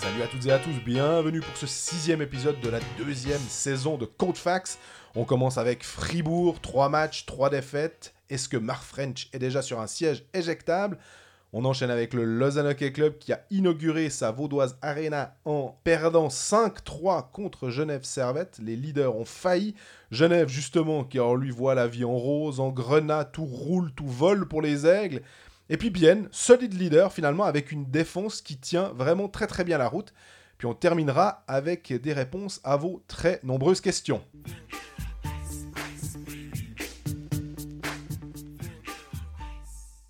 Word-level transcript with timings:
Salut 0.00 0.22
à 0.22 0.26
toutes 0.26 0.46
et 0.46 0.52
à 0.52 0.58
tous, 0.58 0.72
bienvenue 0.86 1.40
pour 1.40 1.54
ce 1.56 1.66
sixième 1.66 2.22
épisode 2.22 2.58
de 2.60 2.70
la 2.70 2.80
deuxième 2.96 3.40
saison 3.40 3.98
de 3.98 4.06
Code 4.06 4.38
Fax. 4.38 4.78
On 5.14 5.24
commence 5.24 5.58
avec 5.58 5.84
Fribourg, 5.84 6.60
3 6.62 6.88
matchs, 6.88 7.26
3 7.26 7.50
défaites. 7.50 8.14
Est-ce 8.30 8.48
que 8.48 8.56
Mark 8.56 8.82
French 8.82 9.28
est 9.34 9.38
déjà 9.38 9.60
sur 9.60 9.80
un 9.80 9.86
siège 9.86 10.24
éjectable? 10.32 10.98
On 11.54 11.64
enchaîne 11.64 11.90
avec 11.90 12.12
le 12.12 12.24
Lausanne 12.24 12.66
Hockey 12.66 12.92
Club 12.92 13.16
qui 13.16 13.32
a 13.32 13.40
inauguré 13.50 14.10
sa 14.10 14.30
Vaudoise 14.30 14.76
Arena 14.82 15.34
en 15.46 15.78
perdant 15.82 16.28
5-3 16.28 17.30
contre 17.32 17.70
Genève 17.70 18.04
Servette. 18.04 18.58
Les 18.62 18.76
leaders 18.76 19.16
ont 19.16 19.24
failli. 19.24 19.74
Genève, 20.10 20.48
justement, 20.48 21.04
qui 21.04 21.18
en 21.18 21.34
lui 21.34 21.50
voit 21.50 21.74
la 21.74 21.86
vie 21.86 22.04
en 22.04 22.18
rose, 22.18 22.60
en 22.60 22.68
grenat, 22.68 23.24
tout 23.24 23.46
roule, 23.46 23.92
tout 23.92 24.06
vole 24.06 24.46
pour 24.46 24.60
les 24.60 24.86
aigles. 24.86 25.22
Et 25.70 25.78
puis 25.78 25.88
Bienne, 25.88 26.28
solide 26.32 26.74
leader 26.74 27.14
finalement 27.14 27.44
avec 27.44 27.72
une 27.72 27.90
défense 27.90 28.42
qui 28.42 28.58
tient 28.58 28.92
vraiment 28.94 29.28
très 29.28 29.46
très 29.46 29.64
bien 29.64 29.78
la 29.78 29.88
route. 29.88 30.12
Puis 30.58 30.66
on 30.66 30.74
terminera 30.74 31.44
avec 31.48 31.94
des 31.94 32.12
réponses 32.12 32.60
à 32.62 32.76
vos 32.76 33.02
très 33.08 33.40
nombreuses 33.42 33.80
questions. 33.80 34.22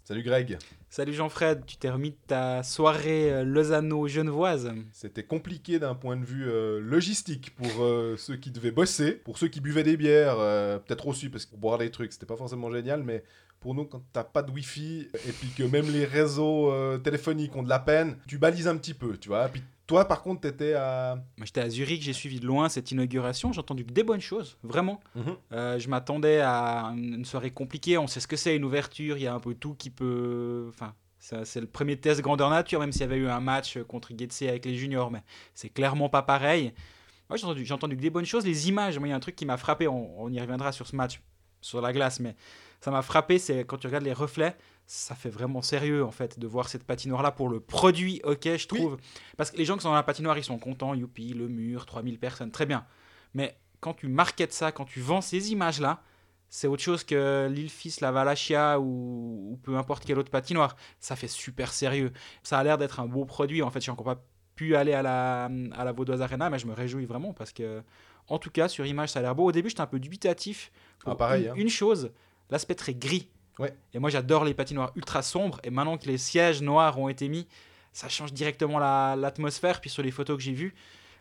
Salut 0.05 0.23
Greg. 0.25 0.59
Salut 0.99 1.13
Jean-Fred, 1.15 1.63
tu 1.65 1.77
t'es 1.77 1.91
remis 1.91 2.11
de 2.11 2.17
ta 2.27 2.65
soirée 2.65 3.33
euh, 3.33 3.45
Lausanne-Genevoise. 3.45 4.73
C'était 4.91 5.23
compliqué 5.23 5.79
d'un 5.79 5.95
point 5.95 6.17
de 6.17 6.25
vue 6.25 6.51
euh, 6.51 6.81
logistique 6.81 7.55
pour 7.55 7.85
euh, 7.85 8.17
ceux 8.17 8.35
qui 8.35 8.51
devaient 8.51 8.73
bosser, 8.73 9.13
pour 9.13 9.39
ceux 9.39 9.47
qui 9.47 9.61
buvaient 9.61 9.85
des 9.85 9.97
bières, 9.97 10.39
peut-être 10.85 11.07
aussi 11.07 11.29
parce 11.29 11.45
que 11.45 11.51
pour 11.51 11.61
boire 11.61 11.79
des 11.79 11.93
trucs, 11.93 12.13
c'était 12.13 12.27
pas 12.27 12.37
forcément 12.37 12.69
génial, 12.73 13.05
mais 13.05 13.23
pour 13.61 13.75
nous, 13.75 13.85
quand 13.85 14.03
t'as 14.13 14.25
pas 14.25 14.43
de 14.43 14.51
wifi 14.53 15.09
et 15.15 15.33
puis 15.33 15.49
que 15.57 15.63
même 15.65 15.91
les 15.91 16.05
réseaux 16.05 16.71
euh, 16.71 16.99
téléphoniques 16.99 17.55
ont 17.57 17.63
de 17.63 17.69
la 17.69 17.79
peine, 17.79 18.17
tu 18.27 18.39
balises 18.39 18.69
un 18.69 18.77
petit 18.77 18.95
peu, 18.95 19.17
tu 19.17 19.29
vois. 19.29 19.49
Puis 19.49 19.63
toi, 19.87 20.07
par 20.07 20.23
contre, 20.23 20.43
t'étais 20.43 20.75
à. 20.75 21.17
Moi 21.37 21.47
j'étais 21.47 21.61
à 21.61 21.69
Zurich, 21.69 22.03
j'ai 22.03 22.13
suivi 22.13 22.41
de 22.41 22.47
loin 22.47 22.69
cette 22.69 22.91
inauguration, 22.93 23.53
j'ai 23.53 23.61
entendu 23.61 23.85
que 23.85 23.93
des 23.93 24.05
bonnes 24.05 24.21
choses, 24.21 24.59
vraiment. 24.63 25.01
Mhm. 25.17 25.37
Euh, 25.53 25.79
je 25.79 25.89
m'attendais 25.89 26.41
à 26.41 26.93
une 26.97 27.25
soirée 27.25 27.51
compliquée, 27.51 27.99
on 27.99 28.07
sait 28.07 28.21
ce 28.21 28.29
que 28.29 28.37
c'est 28.37 28.55
une 28.55 28.65
ouverture, 28.65 29.17
il 29.17 29.23
y 29.23 29.27
a 29.27 29.35
un 29.35 29.41
peu 29.41 29.55
tout 29.55 29.75
qui 29.75 29.91
peut... 29.91 30.67
Enfin, 30.69 30.95
c'est 31.19 31.61
le 31.61 31.67
premier 31.67 31.97
test 31.97 32.21
grandeur 32.21 32.49
nature, 32.49 32.79
même 32.79 32.93
s'il 32.93 33.01
y 33.01 33.05
avait 33.05 33.17
eu 33.17 33.29
un 33.29 33.41
match 33.41 33.77
contre 33.89 34.13
Getse 34.17 34.43
avec 34.43 34.65
les 34.65 34.77
juniors, 34.77 35.11
mais 35.11 35.23
c'est 35.53 35.69
clairement 35.69 36.09
pas 36.09 36.23
pareil. 36.23 36.73
Moi 37.29 37.37
j'ai 37.37 37.45
entendu, 37.45 37.73
entendu 37.73 37.97
que 37.97 38.01
des 38.01 38.11
bonnes 38.11 38.25
choses, 38.25 38.47
les 38.47 38.69
images, 38.69 38.99
moi 38.99 39.09
il 39.09 39.11
y 39.11 39.15
a 39.15 39.17
un 39.17 39.21
truc 39.21 39.35
qui 39.35 39.45
m'a 39.45 39.57
frappé, 39.57 39.89
on, 39.89 40.23
on 40.23 40.33
y 40.33 40.41
reviendra 40.41 40.71
sur 40.71 40.87
ce 40.87 40.95
match, 40.95 41.21
sur 41.61 41.81
la 41.81 41.93
glace, 41.93 42.21
mais 42.21 42.37
ça 42.81 42.91
m'a 42.91 43.03
frappé, 43.03 43.39
c'est 43.39 43.65
quand 43.65 43.79
tu 43.79 43.87
regardes 43.87 44.05
les 44.05 44.13
reflets, 44.13 44.57
ça 44.87 45.15
fait 45.15 45.31
vraiment 45.31 45.63
sérieux 45.63 46.05
en 46.05 46.11
fait 46.11 46.39
de 46.39 46.47
voir 46.47 46.69
cette 46.69 46.85
patinoire 46.85 47.23
là 47.23 47.31
pour 47.31 47.51
le 47.51 47.61
produit 47.61 48.23
ok 48.25 48.57
je 48.57 48.67
trouve 48.67 48.97
parce 49.37 49.51
que 49.51 49.59
les 49.59 49.67
gens 49.67 49.77
qui 49.77 49.83
sont 49.83 49.91
dans 49.91 49.95
la 49.95 50.03
patinoire 50.03 50.39
ils 50.39 50.45
sont 50.45 50.59
contents 50.59 50.95
youpi 50.95 51.35
le 51.35 51.47
mur 51.47 51.85
3000 51.85 52.19
personnes 52.19 52.51
très 52.51 52.65
bien 52.65 52.87
mais 53.35 53.59
quand 53.81 53.93
tu 53.93 54.09
marketes 54.09 54.55
ça 54.55 54.73
quand 54.73 54.87
tu 54.87 55.01
vends 55.01 55.21
ces 55.21 55.53
images 55.53 55.79
là 55.79 56.03
c'est 56.49 56.67
autre 56.67 56.83
chose 56.83 57.05
que 57.05 57.49
l'île 57.51 57.69
Fils, 57.69 58.01
la 58.01 58.11
Valachia 58.11 58.81
ou, 58.81 59.53
ou 59.53 59.57
peu 59.63 59.77
importe 59.77 60.05
quelle 60.05 60.19
autre 60.19 60.31
patinoire. 60.31 60.77
Ça 60.99 61.15
fait 61.15 61.29
super 61.29 61.73
sérieux. 61.73 62.13
Ça 62.43 62.59
a 62.59 62.65
l'air 62.65 62.79
d'être 62.79 63.01
un 63.01 63.07
beau 63.07 63.25
produit. 63.25 63.63
En 63.63 63.71
fait, 63.71 63.81
j'ai 63.81 63.91
encore 63.91 64.07
pas 64.07 64.25
pu 64.55 64.75
aller 64.75 64.95
à 64.95 65.03
la, 65.03 65.51
à 65.73 65.85
la 65.85 65.93
Vaudoise 65.93 66.23
Arena, 66.23 66.49
mais 66.49 66.59
je 66.59 66.67
me 66.67 66.73
réjouis 66.73 67.05
vraiment 67.05 67.35
parce 67.35 67.53
que, 67.53 67.83
en 68.29 68.39
tout 68.39 68.51
cas, 68.51 68.69
sur 68.69 68.87
image, 68.87 69.11
ça 69.11 69.19
a 69.19 69.23
l'air 69.23 69.35
beau. 69.35 69.45
Au 69.45 69.53
début, 69.53 69.69
j'étais 69.69 69.83
un 69.83 69.87
peu 69.87 70.01
dubitatif. 70.01 70.73
pour 71.01 71.13
Ah, 71.13 71.17
pareil, 71.17 71.45
Une, 71.45 71.51
hein. 71.51 71.55
une 71.57 71.69
chose, 71.69 72.13
l'aspect 72.51 72.75
très 72.75 72.95
gris. 72.95 73.29
Ouais. 73.59 73.75
Et 73.95 73.99
moi, 73.99 74.11
j'adore 74.11 74.45
les 74.45 74.55
patinoires 74.55 74.93
ultra 74.97 75.23
sombres. 75.23 75.61
Et 75.65 75.71
maintenant 75.71 75.99
que 75.99 76.07
les 76.07 76.19
sièges 76.19 76.63
noirs 76.63 76.99
ont 76.99 77.09
été 77.09 77.29
mis, 77.29 77.47
ça 77.93 78.09
change 78.09 78.33
directement 78.33 78.79
la- 78.79 79.17
l'atmosphère. 79.17 79.81
Puis 79.81 79.91
sur 79.91 80.03
les 80.03 80.11
photos 80.13 80.37
que 80.37 80.43
j'ai 80.43 80.53
vues, 80.53 80.75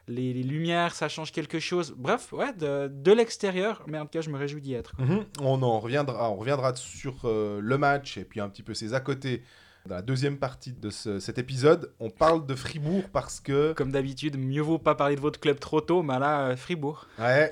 les, 0.07 0.33
les 0.33 0.43
lumières, 0.43 0.93
ça 0.95 1.09
change 1.09 1.31
quelque 1.31 1.59
chose. 1.59 1.93
Bref, 1.97 2.31
ouais, 2.33 2.53
de, 2.53 2.87
de 2.93 3.11
l'extérieur. 3.11 3.83
Mais 3.87 3.97
en 3.97 4.03
tout 4.03 4.11
cas, 4.11 4.21
je 4.21 4.29
me 4.29 4.37
réjouis 4.37 4.61
d'y 4.61 4.73
être. 4.73 4.93
Mhm. 4.99 5.25
On 5.41 5.61
en 5.63 5.79
reviendra, 5.79 6.29
on 6.31 6.35
reviendra 6.35 6.75
sur 6.75 7.21
euh, 7.25 7.59
le 7.61 7.77
match 7.77 8.17
et 8.17 8.23
puis 8.23 8.39
un 8.39 8.49
petit 8.49 8.63
peu 8.63 8.73
ses 8.73 8.93
à 8.93 8.99
côté 8.99 9.43
dans 9.87 9.95
la 9.95 10.01
deuxième 10.01 10.37
partie 10.37 10.73
de 10.73 10.89
ce- 10.89 11.19
cet 11.19 11.37
épisode. 11.39 11.91
On 11.99 12.09
parle 12.09 12.45
de 12.45 12.55
Fribourg 12.55 13.03
parce 13.11 13.39
que 13.39 13.73
Comme 13.73 13.91
d'habitude, 13.91 14.37
mieux 14.37 14.61
vaut 14.61 14.77
pas 14.79 14.95
parler 14.95 15.15
de 15.15 15.21
votre 15.21 15.39
club 15.39 15.59
trop 15.59 15.81
tôt, 15.81 16.03
mais 16.03 16.19
là, 16.19 16.49
euh, 16.49 16.55
Fribourg. 16.55 17.07
Ouais, 17.17 17.51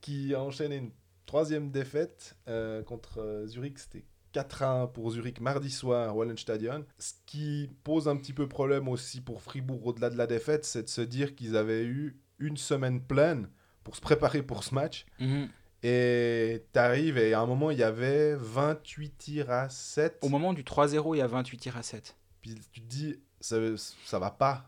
qui 0.00 0.34
a 0.34 0.40
enchaîné 0.40 0.76
une 0.76 0.90
troisième 1.32 1.70
défaite 1.70 2.36
euh, 2.46 2.82
contre 2.82 3.22
euh, 3.22 3.46
Zurich. 3.46 3.78
C'était 3.78 4.04
4-1 4.34 4.92
pour 4.92 5.10
Zurich 5.10 5.40
mardi 5.40 5.70
soir 5.70 6.14
au 6.14 6.18
Wallenstadion. 6.18 6.84
Ce 6.98 7.14
qui 7.24 7.70
pose 7.84 8.06
un 8.06 8.18
petit 8.18 8.34
peu 8.34 8.46
problème 8.46 8.86
aussi 8.86 9.22
pour 9.22 9.40
Fribourg 9.40 9.86
au-delà 9.86 10.10
de 10.10 10.18
la 10.18 10.26
défaite, 10.26 10.66
c'est 10.66 10.82
de 10.82 10.90
se 10.90 11.00
dire 11.00 11.34
qu'ils 11.34 11.56
avaient 11.56 11.84
eu 11.84 12.20
une 12.38 12.58
semaine 12.58 13.00
pleine 13.00 13.48
pour 13.82 13.96
se 13.96 14.02
préparer 14.02 14.42
pour 14.42 14.62
ce 14.62 14.74
match. 14.74 15.06
Mhm. 15.20 15.48
Et 15.82 16.66
t'arrives 16.74 17.16
et 17.16 17.32
à 17.32 17.40
un 17.40 17.46
moment 17.46 17.70
il 17.70 17.78
y 17.78 17.82
avait 17.82 18.34
28 18.34 19.16
tirs 19.16 19.50
à 19.50 19.70
7. 19.70 20.18
Au 20.20 20.28
moment 20.28 20.52
du 20.52 20.64
3-0, 20.64 21.14
il 21.14 21.20
y 21.20 21.22
a 21.22 21.26
28 21.26 21.56
tirs 21.56 21.78
à 21.78 21.82
7. 21.82 22.14
Puis 22.42 22.56
tu 22.72 22.82
te 22.82 22.86
dis, 22.86 23.16
ça, 23.40 23.56
ça 24.04 24.18
va 24.18 24.30
pas. 24.30 24.66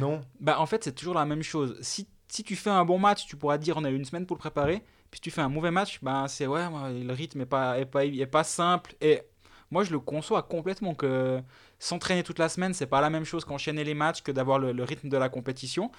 Non. 0.00 0.22
Bah, 0.40 0.58
en 0.60 0.64
fait, 0.64 0.82
c'est 0.82 0.94
toujours 0.94 1.14
la 1.14 1.26
même 1.26 1.42
chose. 1.42 1.76
Si, 1.82 2.08
si 2.26 2.42
tu 2.42 2.56
fais 2.56 2.70
un 2.70 2.86
bon 2.86 2.98
match, 2.98 3.26
tu 3.26 3.36
pourras 3.36 3.58
dire 3.58 3.76
on 3.76 3.84
a 3.84 3.90
eu 3.90 3.96
une 3.96 4.06
semaine 4.06 4.24
pour 4.24 4.36
le 4.36 4.40
préparer. 4.40 4.82
Puis 5.10 5.20
tu 5.20 5.30
fais 5.30 5.40
un 5.40 5.48
mauvais 5.48 5.70
match, 5.70 5.98
bah, 6.02 6.26
c'est 6.28 6.46
ouais, 6.46 6.64
le 6.90 7.12
rythme 7.12 7.42
est 7.42 7.46
pas, 7.46 7.78
est, 7.78 7.86
pas, 7.86 8.04
est 8.04 8.26
pas 8.26 8.44
simple. 8.44 8.94
Et 9.00 9.22
moi, 9.70 9.84
je 9.84 9.90
le 9.90 9.98
conçois 9.98 10.42
complètement 10.42 10.94
que 10.94 11.42
s'entraîner 11.78 12.22
toute 12.22 12.38
la 12.38 12.48
semaine, 12.48 12.74
c'est 12.74 12.86
pas 12.86 13.00
la 13.00 13.10
même 13.10 13.24
chose 13.24 13.44
qu'enchaîner 13.44 13.84
les 13.84 13.94
matchs, 13.94 14.22
que 14.22 14.32
d'avoir 14.32 14.58
le, 14.58 14.82
rythme 14.84 15.08
de 15.08 15.16
la 15.16 15.28
compétition. 15.28 15.90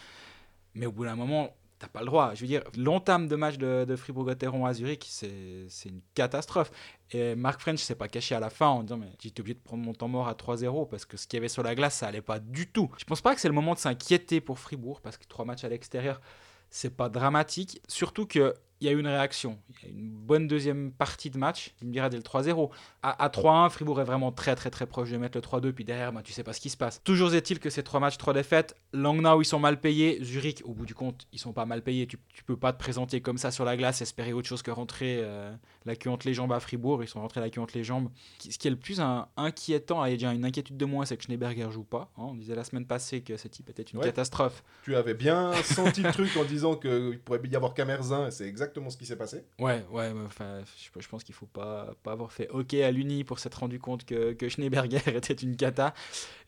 Mais 0.73 0.85
au 0.85 0.91
bout 0.91 1.05
d'un 1.05 1.15
moment, 1.15 1.55
t'as 1.79 1.87
pas 1.87 1.99
le 1.99 2.05
droit. 2.05 2.33
Je 2.33 2.41
veux 2.41 2.47
dire, 2.47 2.63
l'entame 2.77 3.27
de 3.27 3.35
match 3.35 3.57
de, 3.57 3.95
Fribourg-Gotteron 3.95 4.65
à 4.65 4.73
Zurich, 4.73 5.05
c'est 5.09 5.67
une 5.85 6.01
catastrophe. 6.13 6.71
Et 7.11 7.35
Mark 7.35 7.59
French 7.59 7.79
s'est 7.79 7.95
pas 7.95 8.07
caché 8.07 8.35
à 8.35 8.39
la 8.39 8.49
fin 8.49 8.67
en 8.67 8.83
disant 8.83 8.97
mais 8.97 9.11
j'étais 9.19 9.41
obligé 9.41 9.55
de 9.55 9.63
prendre 9.63 9.83
mon 9.83 9.93
temps 9.93 10.07
mort 10.07 10.27
à 10.27 10.33
3-0 10.33 10.89
parce 10.89 11.05
que 11.05 11.17
ce 11.17 11.27
qu'il 11.27 11.37
y 11.37 11.39
avait 11.39 11.49
sur 11.49 11.63
la 11.63 11.75
glace, 11.75 11.95
ça 11.95 12.07
allait 12.07 12.21
pas 12.21 12.39
du 12.39 12.67
tout. 12.67 12.89
Je 12.97 13.05
pense 13.05 13.21
pas 13.21 13.35
que 13.35 13.41
c'est 13.41 13.47
le 13.47 13.53
moment 13.53 13.73
de 13.73 13.79
s'inquiéter 13.79 14.41
pour 14.41 14.59
Fribourg 14.59 15.01
parce 15.01 15.17
que 15.17 15.25
trois 15.25 15.45
matchs 15.45 15.63
à 15.63 15.69
l'extérieur, 15.69 16.21
c'est 16.69 16.95
pas 16.95 17.09
dramatique. 17.09 17.81
Surtout 17.87 18.25
que 18.25 18.53
il 18.81 18.87
y 18.87 18.89
a 18.89 18.93
eu 18.93 18.99
une 18.99 19.07
réaction. 19.07 19.57
Il 19.83 19.87
y 19.89 19.91
a 19.91 19.93
une 19.95 20.09
bonne 20.09 20.47
deuxième 20.47 20.91
partie 20.91 21.29
de 21.29 21.37
match. 21.37 21.73
Tu 21.79 21.85
me 21.85 21.91
diras 21.91 22.09
dès 22.09 22.17
le 22.17 22.23
3-0. 22.23 22.69
À, 23.03 23.23
à 23.23 23.29
3-1, 23.29 23.69
Fribourg 23.69 23.99
est 24.01 24.03
vraiment 24.03 24.31
très 24.31 24.55
très 24.55 24.69
très 24.69 24.85
proche 24.85 25.09
de 25.11 25.17
mettre 25.17 25.37
le 25.37 25.41
3-2. 25.41 25.71
Puis 25.71 25.83
derrière, 25.83 26.11
bah, 26.13 26.21
tu 26.23 26.31
sais 26.33 26.43
pas 26.43 26.53
ce 26.53 26.59
qui 26.61 26.69
se 26.69 26.77
passe. 26.77 27.01
Toujours 27.03 27.33
est-il 27.33 27.59
que 27.59 27.69
ces 27.69 27.83
trois 27.83 27.99
matchs, 27.99 28.17
trois 28.17 28.33
défaites. 28.33 28.75
Langnau, 28.93 29.41
ils 29.41 29.45
sont 29.45 29.59
mal 29.59 29.79
payés. 29.79 30.19
Zurich, 30.23 30.61
au 30.65 30.73
bout 30.73 30.85
du 30.85 30.93
compte, 30.95 31.27
ils 31.33 31.39
sont 31.39 31.53
pas 31.53 31.65
mal 31.65 31.81
payés. 31.81 32.07
Tu, 32.07 32.17
tu 32.33 32.43
peux 32.43 32.57
pas 32.57 32.73
te 32.73 32.79
présenter 32.79 33.21
comme 33.21 33.37
ça 33.37 33.51
sur 33.51 33.65
la 33.65 33.75
glace, 33.77 34.01
espérer 34.01 34.33
autre 34.33 34.47
chose 34.47 34.61
que 34.61 34.71
rentrer 34.71 35.19
euh, 35.21 35.51
la 35.85 35.95
queue 35.95 36.09
entre 36.09 36.27
les 36.27 36.33
jambes 36.33 36.53
à 36.53 36.59
Fribourg. 36.59 37.03
Ils 37.03 37.07
sont 37.07 37.21
rentrés 37.21 37.39
la 37.41 37.49
queue 37.49 37.61
entre 37.61 37.75
les 37.77 37.83
jambes. 37.83 38.09
Ce 38.39 38.57
qui 38.57 38.67
est 38.67 38.71
le 38.71 38.77
plus 38.77 38.99
un- 38.99 39.27
inquiétant, 39.37 40.03
il 40.05 40.09
a 40.13 40.15
déjà 40.15 40.33
une 40.33 40.45
inquiétude 40.45 40.77
de 40.77 40.85
moins, 40.85 41.05
c'est 41.05 41.17
que 41.17 41.23
Schneeberger 41.23 41.69
joue 41.71 41.83
pas. 41.83 42.11
hein. 42.17 42.23
On 42.27 42.33
disait 42.35 42.55
la 42.55 42.63
semaine 42.63 42.85
passée 42.85 43.21
que 43.21 43.37
ce 43.37 43.47
type 43.47 43.69
était 43.69 43.83
une 43.83 43.99
Ouais. 43.99 44.05
catastrophe. 44.05 44.63
Tu 44.83 44.95
avais 44.95 45.13
bien 45.13 45.51
senti 45.63 46.01
le 46.03 46.11
truc 46.11 46.35
en 46.37 46.43
disant 46.43 46.75
qu'il 46.75 47.19
pourrait 47.23 47.39
y 47.49 47.55
avoir 47.55 47.73
Camerzin 47.73 48.27
et 48.27 48.31
c'est 48.31 48.47
exactement 48.67 48.89
ce 48.89 48.97
qui 48.97 49.05
s'est 49.05 49.15
passé. 49.15 49.45
Ouais, 49.59 49.85
ouais, 49.91 50.11
enfin, 50.25 50.61
je, 50.99 51.07
pense 51.07 51.23
qu'il 51.23 51.33
faut 51.33 51.45
pas, 51.45 51.93
pas 52.03 52.11
avoir 52.11 52.31
fait 52.31 52.49
OK 52.49 52.73
à 52.73 52.91
l'Uni 52.91 53.23
pour 53.23 53.39
s'être 53.39 53.55
rendu 53.55 53.79
compte 53.79 54.05
que, 54.05 54.33
que 54.33 54.49
Schneeberger 54.49 55.01
était 55.15 55.33
une 55.33 55.55
cata. 55.55 55.93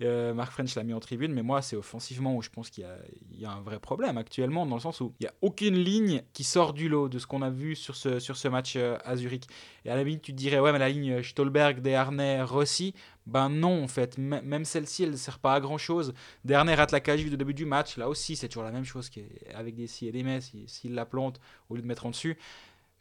Euh, 0.02 0.34
Mark 0.34 0.52
French 0.52 0.76
l'a 0.76 0.84
mis 0.84 0.94
en 0.94 1.00
tribune, 1.00 1.34
mais 1.34 1.44
moi, 1.44 1.62
c'est 1.62 1.76
offensivement 1.76 2.36
où 2.36 2.42
je 2.42 2.50
pense 2.50 2.70
qu'il 2.70 2.86
y 3.32 3.42
y 3.42 3.46
a 3.46 3.52
un 3.52 3.62
vrai 3.62 3.80
problème 3.80 4.18
actuellement, 4.18 4.66
dans 4.66 4.76
le 4.76 4.82
sens 4.82 5.00
où 5.02 5.14
il 5.20 5.24
n'y 5.24 5.30
a 5.30 5.34
aucune 5.42 5.76
ligne 5.76 6.22
qui 6.34 6.44
sort 6.44 6.74
du 6.74 6.90
lot 6.90 7.08
de 7.08 7.20
ce 7.20 7.28
qu'on 7.28 7.42
a 7.42 7.50
vu 7.50 7.76
sur 7.76 7.96
ce, 7.96 8.20
sur 8.20 8.36
ce 8.36 8.48
match 8.48 8.74
euh, 8.76 8.98
à 9.06 9.16
Zurich. 9.16 9.46
Et 9.86 9.90
à 9.90 9.96
la 9.96 10.04
limite, 10.04 10.22
tu 10.22 10.34
dirais, 10.34 10.60
ouais, 10.60 10.72
mais 10.72 10.80
la 10.80 10.90
ligne 10.90 11.24
Stolberg, 11.24 11.82
Desharnais, 11.82 12.44
Rossi, 12.44 12.94
ben 13.26 13.50
non, 13.50 13.84
en 13.84 13.88
fait, 13.88 14.18
même 14.18 14.66
celle-ci, 14.66 15.04
elle 15.04 15.12
ne 15.12 15.16
sert 15.16 15.40
pas 15.40 15.54
à 15.54 15.60
grand-chose. 15.60 16.14
Desharnais 16.46 16.76
rate 16.76 16.92
la 16.92 17.00
cage 17.00 17.22
vue 17.22 17.30
de 17.30 17.36
début 17.36 17.54
du 17.54 17.66
match, 17.66 17.98
là 17.98 18.10
aussi, 18.10 18.36
c'est 18.36 18.48
toujours 18.48 18.64
la 18.64 18.72
même 18.72 18.86
chose 18.86 19.10
qu'avec 19.10 19.76
des 19.76 19.88
si 19.88 20.08
et 20.08 20.12
des 20.12 20.24
mais, 20.24 20.42
s'il 20.42 20.68
s'il 20.68 20.94
la 20.96 21.06
plante 21.06 21.40
au 21.70 21.76
lieu 21.76 21.82
de 21.82 21.88
mettre 21.88 22.06
en 22.06 22.10
dessus. 22.10 22.38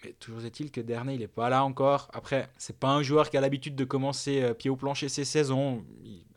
Mais 0.04 0.12
toujours 0.12 0.44
est-il 0.44 0.70
que 0.70 0.80
Dernay, 0.80 1.14
il 1.16 1.20
n'est 1.20 1.26
pas 1.26 1.48
là 1.48 1.64
encore. 1.64 2.08
Après, 2.12 2.48
c'est 2.56 2.78
pas 2.78 2.88
un 2.90 3.02
joueur 3.02 3.30
qui 3.30 3.36
a 3.36 3.40
l'habitude 3.40 3.74
de 3.74 3.84
commencer 3.84 4.42
euh, 4.42 4.54
pied 4.54 4.70
au 4.70 4.76
plancher 4.76 5.08
ses 5.08 5.24
saisons. 5.24 5.84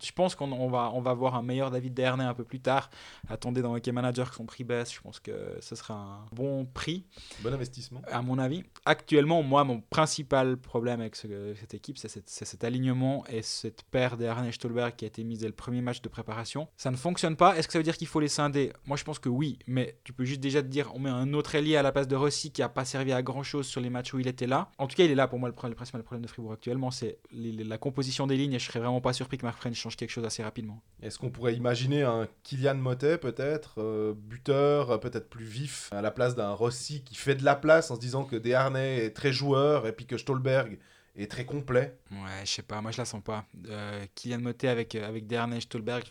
Je 0.03 0.11
pense 0.13 0.33
qu'on 0.33 0.51
on 0.51 0.67
va, 0.67 0.89
on 0.95 1.01
va 1.01 1.13
voir 1.13 1.35
un 1.35 1.43
meilleur 1.43 1.69
David 1.69 1.93
Dernay 1.93 2.23
un 2.23 2.33
peu 2.33 2.43
plus 2.43 2.59
tard. 2.59 2.89
Attendez 3.29 3.61
dans 3.61 3.75
Hockey 3.75 3.91
Manager 3.91 4.31
que 4.31 4.35
son 4.35 4.45
prix 4.47 4.63
baisse. 4.63 4.91
Je 4.91 4.99
pense 4.99 5.19
que 5.19 5.57
ce 5.59 5.75
sera 5.75 5.93
un 5.93 6.25
bon 6.35 6.65
prix, 6.65 7.05
Bon 7.43 7.53
investissement. 7.53 8.01
à 8.07 8.23
mon 8.23 8.39
avis. 8.39 8.63
Actuellement, 8.85 9.43
moi, 9.43 9.63
mon 9.63 9.79
principal 9.81 10.57
problème 10.57 10.99
avec 11.01 11.15
ce- 11.15 11.53
cette 11.59 11.75
équipe, 11.75 11.99
c'est 11.99 12.07
cet, 12.25 12.63
alignement 12.63 13.23
et 13.27 13.43
cette 13.43 13.83
paire 13.83 14.17
Dernay-Stolberg 14.17 14.95
qui 14.95 15.05
a 15.05 15.07
été 15.07 15.23
mise 15.23 15.39
dès 15.39 15.47
le 15.47 15.53
premier 15.53 15.81
match 15.81 16.01
de 16.01 16.09
préparation. 16.09 16.67
Ça 16.77 16.89
ne 16.89 16.95
fonctionne 16.97 17.35
pas. 17.35 17.55
Est-ce 17.57 17.67
que 17.67 17.73
ça 17.73 17.79
veut 17.79 17.83
dire 17.83 17.97
qu'il 17.97 18.07
faut 18.07 18.19
les 18.19 18.27
scinder? 18.27 18.73
Moi, 18.87 18.97
je 18.97 19.03
pense 19.03 19.19
que 19.19 19.29
oui. 19.29 19.59
Mais 19.67 19.99
tu 20.03 20.13
peux 20.13 20.25
juste 20.25 20.39
déjà 20.41 20.63
te 20.63 20.67
dire, 20.67 20.91
on 20.95 20.99
met 20.99 21.09
un 21.11 21.31
autre 21.33 21.53
ailier 21.53 21.75
à 21.75 21.83
la 21.83 21.91
place 21.91 22.07
de 22.07 22.15
Rossi 22.15 22.51
qui 22.51 22.61
n'a 22.61 22.69
pas 22.69 22.85
servi 22.85 23.11
à 23.13 23.21
grand 23.21 23.43
chose 23.51 23.68
sur 23.68 23.81
les 23.81 23.89
matchs 23.89 24.13
où 24.13 24.19
il 24.19 24.27
était 24.27 24.48
là. 24.48 24.69
En 24.77 24.88
tout 24.88 24.95
cas, 24.95 25.03
il 25.03 25.12
est 25.12 25.15
là 25.15 25.27
pour 25.27 25.39
moi 25.39 25.50
le, 25.50 25.75
principal 25.75 26.01
problème 26.03 26.24
de 26.24 26.27
Fribourg 26.27 26.53
actuellement, 26.53 26.92
c'est 26.92 27.19
la 27.31 27.77
composition 27.77 28.27
des 28.27 28.38
lignes 28.38 28.53
et 28.53 28.59
je 28.59 28.65
serais 28.65 28.80
vraiment 28.80 29.01
pas 29.01 29.13
surpris 29.13 29.38
que 29.38 29.45
Mark 29.45 29.57
French 29.57 29.75
change 29.75 29.95
quelque 29.95 30.09
chose 30.09 30.25
assez 30.25 30.44
rapidement. 30.44 30.81
Est-ce 31.01 31.19
qu'on 31.19 31.30
pourrait 31.30 31.56
imaginer 31.56 32.03
un 32.03 32.27
Kylian 32.44 32.75
Motet 32.75 33.18
peut-être, 33.18 33.75
euh, 33.80 34.13
buteur, 34.15 34.92
euh, 34.92 34.98
peut-être 34.98 35.30
plus 35.30 35.45
vif, 35.45 35.89
à 35.92 36.01
la 36.01 36.12
place 36.12 36.36
d'un 36.36 36.51
Rossi 36.51 37.03
qui 37.03 37.15
fait 37.15 37.36
de 37.36 37.44
la 37.44 37.56
place 37.56 37.92
en 37.92 37.95
se 37.95 38.00
disant 38.00 38.24
que 38.24 38.36
Desharnais 38.36 39.06
est 39.06 39.12
très 39.12 39.33
joueur 39.33 39.88
et 39.88 39.92
puis 39.92 40.06
que 40.06 40.18
Stolberg 40.18 40.80
est 41.15 41.30
très 41.30 41.45
complet? 41.45 41.97
Ouais, 42.12 42.45
je 42.45 42.50
sais 42.50 42.62
pas, 42.62 42.81
moi 42.81 42.92
je 42.92 42.97
la 42.97 43.06
sens 43.06 43.21
pas. 43.21 43.45
Euh, 43.68 44.06
Kylian 44.15 44.39
Motet 44.39 44.69
avec, 44.69 44.95
avec 44.95 45.27
Dernay, 45.27 45.59
Stolberg, 45.62 46.04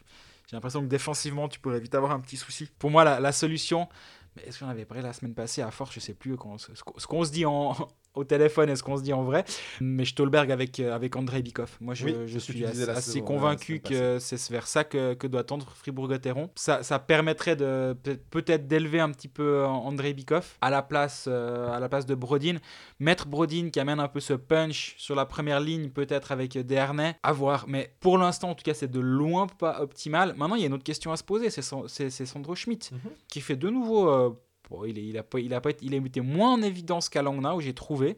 j'ai 0.51 0.57
l'impression 0.57 0.83
que 0.83 0.89
défensivement 0.89 1.49
tu 1.49 1.61
pourrais 1.61 1.81
vite 1.81 1.95
avoir 1.95 2.13
un 2.13 2.21
petit 2.21 2.37
souci. 2.37 2.69
Pour 2.79 2.91
moi, 2.91 3.05
la, 3.05 3.21
la 3.21 3.33
solution, 3.33 3.89
mais 4.37 4.43
est-ce 4.43 4.61
qu'on 4.61 4.69
avait 4.69 4.85
parlé 4.85 5.03
la 5.03 5.13
semaine 5.13 5.35
passée 5.35 5.63
à 5.63 5.71
force, 5.71 5.95
je 5.95 6.01
sais 6.01 6.15
plus 6.15 6.37
ce 6.37 7.07
qu'on 7.07 7.25
se 7.25 7.33
dit 7.33 7.47
en, 7.47 7.77
au 8.15 8.25
téléphone 8.25 8.69
et 8.71 8.77
ce 8.77 8.83
qu'on 8.83 8.97
se 8.97 9.03
dit 9.03 9.13
en 9.13 9.23
vrai, 9.23 9.45
mais 9.81 10.05
Stolberg 10.05 10.51
avec, 10.51 10.81
euh, 10.81 10.93
avec 10.95 11.15
Andrei 11.15 11.43
Bikov. 11.43 11.77
Moi 11.81 11.95
je, 11.95 12.07
Oui, 12.07 12.41
suis 12.41 12.65
assez, 12.65 12.85
la 12.87 12.95
assez 12.95 13.13
saison, 13.13 13.25
convaincu 13.25 13.81
que 13.81 14.19
c'est 14.19 14.51
vers 14.51 14.67
ça 14.67 14.83
que, 14.85 15.15
que 15.15 15.27
doit 15.29 15.45
tendre 15.45 15.71
Fribourg-Gotteron. 15.77 16.51
Ça, 16.57 16.83
ça 16.83 16.99
permettrait 16.99 17.55
de 17.57 17.97
peut-être- 18.31 18.67
d'élever 18.67 18.99
un 19.01 19.11
petit 19.13 19.29
peu 19.29 19.65
Andrei 19.65 20.13
Bikov 20.13 20.57
à 20.61 20.71
la 20.71 20.83
place, 20.83 21.27
euh, 21.29 21.71
à 21.73 21.79
la 21.79 21.89
place 21.89 22.07
de 22.07 22.15
Brodin 22.15 22.57
mettre 22.99 23.29
Brodin 23.29 23.71
qui 23.71 23.79
amène 23.81 24.01
un 24.01 24.09
peu 24.09 24.21
ce 24.21 24.33
punch 24.35 24.95
sur 24.99 25.15
la 25.15 25.25
première 25.27 25.61
ligne, 25.61 25.91
peut-être 25.91 26.33
avec 26.33 26.59
Desharnais, 26.59 27.17
à 27.23 27.33
voir. 27.33 27.67
Mais 27.69 27.95
pour 28.01 28.19
l'instant, 28.19 28.51
en 28.51 28.55
tout 28.55 28.65
cas, 28.65 28.75
c'est 28.75 28.91
de 28.91 29.01
loin 29.01 29.47
pas 29.47 29.81
optimal. 29.83 30.35
Maintenant, 30.37 30.57
il 30.57 30.61
y 30.63 30.65
a 30.65 30.67
une 30.67 30.75
autre 30.75 30.85
question 30.85 31.13
à 31.13 31.17
se 31.17 31.25
poser 31.25 31.49
c'est 31.51 31.63
San- 31.63 31.87
c'est 31.87 32.11
c'est 32.11 32.27
Sandro 32.27 32.55
Schmidt 32.55 32.91
Mhm. 32.93 33.11
qui 33.29 33.41
fait 33.41 33.57
de 33.57 33.69
nouveau. 33.71 34.09
euh, 34.11 34.31
bon, 34.71 34.85
il, 34.85 34.99
est- 34.99 35.19
a 35.19 35.69
été, 35.69 36.21
moins 36.21 36.55
en 36.55 36.63
évidence 36.63 37.09
qu'à 37.09 37.23
Langnau, 37.23 37.61
j'ai 37.61 37.75
trouvé. 37.75 38.17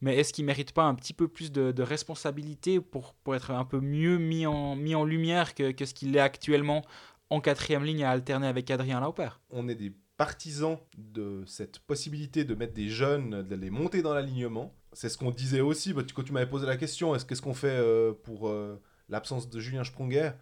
Mais 0.00 0.16
est-ce 0.16 0.32
qu'il 0.32 0.46
mérite 0.46 0.72
pas 0.72 0.84
un 0.84 0.94
petit 0.94 1.12
peu 1.12 1.28
plus 1.28 1.52
de, 1.52 1.82
responsabilité 1.82 2.80
pour, 2.80 3.14
être 3.34 3.50
un 3.50 3.64
peu 3.64 3.80
mieux 3.80 4.16
mis 4.18 4.46
en, 4.46 5.04
lumière 5.04 5.54
que, 5.54 5.72
ce 5.84 5.94
qu'il 5.94 6.16
est 6.16 6.20
actuellement 6.20 6.82
en 7.28 7.40
quatrième 7.40 7.84
ligne 7.84 8.04
à 8.04 8.10
alterner 8.10 8.46
avec 8.46 8.70
Adrien 8.70 9.00
Lauper? 9.00 9.28
On 9.50 9.68
est 9.68 9.74
des 9.74 9.92
partisans 10.16 10.78
de 10.96 11.44
cette 11.46 11.78
possibilité 11.80 12.44
de 12.44 12.54
mettre 12.54 12.74
des 12.74 12.88
jeunes, 12.88 13.42
de 13.42 13.54
les 13.54 13.70
monter 13.70 14.02
dans 14.02 14.14
l'alignement. 14.14 14.74
C'est 14.92 15.08
ce 15.08 15.18
qu'on 15.18 15.30
disait 15.30 15.60
aussi 15.60 15.92
bah, 15.92 16.02
quand 16.14 16.22
tu 16.22 16.32
m'avais 16.32 16.48
posé 16.48 16.66
la 16.66 16.76
question, 16.76 17.14
est-ce 17.14 17.24
qu'est-ce 17.24 17.42
qu'on 17.42 17.54
fait 17.54 17.68
euh, 17.68 18.12
pour 18.12 18.48
euh, 18.48 18.80
l'absence 19.08 19.48
de 19.48 19.60
Julien 19.60 19.84
Sprunger? 19.84 20.32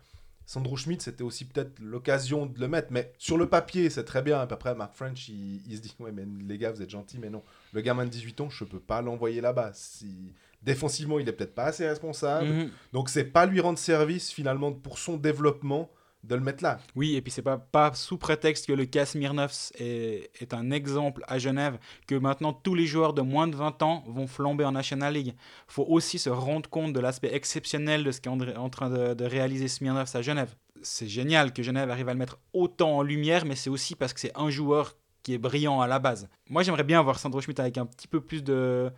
Sandro 0.49 0.79
Schmidt, 0.79 1.05
c'était 1.05 1.25
aussi 1.25 1.45
peut-être 1.45 1.79
l'occasion 1.79 2.47
de 2.47 2.59
le 2.59 2.69
mettre, 2.69 2.89
mais 2.91 3.13
sur 3.19 3.37
le 3.37 3.51
papier, 3.51 3.91
c'est 3.91 4.05
très 4.05 4.23
bien. 4.23 4.41
Après, 4.41 4.75
Mark 4.75 4.95
French, 4.95 5.29
il, 5.29 5.61
il 5.69 5.77
se 5.77 5.83
dit 5.83 5.95
Ouais, 6.01 6.11
mais 6.11 6.25
les 6.49 6.57
gars, 6.57 6.73
vous 6.73 6.81
êtes 6.81 6.89
gentils, 6.89 7.19
mais 7.21 7.29
non. 7.29 7.43
Le 7.75 7.83
gamin 7.83 8.07
de 8.07 8.09
18 8.09 8.41
ans, 8.41 8.49
je 8.49 8.65
peux 8.65 8.81
pas 8.81 9.03
l'envoyer 9.03 9.43
là-bas. 9.43 9.73
Si... 9.75 10.33
Défensivement, 10.63 11.19
il 11.19 11.29
est 11.29 11.33
peut-être 11.33 11.55
pas 11.55 11.67
assez 11.67 11.87
responsable. 11.87 12.49
Mhm. 12.49 12.71
Donc, 12.95 13.11
c'est 13.11 13.25
pas 13.25 13.45
lui 13.45 13.61
rendre 13.61 13.79
service 13.79 14.31
finalement 14.33 14.73
pour 14.73 14.99
son 14.99 15.19
développement 15.19 15.91
de 16.25 16.35
le 16.35 16.41
mettre 16.41 16.63
là. 16.63 16.79
Oui, 16.97 17.15
et 17.15 17.23
puis 17.23 17.31
c'est 17.31 17.43
pas, 17.43 17.59
pas 17.59 17.93
sous 17.95 18.19
prétexte 18.19 18.67
que 18.67 18.73
le 18.73 18.87
cas 18.87 19.07
Smirnovs 19.07 19.73
est, 19.79 20.31
est 20.41 20.53
un 20.53 20.71
exemple 20.71 21.23
à 21.29 21.39
Genève 21.39 21.79
que 22.07 22.15
maintenant 22.15 22.53
tous 22.53 22.75
les 22.75 22.87
joueurs 22.87 23.15
de 23.15 23.23
moins 23.23 23.47
de 23.47 23.57
20 23.57 23.83
ans 23.83 24.05
vont 24.07 24.27
flamber 24.27 24.65
en 24.65 24.73
National 24.73 25.15
League. 25.15 25.35
faut 25.69 25.85
aussi 25.85 26.19
se 26.19 26.31
rendre 26.31 26.69
compte 26.69 26.93
de 26.93 27.01
l'aspect 27.01 27.33
exceptionnel 27.35 28.05
de 28.05 28.11
ce 28.11 28.21
qu'est 28.21 28.31
en, 28.31 28.69
train 28.69 28.91
de, 28.91 29.25
réaliser 29.25 29.69
Smirnovs 29.69 30.15
à 30.15 30.23
Genève. 30.23 30.55
C'est 30.83 31.09
génial 31.09 31.53
que 31.53 31.63
Genève 31.63 31.91
arrive 31.91 32.09
à 32.09 32.13
le 32.13 32.19
mettre 32.19 32.39
autant 32.53 32.99
en 32.99 33.03
lumière, 33.03 33.45
mais 33.45 33.57
c'est 33.57 33.71
aussi 33.71 33.95
parce 33.95 34.13
que 34.13 34.21
c'est 34.21 34.37
un 34.37 34.51
joueur 34.51 34.97
qui 35.23 35.35
est 35.35 35.39
brillant 35.39 35.81
à 35.81 35.87
la 35.87 35.99
base. 35.99 36.29
Moi, 36.49 36.63
j'aimerais 36.63 36.85
bien 36.85 37.03
voir 37.03 37.19
Sandro 37.19 37.41
Schmidt 37.41 37.61
avec 37.61 37.79
un 37.79 37.87
petit 37.87 38.07
peu 38.07 38.21
plus 38.21 38.43
de, 38.43 38.91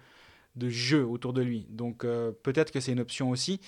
de 0.57 0.69
jeu 0.69 1.07
autour 1.07 1.33
de 1.33 1.43
lui. 1.43 1.67
Donc 1.71 2.05
euh, 2.05 2.33
peut-être 2.43 2.71
que 2.73 2.81
c'est 2.81 2.93
une 2.93 3.01
option 3.01 3.31
aussi. 3.31 3.61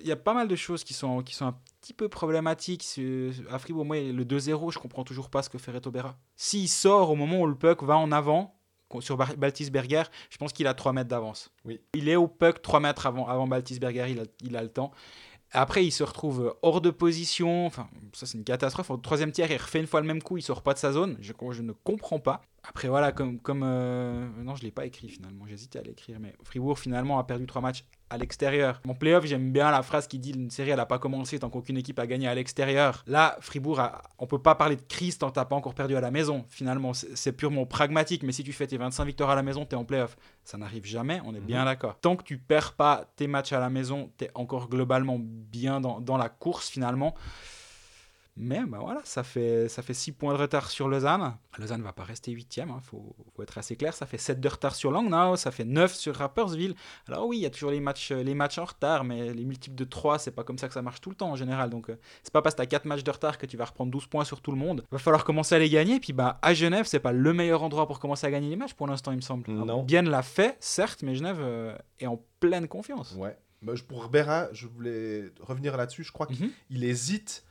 Il 0.00 0.06
y 0.06 0.12
a 0.12 0.16
pas 0.16 0.34
mal 0.34 0.48
de 0.48 0.56
choses 0.56 0.84
qui 0.84 0.92
sont, 0.94 1.22
qui 1.22 1.34
sont 1.34 1.46
un 1.46 1.56
petit 1.80 1.94
peu 1.94 2.08
problématiques. 2.08 2.82
C'est- 2.82 3.30
À 3.50 3.58
Fribourg, 3.58 3.84
moi, 3.86 3.96
le 4.00 4.24
2-0, 4.24 4.70
je 4.72 4.78
comprends 4.78 5.04
toujours 5.04 5.30
pas 5.30 5.42
ce 5.42 5.48
que 5.50 5.58
fait 5.58 5.70
Reto 5.72 5.90
Berra. 5.90 6.16
S'il 6.36 6.68
sort 6.68 7.10
au 7.10 7.14
moment 7.16 7.40
où 7.40 7.46
le 7.46 7.54
puck 7.54 7.82
va 7.82 7.96
en 7.96 8.12
avant, 8.12 8.52
sur 9.00 9.16
Baltisberger, 9.16 10.04
je 10.30 10.36
pense 10.36 10.52
qu'il 10.52 10.66
a 10.66 10.74
3 10.74 10.92
mètres 10.92 11.08
d'avance. 11.08 11.50
Oui. 11.64 11.80
Il 11.94 12.08
est 12.08 12.16
au 12.16 12.28
puck 12.28 12.62
3 12.62 12.80
mètres 12.80 13.06
avant, 13.06 13.26
avant 13.26 13.46
Baltisberger, 13.46 14.06
il 14.10 14.20
a, 14.20 14.24
il 14.42 14.56
a 14.56 14.62
le 14.62 14.68
temps. 14.68 14.92
Après, 15.52 15.84
il 15.84 15.90
se 15.92 16.02
retrouve 16.02 16.56
hors 16.62 16.80
de 16.80 16.90
position. 16.90 17.66
Enfin, 17.66 17.88
ça, 18.12 18.26
c'est 18.26 18.36
une 18.36 18.44
catastrophe. 18.44 18.90
Au 18.90 18.96
troisième 18.96 19.30
tiers, 19.32 19.50
il 19.50 19.56
refait 19.56 19.78
une 19.80 19.86
fois 19.86 20.00
le 20.00 20.06
même 20.06 20.20
coup. 20.22 20.36
Il 20.36 20.42
sort 20.42 20.62
pas 20.62 20.74
de 20.74 20.78
sa 20.78 20.92
zone. 20.92 21.16
Je, 21.20 21.32
je 21.52 21.62
ne 21.62 21.72
comprends 21.72 22.18
pas. 22.18 22.42
Après, 22.68 22.88
voilà, 22.88 23.12
comme. 23.12 23.38
comme 23.38 23.62
euh, 23.64 24.26
Non, 24.42 24.56
je 24.56 24.62
l'ai 24.62 24.70
pas 24.70 24.86
écrit 24.86 25.08
finalement. 25.08 25.46
J'hésitais 25.46 25.78
à 25.78 25.82
l'écrire. 25.82 26.18
Mais 26.20 26.34
Fribourg, 26.42 26.78
finalement, 26.78 27.18
a 27.18 27.24
perdu 27.24 27.46
trois 27.46 27.62
matchs 27.62 27.84
à 28.10 28.18
l'extérieur. 28.18 28.80
Mon 28.84 28.94
playoff, 28.94 29.24
j'aime 29.24 29.52
bien 29.52 29.70
la 29.70 29.82
phrase 29.82 30.06
qui 30.06 30.18
dit 30.18 30.30
une 30.30 30.50
série, 30.50 30.70
elle 30.70 30.76
n'a 30.76 30.86
pas 30.86 30.98
commencé 30.98 31.38
tant 31.38 31.50
qu'aucune 31.50 31.76
équipe 31.76 31.98
a 31.98 32.06
gagné 32.06 32.28
à 32.28 32.34
l'extérieur. 32.34 33.02
Là, 33.06 33.36
Fribourg, 33.40 33.80
a... 33.80 34.02
on 34.18 34.26
peut 34.26 34.40
pas 34.40 34.54
parler 34.54 34.76
de 34.76 34.82
crise 34.82 35.18
tant 35.18 35.28
que 35.28 35.34
t'as 35.34 35.44
pas 35.44 35.56
encore 35.56 35.74
perdu 35.74 35.96
à 35.96 36.00
la 36.00 36.10
maison. 36.10 36.44
Finalement, 36.48 36.92
c'est 36.94 37.32
purement 37.32 37.66
pragmatique. 37.66 38.22
Mais 38.22 38.32
si 38.32 38.44
tu 38.44 38.52
fais 38.52 38.66
tes 38.66 38.76
25 38.76 39.04
victoires 39.04 39.30
à 39.30 39.34
la 39.34 39.42
maison, 39.42 39.64
tu 39.64 39.74
es 39.74 39.78
en 39.78 39.84
playoff. 39.84 40.16
Ça 40.44 40.58
n'arrive 40.58 40.84
jamais, 40.84 41.20
on 41.24 41.34
est 41.34 41.40
bien 41.40 41.64
d'accord. 41.64 41.98
Tant 42.00 42.16
que 42.16 42.22
tu 42.22 42.38
perds 42.38 42.74
pas 42.74 43.10
tes 43.16 43.26
matchs 43.26 43.52
à 43.52 43.60
la 43.60 43.70
maison, 43.70 44.10
tu 44.18 44.26
es 44.26 44.30
encore 44.34 44.68
globalement 44.68 45.18
bien 45.20 45.80
dans, 45.80 46.00
dans 46.00 46.16
la 46.16 46.28
course 46.28 46.68
finalement. 46.68 47.14
Mais 48.38 48.62
bah 48.66 48.78
voilà, 48.80 49.00
ça 49.04 49.22
fait, 49.22 49.66
ça 49.68 49.80
fait 49.80 49.94
6 49.94 50.12
points 50.12 50.34
de 50.34 50.38
retard 50.38 50.70
sur 50.70 50.88
Lausanne. 50.88 51.36
Lausanne 51.58 51.80
va 51.82 51.92
pas 51.94 52.02
rester 52.04 52.32
8 52.32 52.56
il 52.58 52.64
faut, 52.82 53.16
faut 53.34 53.42
être 53.42 53.56
assez 53.56 53.76
clair. 53.76 53.94
Ça 53.94 54.04
fait 54.04 54.18
7 54.18 54.40
de 54.40 54.48
retard 54.48 54.74
sur 54.74 54.90
Langnau, 54.90 55.36
ça 55.36 55.50
fait 55.50 55.64
9 55.64 55.94
sur 55.94 56.14
Rapperswil. 56.16 56.74
Alors 57.08 57.26
oui, 57.26 57.38
il 57.38 57.40
y 57.40 57.46
a 57.46 57.50
toujours 57.50 57.70
les 57.70 57.80
matchs, 57.80 58.12
les 58.12 58.34
matchs 58.34 58.58
en 58.58 58.66
retard, 58.66 59.04
mais 59.04 59.32
les 59.32 59.44
multiples 59.46 59.74
de 59.76 59.84
3, 59.84 60.18
c'est 60.18 60.32
pas 60.32 60.44
comme 60.44 60.58
ça 60.58 60.68
que 60.68 60.74
ça 60.74 60.82
marche 60.82 61.00
tout 61.00 61.08
le 61.10 61.16
temps 61.16 61.30
en 61.30 61.36
général. 61.36 61.70
Donc 61.70 61.88
euh, 61.88 61.96
c'est 62.22 62.32
pas 62.32 62.42
parce 62.42 62.54
que 62.54 62.60
tu 62.60 62.64
as 62.64 62.66
4 62.66 62.84
matchs 62.84 63.04
de 63.04 63.10
retard 63.10 63.38
que 63.38 63.46
tu 63.46 63.56
vas 63.56 63.64
reprendre 63.64 63.90
12 63.90 64.06
points 64.06 64.24
sur 64.26 64.42
tout 64.42 64.50
le 64.52 64.58
monde. 64.58 64.84
Va 64.90 64.98
falloir 64.98 65.24
commencer 65.24 65.54
à 65.54 65.58
les 65.58 65.70
gagner. 65.70 65.98
Puis 65.98 66.12
bah 66.12 66.38
à 66.42 66.52
Genève, 66.52 66.84
c'est 66.86 67.00
pas 67.00 67.12
le 67.12 67.32
meilleur 67.32 67.62
endroit 67.62 67.86
pour 67.86 68.00
commencer 68.00 68.26
à 68.26 68.30
gagner 68.30 68.50
les 68.50 68.56
matchs 68.56 68.74
pour 68.74 68.86
l'instant, 68.86 69.12
il 69.12 69.16
me 69.16 69.20
semble. 69.22 69.50
Non. 69.50 69.62
Alors, 69.62 69.82
Bienne 69.84 70.10
l'a 70.10 70.22
fait, 70.22 70.58
certes, 70.60 71.02
mais 71.02 71.14
Genève 71.14 71.38
euh, 71.40 71.74
est 72.00 72.06
en 72.06 72.20
pleine 72.40 72.68
confiance. 72.68 73.14
Ouais. 73.16 73.34
Bah, 73.62 73.72
pour 73.88 74.10
Berra, 74.10 74.48
je 74.52 74.66
voulais 74.66 75.32
revenir 75.40 75.78
là-dessus. 75.78 76.04
Je 76.04 76.12
crois 76.12 76.26
Mhm. 76.28 76.50
qu'il 76.68 76.84
hésite 76.84 77.44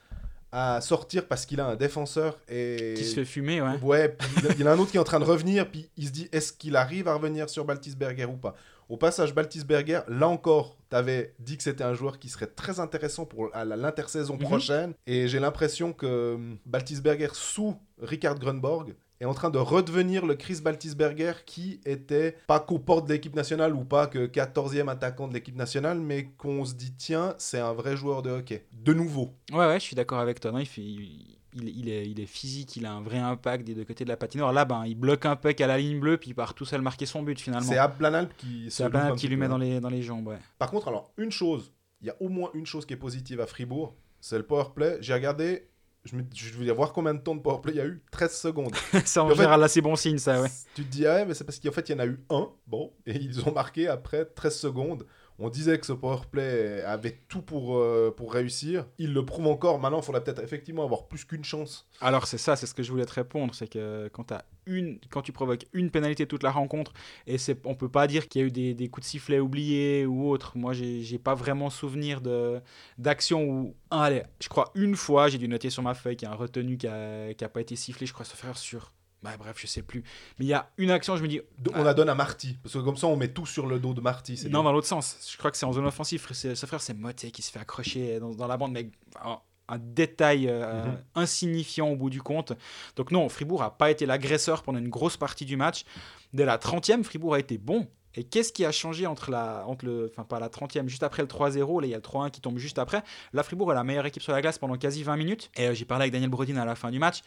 à 0.52 0.80
sortir 0.82 1.28
parce 1.28 1.46
qu'il 1.46 1.60
a 1.60 1.66
un 1.68 1.76
défenseur 1.76 2.38
et. 2.50 2.94
Qui 2.98 3.04
se 3.04 3.16
fait 3.16 3.26
fumer, 3.26 3.62
ouais. 3.62 4.16
Il 4.56 4.62
y 4.62 4.64
en 4.64 4.68
a 4.68 4.72
un 4.74 4.80
autre 4.80 4.92
qui 4.92 4.98
est 4.98 5.00
en 5.02 5.04
train 5.04 5.20
de 5.20 5.26
revenir, 5.26 5.70
puis 5.70 5.90
il 5.98 6.08
se 6.08 6.12
dit 6.12 6.30
est-ce 6.32 6.54
qu'il 6.54 6.76
arrive 6.76 7.08
à 7.08 7.14
revenir 7.16 7.50
sur 7.50 7.66
Baltisberger 7.66 8.26
ou 8.26 8.38
pas? 8.38 8.56
Au 8.88 8.98
passage, 8.98 9.34
Baltisberger, 9.34 10.02
là 10.08 10.28
encore, 10.28 10.78
tu 10.92 10.96
avais 10.96 11.34
dit 11.40 11.58
que 11.58 11.64
c'était 11.64 11.84
un 11.84 11.96
joueur 11.96 12.20
qui 12.20 12.30
serait 12.30 12.46
très 12.46 12.80
intéressant 12.80 13.26
pour 13.26 13.50
l'intersaison 13.56 14.36
Mhm. 14.36 14.40
prochaine, 14.42 14.94
et 15.08 15.28
j'ai 15.28 15.40
l'impression 15.40 15.92
que 15.92 16.36
hum, 16.36 16.58
Baltisberger, 16.68 17.30
sous 17.34 17.76
Richard 18.00 18.38
Grunborg, 18.38 18.94
est 19.22 19.26
en 19.26 19.34
train 19.34 19.50
de 19.50 19.58
redevenir 19.58 20.26
le 20.26 20.36
Chris 20.36 20.60
Baltisberger 20.64 21.34
qui 21.46 21.80
était 21.86 22.36
pas 22.48 22.60
qu'aux 22.60 22.80
portes 22.80 23.08
de 23.08 23.14
l'équipe 23.14 23.36
nationale 23.36 23.74
ou 23.76 23.84
pas 23.86 24.08
que 24.08 24.28
14e 24.28 24.90
attaquant 24.90 25.28
de 25.28 25.34
l'équipe 25.34 25.56
nationale, 25.56 26.00
mais 26.00 26.26
qu'on 26.38 26.66
se 26.66 26.74
dit 26.74 26.94
tiens, 26.98 27.34
c'est 27.38 27.60
un 27.60 27.74
vrai 27.74 27.96
joueur 27.96 28.22
de 28.22 28.30
hockey. 28.32 28.66
De 28.74 28.94
nouveau. 28.94 29.34
Ouais, 29.52 29.66
ouais, 29.68 29.80
je 29.80 29.86
suis 29.86 29.96
d'accord 29.96 30.20
avec 30.20 30.40
toi. 30.40 30.52
Non, 30.52 30.60
il, 30.60 30.66
fait, 30.66 30.82
il, 30.82 31.38
il- 31.54 31.90
est, 31.90 32.08
il 32.10 32.20
est 32.20 32.26
physique, 32.26 32.76
il 32.76 32.86
a 32.86 32.92
un 32.92 33.02
vrai 33.02 33.18
impact 33.20 33.66
des 33.66 33.74
deux 33.74 33.86
côtés 33.86 34.04
de 34.04 34.10
la 34.10 34.18
patinoire. 34.18 34.52
Là, 34.52 34.66
ben, 34.66 34.86
il 34.86 34.96
bloque 34.96 35.26
un 35.26 35.36
puck 35.38 35.60
à 35.62 35.68
la 35.68 35.78
ligne 35.78 36.00
bleue, 36.00 36.18
puis 36.18 36.32
il 36.32 36.34
part 36.34 36.54
tout 36.54 36.66
seul 36.66 36.82
marquer 36.82 37.06
son 37.06 37.24
but 37.24 37.40
finalement. 37.40 37.68
C'est 37.70 37.78
Ablanalp 37.78 38.36
qui 38.36 38.70
se 38.70 38.84
petit 38.84 39.22
qui 39.22 39.28
lui 39.30 39.38
met 39.38 39.48
dans 39.48 39.58
les, 39.58 39.80
dans 39.80 39.90
les 39.90 40.02
jambes, 40.02 40.28
ouais. 40.28 40.40
Par 40.58 40.70
contre, 40.70 40.90
alors, 40.90 41.12
une 41.18 41.32
chose, 41.32 41.72
il 42.02 42.08
y 42.08 42.10
a 42.10 42.16
au 42.20 42.28
moins 42.30 42.50
une 42.54 42.66
chose 42.66 42.86
qui 42.86 42.94
est 42.94 42.98
positive 42.98 43.40
à 43.40 43.48
Fribourg, 43.48 43.96
c'est 44.20 44.38
le 44.38 44.44
powerplay. 44.46 44.98
J'ai 45.02 45.14
regardé, 45.14 45.70
je, 46.06 46.16
me, 46.16 46.24
je 46.34 46.54
vais 46.54 46.72
voir 46.72 46.94
combien 46.94 47.14
de 47.14 47.20
temps 47.20 47.36
de 47.36 47.42
powerplay 47.42 47.74
il 47.74 47.78
y 47.78 47.82
a 47.82 47.86
eu 47.86 48.02
13 48.12 48.32
secondes. 48.32 48.76
ça, 49.06 49.24
en 49.24 49.26
En 49.26 49.30
fait- 49.30 49.36
général, 49.36 49.60
là, 49.60 49.68
c'est 49.68 49.82
bon 49.82 49.96
signe, 49.96 50.18
ça, 50.18 50.42
ouais. 50.42 50.50
Tu 50.76 50.84
te 50.86 50.90
dis, 50.92 51.06
ah 51.06 51.16
ouais, 51.16 51.26
mais 51.26 51.34
c'est 51.34 51.44
parce 51.44 51.60
qu'en 51.60 51.72
fait, 51.72 51.90
il 51.90 51.92
y 51.94 51.96
en 51.96 52.00
a 52.00 52.06
eu 52.06 52.20
un, 52.30 52.50
bon, 52.68 52.94
et 53.06 53.16
ils 53.16 53.42
ont 53.48 53.52
marqué 53.52 53.88
après 53.88 54.24
13 54.26 54.56
secondes. 54.56 55.06
On 55.38 55.50
disait 55.50 55.78
que 55.78 55.86
ce 55.86 55.92
powerplay 55.92 56.82
avait 56.84 57.20
tout 57.28 57.42
pour, 57.42 57.78
euh, 57.78 58.14
pour 58.16 58.32
réussir. 58.32 58.86
Il 58.98 59.14
le 59.14 59.26
prouve 59.26 59.48
encore. 59.48 59.80
Maintenant, 59.80 60.00
il 60.00 60.06
faudrait 60.06 60.24
peut-être 60.24 60.42
effectivement 60.42 60.84
avoir 60.84 61.08
plus 61.08 61.26
qu'une 61.26 61.44
chance. 61.44 61.88
Alors, 62.00 62.26
c'est 62.26 62.38
ça, 62.38 62.56
c'est 62.56 62.66
ce 62.68 62.74
que 62.74 62.84
je 62.84 62.92
voulais 62.92 63.06
te 63.06 63.14
répondre. 63.14 63.54
C'est 63.54 63.68
que 63.68 64.10
quand, 64.14 65.22
tu 65.22 65.32
provoques 65.34 65.66
une 65.74 65.92
pénalité 65.92 66.26
toute 66.26 66.42
la 66.42 66.52
rencontre, 66.52 66.94
et 67.28 67.36
on 67.66 67.76
peut 67.76 67.90
pas 67.90 68.08
dire 68.08 68.30
qu'il 68.30 68.42
y 68.42 68.44
a 68.46 68.48
eu 68.48 68.52
des, 68.76 68.88
coups 68.88 69.06
de 69.06 69.10
sifflet 69.10 69.40
oubliés 69.40 70.06
ou 70.06 70.30
autre. 70.30 70.58
Moi, 70.58 70.72
j'ai, 70.72 71.02
j'ai 71.02 71.20
pas 71.20 71.36
vraiment 71.36 71.70
souvenir 71.70 72.22
d'action 72.98 73.44
où. 73.44 73.76
Allez, 73.92 74.24
je 74.42 74.48
crois 74.48 74.72
une 74.74 74.96
fois, 74.96 75.28
j'ai 75.28 75.38
dû 75.38 75.50
noter 75.50 75.70
sur 75.70 75.84
ma 75.84 75.94
feuille 75.94 76.16
qu'il 76.16 76.28
y 76.28 76.32
a 76.32 76.34
un 76.34 76.38
retenu 76.38 76.78
qui 76.78 76.88
a, 76.88 77.34
qui 77.34 77.44
a 77.44 77.50
pas 77.50 77.62
été 77.62 77.76
sifflé, 77.76 78.08
je 78.08 78.14
crois, 78.14 78.26
se 78.26 78.36
faire 78.36 78.58
sur. 78.58 78.95
Bah, 79.26 79.38
bref, 79.38 79.56
je 79.60 79.68
sais 79.68 79.82
plus. 79.82 80.04
Mais 80.40 80.46
il 80.46 80.48
y 80.48 80.54
a 80.54 80.70
une 80.78 80.92
action, 80.92 81.18
je 81.18 81.24
me 81.24 81.28
dis. 81.28 81.42
De- 81.58 81.72
ah, 81.74 81.80
On 81.80 81.84
la 81.84 81.94
donne 81.94 82.10
à 82.10 82.16
Marty, 82.16 82.58
parce 82.64 82.74
que 82.76 82.80
comme 82.80 82.96
ça, 82.98 83.08
on 83.08 83.16
met 83.18 83.28
tout 83.30 83.46
sur 83.46 83.66
le 83.68 83.80
dos 83.80 83.94
de 83.94 84.02
Marty. 84.02 84.40
Non, 84.46 84.50
bien. 84.50 84.64
dans 84.64 84.72
l'autre 84.74 84.88
sens. 84.88 85.18
Je 85.32 85.38
crois 85.38 85.52
que 85.52 85.58
c'est 85.58 85.66
en 85.66 85.74
zone 85.74 85.86
offensive. 85.88 86.26
C'est, 86.32 86.56
ce 86.56 86.66
frère, 86.66 86.80
c'est 86.82 86.94
Moté 86.94 87.32
qui 87.32 87.42
se 87.42 87.52
fait 87.52 87.60
accrocher 87.60 88.20
dans, 88.20 88.30
dans 88.36 88.48
la 88.48 88.56
bande. 88.58 88.72
Mais 88.72 88.90
enfin, 89.20 89.40
un 89.68 89.80
détail 89.80 90.48
euh, 90.48 90.86
Mhm. 90.86 90.98
insignifiant 91.16 91.88
au 91.90 91.96
bout 91.96 92.10
du 92.12 92.22
compte. 92.22 92.54
Donc 92.96 93.12
non, 93.12 93.28
Fribourg 93.30 93.62
n'a 93.62 93.72
pas 93.72 93.90
été 93.92 94.06
l'agresseur 94.06 94.62
pendant 94.64 94.78
une 94.80 94.90
grosse 94.90 95.18
partie 95.18 95.46
du 95.46 95.58
match. 95.58 95.84
Dès 96.34 96.46
la 96.46 96.58
30e, 96.58 97.04
Fribourg 97.04 97.34
a 97.34 97.40
été 97.40 97.58
bon. 97.58 97.88
Et 98.18 98.24
qu'est-ce 98.24 98.54
qui 98.54 98.64
a 98.64 98.72
changé 98.72 99.08
entre 99.08 99.30
la, 99.30 99.66
entre 99.68 99.84
le, 99.86 100.10
enfin 100.10 100.24
pas 100.24 100.40
la 100.40 100.48
30e, 100.48 100.88
juste 100.88 101.04
après 101.04 101.22
le 101.22 101.28
3-0, 101.28 101.82
là 101.82 101.88
il 101.88 101.90
y 101.90 101.94
a 101.94 101.98
le 101.98 102.02
3-1 102.02 102.30
qui 102.32 102.40
tombe 102.40 102.58
juste 102.60 102.80
après. 102.80 103.04
Là, 103.34 103.44
Fribourg 103.44 103.72
est 103.74 103.76
la 103.76 103.84
meilleure 103.84 104.06
équipe 104.06 104.24
sur 104.24 104.32
la 104.32 104.42
glace 104.42 104.58
pendant 104.58 104.78
quasi 104.78 105.04
20 105.04 105.18
minutes. 105.18 105.52
Et 105.58 105.68
euh, 105.68 105.74
j'ai 105.74 105.84
parlé 105.84 106.04
avec 106.04 106.14
Daniel 106.14 106.30
Brodin 106.30 106.56
à 106.56 106.64
la 106.64 106.76
fin 106.76 106.92
du 106.92 107.00
match, 107.00 107.24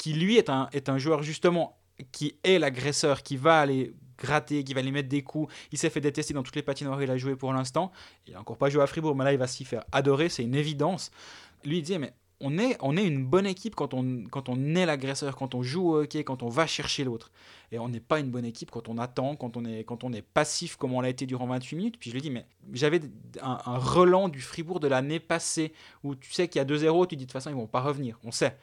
qui 0.00 0.14
lui 0.14 0.38
est 0.38 0.48
un, 0.48 0.70
est 0.72 0.88
un 0.88 0.96
joueur 0.96 1.22
justement 1.22 1.76
qui 2.10 2.34
est 2.42 2.58
l'agresseur, 2.58 3.22
qui 3.22 3.36
va 3.36 3.60
aller 3.60 3.92
gratter, 4.16 4.64
qui 4.64 4.72
va 4.72 4.80
aller 4.80 4.92
mettre 4.92 5.10
des 5.10 5.20
coups. 5.22 5.52
Il 5.72 5.76
s'est 5.76 5.90
fait 5.90 6.00
détester 6.00 6.32
dans 6.32 6.42
toutes 6.42 6.56
les 6.56 6.62
patinoires 6.62 6.98
où 6.98 7.02
il 7.02 7.10
a 7.10 7.18
joué 7.18 7.36
pour 7.36 7.52
l'instant. 7.52 7.92
Il 8.26 8.32
n'a 8.32 8.40
encore 8.40 8.56
pas 8.56 8.70
joué 8.70 8.82
à 8.82 8.86
Fribourg, 8.86 9.14
mais 9.14 9.24
là 9.24 9.32
il 9.32 9.38
va 9.38 9.46
s'y 9.46 9.66
faire 9.66 9.84
adorer, 9.92 10.30
c'est 10.30 10.42
une 10.42 10.54
évidence. 10.54 11.10
Lui 11.66 11.76
il 11.76 11.82
disait, 11.82 11.98
mais 11.98 12.14
on 12.40 12.56
est, 12.56 12.78
on 12.80 12.96
est 12.96 13.06
une 13.06 13.26
bonne 13.26 13.44
équipe 13.44 13.74
quand 13.74 13.92
on, 13.92 14.24
quand 14.30 14.48
on 14.48 14.74
est 14.74 14.86
l'agresseur, 14.86 15.36
quand 15.36 15.54
on 15.54 15.62
joue 15.62 15.90
au 15.90 16.00
hockey, 16.00 16.24
quand 16.24 16.42
on 16.42 16.48
va 16.48 16.66
chercher 16.66 17.04
l'autre. 17.04 17.30
Et 17.70 17.78
on 17.78 17.90
n'est 17.90 18.00
pas 18.00 18.20
une 18.20 18.30
bonne 18.30 18.46
équipe 18.46 18.70
quand 18.70 18.88
on 18.88 18.96
attend, 18.96 19.36
quand 19.36 19.58
on 19.58 19.66
est, 19.66 19.84
quand 19.84 20.02
on 20.02 20.14
est 20.14 20.22
passif 20.22 20.76
comme 20.76 20.94
on 20.94 21.02
l'a 21.02 21.10
été 21.10 21.26
durant 21.26 21.46
28 21.46 21.76
minutes. 21.76 21.98
Puis 22.00 22.08
je 22.08 22.14
lui 22.14 22.22
dis, 22.22 22.30
mais 22.30 22.46
j'avais 22.72 23.02
un, 23.42 23.58
un 23.66 23.76
relan 23.76 24.30
du 24.30 24.40
Fribourg 24.40 24.80
de 24.80 24.88
l'année 24.88 25.20
passée 25.20 25.74
où 26.02 26.14
tu 26.14 26.32
sais 26.32 26.48
qu'il 26.48 26.58
y 26.58 26.62
a 26.62 26.64
2-0, 26.64 27.08
tu 27.08 27.16
dis 27.16 27.26
de 27.26 27.28
toute 27.28 27.32
façon 27.34 27.50
ils 27.50 27.56
vont 27.56 27.66
pas 27.66 27.82
revenir, 27.82 28.18
on 28.24 28.30
sait. 28.30 28.56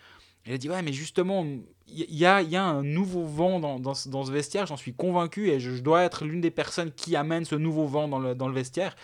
Il 0.47 0.53
a 0.53 0.57
dit, 0.57 0.69
ouais, 0.69 0.81
mais 0.81 0.93
justement, 0.93 1.45
il 1.87 2.15
y, 2.15 2.25
a, 2.25 2.41
y 2.41 2.55
a 2.55 2.63
un 2.63 2.83
nouveau 2.83 3.25
vent 3.25 3.59
dans, 3.59 3.79
dans, 3.79 3.93
ce- 3.93 4.31
vestiaire, 4.31 4.65
j'en 4.65 4.77
suis 4.77 4.93
convaincu, 4.93 5.49
et 5.49 5.59
je, 5.59 5.71
dois 5.81 6.03
être 6.03 6.25
l'une 6.25 6.41
des 6.41 6.51
personnes 6.51 6.91
qui 6.91 7.15
amène 7.15 7.43
ce 7.45 7.55
nouveau 7.55 7.85
vent 7.85 8.07
dans 8.07 8.19
le, 8.19 8.33
dans 8.33 8.47
le 8.47 8.53
vestiaire. 8.53 8.95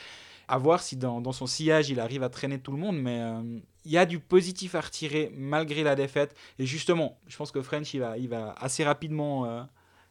À 0.47 0.57
voir 0.57 0.81
si 0.81 0.95
dans, 0.95 1.21
dans 1.21 1.31
son 1.31 1.47
sillage, 1.47 1.89
il 1.89 1.99
arrive 1.99 2.23
à 2.23 2.29
traîner 2.29 2.59
tout 2.59 2.71
le 2.71 2.77
monde, 2.77 2.97
mais 2.97 3.19
euh, 3.19 3.59
il 3.85 3.91
y 3.91 3.97
a 3.97 4.05
du 4.05 4.19
positif 4.19 4.75
à 4.75 4.81
retirer 4.81 5.31
malgré 5.35 5.83
la 5.83 5.95
défaite. 5.95 6.35
Et 6.59 6.65
justement, 6.65 7.17
je 7.27 7.35
pense 7.37 7.51
que 7.51 7.61
French, 7.61 7.93
il 7.93 7.99
va, 7.99 8.17
il 8.17 8.29
va 8.29 8.53
assez 8.57 8.83
rapidement 8.83 9.45
euh, 9.45 9.63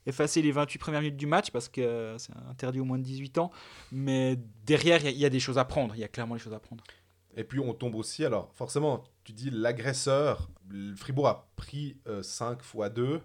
effacer 0.06 0.42
les 0.42 0.52
28 0.52 0.78
premières 0.78 1.00
minutes 1.00 1.16
du 1.16 1.26
match, 1.26 1.50
parce 1.50 1.68
que 1.68 2.14
c'est 2.18 2.32
interdit 2.50 2.80
au 2.80 2.84
moins 2.84 2.98
de 2.98 3.04
18 3.04 3.38
ans. 3.38 3.50
Mais 3.90 4.38
derrière, 4.66 5.04
il 5.04 5.16
y 5.16 5.20
y, 5.20 5.24
a 5.24 5.30
des 5.30 5.40
choses 5.40 5.58
à 5.58 5.64
prendre, 5.64 5.94
il 5.94 6.00
y 6.00 6.04
a 6.04 6.08
clairement 6.08 6.34
des 6.34 6.40
choses 6.40 6.54
à 6.54 6.60
prendre. 6.60 6.82
Et 7.36 7.44
puis 7.44 7.60
on 7.60 7.72
tombe 7.72 7.94
aussi, 7.94 8.24
alors 8.24 8.50
forcément, 8.54 9.04
tu 9.24 9.32
dis 9.32 9.50
l'agresseur, 9.50 10.48
Fribourg 10.96 11.28
a 11.28 11.48
pris 11.56 11.96
5 12.22 12.62
fois 12.62 12.88
2, 12.88 13.20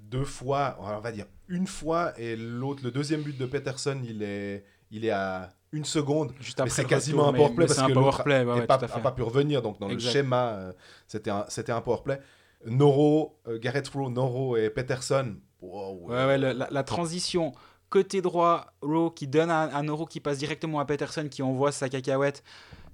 deux 0.00 0.24
fois, 0.24 0.76
on 0.80 1.00
va 1.00 1.12
dire 1.12 1.26
une 1.48 1.66
fois, 1.66 2.12
et 2.18 2.36
l'autre, 2.36 2.82
le 2.84 2.90
deuxième 2.90 3.22
but 3.22 3.36
de 3.38 3.46
Peterson, 3.46 4.00
il 4.04 4.22
est, 4.22 4.64
il 4.90 5.04
est 5.04 5.10
à 5.10 5.50
une 5.72 5.84
seconde. 5.84 6.32
Juste 6.40 6.58
après 6.60 6.70
c'est 6.70 6.84
quasiment 6.84 7.26
retour, 7.26 7.34
un 7.34 7.38
powerplay 7.38 7.66
parce 7.66 7.78
un 7.78 7.86
que 7.88 7.92
l'autre 7.92 8.22
ouais, 8.26 8.44
n'a 8.44 8.66
pas, 8.66 8.74
à 9.08 9.12
pu 9.12 9.22
revenir. 9.22 9.62
Donc 9.62 9.78
dans 9.78 9.88
Exact. 9.88 10.06
le 10.06 10.12
schéma, 10.12 10.48
euh, 10.52 10.72
c'était 11.06 11.30
un, 11.30 11.44
un 11.68 11.80
powerplay. 11.80 12.20
Noro, 12.64 13.38
euh, 13.46 13.58
Gareth 13.58 13.88
Rowe, 13.88 14.10
Noro 14.10 14.56
et 14.56 14.70
Peterson. 14.70 15.36
wow, 15.60 16.08
Ouais, 16.08 16.38
le- 16.38 16.52
la, 16.52 16.68
la 16.70 16.82
transition 16.82 17.52
côté 17.90 18.20
droit, 18.22 18.72
Rowe 18.82 19.10
qui 19.14 19.28
donne 19.28 19.50
un, 19.50 19.72
un 19.74 19.84
euro 19.84 20.06
qui 20.06 20.18
passe 20.20 20.38
directement 20.38 20.80
à 20.80 20.84
Peterson 20.84 21.28
qui 21.30 21.42
envoie 21.42 21.70
sa 21.72 21.88
cacahuète. 21.88 22.42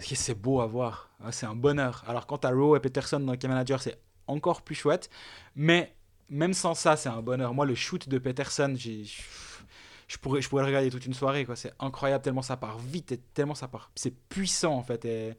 C'est- 0.02 0.35
beau 0.35 0.61
à 0.61 0.66
voir. 0.66 1.11
Ah, 1.25 1.32
C'est 1.32 1.47
un 1.47 1.54
bonheur. 1.54 2.04
Alors, 2.06 2.26
quant 2.26 2.37
à 2.37 2.50
Rowe 2.50 2.76
et 2.76 2.80
Peterson 2.80 3.21
dans 3.21 3.32
le 3.32 3.49
manager, 3.49 3.80
c'est 3.82 3.99
encore 4.26 4.62
plus 4.62 4.75
chouette. 4.75 5.11
Mais 5.56 5.94
même 6.28 6.54
sans 6.54 6.75
ça, 6.75 6.97
c'est 6.97 7.09
un 7.09 7.23
bonheur. 7.23 7.54
Moi, 7.54 7.66
le 7.66 7.75
shoot 7.75 8.09
de 8.09 8.18
Peterson, 8.18 8.75
j'ai. 8.76 9.04
Je 10.09 10.18
pourrais, 10.18 10.42
je 10.42 10.49
pourrais 10.49 10.62
le 10.62 10.66
regarder 10.68 10.90
toute 10.90 11.06
une 11.06 11.14
soirée, 11.14 11.44
quoi. 11.47 11.56
C'est 11.56 11.73
incroyable, 11.78 12.23
tellement 12.23 12.42
ça 12.42 12.56
part 12.56 12.78
vite 12.78 13.12
et 13.12 13.18
tellement 13.18 13.54
ça 13.54 13.66
part. 13.68 13.90
C'est 13.94 14.14
puissant, 14.28 14.75
en 14.75 14.82
fait. 14.82 15.04
Et 15.06 15.35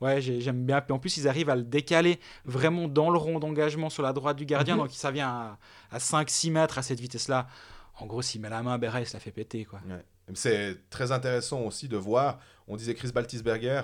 ouais, 0.00 0.20
j'ai- 0.20 0.40
j'aime 0.40 0.64
bien. 0.64 0.80
Puis 0.80 0.92
en 0.92 0.98
plus, 1.00 1.16
ils 1.16 1.26
arrivent 1.26 1.50
à 1.50 1.56
le 1.56 1.64
décaler 1.64 2.20
vraiment 2.44 2.86
dans 2.86 3.10
le 3.10 3.18
rond 3.18 3.40
d'engagement 3.40 3.90
sur 3.90 4.02
la 4.04 4.12
droite 4.12 4.36
du 4.36 4.46
gardien. 4.46 4.74
Mhm. 4.74 4.82
Donc, 4.82 4.90
ça 4.92 5.10
vient 5.10 5.28
à, 5.28 5.58
à 5.90 5.98
5-6 5.98 6.50
mètres 6.52 6.78
à 6.78 6.82
cette 6.82 7.00
vitesse-là. 7.00 7.48
En 7.98 8.06
gros, 8.06 8.22
s'il 8.22 8.40
met 8.40 8.48
la 8.48 8.62
main, 8.62 8.78
se 9.04 9.12
la 9.14 9.20
fait 9.20 9.32
péter, 9.32 9.64
quoi. 9.64 9.80
C'est 10.34 10.88
très 10.88 11.10
intéressant 11.12 11.60
aussi 11.62 11.88
de 11.88 11.96
voir. 11.96 12.38
On 12.68 12.76
disait 12.76 12.94
Chris 12.94 13.10
Baltisberger, 13.12 13.82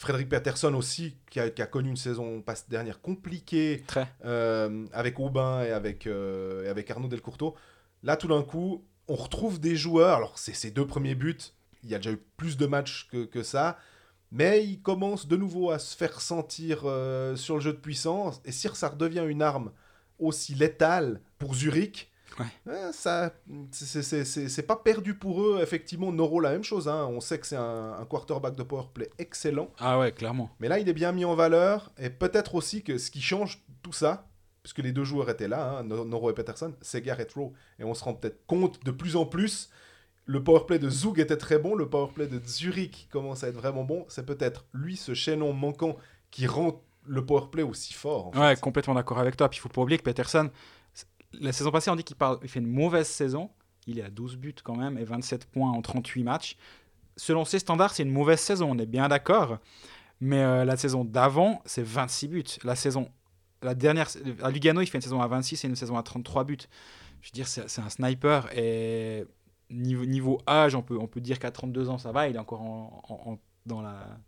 Frédéric 0.00 0.30
Peterson 0.30 0.72
aussi, 0.72 1.18
qui 1.30 1.40
a, 1.40 1.50
qui 1.50 1.60
a 1.60 1.66
connu 1.66 1.90
une 1.90 1.96
saison 1.98 2.40
passe 2.40 2.66
dernière 2.70 3.02
compliquée 3.02 3.84
Très. 3.86 4.08
euh, 4.24 4.86
avec 4.94 5.20
Aubin 5.20 5.62
et 5.62 5.72
avec, 5.72 6.06
euh, 6.06 6.64
et 6.64 6.68
avec 6.68 6.90
Arnaud 6.90 7.08
Delcourteau. 7.08 7.54
Là, 8.02 8.16
tout 8.16 8.26
d'un 8.26 8.42
coup, 8.42 8.82
on 9.08 9.14
retrouve 9.14 9.60
des 9.60 9.76
joueurs. 9.76 10.16
Alors, 10.16 10.38
c'est 10.38 10.54
ses 10.54 10.70
deux 10.70 10.86
premiers 10.86 11.14
buts. 11.14 11.36
Il 11.84 11.90
y 11.90 11.94
a 11.94 11.98
déjà 11.98 12.12
eu 12.12 12.22
plus 12.38 12.56
de 12.56 12.64
matchs 12.64 13.08
que, 13.12 13.26
que 13.26 13.42
ça. 13.42 13.76
Mais 14.32 14.64
il 14.64 14.80
commence 14.80 15.28
de 15.28 15.36
nouveau 15.36 15.70
à 15.70 15.78
se 15.78 15.94
faire 15.94 16.22
sentir 16.22 16.84
euh, 16.84 17.36
sur 17.36 17.56
le 17.56 17.60
jeu 17.60 17.74
de 17.74 17.78
puissance. 17.78 18.40
Et 18.46 18.52
si 18.52 18.68
ça 18.72 18.88
redevient 18.88 19.26
une 19.28 19.42
arme 19.42 19.70
aussi 20.18 20.54
létale 20.54 21.20
pour 21.38 21.54
Zurich, 21.54 22.09
Ouais. 22.40 22.72
euh, 22.72 22.92
ça, 22.92 23.32
c'est- 23.70 24.62
pas 24.66 24.76
perdu 24.76 25.14
pour 25.14 25.42
eux. 25.42 25.58
Effectivement, 25.62 26.12
Noro, 26.12 26.40
la 26.40 26.50
même 26.50 26.64
chose. 26.64 26.88
hein. 26.88 27.06
On 27.10 27.20
sait 27.20 27.38
que 27.38 27.46
c'est 27.46 27.56
un, 27.56 27.92
un 28.00 28.04
quarterback 28.04 28.56
de 28.56 28.62
powerplay 28.62 29.10
excellent. 29.18 29.68
Ah 29.78 29.98
ouais, 29.98 30.12
clairement. 30.12 30.50
Mais 30.60 30.68
là, 30.68 30.78
il 30.78 30.88
est 30.88 30.92
bien 30.94 31.12
mis 31.12 31.24
en 31.24 31.34
valeur. 31.34 31.92
Et 31.98 32.10
peut-être 32.10 32.54
aussi 32.54 32.82
que 32.82 32.98
ce 32.98 33.10
qui 33.10 33.20
change 33.20 33.62
tout 33.82 33.92
ça, 33.92 34.26
puisque 34.62 34.78
les 34.78 34.92
deux 34.92 35.04
joueurs 35.04 35.30
étaient 35.30 35.48
là, 35.48 35.78
hein, 35.78 35.82
No- 35.84 36.04
Noro 36.04 36.30
et 36.30 36.34
Peterson, 36.34 36.74
c'est 36.80 37.00
Garrett 37.02 37.32
Rowe. 37.32 37.52
Et 37.78 37.84
on 37.84 37.94
se 37.94 38.04
rend 38.04 38.14
peut-être 38.14 38.44
compte 38.46 38.84
de 38.84 38.90
plus 38.90 39.16
en 39.16 39.24
plus. 39.26 39.70
Le 40.26 40.44
powerplay 40.44 40.78
de 40.78 40.88
Zug 40.90 41.18
était 41.18 41.36
très 41.38 41.58
bon, 41.58 41.74
le 41.74 41.88
powerplay 41.88 42.26
de 42.28 42.40
Zurich 42.46 43.08
commence 43.10 43.42
à 43.42 43.48
être 43.48 43.56
vraiment 43.56 43.84
bon. 43.84 44.04
C'est 44.08 44.24
peut-être 44.24 44.64
lui, 44.72 44.96
ce 44.96 45.12
chaînon 45.14 45.52
manquant, 45.52 45.96
qui 46.30 46.46
rend 46.46 46.82
le 47.06 47.24
powerplay 47.24 47.62
aussi 47.62 47.94
fort. 47.94 48.28
en 48.28 48.32
fait. 48.32 48.38
Ouais, 48.38 48.56
complètement 48.56 48.94
d'accord 48.94 49.18
avec 49.18 49.36
toi. 49.36 49.48
Puis 49.48 49.58
il 49.58 49.60
faut 49.62 49.68
pas 49.70 49.80
oublier 49.80 49.98
que 49.98 50.04
Peterson, 50.04 50.50
la 51.32 51.52
saison 51.52 51.70
passée, 51.70 51.90
on 51.90 51.96
dit 51.96 52.04
qu'il 52.04 52.16
il 52.42 52.48
fait 52.48 52.60
une 52.60 52.66
mauvaise 52.70 53.08
saison. 53.08 53.50
Il 53.86 53.98
est 53.98 54.02
à 54.02 54.10
12 54.10 54.36
buts 54.36 54.54
quand 54.62 54.76
même 54.76 54.98
et 54.98 55.04
27 55.04 55.46
points 55.46 55.70
en 55.70 55.80
38 55.82 56.22
matchs. 56.24 56.56
Selon 57.16 57.44
ses 57.44 57.58
standards, 57.58 57.94
c'est 57.94 58.02
une 58.02 58.10
mauvaise 58.12 58.40
saison, 58.40 58.70
on 58.70 58.78
est 58.78 58.86
bien 58.86 59.08
d'accord. 59.08 59.58
Mais 60.20 60.42
euh, 60.42 60.64
la 60.64 60.76
saison 60.76 61.04
d'avant, 61.04 61.62
c'est 61.64 61.82
26 61.82 62.28
buts. 62.28 62.44
La 62.62 62.76
saison, 62.76 63.10
la 63.62 63.74
dernière, 63.74 64.08
à 64.42 64.50
Lugano, 64.50 64.80
il 64.82 64.86
fait 64.86 64.98
une 64.98 65.02
saison 65.02 65.20
à 65.22 65.26
26 65.26 65.64
et 65.64 65.68
une 65.68 65.76
saison 65.76 65.96
à 65.96 66.02
33 66.02 66.44
buts. 66.44 66.58
Je 67.22 67.28
veux 67.28 67.32
dire, 67.32 67.48
c'est 67.48 67.80
un 67.80 67.88
sniper 67.88 68.48
et 68.56 69.24
niveau, 69.70 70.40
âge, 70.48 70.74
on 70.74 70.82
peut, 70.82 70.98
dire 71.20 71.38
qu'à 71.38 71.50
32 71.50 71.88
ans, 71.90 71.98
ça 71.98 72.12
va. 72.12 72.28
Il 72.28 72.36
est 72.36 72.38
encore 72.38 72.62
en- 72.62 73.02
en- 73.08 73.32
en- 73.32 73.38
dans 73.66 73.82
la, 73.82 74.18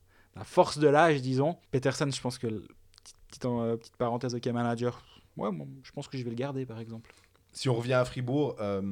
force 0.44 0.78
de 0.78 0.88
l'âge, 0.88 1.20
disons. 1.20 1.56
Peterson, 1.70 2.08
je 2.10 2.20
pense 2.20 2.38
que 2.38 2.46
petite, 2.46 3.16
petite, 3.28 3.44
euh, 3.44 3.76
petite 3.76 3.96
parenthèse 3.96 4.34
de 4.34 4.50
manager. 4.50 5.02
Ouais, 5.36 5.50
je 5.82 5.92
pense 5.92 6.08
que 6.08 6.18
je 6.18 6.24
vais 6.24 6.30
le 6.30 6.36
garder 6.36 6.66
par 6.66 6.78
exemple. 6.80 7.12
Si 7.52 7.68
on 7.68 7.74
revient 7.74 7.94
à 7.94 8.04
Fribourg, 8.04 8.56
euh, 8.60 8.82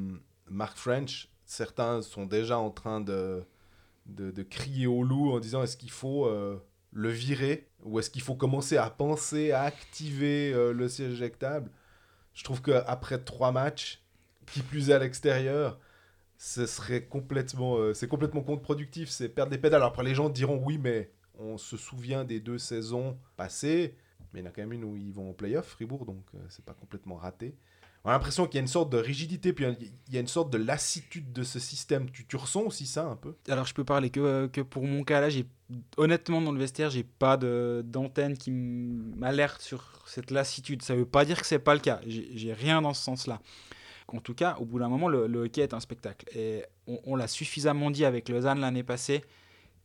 Mark 0.49 0.76
French, 0.76 1.28
certains 1.44 2.02
sont 2.02 2.26
déjà 2.26 2.59
en 2.59 2.70
train 2.70 3.00
de, 3.00 3.42
de, 4.06 4.30
de 4.30 4.42
crier 4.42 4.87
au 4.87 5.02
loup 5.02 5.32
en 5.32 5.40
disant 5.40 5.62
est-ce 5.62 5.76
qu'il 5.76 5.90
faut 5.90 6.26
euh, 6.26 6.59
le 6.92 7.11
virer 7.11 7.68
ou 7.85 7.99
est-ce 7.99 8.11
qu'il 8.11 8.23
faut 8.23 8.35
commencer 8.35 8.76
à 8.76 8.90
penser 8.90 9.52
à 9.52 9.62
activer 9.62 10.52
euh, 10.52 10.73
le 10.73 10.88
siège 10.88 11.12
éjectable? 11.12 11.70
Je 12.35 12.44
trouve 12.44 12.62
qu'après 12.62 13.18
trois 13.23 13.52
matchs, 13.52 14.02
qui 14.47 14.62
plus 14.62 14.90
est 14.90 14.94
à 14.94 14.99
l'extérieur, 14.99 15.78
ce 16.38 16.66
serait 16.66 17.04
complètement, 17.04 17.76
euh, 17.76 17.94
c'est 17.94 18.09
complètement 18.09 18.42
contre-productif, 18.42 19.11
c'est 19.11 19.28
perdre 19.28 19.50
des 19.50 19.59
pédales. 19.59 19.80
Alors 19.80 19.90
après, 19.90 20.04
les 20.04 20.14
gens 20.14 20.28
diront 20.28 20.62
oui, 20.64 20.78
mais 20.78 21.11
on 21.38 21.59
se 21.59 21.76
souvient 21.76 22.25
des 22.25 22.40
deux 22.40 22.59
saisons 22.59 23.18
passées, 23.37 23.94
mais 24.32 24.40
il 24.40 24.42
y 24.44 24.46
en 24.46 24.50
a 24.50 24.52
quand 24.52 24.62
même 24.62 24.72
une 24.72 24.84
où 24.84 24.96
ils 24.96 25.12
vont 25.12 25.30
en 25.30 25.32
playoff, 25.32 25.66
Fribourg, 25.66 26.04
donc 26.04 26.25
euh, 26.34 26.38
c'est 26.49 26.64
pas 26.64 26.75
complètement 26.75 27.16
raté. 27.16 27.54
On 28.02 28.08
a 28.08 28.12
l'impression 28.12 28.46
qu'il 28.46 28.54
y 28.54 28.58
a 28.58 28.62
une 28.62 28.66
sorte 28.66 28.90
de 28.90 28.96
rigidité, 28.96 29.52
puis 29.52 29.66
il 30.08 30.14
y 30.14 30.16
a 30.16 30.20
une 30.20 30.26
sorte 30.26 30.50
de 30.50 30.56
lassitude 30.56 31.34
de 31.34 31.42
ce 31.42 31.58
système. 31.58 32.10
Tu, 32.10 32.26
tu 32.26 32.37
ressens 32.37 32.62
aussi 32.62 32.87
ça 32.87 33.04
un 33.04 33.16
peu? 33.16 33.34
Alors 33.46 33.66
je 33.66 33.75
peux 33.75 33.84
parler 33.84 34.08
que, 34.08 34.46
que 34.46 34.62
pour 34.62 34.84
mon 34.84 35.04
cas 35.04 35.20
là, 35.20 35.28
j'ai 35.28 35.44
honnêtement 35.99 36.40
dans 36.40 36.52
le 36.52 36.58
vestiaire, 36.58 36.88
j'ai 36.88 37.04
pas 37.04 37.37
d'antenne 37.37 38.38
qui 38.38 38.50
m'alerte 38.50 39.60
sur 39.60 40.02
cette 40.06 40.30
lassitude. 40.30 40.80
Ça 40.80 40.94
veut 40.94 41.04
pas 41.04 41.26
dire 41.26 41.38
que 41.38 41.46
c'est 41.46 41.58
pas 41.58 41.75
le 41.75 41.80
cas. 41.80 42.00
J'ai 42.06 42.54
rien 42.54 42.80
dans 42.80 42.94
ce 42.94 43.02
sens-là. 43.02 43.42
En 44.08 44.20
tout 44.20 44.34
cas, 44.34 44.56
au 44.58 44.64
bout 44.64 44.78
d'un 44.78 44.88
moment, 44.88 45.08
le, 45.08 45.26
le 45.26 45.44
hockey 45.44 45.60
est 45.60 45.75
un 45.75 45.80
spectacle. 45.80 46.26
Et 46.34 46.64
on, 46.87 46.99
on 47.04 47.16
l'a 47.16 47.28
suffisamment 47.28 47.90
dit 47.90 48.06
avec 48.06 48.30
Lausanne 48.30 48.60
l'année 48.60 48.82
passée 48.82 49.22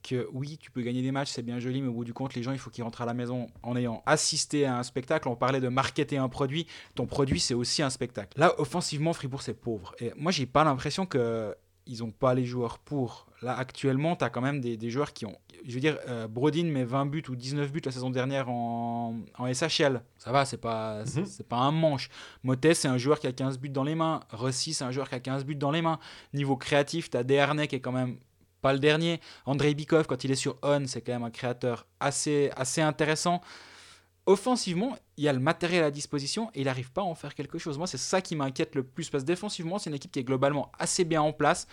que 0.07 0.27
oui, 0.33 0.57
tu 0.59 0.71
peux 0.71 0.81
gagner 0.81 1.01
des 1.01 1.11
matchs, 1.11 1.31
c'est 1.31 1.41
bien 1.41 1.59
joli, 1.59 1.81
mais 1.81 1.87
au 1.89 1.93
bout 1.93 2.05
du 2.05 2.13
compte, 2.13 2.33
les 2.35 2.43
gens, 2.43 2.51
il 2.51 2.59
faut 2.59 2.69
qu'ils 2.69 2.83
rentrent 2.83 3.01
à 3.01 3.05
la 3.05 3.13
maison 3.13 3.47
en 3.63 3.75
ayant 3.75 4.03
assisté 4.05 4.65
à 4.65 4.77
un 4.77 4.83
spectacle. 4.83 5.27
On 5.27 5.35
parlait 5.35 5.59
de 5.61 5.67
marketer 5.69 6.17
un 6.17 6.29
produit. 6.29 6.67
Ton 6.95 7.05
produit, 7.07 7.39
c'est 7.39 7.53
aussi 7.53 7.81
un 7.81 7.89
spectacle. 7.89 8.39
Là, 8.39 8.53
offensivement, 8.59 9.13
Fribourg, 9.13 9.41
c'est 9.41 9.53
pauvre. 9.53 9.95
Et 9.99 10.11
moi, 10.15 10.31
j'ai 10.31 10.45
pas 10.45 10.63
l'impression 10.63 11.05
que 11.05 11.55
ils 11.87 11.99
n'ont 11.99 12.11
pas 12.11 12.33
les 12.33 12.45
joueurs 12.45 12.79
pour. 12.79 13.27
Là, 13.43 13.55
actuellement, 13.55 14.15
tu 14.15 14.23
as 14.25 14.29
quand 14.31 14.41
même 14.41 14.59
des, 14.59 14.75
des 14.75 14.89
joueurs 14.89 15.13
qui 15.13 15.25
ont. 15.27 15.37
Je 15.67 15.73
veux 15.73 15.79
dire, 15.79 15.97
euh, 16.07 16.27
Brodin 16.27 16.63
met 16.65 16.83
20 16.83 17.05
buts 17.07 17.23
ou 17.29 17.35
19 17.35 17.71
buts 17.71 17.81
la 17.85 17.91
saison 17.91 18.09
dernière 18.09 18.49
en, 18.49 19.15
en 19.37 19.53
SHL. 19.53 20.01
Ça 20.17 20.31
va, 20.31 20.45
c'est 20.45 20.57
pas, 20.57 21.03
Mhm. 21.15 21.25
c'est 21.25 21.47
pas 21.47 21.57
un 21.57 21.71
manche. 21.71 22.09
Motet, 22.43 22.73
c'est 22.73 22.87
un 22.87 22.97
joueur 22.97 23.19
qui 23.19 23.27
a 23.27 23.31
15 23.31 23.59
buts 23.59 23.69
dans 23.69 23.83
les 23.83 23.93
mains. 23.95 24.19
Rossi, 24.31 24.73
c'est 24.73 24.83
un 24.83 24.91
joueur 24.91 25.09
qui 25.09 25.15
a 25.15 25.19
15 25.19 25.45
buts 25.45 25.55
dans 25.55 25.71
les 25.71 25.81
mains. 25.83 25.99
Niveau 26.33 26.55
créatif, 26.55 27.09
tu 27.11 27.17
as 27.17 27.23
Desharnais 27.23 27.67
qui 27.67 27.75
est 27.75 27.79
quand 27.81 27.91
même 27.91 28.17
pas 28.65 28.73
le 28.73 28.79
dernier. 28.79 29.21
Andrei 29.45 29.75
Bikov, 29.75 30.07
quand 30.07 30.23
il 30.23 30.31
est 30.31 30.41
sur 30.45 30.55
On, 30.63 30.87
c'est 30.87 31.01
quand 31.01 31.13
même 31.13 31.23
un 31.23 31.29
créateur 31.29 31.85
assez, 31.99 32.49
assez 32.55 32.81
intéressant. 32.81 33.39
offensivement, 34.25 34.97
il 35.17 35.23
y 35.23 35.27
a 35.27 35.33
le 35.33 35.39
matériel 35.39 35.83
à 35.83 35.91
disposition 35.91 36.49
et 36.55 36.61
il 36.61 36.65
n'arrive 36.65 36.91
pas 36.91 37.01
à 37.01 37.03
en 37.03 37.13
faire 37.13 37.35
quelque 37.35 37.59
chose. 37.59 37.77
Moi, 37.77 37.85
c'est 37.85 37.99
ça 37.99 38.21
qui 38.21 38.35
m'inquiète 38.35 38.73
le 38.73 38.81
plus 38.81 39.11
parce 39.11 39.23
que 39.23 39.27
défensivement, 39.27 39.77
c'est 39.77 39.91
une 39.91 39.95
équipe 39.95 40.11
qui 40.11 40.17
est 40.17 40.23
globalement 40.23 40.71
assez 40.79 41.05
bien 41.05 41.21
en 41.21 41.31
place. 41.31 41.67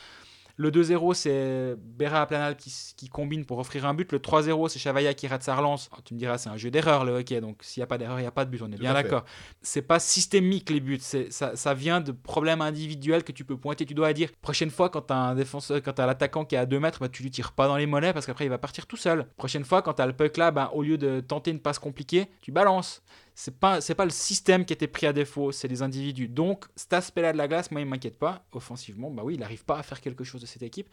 Le 0.57 0.71
2-0, 0.71 1.15
c'est 1.15 1.77
Béra 1.79 2.27
Planal 2.27 2.57
qui, 2.57 2.73
qui, 2.97 3.09
combine 3.09 3.45
pour 3.45 3.59
offrir 3.59 3.87
un 3.87 3.95
but. 3.95 4.11
Le 4.13 4.19
3-0, 4.19 4.69
c'est 4.69 4.79
Chavaya 4.79 5.15
qui 5.15 5.27
rate 5.27 5.43
sa 5.43 5.55
relance. 5.55 5.89
Oh, 5.97 6.01
tu 6.05 6.15
me 6.15 6.19
diras, 6.19 6.39
c'est 6.39 6.51
un 6.51 6.57
jeu 6.57 6.71
d'erreur 6.71 7.05
le 7.05 7.13
hockey, 7.13 7.41
donc 7.41 7.59
s'il 7.63 7.81
n'y 7.81 7.85
a 7.85 7.87
pas 7.87 7.99
d'erreur, 7.99 8.19
il 8.19 8.23
n'y 8.23 8.29
a 8.29 8.33
pas 8.33 8.45
de 8.45 8.51
but, 8.51 8.63
on 8.63 8.67
est 8.67 8.77
Tout 8.77 8.81
bien 8.81 8.91
à 8.91 9.03
d'accord. 9.03 9.25
C'est 9.61 9.83
pas 9.83 10.01
systémique 10.01 10.71
les 10.71 10.81
buts, 10.81 10.99
ça, 11.01 11.57
ça 11.57 11.75
vient 11.75 12.01
de 12.01 12.13
problèmes 12.13 12.61
individuels 12.61 13.25
que 13.25 13.33
tu 13.33 13.45
peux 13.45 13.57
pointer 13.57 13.85
doigt 13.95 14.11
et 14.11 14.15
dire 14.15 14.31
prochaine 14.41 14.71
fois, 14.71 14.89
quand 14.89 15.03
tu 15.03 15.13
as 15.13 15.17
un 15.17 15.35
défenseur, 15.35 15.83
quand 15.83 15.93
tu 15.93 16.03
as 16.03 16.07
l'attaquant 16.07 16.45
qui 16.45 16.55
est 16.55 16.59
à 16.59 16.67
2 16.67 16.81
mètres, 16.81 17.01
bah, 17.01 17.09
tu 17.09 17.23
lui 17.23 17.31
tires 17.31 17.53
pas 17.53 17.67
dans 17.67 17.77
les 17.77 17.87
mollets 17.87 18.13
parce 18.13 18.27
qu'après 18.27 18.45
il 18.45 18.51
va 18.51 18.59
partir 18.59 18.87
tout 18.87 18.97
seul. 18.97 19.27
Prochaine 19.37 19.65
fois, 19.65 19.83
quand 19.83 19.95
tu 19.95 20.03
as 20.03 20.07
le 20.07 20.13
puck 20.13 20.37
là, 20.37 20.51
bah, 20.51 20.71
au 20.75 20.83
lieu 20.83 20.99
de 20.99 21.21
tenter 21.21 21.51
une 21.51 21.61
passe 21.61 21.79
compliquée, 21.79 22.29
tu 22.41 22.53
balances. 22.53 23.03
C'est 23.35 23.59
pas, 23.59 23.81
pas 23.81 24.05
le 24.05 24.11
système 24.11 24.65
qui 24.65 24.73
était 24.73 24.87
pris 24.87 25.07
à 25.07 25.13
défaut, 25.13 25.53
c'est 25.53 25.69
les 25.69 25.83
individus. 25.83 26.29
Donc, 26.29 26.67
cet 26.77 26.93
aspect-là 26.93 27.33
de 27.33 27.39
la 27.39 27.49
glace, 27.49 27.71
moi, 27.71 27.81
il 27.81 27.87
m'inquiète 27.87 28.19
pas. 28.19 28.45
Offensivement, 28.53 29.11
bah 29.11 29.23
oui, 29.25 29.35
il 29.35 29.41
n'arrive 29.41 29.65
pas 29.65 29.79
à 29.79 29.83
faire 29.83 30.01
quelque 30.01 30.25
chose 30.25 30.41
de 30.41 30.47
cette 30.47 30.63
équipe. 30.63 30.89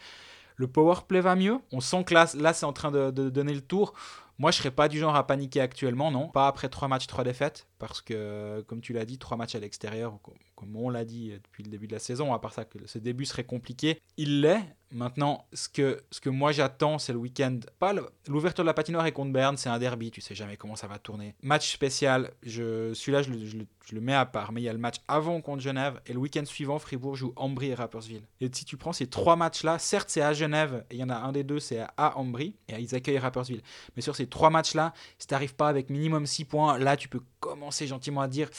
Le 0.56 0.68
power 0.68 0.96
play 1.08 1.22
va 1.22 1.36
mieux. 1.36 1.60
On 1.72 1.80
sent 1.80 2.04
que 2.06 2.14
là, 2.14 2.54
c'est 2.54 2.66
en 2.66 2.74
train 2.74 2.92
de 2.92 3.30
donner 3.30 3.54
le 3.54 3.62
tour. 3.62 3.94
Moi, 4.40 4.52
je 4.52 4.58
serais 4.58 4.72
pas 4.72 4.88
du 4.88 4.98
genre 4.98 5.16
à 5.16 5.28
paniquer 5.28 5.62
actuellement, 5.62 6.12
non. 6.12 6.30
Pas 6.30 6.48
après 6.48 6.70
trois 6.70 6.88
matchs, 6.88 7.08
trois 7.08 7.24
défaites, 7.24 7.68
parce 7.78 8.02
que, 8.02 8.62
comme 8.68 8.80
tu 8.82 8.94
l'as 8.94 9.06
dit, 9.06 9.18
trois 9.18 9.38
matchs 9.38 9.56
à 9.56 9.60
l'extérieur, 9.60 10.18
comme 10.56 10.76
on 10.76 10.90
l'a 10.90 11.06
dit 11.06 11.34
depuis 11.44 11.64
le 11.64 11.70
début 11.70 11.88
de 11.88 11.94
la 11.94 12.00
saison, 12.00 12.34
à 12.34 12.40
part 12.40 12.54
ça, 12.54 12.66
que 12.66 12.80
ce 12.88 12.98
début 13.00 13.26
serait 13.26 13.44
compliqué. 13.44 14.02
Il 14.18 14.42
l'est. 14.42 14.62
Maintenant, 14.92 15.46
ce 15.54 15.70
que, 15.70 16.02
ce 16.10 16.20
que 16.20 16.32
moi 16.32 16.52
j'attends, 16.52 16.98
c'est 16.98 17.14
le 17.14 17.20
week-end. 17.20 17.60
Pas 17.78 17.94
l'ouverture 18.28 18.64
de 18.64 18.68
la 18.68 18.74
patinoire 18.74 19.06
est 19.06 19.12
contre 19.12 19.32
Berne, 19.32 19.56
c'est 19.56 19.70
un 19.70 19.78
derby, 19.78 20.10
tu 20.10 20.20
sais 20.20 20.34
jamais 20.34 20.58
comment 20.58 20.76
ça 20.76 20.88
va 20.88 20.98
tourner. 20.98 21.36
Match 21.44 21.72
spécial, 21.72 22.32
celui-là, 22.44 23.22
je, 23.22 23.46
je 23.46 23.58
je 23.90 23.96
le 23.96 24.02
mets 24.02 24.14
à 24.14 24.26
part, 24.26 24.52
mais 24.52 24.62
il 24.62 24.66
y 24.66 24.70
a 24.70 24.74
le 24.74 24.80
match 24.80 24.98
avant 25.08 25.42
contre 25.42 25.62
Genève, 25.62 26.00
et 26.06 26.14
le 26.14 26.20
week-end 26.20 26.46
suivant, 26.46 26.78
Fribourg 26.80 27.16
joue 27.16 27.34
Ambry 27.36 27.70
et 27.70 27.74
Rapperswil. 27.74 28.22
Et 28.40 28.50
si 28.54 28.64
tu 28.66 28.78
prends 28.78 28.94
ces 28.94 29.08
trois 29.08 29.36
matchs-là, 29.36 29.80
certes, 29.80 30.10
c'est 30.10 30.22
à 30.22 30.34
Genève, 30.34 30.86
et 30.92 30.96
il 30.96 31.00
y 31.00 31.04
en 31.04 31.10
a 31.10 31.16
un 31.16 31.32
des 31.32 31.44
deux, 31.44 31.60
c'est 31.60 31.80
à 31.98 32.18
Ambry, 32.18 32.56
et 32.68 32.80
ils 32.80 32.94
accueillent 32.94 33.18
Rapperswil. 33.18 33.62
Mais 33.96 34.02
sur 34.02 34.16
ces 34.16 34.28
trois 34.30 34.50
matchs-là, 34.50 34.94
si 35.18 35.28
tu 35.28 35.34
n'arrives 35.34 35.56
pas 35.56 35.68
avec 35.68 35.90
minimum 35.90 36.26
6 36.26 36.46
points, 36.46 36.78
là, 36.78 36.96
tu 36.96 37.10
peux 37.10 37.22
commencer 37.40 37.88
gentiment 37.88 38.22
à 38.22 38.28
dire 38.28 38.50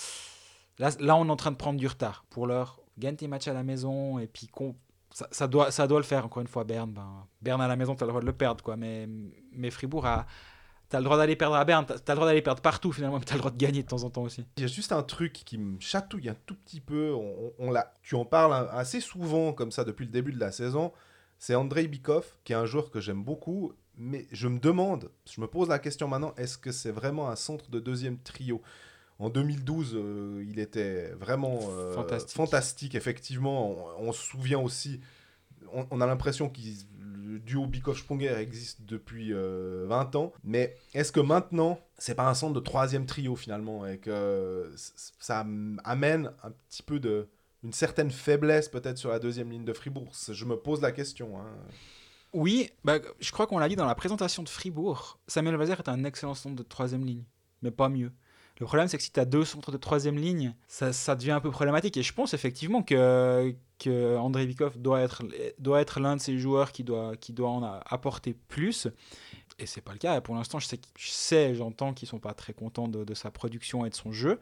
là, 0.99 1.17
on 1.17 1.27
est 1.27 1.31
en 1.31 1.37
train 1.37 1.51
de 1.51 1.57
prendre 1.57 1.79
du 1.79 1.87
retard. 1.87 2.25
Pour 2.31 2.47
l'heure, 2.47 2.81
gagne 2.99 3.17
tes 3.17 3.29
matchs 3.29 3.49
à 3.49 3.53
la 3.53 3.63
maison, 3.63 4.19
et 4.19 4.27
puis 4.27 4.49
ça, 5.13 5.47
doit, 5.47 5.69
le 5.69 6.03
faire, 6.03 6.25
encore 6.25 6.41
une 6.41 6.49
fois, 6.49 6.65
Berne. 6.65 6.93
Ben, 6.93 7.27
Berne 7.43 7.61
à 7.61 7.69
la 7.69 7.77
maison, 7.77 7.95
tu 7.95 8.03
as 8.03 8.07
le 8.07 8.11
droit 8.11 8.21
de 8.21 8.27
le 8.27 8.33
perdre, 8.33 8.63
quoi. 8.63 8.77
Mais, 8.77 9.09
mais 9.53 9.71
Fribourg, 9.71 10.07
a, 10.07 10.27
tu 10.89 10.97
as 10.97 11.01
le 11.01 11.05
droit 11.05 11.17
d'aller 11.17 11.37
perdre 11.37 11.57
à 11.57 11.65
Berne, 11.65 11.87
tu 11.87 11.93
as, 11.93 11.97
le 12.09 12.15
droit 12.15 12.27
d'aller 12.27 12.43
perdre 12.43 12.63
partout, 12.63 12.93
finalement, 12.93 13.19
mais 13.19 13.25
tu 13.25 13.33
as 13.33 13.37
le 13.37 13.41
droit 13.41 13.51
de 13.51 13.57
gagner 13.57 13.83
de 13.83 13.89
temps 13.89 14.05
en 14.05 14.11
temps 14.11 14.23
aussi. 14.23 14.47
Il 14.57 14.63
y 14.63 14.65
a 14.65 14.69
juste 14.69 14.93
un 14.93 15.03
truc 15.03 15.33
qui 15.33 15.59
me 15.59 15.79
chatouille 15.81 16.29
un 16.29 16.37
tout 16.47 16.55
petit 16.55 16.81
peu. 16.81 17.15
On, 17.59 17.71
l'a, 17.71 17.93
tu 18.03 18.15
en 18.15 18.25
parles 18.25 18.69
assez 18.73 19.01
souvent 19.01 19.53
comme 19.53 19.71
ça 19.71 19.85
depuis 19.85 20.07
le 20.07 20.13
début 20.13 20.33
de 20.33 20.41
la 20.41 20.53
saison. 20.53 20.93
C'est 21.39 21.55
Andrei 21.55 21.89
Bikov, 21.89 22.27
qui 22.45 22.53
est 22.53 22.57
un 22.57 22.67
joueur 22.67 22.91
que 22.91 23.01
j'aime 23.01 23.25
beaucoup. 23.25 23.73
Mais 24.03 24.27
je 24.33 24.49
me 24.49 24.59
demande, 24.59 25.11
je 25.31 25.41
me 25.43 25.47
pose 25.47 25.69
la 25.69 25.79
question 25.79 26.09
maintenant, 26.09 26.33
est-ce 26.39 26.57
que 26.57 26.73
c'est 26.73 26.91
vraiment 26.91 27.29
un 27.29 27.37
centre 27.37 27.71
de 27.71 27.79
deuxième 27.81 28.19
trio? 28.19 28.63
En 29.19 29.29
2012, 29.29 29.93
euh, 29.95 30.43
il 30.49 30.59
était 30.59 31.09
vraiment 31.11 31.59
euh, 31.69 31.93
Fantastique. 31.93 32.35
fantastique, 32.37 32.95
effectivement. 32.95 33.99
On, 34.01 34.09
on 34.09 34.13
se 34.13 34.23
souvient 34.23 34.59
aussi, 34.59 35.01
on, 35.75 35.87
on 35.91 36.01
a 36.01 36.07
l'impression 36.07 36.49
que 36.49 36.59
le 36.99 37.39
duo 37.41 37.67
Bikov-Sponger 37.67 38.33
existe 38.39 38.81
depuis 38.87 39.35
euh, 39.35 39.85
20 39.87 40.17
ans. 40.17 40.33
Mais 40.45 40.75
est-ce 40.95 41.13
que 41.13 41.21
maintenant, 41.21 41.79
c'est 41.99 42.15
pas 42.15 42.27
un 42.31 42.35
centre 42.35 42.55
de 42.55 42.61
troisième 42.61 43.05
trio 43.05 43.37
finalement 43.37 43.87
et 43.87 43.99
que 43.99 44.73
ça 45.19 45.47
amène 45.85 46.33
un 46.43 46.51
petit 46.71 46.83
peu 46.83 46.99
de 46.99 47.29
une 47.63 47.75
certaine 47.75 48.11
faiblesse 48.11 48.71
peut-être 48.71 48.97
sur 48.97 49.11
la 49.11 49.19
deuxième 49.19 49.51
ligne 49.51 49.67
de 49.67 49.75
Fribourg? 49.75 50.11
Je 50.33 50.45
me 50.47 50.57
pose 50.57 50.81
la 50.81 50.93
question. 50.93 51.39
hein. 51.39 51.45
Oui, 52.33 52.71
bah, 52.85 52.99
je 53.19 53.33
crois 53.33 53.47
qu'on 53.47 53.59
l'a 53.59 53.69
dit 53.69 53.77
dans 53.77 53.87
la 53.87 53.95
présentation 53.95 54.43
de 54.43 54.49
Fribourg. 54.49 55.19
Samuel 55.27 55.57
Vazer 55.57 55.79
est 55.81 55.89
un 55.89 56.05
excellent 56.05 56.35
centre 56.35 56.55
de 56.55 56.63
troisième 56.63 57.05
ligne, 57.05 57.25
mais 57.63 57.71
pas 57.71 57.89
mieux. 57.89 58.13
Le 58.61 58.67
problème, 58.67 58.89
c'est 58.89 58.99
que 58.99 59.03
si 59.03 59.11
tu 59.11 59.19
as 59.19 59.25
deux 59.25 59.45
centres 59.45 59.73
de 59.73 59.79
troisième 59.79 60.17
ligne, 60.19 60.55
ça, 60.69 60.93
devient 61.17 61.31
un 61.33 61.41
peu 61.41 61.51
problématique. 61.51 61.97
Et 61.97 62.03
je 62.03 62.13
pense 62.13 62.35
effectivement 62.35 62.83
que, 62.83 63.55
que 63.79 64.17
Andrei 64.19 64.45
Vikov 64.45 64.77
doit 64.79 65.01
être, 65.01 65.23
doit 65.59 65.81
être 65.81 65.99
l'un 65.99 66.17
de 66.17 66.21
ces 66.21 66.39
joueurs 66.39 66.71
qui 66.71 66.85
doit, 66.85 67.17
qui 67.17 67.33
doit 67.33 67.49
en 67.49 67.63
apporter 67.87 68.35
plus. 68.49 68.87
Et 69.59 69.65
c'est 69.67 69.81
pas 69.81 69.93
le 69.93 69.99
cas. 69.99 70.19
Et 70.19 70.21
pour 70.21 70.35
l'instant, 70.35 70.59
je 70.59 70.67
sais, 70.67 70.77
qu'- 70.77 70.89
je 70.99 71.55
j'entends 71.55 71.95
qu'ils 71.95 72.07
sont 72.07 72.19
pas 72.19 72.35
très 72.35 72.53
contents 72.53 72.87
de 72.87 73.15
sa 73.15 73.31
production 73.31 73.87
et 73.87 73.91
de 73.91 73.95
son 73.95 74.13
jeu. 74.13 74.39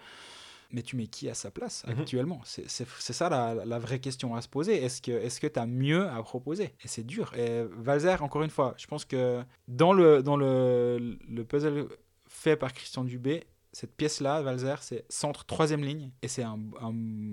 Mais 0.71 0.83
tu 0.83 0.97
mets 0.97 1.07
qui 1.07 1.29
à 1.31 1.35
sa 1.35 1.51
place 1.51 1.85
Mhm. 1.89 2.01
actuellement? 2.01 2.41
C'est 2.45 2.69
ça 2.69 3.29
la, 3.31 3.55
la 3.65 3.79
vraie 3.79 4.01
question 4.01 4.35
à 4.35 4.43
se 4.43 4.49
poser. 4.49 4.83
Est-ce 4.85 5.01
que 5.41 5.47
tu 5.47 5.59
as 5.59 5.67
mieux 5.67 6.07
à 6.09 6.23
proposer? 6.23 6.75
Et 6.85 6.89
c'est 6.89 7.05
dur. 7.05 7.33
Et 7.35 7.65
Valzer, 7.65 8.23
encore 8.23 8.43
une 8.43 8.51
fois, 8.51 8.75
je 8.77 8.87
pense 8.87 9.05
que 9.07 9.43
dans 9.67 9.93
le, 9.95 10.23
dans 10.23 10.37
le, 10.37 11.19
le 11.27 11.45
puzzle 11.45 11.89
fait 12.27 12.57
par 12.57 12.73
Christian 12.75 13.05
Dubé, 13.05 13.45
cette 13.73 13.95
pièce-là, 13.97 14.43
Valzer, 14.43 14.83
c'est 14.83 15.05
centre 15.09 15.45
troisième 15.47 15.83
ligne. 15.83 16.11
Et 16.23 16.29
c'est 16.29 16.43
un, 16.43 16.59
un, 16.83 16.93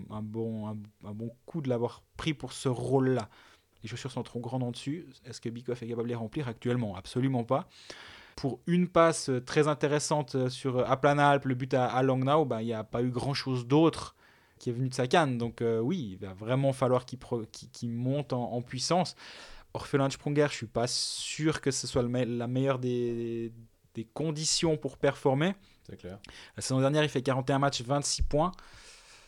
un 0.10 0.22
bon, 0.22 0.68
un, 0.70 0.78
un 1.04 1.12
bon 1.14 1.32
coup 1.46 1.62
de 1.62 1.68
l'avoir 1.70 2.04
pris 2.18 2.34
pour 2.34 2.54
ce 2.54 2.70
rôle-là. 2.70 3.30
Les 3.84 3.90
chaussures 3.90 4.12
sont 4.12 4.24
trop 4.24 4.40
grandes 4.40 4.64
en 4.64 4.72
dessus. 4.72 5.06
Est-ce 5.26 5.40
que 5.42 5.50
Bikoff 5.50 5.84
est 5.84 5.88
capable 5.88 6.08
de 6.08 6.14
les 6.14 6.16
remplir? 6.16 6.48
Actuellement 6.48 6.96
Absolument 6.96 7.44
pas 7.44 7.68
pour 8.36 8.60
une 8.68 8.88
passe 8.88 9.30
euh, 9.30 9.40
très 9.42 9.68
intéressante 9.68 10.36
euh, 10.36 10.50
sur 10.50 10.80
euh, 10.80 10.84
Aplanalp, 10.86 11.46
le 11.46 11.56
but 11.56 11.74
à, 11.74 11.86
à 11.88 12.04
Langnau, 12.04 12.46
bah, 12.46 12.62
il 12.62 12.66
n'y 12.66 12.74
a 12.74 12.84
pas 12.84 13.02
eu 13.02 13.10
grand-chose 13.10 13.66
d'autre 13.68 14.16
qui 14.60 14.70
est 14.70 14.74
venu 14.74 14.90
de 14.90 14.94
sa 14.94 15.08
canne. 15.08 15.38
Donc 15.38 15.62
euh, 15.62 15.80
oui, 15.80 16.10
il 16.14 16.18
va 16.18 16.34
vraiment 16.34 16.74
falloir 16.74 17.06
qu'il 17.06 17.92
monte 17.92 18.34
en, 18.34 18.52
en 18.54 18.62
puissance. 18.62 19.16
Orphelin 19.74 20.10
Sprunger, 20.10 20.48
je 20.50 20.56
suis 20.56 20.68
pas 20.68 20.88
sûr 20.88 21.60
que 21.62 21.72
ce 21.72 21.88
soit 21.88 22.02
le 22.02 22.08
me- 22.10 22.24
la 22.26 22.48
meilleure 22.48 22.80
des, 22.80 23.52
des 23.94 24.06
conditions 24.06 24.78
pour 24.78 24.98
performer. 24.98 25.54
C'est 25.88 25.98
clair. 25.98 26.18
La 26.56 26.62
saison 26.62 26.80
dernière, 26.80 27.04
il 27.04 27.10
fait 27.10 27.22
41 27.22 27.60
matchs, 27.60 27.82
26 27.84 28.24
points, 28.24 28.52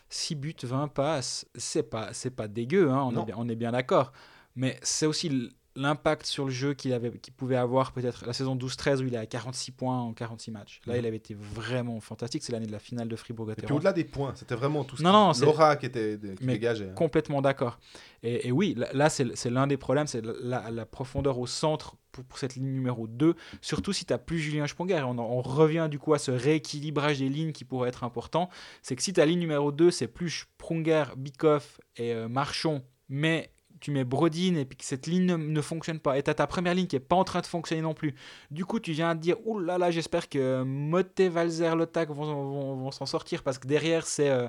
6 0.10 0.36
buts, 0.36 0.56
20 0.64 0.88
passes. 0.88 1.46
C'est 1.56 1.84
pas, 1.84 2.14
c'est 2.14 2.32
pas 2.32 2.48
dégueu, 2.48 2.90
hein, 2.90 3.04
on, 3.04 3.12
est 3.22 3.26
bien, 3.26 3.36
on 3.38 3.50
est 3.50 3.56
bien 3.56 3.72
d'accord. 3.74 4.12
Mais 4.56 4.80
c'est 4.82 5.06
aussi 5.06 5.52
l'impact 5.78 6.26
sur 6.26 6.46
le 6.46 6.52
jeu 6.52 6.74
qu'il 6.74 7.00
qu'il 7.22 7.34
pouvait 7.34 7.56
avoir 7.56 7.92
peut-être 7.94 8.26
la 8.26 8.34
saison 8.34 8.56
12-13 8.56 9.02
où 9.04 9.08
il 9.08 9.14
est 9.14 9.18
à 9.18 9.26
46 9.26 9.72
points 9.72 9.98
en 10.00 10.14
46 10.14 10.52
matchs. 10.52 10.82
Là, 10.86 10.94
Mhm. 10.94 11.00
il 11.00 11.06
avait 11.06 11.18
été 11.18 11.34
vraiment 11.36 12.00
fantastique. 12.00 12.44
C'est 12.44 12.52
l'année 12.52 12.66
de 12.66 12.72
la 12.72 12.80
finale 12.80 13.08
de 13.08 13.14
Et 13.14 13.16
puis 13.16 13.24
Fribourg-Gotteron. 13.26 13.76
au-delà 13.76 13.94
des 13.94 14.04
points, 14.04 14.34
c'était 14.36 14.56
vraiment 14.56 14.84
tout 14.84 14.98
ce 14.98 15.04
Non, 15.04 15.10
qui- 15.10 15.16
non, 15.16 15.34
c'est- 15.34 15.46
l'aura 15.46 15.76
qui 15.78 15.86
était 15.86 16.20
qui 16.38 16.44
Mais 16.46 16.54
dégageait. 16.54 16.90
hein. 16.90 16.94
Complètement 16.96 17.42
d'accord. 17.42 17.80
Et, 18.24 18.48
et 18.48 18.52
oui, 18.52 18.76
là, 18.94 19.10
c'est 19.10 19.50
l'un 19.50 19.68
des 19.68 19.78
problèmes, 19.78 20.08
c'est 20.08 20.26
la, 20.26 20.72
la 20.72 20.86
profondeur 20.86 21.38
au 21.38 21.46
centre 21.48 21.96
pour, 22.12 22.24
pour 22.26 22.40
cette 22.40 22.56
ligne 22.56 22.72
numéro 22.72 23.06
2, 23.08 23.36
surtout 23.62 23.94
si 23.94 24.06
tu 24.06 24.12
n'as 24.14 24.18
plus 24.18 24.40
Julien 24.40 24.66
Sponger. 24.66 24.96
Et 24.98 25.04
On, 25.04 25.20
on 25.20 25.42
revient 25.42 25.88
du 25.92 26.00
coup 26.00 26.16
à 26.16 26.20
ce 26.20 26.32
rééquilibrage 26.32 27.20
des 27.20 27.30
lignes 27.30 27.52
qui 27.52 27.64
pourrait 27.64 27.90
être 27.90 28.04
important. 28.04 28.50
C'est 28.82 28.96
que 28.96 29.04
si 29.04 29.14
ta 29.14 29.26
ligne 29.26 29.40
numéro 29.40 29.72
2, 29.72 29.92
c'est 29.92 30.08
plus 30.08 30.48
Sprunger, 30.58 31.04
Bikoff 31.16 31.80
et 31.98 32.14
euh, 32.14 32.28
Marchon, 32.28 32.82
mais 33.08 33.52
tu 33.80 33.92
mets 33.92 34.04
Brodin 34.04 34.56
et 34.56 34.66
puis 34.66 34.78
que 34.78 34.84
cette 34.86 35.08
ligne 35.08 35.26
ne, 35.26 35.36
ne 35.38 35.62
fonctionne 35.62 36.00
pas, 36.00 36.18
et 36.18 36.24
tu 36.24 36.30
as 36.30 36.34
ta 36.34 36.48
première 36.48 36.74
ligne 36.74 36.88
qui 36.88 36.96
n'est 36.96 37.00
pas 37.02 37.16
en 37.16 37.24
train 37.24 37.42
de 37.42 37.46
fonctionner 37.46 37.82
non 37.82 37.94
plus. 37.94 38.16
Du 38.52 38.66
coup, 38.66 38.80
tu 38.80 38.92
viens 38.92 39.16
de 39.16 39.20
dire, 39.20 39.36
oh 39.46 39.60
là 39.60 39.78
là, 39.78 39.92
j'espère 39.92 40.30
que 40.30 40.64
Motte, 40.64 41.20
Valzer, 41.22 41.76
Lotak 41.76 42.10
vont, 42.10 42.26
vont, 42.26 42.76
vont 42.76 42.92
s'en 42.92 43.06
sortir, 43.06 43.44
parce 43.44 43.58
que 43.58 43.68
derrière, 43.68 44.06
c'est 44.08 44.30
euh, 44.30 44.48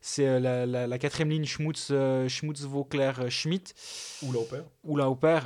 c'est 0.00 0.26
euh, 0.26 0.40
la, 0.40 0.66
la- 0.66 0.86
la 0.86 0.98
quatrième 0.98 1.30
ligne 1.30 1.44
Schmutz, 1.44 1.88
euh, 1.90 2.28
Schmutz 2.28 2.62
Vauclair, 2.62 3.20
euh, 3.20 3.28
Schmidt, 3.28 3.74
Ou 4.22 4.32
l'Oper. 4.32 4.62
ou 4.84 4.96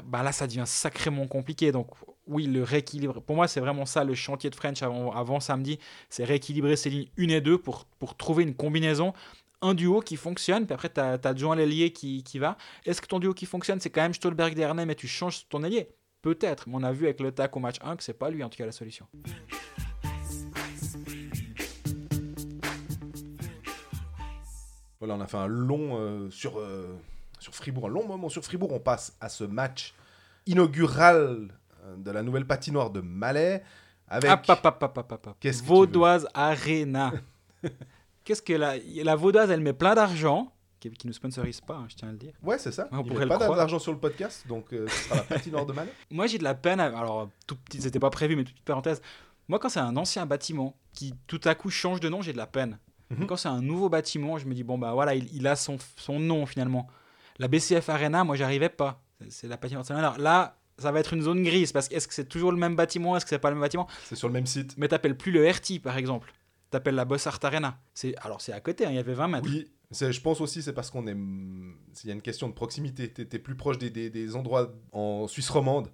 bah 0.07 0.23
là, 0.23 0.33
ça 0.33 0.47
devient 0.47 0.65
sacrément 0.67 1.27
compliqué. 1.27 1.73
Donc, 1.73 1.89
oui, 2.27 2.47
le 2.47 2.63
rééquilibre. 2.63 3.21
Pour 3.21 3.37
moi, 3.37 3.49
c'est 3.49 3.61
vraiment 3.61 3.85
ça 3.87 4.05
le 4.05 4.15
chantier 4.15 4.51
de 4.51 4.55
French 4.55 4.83
avant, 4.83 5.13
avant 5.13 5.41
samedi 5.41 5.79
c'est 6.09 6.25
rééquilibrer 6.25 6.77
ces 6.77 6.91
lignes 6.91 7.09
1 7.19 7.29
et 7.29 7.41
2 7.41 7.59
pour, 7.59 7.85
pour 7.99 8.17
trouver 8.17 8.45
une 8.45 8.55
combinaison. 8.55 9.13
Un 9.65 9.73
duo 9.73 10.01
qui 10.01 10.17
fonctionne, 10.17 10.67
puis 10.67 10.75
après, 10.75 10.91
tu 10.91 11.01
as, 11.01 11.35
Joan 11.35 11.59
Lelier 11.59 11.91
qui, 11.91 12.23
qui 12.23 12.39
va. 12.39 12.59
Est-ce 12.85 13.01
que 13.01 13.07
ton 13.07 13.19
duo 13.19 13.33
qui 13.33 13.47
fonctionne, 13.47 13.81
c'est 13.81 13.89
quand 13.89 14.03
même 14.03 14.13
Stolberg 14.13 14.55
Dernay, 14.55 14.85
mais 14.85 14.95
tu 14.95 15.09
changes 15.09 15.49
ton 15.49 15.63
ailier 15.63 15.89
Peut-être, 16.21 16.69
mais 16.69 16.75
on 16.77 16.83
a 16.83 16.93
vu 16.93 17.07
avec 17.07 17.19
le 17.21 17.33
tac 17.33 17.57
au 17.57 17.61
match 17.61 17.77
1 17.83 17.97
que 17.97 18.03
c'est 18.03 18.13
pas 18.13 18.29
lui 18.29 18.45
en 18.45 18.51
tout 18.51 18.59
cas 18.59 18.67
la 18.67 18.73
solution. 18.73 19.07
Voilà, 24.99 25.15
on 25.15 25.21
a 25.23 25.27
fait 25.27 25.39
un 25.39 25.47
long 25.47 25.99
euh, 25.99 26.31
sur, 26.31 26.59
euh, 26.59 26.95
sur 27.39 27.55
Fribourg, 27.55 27.87
un 27.87 27.91
long 27.91 28.07
moment 28.07 28.29
sur 28.29 28.45
Fribourg. 28.45 28.71
On 28.71 28.81
passe 28.81 29.17
à 29.23 29.31
ce 29.31 29.45
match 29.45 29.95
inaugural 30.47 31.49
euh, 31.85 31.97
de 31.97 32.11
la 32.11 32.23
nouvelle 32.23 32.47
patinoire 32.47 32.91
de 32.91 33.01
Malais 33.01 33.63
avec. 34.09 34.31
Qu'est-ce 35.41 35.65
Vaudoise 35.65 36.29
Arena. 36.35 37.15
Qu'est-ce 38.25 38.43
que 38.43 38.53
la, 38.55 38.77
la 38.79 39.17
elle 39.51 39.61
met 39.61 39.73
plein 39.73 39.95
d'argent, 39.95 40.53
qui, 40.81 40.91
qui 40.91 41.07
ne 41.07 41.13
sponsorise 41.13 41.61
pas, 41.61 41.75
hein, 41.75 41.87
je 41.89 41.95
tiens 41.95 42.09
à 42.09 42.13
le 42.13 42.19
dire. 42.19 42.33
Ouais, 42.43 42.59
c'est 42.59 42.73
ça. 42.73 42.89
On 42.93 43.01
Il 43.03 43.09
pourrait 43.09 43.27
met 43.27 43.37
pas 43.39 43.39
d'argent 43.55 43.79
sur 43.79 43.93
le 43.93 43.99
podcast, 43.99 44.47
donc 44.49 44.73
euh, 44.73 44.87
ce 44.89 45.05
sera 45.05 45.17
la 45.17 45.23
patinoire 45.23 45.67
de 45.67 45.73
Malais. 45.73 45.93
Moi, 46.11 46.27
j'ai 46.27 46.39
de 46.39 46.45
la 46.45 46.55
peine. 46.55 46.81
à- 46.81 46.87
Alors, 46.99 47.29
tout 47.47 47.57
petit, 47.57 47.81
c'était 47.83 47.99
pas 48.01 48.11
prévu, 48.11 48.35
mais 48.37 48.45
toute 48.45 48.55
petite 48.55 48.65
parenthèse. 48.65 49.03
Moi, 49.49 49.59
quand 49.59 49.69
c'est 49.69 49.81
un 49.81 49.97
ancien 49.97 50.25
bâtiment, 50.27 50.77
qui 50.95 51.15
tout 51.27 51.41
à 51.45 51.55
coup 51.55 51.69
change 51.71 52.01
de 52.01 52.09
nom, 52.09 52.23
j'ai 52.23 52.33
de 52.33 52.39
la 52.39 52.47
peine. 52.47 52.79
Mhm. 53.11 53.27
Quand 53.27 53.37
c'est 53.37 53.49
un 53.49 53.61
nouveau 53.61 53.89
bâtiment, 53.91 54.39
je 54.39 54.47
me 54.47 54.55
dis, 54.55 54.65
bon, 54.65 54.79
bah 54.79 54.93
voilà, 54.95 55.15
il, 55.15 55.29
il 55.35 55.47
a 55.47 55.55
son, 55.57 55.77
son 55.97 56.19
nom 56.19 56.47
finalement. 56.47 56.89
La 57.39 57.49
BCF 57.49 57.89
Arena, 57.91 58.25
moi, 58.25 58.37
j'arrivais 58.37 58.71
pas. 58.71 59.03
C'est- 59.29 59.49
la 59.49 59.57
patinoire 59.59 59.83
de 59.83 59.89
Saint-Léonard. 59.89 60.19
Là, 60.19 60.57
ça 60.79 60.91
va 60.93 61.01
être 61.01 61.13
une 61.13 61.23
zone 61.23 61.43
grise 61.45 61.73
parce 61.73 61.89
que 61.89 61.95
est-ce 61.95 62.09
que 62.09 62.15
c'est 62.15 62.29
toujours 62.29 62.51
le 62.53 62.59
même 62.59 62.75
bâtiment 62.75 63.17
Est-ce 63.17 63.25
que 63.25 63.29
c'est 63.31 63.39
pas 63.39 63.51
le 63.51 63.55
même 63.57 63.63
bâtiment? 63.63 63.87
C'est 64.05 64.17
sur 64.17 64.29
le 64.29 64.33
même 64.35 64.47
site. 64.47 64.75
Mais 64.79 64.89
t'appelles 64.89 65.17
plus 65.17 65.31
le 65.31 65.49
RT 65.49 65.81
par 65.83 65.97
exemple. 65.99 66.33
T'appelles 66.75 66.97
la 66.97 67.05
Bossart 67.05 67.39
Arena. 67.45 67.79
C'est 67.95 68.17
alors 68.17 68.41
c'est 68.41 68.53
à 68.53 68.59
côté, 68.61 68.85
hein, 68.85 68.91
il 68.91 68.97
y 68.97 68.99
avait 68.99 69.15
20 69.15 69.29
mètres. 69.29 69.49
Oui, 69.49 69.71
je 69.93 70.21
pense 70.21 70.41
aussi 70.41 70.61
c'est 70.61 70.73
parce 70.73 70.91
qu'on 70.91 71.07
est. 71.07 71.13
Il 71.13 72.09
y 72.09 72.11
a 72.11 72.15
une 72.15 72.21
question 72.21 72.49
de 72.49 72.53
proximité. 72.53 73.13
Tu 73.13 73.23
es, 73.23 73.39
plus 73.39 73.55
proche 73.55 73.79
des- 73.79 73.91
des 74.11 74.35
endroits 74.35 74.73
en 74.91 75.29
Suisse 75.29 75.49
romande. 75.51 75.87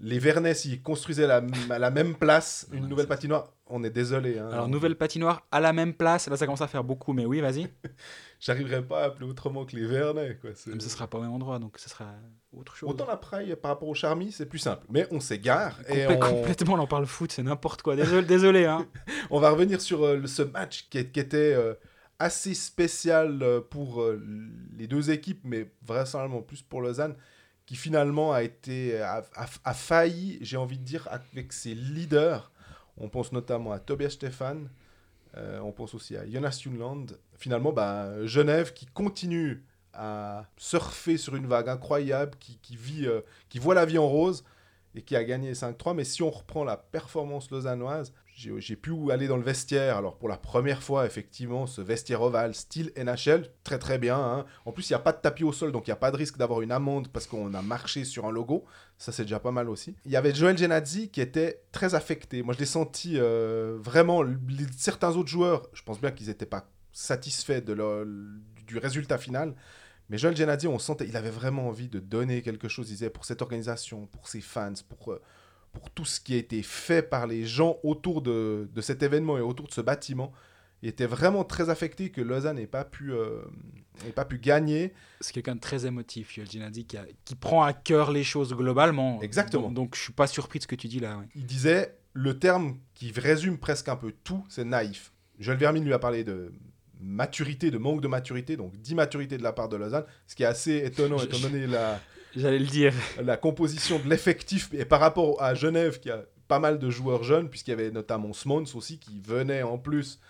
Les 0.00 0.18
Vernais, 0.18 0.54
s'ils 0.54 0.80
construisaient 0.82 1.26
la, 1.26 1.42
à 1.70 1.78
la 1.78 1.90
même 1.90 2.14
place 2.14 2.68
une 2.72 2.86
nouvelle 2.88 3.08
patinoire, 3.08 3.52
on 3.66 3.82
est 3.82 3.90
désolé. 3.90 4.38
hein. 4.38 4.48
Alors 4.52 4.68
nouvelle 4.68 4.96
patinoire 4.96 5.46
à 5.50 5.60
la 5.60 5.72
même 5.72 5.92
place, 5.92 6.28
là 6.28 6.36
ça 6.36 6.46
commence 6.46 6.60
à 6.60 6.68
faire 6.68 6.84
beaucoup, 6.84 7.12
mais 7.12 7.26
oui, 7.26 7.40
vas-y. 7.40 7.68
J'arriverai 8.40 8.82
pas 8.82 9.02
à 9.02 9.04
appeler 9.06 9.26
autrement 9.26 9.64
que 9.64 9.74
les 9.74 9.84
Vernais. 9.86 10.38
Quoi. 10.40 10.50
Mais 10.66 10.80
ce 10.80 10.88
sera 10.88 11.08
pas 11.08 11.18
au 11.18 11.22
même 11.22 11.32
endroit, 11.32 11.58
donc 11.58 11.78
ce 11.78 11.88
sera 11.88 12.06
autre 12.56 12.76
chose. 12.76 12.88
Autant 12.88 13.06
la 13.06 13.16
praille 13.16 13.56
par 13.56 13.72
rapport 13.72 13.88
au 13.88 13.94
Charmy, 13.94 14.30
c'est 14.30 14.46
plus 14.46 14.60
simple. 14.60 14.86
Mais 14.88 15.06
on 15.10 15.18
s'égare 15.20 15.78
et 15.88 16.06
on, 16.06 16.18
Complètement, 16.18 16.74
on 16.74 16.78
en 16.78 16.86
parle 16.86 17.06
foot, 17.06 17.32
c'est 17.32 17.42
n'importe 17.42 17.82
quoi. 17.82 17.96
Désolé, 17.96 18.22
désolé 18.26 18.64
hein. 18.66 18.86
on 19.30 19.40
va 19.40 19.50
revenir 19.50 19.80
sur 19.80 20.04
euh, 20.04 20.24
ce 20.26 20.42
match 20.42 20.86
qui, 20.88 20.98
était 20.98 21.54
euh, 21.54 21.74
assez 22.18 22.54
spécial 22.54 23.42
euh, 23.42 23.60
pour 23.60 24.02
euh, 24.02 24.22
les 24.76 24.86
deux 24.86 25.10
équipes, 25.10 25.40
mais 25.44 25.70
vraisemblablement 25.84 26.42
plus 26.42 26.62
pour 26.62 26.80
Lausanne, 26.80 27.14
qui 27.68 27.76
finalement 27.76 28.32
a 28.32 28.42
été 28.42 28.98
a, 28.98 29.74
failli, 29.74 30.38
j'ai 30.40 30.56
envie 30.56 30.78
de 30.78 30.84
dire, 30.84 31.06
avec 31.10 31.52
ses 31.52 31.74
leaders. 31.74 32.50
On 32.96 33.10
pense 33.10 33.30
notamment 33.30 33.72
à 33.72 33.78
Tobias 33.78 34.08
Stefan, 34.08 34.70
euh, 35.36 35.60
on 35.60 35.70
pense 35.70 35.92
aussi 35.92 36.16
à 36.16 36.26
Jonas 36.26 36.60
Junland. 36.64 37.08
Finalement, 37.36 37.70
bah, 37.70 38.24
Genève 38.24 38.72
qui 38.72 38.86
continue 38.86 39.62
à 39.92 40.46
surfer 40.56 41.18
sur 41.18 41.36
une 41.36 41.46
vague 41.46 41.68
incroyable, 41.68 42.38
qui, 42.40 42.56
qui 42.62 42.74
vit, 42.74 43.06
euh, 43.06 43.20
qui 43.50 43.58
voit 43.58 43.74
la 43.74 43.84
vie 43.84 43.98
en 43.98 44.08
rose 44.08 44.44
et 44.94 45.02
qui 45.02 45.14
a 45.14 45.22
gagné 45.22 45.52
5-3. 45.52 45.94
Mais 45.94 46.04
si 46.04 46.22
on 46.22 46.30
reprend 46.30 46.64
la 46.64 46.78
performance 46.78 47.50
lausannoise, 47.50 48.14
j'ai 48.38 48.76
pu 48.76 48.92
aller 49.10 49.26
dans 49.26 49.36
le 49.36 49.42
vestiaire. 49.42 49.96
Alors 49.96 50.16
pour 50.16 50.28
la 50.28 50.36
première 50.36 50.82
fois, 50.82 51.06
effectivement, 51.06 51.66
ce 51.66 51.80
vestiaire 51.80 52.22
ovale, 52.22 52.54
style 52.54 52.92
NHL, 52.96 53.48
très 53.64 53.78
très 53.78 53.98
bien. 53.98 54.16
hein. 54.16 54.46
En 54.64 54.72
plus, 54.72 54.88
il 54.88 54.92
n'y 54.92 54.96
a 54.96 55.00
pas 55.00 55.12
de 55.12 55.20
tapis 55.20 55.44
au 55.44 55.52
sol, 55.52 55.72
donc 55.72 55.86
il 55.86 55.90
n'y 55.90 55.94
a 55.94 55.96
pas 55.96 56.10
de 56.10 56.16
risque 56.16 56.38
d'avoir 56.38 56.60
une 56.62 56.72
amende 56.72 57.08
parce 57.08 57.26
qu'on 57.26 57.52
a 57.54 57.62
marché 57.62 58.04
sur 58.04 58.26
un 58.26 58.30
logo. 58.30 58.64
Ça, 58.96 59.12
c'est 59.12 59.22
déjà 59.24 59.40
pas 59.40 59.50
mal 59.50 59.68
aussi. 59.68 59.96
Il 60.04 60.12
y 60.12 60.16
avait 60.16 60.34
Joel 60.34 60.56
Genadzi 60.56 61.08
qui 61.10 61.20
était 61.20 61.62
très 61.72 61.94
affecté. 61.94 62.42
Moi, 62.42 62.54
je 62.54 62.60
l'ai 62.60 62.66
senti 62.66 63.14
euh, 63.16 63.76
vraiment. 63.80 64.22
certains 64.76 65.16
autres 65.16 65.28
joueurs, 65.30 65.68
je 65.72 65.82
pense 65.82 66.00
bien 66.00 66.10
qu'ils 66.12 66.28
n'étaient 66.28 66.46
pas 66.46 66.70
satisfaits 66.92 67.60
de 67.60 67.74
du 68.66 68.78
résultat 68.78 69.18
final. 69.18 69.54
Mais 70.10 70.16
Joel 70.16 70.36
Genadzi, 70.36 70.66
on 70.68 70.78
sentait, 70.78 71.06
il 71.06 71.16
avait 71.16 71.30
vraiment 71.30 71.68
envie 71.68 71.88
de 71.88 71.98
donner 72.00 72.40
quelque 72.42 72.68
chose, 72.68 72.88
il 72.88 72.92
disait, 72.92 73.10
pour 73.10 73.24
cette 73.24 73.42
organisation, 73.42 74.06
pour 74.06 74.28
ses 74.28 74.40
fans, 74.40 74.72
pour, 74.88 75.12
euh, 75.12 75.20
pour 75.78 75.90
tout 75.90 76.04
ce 76.04 76.20
qui 76.20 76.34
a 76.34 76.38
été 76.38 76.62
fait 76.62 77.02
par 77.02 77.26
les 77.28 77.44
gens 77.44 77.78
autour 77.84 78.20
de, 78.20 78.68
de 78.74 78.80
cet 78.80 79.02
événement 79.02 79.38
et 79.38 79.40
autour 79.40 79.68
de 79.68 79.72
ce 79.72 79.80
bâtiment. 79.80 80.32
Il 80.82 80.88
était 80.88 81.06
vraiment 81.06 81.44
très 81.44 81.70
affecté 81.70 82.10
que 82.10 82.20
Lausanne 82.20 82.56
n'ait 82.56 82.66
pas, 82.66 82.84
pu, 82.84 83.12
euh, 83.12 83.42
pas 84.14 84.24
pu 84.24 84.38
gagner. 84.38 84.92
C'est 85.20 85.32
quelqu'un 85.32 85.54
de 85.56 85.60
très 85.60 85.86
émotif, 85.86 86.36
Yoel 86.36 86.50
Genadi, 86.50 86.84
qui, 86.86 86.96
a- 86.96 87.06
qui 87.24 87.34
prend 87.34 87.62
à 87.62 87.72
cœur 87.72 88.10
les 88.12 88.22
choses 88.24 88.54
globalement. 88.54 89.20
Exactement. 89.22 89.70
Donc, 89.70 89.94
je 89.96 90.00
suis 90.02 90.12
pas 90.12 90.26
surpris 90.26 90.58
de 90.58 90.64
ce 90.64 90.68
que 90.68 90.76
tu 90.76 90.86
dis 90.88 91.00
là. 91.00 91.16
ouais. 91.18 91.26
Il 91.34 91.46
disait, 91.46 91.96
le 92.12 92.38
terme 92.38 92.78
qui 92.94 93.12
résume 93.12 93.58
presque 93.58 93.88
un 93.88 93.96
peu 93.96 94.12
tout, 94.24 94.44
c'est 94.48 94.64
naïf. 94.64 95.12
Joel 95.38 95.58
Vermine 95.58 95.84
lui 95.84 95.92
a 95.92 95.98
parlé 95.98 96.22
de 96.24 96.52
maturité, 97.00 97.70
de 97.70 97.78
manque 97.78 98.00
de 98.00 98.08
maturité, 98.08 98.56
donc 98.56 98.76
d'immaturité 98.76 99.38
de 99.38 99.42
la 99.42 99.52
part 99.52 99.68
de 99.68 99.76
Lausanne, 99.76 100.04
ce 100.26 100.34
qui 100.34 100.42
est 100.42 100.46
assez 100.46 100.76
étonnant 100.84 101.18
étant 101.20 101.38
donné 101.38 101.66
la, 101.66 102.00
J'allais 102.36 102.58
le 102.58 102.66
dire. 102.66 102.92
la 103.22 103.36
composition 103.36 103.98
de 103.98 104.08
l'effectif 104.08 104.70
et 104.72 104.84
par 104.84 105.00
rapport 105.00 105.42
à 105.42 105.54
Genève 105.54 106.00
qui 106.00 106.10
a 106.10 106.24
pas 106.46 106.58
mal 106.58 106.78
de 106.78 106.90
joueurs 106.90 107.22
jeunes 107.22 107.48
puisqu'il 107.48 107.70
y 107.70 107.74
avait 107.74 107.90
notamment 107.90 108.32
Smons 108.32 108.64
aussi 108.74 108.98
qui 108.98 109.20
venait 109.20 109.62
en 109.62 109.78
plus 109.78 110.20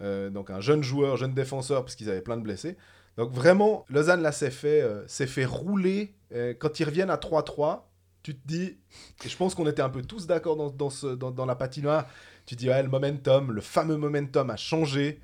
euh, 0.00 0.30
donc 0.30 0.50
un 0.50 0.60
jeune 0.60 0.82
joueur 0.82 1.16
jeune 1.16 1.34
défenseur 1.34 1.84
parce 1.84 1.94
qu'ils 1.94 2.10
avaient 2.10 2.22
plein 2.22 2.36
de 2.36 2.42
blessés. 2.42 2.76
Donc 3.16 3.32
vraiment 3.32 3.84
Lausanne 3.88 4.22
là 4.22 4.32
s'est 4.32 4.50
fait 4.50 4.82
euh, 4.82 5.06
fait 5.06 5.44
rouler. 5.44 6.14
Euh, 6.32 6.54
quand 6.58 6.80
ils 6.80 6.84
reviennent 6.84 7.10
à 7.10 7.16
3-3 7.16 7.82
tu 8.22 8.34
te 8.34 8.46
dis 8.46 8.78
et 9.24 9.28
je 9.28 9.36
pense 9.36 9.54
qu'on 9.54 9.66
était 9.66 9.82
un 9.82 9.88
peu 9.88 10.02
tous 10.02 10.26
d'accord 10.26 10.56
dans, 10.56 11.30
dans 11.30 11.46
la 11.46 11.56
patinoire 11.56 12.06
tu 12.46 12.54
te 12.54 12.60
dis 12.60 12.68
ouais 12.68 12.82
le 12.82 12.88
momentum 12.88 13.52
le 13.52 13.60
fameux 13.60 13.96
momentum 13.96 14.50
a 14.50 14.56
changé. 14.56 15.20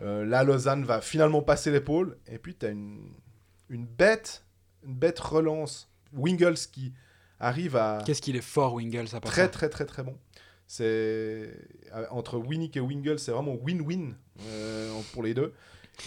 Euh, 0.00 0.24
là 0.24 0.42
Lausanne 0.42 0.84
va 0.84 1.00
finalement 1.00 1.42
passer 1.42 1.70
l'épaule. 1.70 2.18
Et 2.26 2.38
puis 2.38 2.54
tu 2.54 2.66
as 2.66 2.70
une, 2.70 3.12
une 3.68 3.86
bête 3.86 4.43
une 4.86 4.94
bête 4.94 5.18
relance 5.18 5.88
Wingles 6.12 6.56
qui 6.72 6.92
arrive 7.40 7.76
à 7.76 7.98
Qu'est-ce 8.04 8.22
qu'il 8.22 8.36
est 8.36 8.40
fort, 8.42 8.74
Wingle, 8.74 9.08
ça 9.08 9.20
très 9.20 9.48
très 9.48 9.68
très 9.68 9.84
très 9.84 10.02
bon. 10.02 10.16
C'est 10.66 10.82
euh, 11.94 12.06
entre 12.10 12.38
Winnick 12.38 12.76
et 12.76 12.80
Wingle, 12.80 13.18
c'est 13.18 13.32
vraiment 13.32 13.54
win-win 13.54 14.14
euh, 14.40 15.00
pour 15.12 15.22
les 15.22 15.34
deux. 15.34 15.52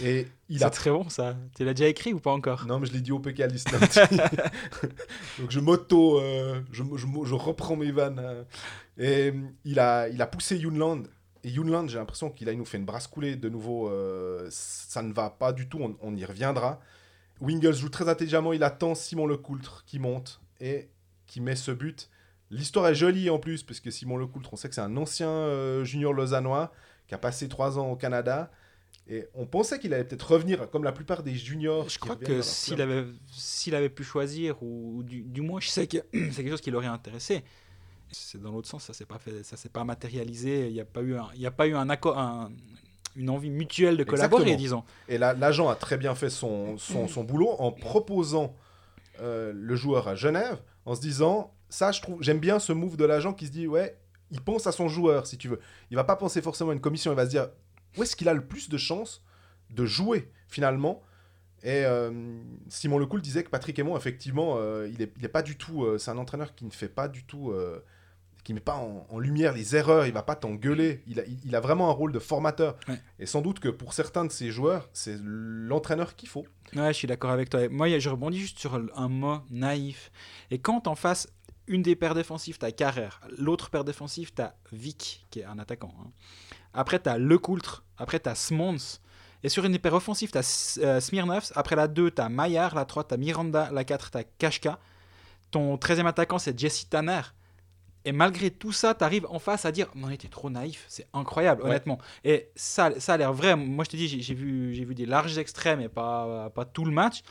Et 0.04 0.28
il 0.50 0.60
C'est 0.60 0.66
a 0.66 0.70
très 0.70 0.90
bon 0.90 1.08
ça. 1.10 1.38
Tu 1.56 1.63
l'as 1.63 1.74
déjà 1.74 1.88
écrit 1.88 2.12
ou 2.13 2.20
pas 2.20 2.32
encore 2.32 2.66
non, 2.66 2.80
mais 2.80 2.88
je 2.88 2.94
l'ai 2.94 3.00
dit 3.02 3.12
au 3.12 3.20
PK 3.20 3.42
à. 3.42 3.48
Donc 5.40 5.50
je 5.52 5.60
m'auto, 5.60 6.20
euh, 6.20 6.60
je, 6.72 6.84
je, 6.96 7.06
je 7.24 7.34
reprends 7.36 7.76
mes 7.76 7.92
vannes. 7.92 8.20
euh. 8.20 8.44
Et 8.98 9.34
il 9.63 9.80
a, 9.80 10.10
il 10.10 10.22
a 10.22 10.28
poussé 10.28 10.58
Yunland. 10.58 11.04
Et 11.44 11.50
Yunland, 11.50 11.88
j'ai 11.88 12.00
l'impression 12.00 12.30
qu'il 12.32 12.50
a 12.50 12.52
il 12.52 12.58
nous 12.58 12.66
fait 12.66 12.78
une 12.78 12.86
brasse 12.86 13.08
coulée 13.08 13.36
de 13.36 13.48
nouveau. 13.48 13.92
ça 14.50 15.02
ne 15.04 15.13
va 15.13 15.30
pas 15.30 15.54
du 15.54 15.70
tout, 15.70 15.80
on, 15.80 15.96
on 16.02 16.16
y 16.16 16.26
reviendra. 16.26 16.80
Wingles 17.41 17.73
joue 17.76 17.89
très 17.89 18.10
intelligemment, 18.10 18.54
il 18.54 18.63
attend 18.63 18.95
Simon 18.95 19.28
Lecoultre 19.28 19.84
qui 19.86 20.00
monte 20.00 20.41
et 20.60 20.89
qui 21.26 21.41
met 21.41 21.56
ce 21.56 21.71
but. 21.71 22.10
L'histoire 22.50 22.88
est 22.88 22.95
jolie 22.95 23.30
en 23.30 23.39
plus, 23.39 23.63
parce 23.63 23.80
que 23.80 23.91
Simon 23.91 24.17
Lecoultre, 24.17 24.54
on 24.54 24.56
sait 24.56 24.69
que 24.69 24.76
c'est 24.76 24.82
un 24.82 24.95
ancien 24.97 25.30
euh, 25.30 25.84
junior 25.84 26.13
lausannois 26.13 26.71
qui 27.08 27.13
a 27.13 27.17
passé 27.17 27.47
trois 27.50 27.78
ans 27.78 27.89
au 27.91 27.95
Canada. 27.95 28.50
Et 29.10 29.26
on 29.34 29.45
pensait 29.45 29.80
qu'il 29.80 29.93
allait 29.93 30.04
peut-être 30.04 30.32
revenir, 30.32 30.69
comme 30.69 30.84
la 30.84 30.91
plupart 30.91 31.23
des 31.23 31.36
juniors. 31.36 31.88
Je 31.89 32.00
crois 32.00 32.15
que 32.26 32.41
s'il 32.41 32.82
avait, 32.82 33.06
s'il 33.32 33.76
avait 33.76 33.89
pu 33.89 34.04
choisir, 34.04 34.62
ou, 34.63 34.97
ou 34.97 35.04
du, 35.04 35.21
du 35.23 35.41
moins 35.41 35.60
je 35.62 35.69
sais 35.69 35.88
que 35.88 35.97
c'est 36.13 36.36
quelque 36.43 36.50
chose 36.52 36.62
qui 36.62 36.71
l'aurait 36.71 36.88
intéressé. 36.88 37.43
C'est 38.12 38.41
dans 38.41 38.52
l'autre 38.52 38.67
sens, 38.69 38.86
ça 38.86 38.93
s'est 38.93 39.06
pas 39.06 39.19
fait, 39.19 39.43
ça 39.43 39.58
s'est 39.58 39.67
pas 39.69 39.84
matérialisé. 39.84 40.67
Il 40.67 40.73
n'y 40.73 40.80
a 40.80 40.86
pas 40.86 41.02
eu 41.02 41.15
un, 41.15 41.28
il 41.36 41.41
y 41.41 41.45
a 41.45 41.52
pas 41.52 41.67
eu 41.67 41.76
un 41.76 41.89
accord, 41.89 42.17
un- 42.17 42.52
une 43.17 43.30
envie 43.30 43.49
mutuelle 43.49 43.97
de 43.97 44.03
collaborer, 44.03 44.43
Exactement. 44.43 44.58
disons. 44.58 44.84
Et 45.10 45.17
là, 45.17 45.34
l'agent 45.34 45.67
a 45.67 45.75
très 45.75 45.97
bien 45.97 46.15
fait 46.15 46.30
son, 46.30 46.77
son, 46.77 47.08
son 47.08 47.23
boulot 47.23 47.49
en 47.60 47.71
proposant 47.71 48.56
euh, 49.21 49.51
le 49.53 49.75
joueur 49.75 50.08
à 50.08 50.15
Genève, 50.15 50.60
en 50.86 50.95
se 50.95 51.01
disant, 51.01 51.51
ça, 51.69 51.91
je 51.91 52.01
trouve, 52.01 52.21
j'aime 52.21 52.39
bien 52.39 52.60
ce 52.60 52.71
move 52.71 52.95
de 52.95 53.06
l'agent 53.06 53.34
qui 53.34 53.47
se 53.47 53.51
dit, 53.51 53.67
ouais, 53.67 53.97
il 54.30 54.39
pense 54.41 54.67
à 54.67 54.71
son 54.71 54.88
joueur, 54.88 55.25
si 55.25 55.38
tu 55.38 55.47
veux. 55.47 55.60
Il 55.89 55.95
va 55.95 56.03
pas 56.03 56.15
penser 56.15 56.41
forcément 56.41 56.69
à 56.69 56.73
une 56.73 56.80
commission, 56.80 57.12
il 57.12 57.15
va 57.15 57.25
se 57.25 57.32
dire, 57.32 57.49
où 57.97 58.03
est-ce 58.03 58.15
qu'il 58.15 58.30
a 58.30 58.34
le 58.34 58.45
plus 58.45 58.69
de 58.69 58.77
chances 58.77 59.23
de 59.71 59.86
jouer, 59.86 60.32
finalement? 60.47 61.01
Et 61.63 61.84
euh, 61.86 62.12
Simon 62.69 62.99
Lecoul 62.99 63.21
disait 63.21 63.43
que 63.43 63.49
Patrick 63.49 63.80
Aymon, 63.80 63.97
effectivement, 63.97 64.58
euh, 64.58 64.88
il, 64.93 65.01
est, 65.01 65.12
il 65.17 65.25
est 65.25 65.30
pas 65.30 65.41
du 65.41 65.58
tout. 65.58 65.97
c'est 65.97 66.12
un 66.12 66.17
entraîneur 66.19 66.53
qui 66.53 66.65
ne 66.65 66.69
fait 66.69 66.88
pas 66.88 67.08
du 67.08 67.25
tout. 67.25 67.51
Qui 68.47 68.53
met 68.53 68.62
pas 68.62 68.75
en, 68.77 69.05
en 69.10 69.19
lumière 69.19 69.51
les 69.51 69.75
erreurs, 69.75 70.05
il 70.07 70.13
va 70.13 70.23
pas 70.23 70.36
t'engueuler. 70.38 71.03
Il 71.05 71.19
a, 71.19 71.25
il, 71.25 71.38
il 71.43 71.53
a 71.53 71.60
vraiment 71.60 71.89
un 71.89 71.91
rôle 71.91 72.13
de 72.13 72.19
formateur. 72.19 72.77
Ouais. 72.88 72.97
Et 73.19 73.25
sans 73.25 73.41
doute 73.41 73.60
que 73.60 73.67
pour 73.67 73.91
certains 73.91 74.23
de 74.23 74.31
ces 74.31 74.51
joueurs, 74.51 74.88
c'est 74.93 75.17
l'entraîneur 75.21 76.15
qu'il 76.15 76.29
faut. 76.29 76.45
Ouais, 76.73 76.88
je 76.88 76.97
suis 76.97 77.10
d'accord 77.10 77.31
avec 77.31 77.49
toi. 77.49 77.67
Moi, 77.67 77.99
je 77.99 78.10
rebondis 78.10 78.39
juste 78.39 78.57
sur 78.60 78.81
un 78.95 79.10
mot 79.10 79.39
naïf. 79.49 80.12
Et 80.49 80.60
quand 80.60 80.88
en 80.88 80.95
face, 80.95 81.27
une 81.67 81.81
des 81.81 81.97
paires 81.97 82.15
défensives, 82.15 82.57
t'as 82.57 82.71
Carrère. 82.71 83.19
L'autre 83.38 83.69
paire 83.69 83.83
défensive, 83.83 84.31
t'as 84.33 84.53
Vic, 84.71 85.25
qui 85.29 85.41
est 85.41 85.43
un 85.43 85.60
attaquant. 85.60 85.93
hein. 86.01 86.07
Après, 86.73 86.99
t'as 86.99 87.17
Lecoultre. 87.17 87.83
Après, 87.97 88.19
t'as 88.19 88.36
Smons. 88.36 88.77
Et 89.43 89.49
sur 89.49 89.65
une 89.65 89.73
des 89.73 89.79
paires 89.79 89.93
offensives, 89.93 90.31
t'as 90.31 90.77
euh, 90.81 91.01
Smirnovs. 91.01 91.51
Après 91.53 91.75
la 91.75 91.89
2, 91.89 92.12
t'as 92.12 92.29
Maillard. 92.29 92.75
La 92.75 92.86
3, 92.86 93.03
t'as 93.10 93.17
Miranda. 93.17 93.69
La 93.73 93.83
4, 93.83 94.10
t'as 94.12 94.23
Kashka. 94.23 94.79
Ton 95.51 95.75
13e 95.75 96.05
attaquant, 96.05 96.39
c'est 96.39 96.57
Jesse 96.57 96.88
Tanner. 96.89 97.19
Et 98.08 98.13
malgré 98.13 98.50
tout 98.52 98.72
ça, 98.72 98.93
t'arrives 98.93 99.26
en 99.30 99.38
face 99.38 99.65
à 99.65 99.72
dire 99.74 99.88
Non, 99.93 100.08
t'es 100.15 100.30
trop 100.30 100.50
naïf. 100.50 100.86
C'est 100.88 101.08
incroyable, 101.13 101.62
Ouais. 101.63 101.70
honnêtement. 101.70 101.98
Et 102.24 102.50
ça, 102.56 102.98
ça 103.00 103.15
a 103.15 103.17
l'air 103.17 103.34
vrai. 103.34 103.56
Moi, 103.58 103.84
je 103.84 103.89
te 103.89 103.98
dis, 103.98 104.08
j'ai- 104.08 104.34
vu, 104.34 104.72
vu 104.72 104.96
des 104.96 105.06
larges 105.06 105.38
extrêmes 105.38 105.82
et 105.82 105.89
pas, 105.89 106.50
pas 106.52 106.63
tout 106.63 106.86
le 106.86 106.91
match. 106.91 107.22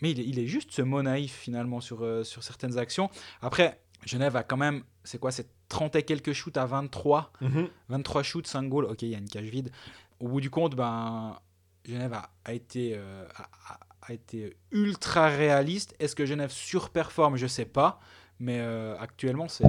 Mais 0.00 0.12
il 0.12 0.20
est, 0.20 0.24
il 0.24 0.38
est 0.38 0.46
juste 0.46 0.70
ce 0.70 0.82
mot 0.82 1.02
naïf 1.02 1.32
finalement 1.34 1.80
sur, 1.80 2.04
euh, 2.04 2.22
sur 2.22 2.44
certaines 2.44 2.78
actions. 2.78 3.10
Après, 3.42 3.80
Genève 4.06 4.36
a 4.36 4.44
quand 4.44 4.56
même, 4.56 4.84
c'est 5.02 5.18
quoi, 5.18 5.32
c'est 5.32 5.48
30 5.68 5.96
et 5.96 6.04
quelques 6.04 6.32
shoots 6.32 6.56
à 6.56 6.64
23. 6.66 7.32
23 7.88 8.22
shoots, 8.22 8.46
5 8.46 8.68
goals. 8.68 8.84
Ok, 8.84 9.02
il 9.02 9.08
y 9.08 9.14
a 9.16 9.18
une 9.18 9.28
cage 9.28 9.46
vide. 9.48 9.72
Au 10.20 10.28
bout 10.28 10.40
du 10.40 10.48
compte, 10.50 10.76
ben, 10.76 11.36
Genève 11.84 12.12
a, 12.12 12.30
a 12.44 12.52
été, 12.52 12.92
euh, 12.94 13.26
a 14.02 14.12
été 14.12 14.56
ultra 14.70 15.26
réaliste. 15.28 15.96
Est-ce 15.98 16.14
que 16.14 16.24
Genève 16.24 16.50
surperforme? 16.52 17.36
Je 17.36 17.48
sais 17.48 17.64
pas. 17.64 17.98
Mais 18.40 18.58
euh, 18.60 18.96
actuellement, 18.98 19.48
c'est 19.48 19.64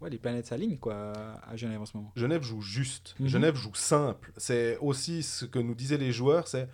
ouais, 0.00 0.10
les 0.10 0.18
planètes 0.18 0.46
s'alignent 0.46 0.76
quoi 0.78 1.12
à 1.42 1.56
Genève 1.56 1.80
en 1.80 1.86
ce 1.86 1.96
moment. 1.96 2.12
Genève 2.16 2.42
joue 2.42 2.60
juste. 2.60 3.14
Mhm. 3.18 3.28
Genève 3.28 3.56
joue 3.56 3.74
simple. 3.74 4.32
C'est 4.36 4.76
aussi 4.78 5.22
ce 5.22 5.44
que 5.46 5.58
nous 5.58 5.74
disaient 5.74 5.96
les 5.96 6.12
joueurs, 6.12 6.46
c'est 6.48 6.68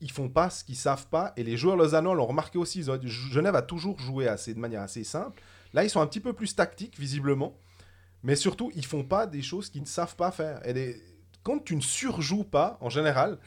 ils 0.00 0.12
font 0.12 0.28
pas 0.28 0.50
ce 0.50 0.62
qu'ils 0.62 0.76
savent 0.76 1.08
pas. 1.08 1.32
Et 1.36 1.42
les 1.42 1.56
joueurs 1.56 1.76
lausannois 1.76 2.14
l'ont 2.14 2.26
remarqué 2.26 2.58
aussi. 2.58 2.88
Ont- 2.88 3.00
Genève 3.02 3.56
a 3.56 3.62
toujours 3.62 3.98
joué 3.98 4.28
assez, 4.28 4.54
de 4.54 4.60
manière 4.60 4.82
assez 4.82 5.02
simple. 5.02 5.42
Là, 5.74 5.82
ils 5.82 5.90
sont 5.90 6.00
un 6.00 6.06
petit 6.06 6.20
peu 6.20 6.32
plus 6.32 6.54
tactiques, 6.54 6.96
visiblement. 6.98 7.56
Mais 8.22 8.36
surtout, 8.36 8.70
ils 8.76 8.86
font 8.86 9.02
pas 9.04 9.26
des 9.26 9.42
choses 9.42 9.70
qu'ils 9.70 9.82
ne 9.82 9.86
savent 9.86 10.14
pas 10.16 10.30
faire. 10.30 10.64
Et 10.66 10.72
les- 10.72 11.02
Quand 11.42 11.58
tu 11.64 11.74
ne 11.76 11.80
surjoues 11.80 12.44
pas, 12.44 12.78
en 12.80 12.90
général, 12.90 13.38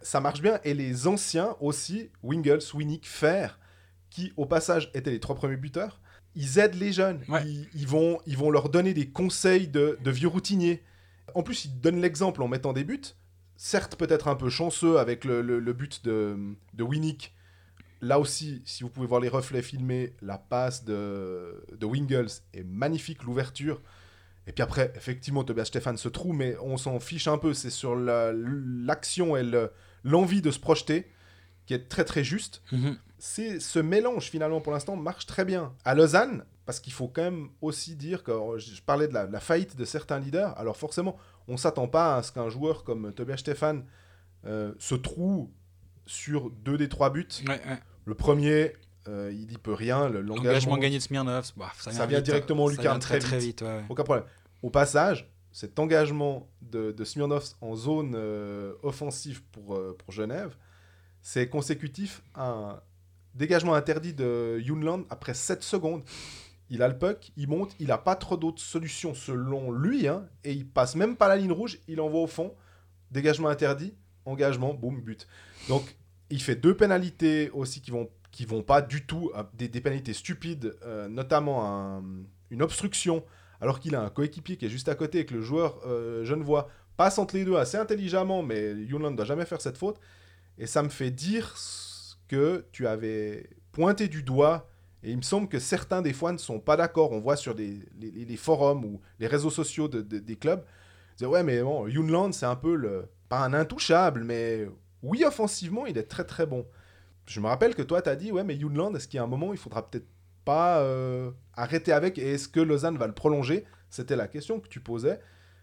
ça 0.00 0.20
marche 0.20 0.40
bien. 0.40 0.60
Et 0.64 0.74
les 0.74 1.06
anciens 1.06 1.56
aussi, 1.60 2.08
Wingles, 2.22 2.60
Winnick, 2.72 3.06
Fer, 3.06 3.58
qui 4.10 4.32
au 4.36 4.46
passage 4.46 4.90
étaient 4.94 5.10
les 5.10 5.18
trois 5.20 5.34
premiers 5.34 5.56
buteurs, 5.56 6.00
ils 6.34 6.58
aident 6.58 6.74
les 6.76 6.92
jeunes. 6.92 7.20
Ouais. 7.28 7.42
Ils, 7.46 7.68
ils 7.74 7.86
vont, 7.86 8.20
ils 8.26 8.36
vont 8.36 8.50
leur 8.50 8.68
donner 8.68 8.94
des 8.94 9.08
conseils 9.08 9.68
de, 9.68 9.98
de 10.02 10.10
vieux 10.10 10.28
routiniers. 10.28 10.82
En 11.34 11.42
plus, 11.42 11.64
ils 11.66 11.80
donnent 11.80 12.00
l'exemple 12.00 12.42
en 12.42 12.48
mettant 12.48 12.72
des 12.72 12.84
buts. 12.84 13.00
Certes, 13.56 13.96
peut-être 13.96 14.28
un 14.28 14.36
peu 14.36 14.48
chanceux 14.48 14.98
avec 14.98 15.24
le, 15.24 15.42
le- 15.42 15.58
le 15.58 15.72
but 15.72 16.04
de, 16.04 16.36
de 16.74 16.82
Winnick. 16.84 17.34
Là 18.00 18.20
aussi, 18.20 18.62
si 18.64 18.84
vous 18.84 18.90
pouvez 18.90 19.08
voir 19.08 19.20
les 19.20 19.28
reflets 19.28 19.62
filmés, 19.62 20.14
la 20.22 20.38
passe 20.38 20.84
de, 20.84 21.64
de 21.76 21.84
Wingles 21.86 22.28
est 22.54 22.62
magnifique, 22.62 23.24
l'ouverture. 23.24 23.82
Et 24.46 24.52
puis 24.52 24.62
après, 24.62 24.92
effectivement, 24.94 25.42
Tobias 25.42 25.64
Stéphane 25.64 25.96
se 25.96 26.08
trouve, 26.08 26.34
mais 26.36 26.56
on 26.62 26.76
s'en 26.76 27.00
fiche 27.00 27.26
un 27.26 27.36
peu. 27.38 27.52
C'est 27.54 27.70
sur 27.70 27.96
la- 27.96 28.32
l'action 28.32 29.36
et 29.36 29.42
le- 29.42 29.72
l'envie 30.04 30.40
de 30.40 30.52
se 30.52 30.60
projeter 30.60 31.10
qui 31.66 31.74
est 31.74 31.88
très 31.88 32.04
très 32.04 32.22
juste. 32.22 32.62
C'est 33.18 33.58
ce 33.60 33.78
mélange 33.78 34.30
finalement 34.30 34.60
pour 34.60 34.72
l'instant 34.72 34.96
marche 34.96 35.26
très 35.26 35.44
bien. 35.44 35.72
À 35.84 35.94
Lausanne, 35.94 36.44
parce 36.66 36.78
qu'il 36.80 36.92
faut 36.92 37.08
quand 37.08 37.22
même 37.22 37.48
aussi 37.60 37.96
dire 37.96 38.22
que 38.22 38.32
je 38.58 38.80
parlais 38.82 39.08
de 39.08 39.14
la, 39.14 39.26
la 39.26 39.40
faillite 39.40 39.76
de 39.76 39.84
certains 39.84 40.18
leaders. 40.20 40.56
Alors 40.58 40.76
forcément, 40.76 41.16
on 41.48 41.56
s'attend 41.56 41.88
pas 41.88 42.16
à 42.16 42.22
ce 42.22 42.30
qu'un 42.32 42.48
joueur 42.48 42.84
comme 42.84 43.12
Tobias 43.12 43.38
Stéphane 43.38 43.84
euh, 44.46 44.72
se 44.78 44.94
trouve 44.94 45.48
sur 46.06 46.50
deux 46.50 46.78
des 46.78 46.88
trois 46.88 47.10
buts. 47.10 47.26
Ouais, 47.46 47.60
ouais. 47.66 47.78
Le 48.04 48.14
premier, 48.14 48.72
euh, 49.08 49.30
il 49.32 49.48
n'y 49.48 49.58
peut 49.58 49.74
rien. 49.74 50.08
le- 50.08 50.20
L'engagement 50.20 50.78
gagné 50.78 50.98
de 50.98 51.02
Smirnov, 51.02 51.50
bah, 51.56 51.72
ça, 51.78 51.90
Ça 51.90 52.06
vient 52.06 52.18
vite, 52.18 52.26
directement 52.26 52.62
hein. 52.62 52.66
au 52.66 52.70
Ça 52.70 52.76
lucarne 52.76 52.94
vient 52.96 53.00
très 53.00 53.18
très 53.18 53.28
très 53.28 53.38
vite. 53.38 53.46
vite. 53.46 53.62
ouais, 53.62 53.76
ouais. 53.78 53.84
Aucun 53.88 54.04
problème. 54.04 54.24
Au 54.62 54.70
passage, 54.70 55.28
cet 55.50 55.78
engagement 55.78 56.48
de, 56.62 56.92
de 56.92 57.04
Smirnov 57.04 57.44
en 57.60 57.74
zone 57.74 58.12
euh, 58.14 58.74
offensive 58.82 59.42
pour, 59.50 59.80
pour 59.98 60.12
Genève, 60.12 60.56
c'est 61.20 61.48
consécutif 61.48 62.22
à 62.34 62.48
un 62.50 62.80
dégagement 63.38 63.74
interdit 63.74 64.12
de 64.12 64.58
Yunland 64.60 65.04
après 65.08 65.32
7 65.34 65.62
secondes. 65.62 66.02
Il 66.70 66.82
a 66.82 66.88
le 66.88 66.98
puck, 66.98 67.32
il 67.38 67.48
monte, 67.48 67.74
il 67.80 67.86
n'a 67.86 67.96
pas 67.96 68.14
trop 68.14 68.36
d'autres 68.36 68.60
solutions 68.60 69.14
selon 69.14 69.72
lui, 69.72 70.06
hein, 70.06 70.26
et 70.44 70.52
il 70.52 70.68
passe 70.68 70.96
même 70.96 71.16
pas 71.16 71.28
la 71.28 71.36
ligne 71.36 71.52
rouge, 71.52 71.78
il 71.88 71.98
envoie 72.00 72.20
au 72.20 72.26
fond, 72.26 72.54
dégagement 73.10 73.48
interdit, 73.48 73.94
engagement, 74.26 74.74
boum, 74.74 75.00
but. 75.00 75.26
Donc 75.68 75.96
il 76.28 76.42
fait 76.42 76.56
deux 76.56 76.76
pénalités 76.76 77.50
aussi 77.52 77.80
qui 77.80 77.90
vont 77.90 78.10
vont 78.46 78.62
pas 78.62 78.82
du 78.82 79.04
tout, 79.04 79.32
euh, 79.34 79.42
des, 79.54 79.68
pénalités 79.80 80.12
stupides, 80.12 80.76
euh, 80.84 81.08
notamment 81.08 81.66
un- 81.66 82.04
une 82.50 82.62
obstruction 82.62 83.24
alors 83.60 83.80
qu'il 83.80 83.96
a 83.96 84.00
un 84.00 84.10
coéquipier 84.10 84.56
qui 84.56 84.66
est 84.66 84.68
juste 84.68 84.88
à 84.88 84.94
côté 84.94 85.20
et 85.20 85.26
que 85.26 85.34
le 85.34 85.40
joueur 85.42 85.80
euh, 85.86 86.24
genevois 86.24 86.68
passe 86.96 87.18
entre 87.18 87.34
les 87.34 87.44
deux 87.44 87.56
assez 87.56 87.76
intelligemment, 87.76 88.44
mais 88.44 88.74
Yunland 88.74 89.10
ne 89.12 89.16
doit 89.16 89.24
jamais 89.24 89.44
faire 89.44 89.60
cette 89.60 89.76
faute. 89.76 89.98
Et 90.56 90.66
ça 90.66 90.84
me 90.84 90.88
fait 90.88 91.10
dire 91.10 91.52
que 92.28 92.66
tu 92.72 92.86
avais 92.86 93.48
pointé 93.72 94.08
du 94.08 94.22
doigt, 94.22 94.68
et 95.02 95.10
il 95.10 95.16
me 95.16 95.22
semble 95.22 95.48
que 95.48 95.58
certains 95.58 96.02
des 96.02 96.12
fois 96.12 96.32
ne 96.32 96.38
sont 96.38 96.60
pas 96.60 96.76
d'accord. 96.76 97.12
On 97.12 97.20
voit 97.20 97.36
sur 97.36 97.54
des, 97.54 97.80
les, 98.00 98.36
forums 98.36 98.84
ou 98.84 99.00
les 99.18 99.26
réseaux 99.26 99.50
sociaux 99.50 99.88
de- 99.88 100.02
de- 100.02 100.18
des 100.18 100.36
clubs, 100.36 100.64
disent, 101.16 101.26
ouais, 101.28 101.42
mais 101.42 101.62
bon, 101.62 101.86
Yunland, 101.86 102.32
c'est 102.32 102.46
un 102.46 102.56
peu 102.56 102.74
le. 102.74 103.08
Pas 103.28 103.40
un 103.40 103.52
intouchable, 103.54 104.24
mais 104.24 104.66
oui, 105.02 105.22
offensivement, 105.24 105.86
il 105.86 105.98
est 105.98 106.04
très 106.08 106.24
très 106.24 106.46
bon. 106.46 106.66
Je 107.26 107.40
me 107.40 107.46
rappelle 107.46 107.74
que 107.74 107.82
toi, 107.82 108.00
tu 108.02 108.08
as 108.08 108.16
dit, 108.16 108.32
ouais, 108.32 108.42
mais 108.44 108.56
Yunland, 108.56 108.94
est-ce 108.96 109.06
qu'il 109.06 109.18
y 109.18 109.20
a 109.20 109.24
un 109.24 109.26
moment, 109.28 109.52
il 109.52 109.58
faudra 109.58 109.88
peut-être 109.88 110.06
pas 110.46 110.78
euh, 110.80 111.30
arrêter 111.54 111.92
avec 111.92 112.16
et 112.18 112.32
est-ce 112.34 112.48
que 112.48 112.60
Lausanne 112.60 112.96
va 112.96 113.06
le 113.06 113.12
prolonger? 113.12 113.64
C'était 113.90 114.16
la 114.16 114.28
question 114.28 114.60
que 114.60 114.68
tu 114.68 114.80
posais. 114.80 115.20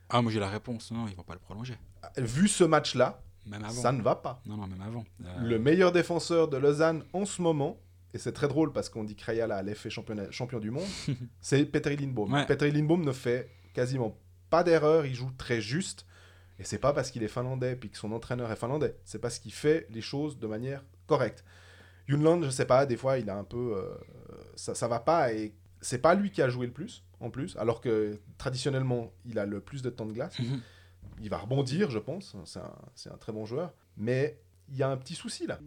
Ah, 0.10 0.22
moi 0.22 0.32
j'ai 0.32 0.40
la 0.40 0.50
réponse. 0.50 0.92
Non, 0.92 1.08
ils 1.08 1.16
vont 1.16 1.24
pas 1.24 1.34
le 1.34 1.40
prolonger. 1.40 1.76
Vu 2.18 2.48
ce 2.48 2.64
match-là, 2.64 3.24
Même 3.46 3.64
avant. 3.64 3.74
ça 3.82 3.92
ne 3.92 4.02
va 4.02 4.16
pas. 4.16 4.42
Non, 4.46 4.58
non, 4.58 4.68
même 4.68 4.82
avant. 4.82 5.06
Euh, 5.24 5.42
Le 5.42 5.60
meilleur 5.60 5.92
défenseur 5.92 6.48
de 6.48 6.58
Lausanne 6.58 7.04
en 7.14 7.26
ce 7.26 7.42
moment, 7.42 7.80
et 8.14 8.18
c'est 8.18 8.32
très 8.32 8.48
drôle 8.48 8.72
parce 8.74 8.90
qu'on 8.90 9.04
dit 9.04 9.16
Krayala 9.16 9.64
fait 9.76 9.90
championnat- 9.90 10.32
champion 10.32 10.60
du 10.60 10.72
monde, 10.72 10.88
c'est 11.42 11.66
Petri 11.66 11.96
Lindbaum. 11.98 12.32
Ouais. 12.34 12.46
Petri 12.46 12.72
Lindbaum 12.72 13.04
ne 13.04 13.12
fait 13.12 13.50
quasiment 13.74 14.18
pas 14.50 14.64
d'erreur, 14.64 15.06
il 15.06 15.14
joue 15.16 15.32
très 15.38 15.62
juste. 15.62 16.06
Et 16.58 16.64
c'est 16.64 16.78
pas 16.78 16.94
parce 16.94 17.12
qu'il 17.12 17.22
est 17.24 17.28
finlandais 17.28 17.76
puis 17.76 17.90
que 17.90 17.98
son 17.98 18.12
entraîneur 18.14 18.50
est 18.52 18.56
finlandais, 18.56 18.96
c'est 19.04 19.20
parce 19.20 19.40
qu'il 19.40 19.52
fait 19.52 19.88
les 19.90 20.02
choses 20.02 20.40
de 20.40 20.48
manière 20.48 20.82
correcte. 21.06 21.44
Yunland, 22.08 22.44
je 22.44 22.50
sais 22.50 22.66
pas, 22.66 22.86
des 22.86 22.96
fois 22.98 23.18
il 23.18 23.30
a 23.30 23.36
un 23.38 23.44
peu. 23.44 23.74
euh, 23.76 23.94
ça, 24.56 24.74
ça 24.76 24.88
va 24.88 25.00
pas 25.00 25.34
et 25.34 25.54
c'est 25.82 25.98
pas 26.00 26.16
lui 26.16 26.32
qui 26.32 26.42
a 26.42 26.48
joué 26.50 26.66
le 26.68 26.72
plus 26.72 27.04
en 27.20 27.30
plus, 27.30 27.58
alors 27.58 27.82
que 27.82 28.20
traditionnellement 28.38 29.12
il 29.26 29.38
a 29.40 29.46
le 29.46 29.60
plus 29.60 29.82
de 29.82 29.90
temps 29.90 30.06
de 30.06 30.14
glace. 30.14 30.38
Il 31.22 31.30
va 31.30 31.38
rebondir, 31.38 31.90
je 31.90 32.00
pense, 32.00 32.36
c'est 32.46 32.60
un, 32.60 33.14
un 33.14 33.18
très 33.18 33.32
bon 33.32 33.46
joueur, 33.46 33.74
mais 33.98 34.38
il 34.70 34.78
y 34.78 34.84
a 34.84 34.90
un 34.90 34.98
petit 34.98 35.16
souci 35.16 35.48
là. 35.48 35.60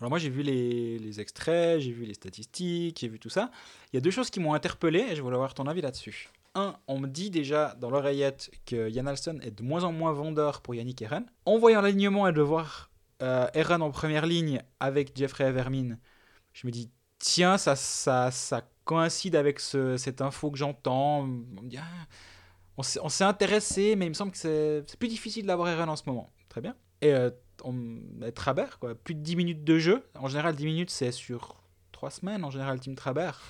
Alors 0.00 0.10
moi 0.10 0.18
j'ai 0.18 0.30
vu 0.30 0.42
les, 0.42 0.98
les 0.98 1.20
extraits, 1.20 1.80
j'ai 1.80 1.92
vu 1.92 2.04
les 2.04 2.14
statistiques, 2.14 2.98
j'ai 3.00 3.08
vu 3.08 3.18
tout 3.18 3.30
ça. 3.30 3.50
Il 3.92 3.96
y 3.96 3.98
a 3.98 4.00
deux 4.00 4.10
choses 4.10 4.30
qui 4.30 4.40
m'ont 4.40 4.54
interpellé 4.54 5.00
et 5.00 5.16
je 5.16 5.22
voulais 5.22 5.34
avoir 5.34 5.54
ton 5.54 5.66
avis 5.66 5.80
là-dessus. 5.80 6.28
Un, 6.54 6.76
on 6.86 6.98
me 6.98 7.06
dit 7.06 7.30
déjà 7.30 7.74
dans 7.80 7.90
l'oreillette 7.90 8.50
que 8.64 8.88
Yann 8.88 9.08
Alston 9.08 9.40
est 9.42 9.50
de 9.50 9.62
moins 9.62 9.84
en 9.84 9.92
moins 9.92 10.12
vendeur 10.12 10.60
pour 10.60 10.74
Yannick 10.74 11.02
Eren. 11.02 11.26
En 11.46 11.58
voyant 11.58 11.80
l'alignement 11.80 12.28
et 12.28 12.32
de 12.32 12.40
voir 12.40 12.90
euh, 13.22 13.48
en 13.54 13.90
première 13.90 14.26
ligne 14.26 14.62
avec 14.80 15.16
Jeffrey 15.16 15.44
Evermin, 15.44 15.96
je 16.52 16.66
me 16.66 16.72
dis 16.72 16.90
tiens 17.18 17.58
ça, 17.58 17.74
ça, 17.74 18.30
ça 18.30 18.62
coïncide 18.88 19.36
avec 19.36 19.60
ce- 19.60 19.96
cette 19.98 20.20
info 20.22 20.50
que 20.50 20.58
j'entends. 20.58 21.24
On 21.24 21.44
ah, 21.78 22.06
on 23.02 23.08
s'est 23.08 23.24
intéressé 23.24 23.96
mais 23.96 24.06
il 24.06 24.10
me 24.10 24.14
semble 24.14 24.32
que 24.32 24.38
c'est 24.38 24.98
plus 24.98 25.08
difficile 25.08 25.46
d'avoir 25.46 25.68
Eren 25.68 25.88
en 25.88 25.96
ce 25.96 26.04
moment. 26.06 26.32
Très 26.48 26.60
bien. 26.60 26.74
Et 27.02 27.12
euh, 27.12 27.30
on 27.64 27.76
Trabert, 28.34 28.78
quoi. 28.78 28.94
Plus 28.94 29.14
de 29.14 29.20
10 29.20 29.36
minutes 29.36 29.64
de 29.64 29.78
jeu. 29.78 30.04
En 30.14 30.28
général, 30.28 30.54
10 30.56 30.64
minutes, 30.66 30.90
c'est 30.90 31.12
sur 31.12 31.60
3 31.92 32.10
semaines, 32.10 32.44
en 32.44 32.50
général, 32.50 32.80
Team 32.80 32.94
Trabert. 32.94 33.40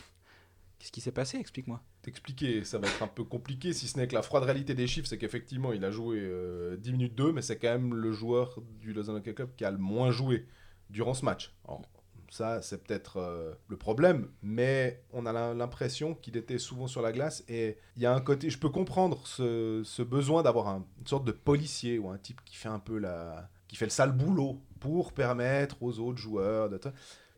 Qu'est-ce 0.79 0.92
qui 0.92 1.01
s'est 1.01 1.12
passé? 1.12 1.38
Explique-moi. 1.38 1.81
T'expliquer, 2.03 2.64
ça 2.64 2.79
va 2.79 2.87
être 2.88 3.03
un 3.03 3.09
peu 3.09 3.24
compliqué, 3.24 3.72
si 3.72 3.87
ce 3.87 3.98
n'est 3.98 4.09
que 4.09 4.14
la 4.14 4.22
froide 4.22 4.44
réalité 4.44 4.74
des 4.74 4.87
chiffres, 4.87 5.09
c'est 5.09 5.18
qu'effectivement 5.18 5.72
il 5.72 5.85
a 5.85 5.90
joué 5.90 6.18
euh, 6.20 6.77
10 6.77 6.92
minutes 6.92 7.14
2, 7.16 7.33
mais 7.33 7.42
c'est 7.42 7.59
quand 7.59 7.68
même 7.68 7.92
le 7.94 8.12
joueur 8.12 8.59
du 8.81 8.92
Lausanne 8.92 9.16
Hockey 9.16 9.35
Club 9.35 9.51
qui 9.57 9.64
a 9.64 9.70
le 9.70 9.79
moins 9.79 10.11
joué 10.11 10.46
durant 10.88 11.12
ce 11.14 11.24
match. 11.24 11.53
Ça, 12.31 12.62
c'est 12.62 12.83
peut-être 12.85 13.17
euh, 13.19 13.55
le 13.69 13.77
problème, 13.77 14.29
mais 14.43 15.03
on 15.12 15.27
a 15.27 15.55
l'impression 15.55 16.14
qu'il 16.14 16.37
était 16.37 16.59
souvent 16.59 16.87
sur 16.87 17.03
la 17.03 17.12
glace 17.12 17.45
et 17.49 17.79
il 17.97 18.03
y 18.03 18.07
a 18.07 18.14
un 18.14 18.21
côté. 18.21 18.51
Je 18.51 18.59
peux 18.59 18.69
comprendre 18.71 19.27
ce, 19.27 19.83
ce 19.85 20.03
besoin 20.03 20.43
d'avoir 20.43 20.69
un- 20.69 20.87
une 21.01 21.07
sorte 21.07 21.25
de 21.25 21.33
policier 21.33 21.99
ou 21.99 22.09
un 22.11 22.19
type 22.19 22.41
qui 22.45 22.57
fait 22.57 22.69
un 22.69 22.79
peu 22.81 22.99
la. 22.99 23.51
qui 23.69 23.77
fait 23.77 23.85
le 23.87 23.91
sale 23.91 24.12
boulot 24.12 24.61
pour 24.81 25.12
permettre 25.12 25.83
aux 25.83 25.99
autres 25.99 26.19
joueurs 26.19 26.69
de. 26.71 26.81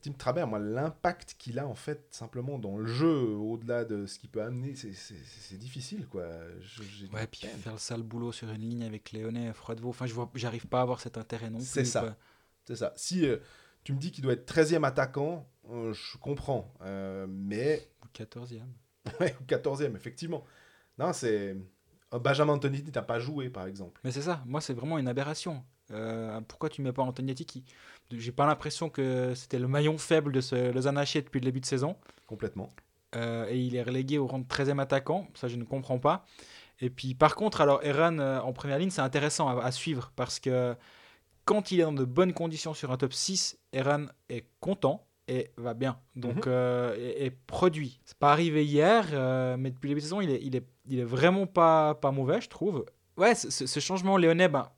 Tim 0.02 0.12
Trabert, 0.12 0.46
moi, 0.46 0.58
l'impact 0.58 1.34
qu'il 1.38 1.58
a 1.58 1.66
en 1.66 1.74
fait 1.74 2.06
simplement 2.10 2.58
dans 2.58 2.78
le 2.78 2.86
jeu, 2.86 3.34
au-delà 3.34 3.84
de 3.84 4.06
ce 4.06 4.18
qu'il 4.18 4.30
peut 4.30 4.40
amener, 4.42 4.74
c'est- 4.74 5.58
difficile 5.58 6.06
quoi. 6.06 6.24
Je- 6.62 7.04
Ouais, 7.12 7.26
puis 7.26 7.42
faire 7.42 7.72
le 7.74 7.78
sale 7.78 8.02
boulot 8.02 8.32
sur 8.32 8.48
une 8.50 8.62
ligne 8.62 8.84
avec 8.84 9.12
Léonet, 9.12 9.52
Froidevaux. 9.52 9.90
Enfin, 9.90 10.06
je 10.06 10.14
vois, 10.14 10.30
j'arrive 10.34 10.66
pas 10.68 10.78
à 10.78 10.82
avoir 10.82 11.00
cet 11.00 11.18
intérêt 11.18 11.50
non 11.50 11.58
plus. 11.58 11.66
C'est 11.66 11.84
ça. 11.84 12.16
C'est 12.64 12.76
ça. 12.76 12.92
Si 12.96 13.26
euh, 13.26 13.36
tu 13.90 13.94
me 13.96 14.00
dis 14.00 14.12
qu'il 14.12 14.22
doit 14.22 14.34
être 14.34 14.50
13e 14.52 14.84
attaquant, 14.84 15.48
euh, 15.70 15.92
je 15.92 16.16
comprends. 16.18 16.72
Euh, 16.82 17.26
mais 17.28 17.88
Ou 18.04 18.08
14e. 18.22 18.60
Ouais, 19.20 19.34
ou 19.40 19.44
14e, 19.44 19.96
effectivement. 19.96 20.44
Non, 20.98 21.12
c'est. 21.12 21.56
euh, 22.14 22.18
Benjamin 22.18 22.52
Antonetti 22.54 22.90
n'a 22.94 23.02
pas 23.02 23.18
joué, 23.18 23.50
par 23.50 23.66
exemple. 23.66 24.00
Mais 24.04 24.10
c'est 24.12 24.22
ça, 24.22 24.42
moi 24.46 24.60
c'est 24.60 24.74
vraiment 24.74 24.98
une 24.98 25.08
aberration. 25.08 25.64
Euh, 25.90 26.40
pourquoi 26.42 26.68
tu 26.68 26.82
mets 26.82 26.92
pas 26.92 27.02
Antonietti 27.02 27.44
qui 27.46 27.64
J'ai 28.12 28.30
pas 28.32 28.46
l'impression 28.46 28.90
que 28.90 29.34
c'était 29.34 29.58
le 29.58 29.66
maillon 29.66 29.98
faible 29.98 30.30
de 30.32 30.40
ce 30.40 30.70
Lausanne 30.72 30.98
Haché 30.98 31.22
depuis 31.22 31.40
le 31.40 31.44
début 31.46 31.60
de 31.60 31.66
saison. 31.66 31.96
Complètement. 32.26 32.68
Et 33.16 33.58
il 33.58 33.74
est 33.74 33.82
relégué 33.82 34.18
au 34.18 34.26
rang 34.28 34.38
de 34.38 34.44
13e 34.44 34.78
attaquant, 34.80 35.26
ça 35.34 35.48
je 35.48 35.56
ne 35.56 35.64
comprends 35.64 35.98
pas. 35.98 36.24
Et 36.78 36.90
puis 36.90 37.14
par 37.14 37.34
contre, 37.34 37.60
alors 37.60 37.82
Eran 37.82 38.18
en 38.20 38.52
première 38.52 38.78
ligne, 38.78 38.90
c'est 38.90 39.00
intéressant 39.02 39.48
à, 39.48 39.64
à 39.64 39.72
suivre 39.72 40.12
parce 40.14 40.38
que 40.38 40.76
quand 41.50 41.72
il 41.72 41.80
est 41.80 41.82
dans 41.82 41.92
de 41.92 42.04
bonnes 42.04 42.32
conditions 42.32 42.74
sur 42.74 42.92
un 42.92 42.96
top 42.96 43.12
6, 43.12 43.58
Eran 43.72 44.06
est 44.28 44.44
content 44.60 45.04
et 45.26 45.50
va 45.56 45.74
bien. 45.74 45.98
Donc, 46.14 46.46
euh, 46.46 46.94
et, 46.96 47.26
et 47.26 47.30
produit. 47.32 47.98
C'est 48.04 48.16
pas 48.18 48.30
arrivé 48.30 48.64
hier, 48.64 49.08
euh, 49.10 49.56
mais 49.58 49.72
depuis 49.72 49.88
le 49.88 49.94
début 49.94 50.00
de 50.00 50.04
saison, 50.04 50.20
il 50.20 50.30
est, 50.30 50.38
il 50.44 50.54
est, 50.54 50.64
il 50.86 51.00
est 51.00 51.04
vraiment 51.04 51.48
pas, 51.48 51.96
pas 51.96 52.12
mauvais, 52.12 52.40
je 52.40 52.48
trouve. 52.48 52.86
Ouais, 53.16 53.34
ce, 53.34 53.80
changement 53.80 54.16
léonais, 54.16 54.46
ben, 54.46 54.70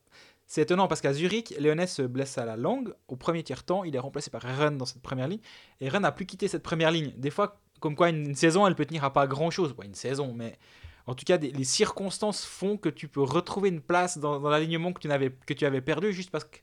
C'est 0.46 0.62
étonnant 0.62 0.88
parce 0.88 1.02
qu'à 1.02 1.12
Zurich, 1.12 1.54
Léonet 1.58 1.86
se 1.86 2.00
blesse 2.00 2.38
à 2.38 2.46
la 2.46 2.56
langue. 2.56 2.94
Au 3.06 3.16
premier 3.16 3.42
tiers-temps, 3.42 3.84
il 3.84 3.94
est 3.94 3.98
remplacé 3.98 4.30
par 4.30 4.42
Eren 4.46 4.78
dans 4.78 4.86
cette 4.86 5.02
première 5.02 5.28
ligne. 5.28 5.40
Et 5.82 5.88
Eren 5.88 6.00
n'a 6.00 6.10
plus 6.10 6.24
quitté 6.24 6.48
cette 6.48 6.62
première 6.62 6.90
ligne. 6.90 7.12
Des 7.18 7.30
fois, 7.30 7.60
comme 7.80 7.96
quoi 7.96 8.08
une, 8.08 8.34
saison, 8.34 8.66
elle 8.66 8.76
peut 8.76 8.86
tenir 8.86 9.04
à 9.04 9.12
pas 9.12 9.26
grand-chose. 9.26 9.74
Pas 9.74 9.84
une 9.84 9.94
saison, 9.94 10.32
mais 10.34 10.58
en 11.06 11.14
tout 11.14 11.24
cas, 11.24 11.38
des- 11.38 11.50
les 11.52 11.64
circonstances 11.64 12.44
font 12.44 12.76
que 12.76 12.88
tu 12.88 13.08
peux 13.08 13.22
retrouver 13.22 13.68
une 13.68 13.80
place 13.80 14.18
dans, 14.18 14.38
dans 14.40 14.50
l'alignement 14.50 14.92
que 14.92 15.00
tu, 15.00 15.08
n'avais, 15.08 15.30
que 15.46 15.54
tu 15.54 15.64
avais 15.66 15.80
perdu 15.80 16.12
juste 16.12 16.30
parce 16.30 16.44
que 16.44 16.58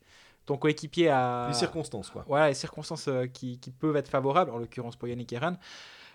ton 0.46 0.58
coéquipier 0.58 1.10
a... 1.10 1.48
Les 1.50 1.54
circonstances, 1.54 2.10
quoi. 2.10 2.24
Voilà, 2.28 2.48
les 2.48 2.54
circonstances 2.56 3.08
euh, 3.08 3.28
qui, 3.28 3.60
qui 3.60 3.70
peuvent 3.72 3.96
être 3.96 4.10
favorables, 4.10 4.50
en 4.52 4.58
l'occurrence 4.58 4.96
pour 4.96 5.08
Yannick 5.08 5.32
Eren, 5.34 5.58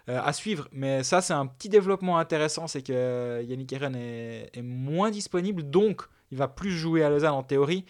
euh, 0.09 0.21
à 0.23 0.33
suivre. 0.33 0.69
Mais 0.73 1.03
ça, 1.05 1.21
c'est 1.21 1.35
un 1.35 1.47
petit 1.47 1.69
développement 1.69 2.19
intéressant, 2.19 2.67
c'est 2.67 2.83
que 2.83 2.93
euh, 2.93 3.43
Yannick 3.43 3.73
Eren 3.73 3.95
est, 3.95 4.51
est 4.53 4.63
moins 4.63 5.11
disponible, 5.11 5.63
donc 5.63 6.03
il 6.33 6.39
va 6.39 6.49
plus 6.49 6.73
jouer 6.73 7.05
à 7.05 7.11
Lausanne 7.11 7.33
en 7.35 7.43
théorie, 7.45 7.85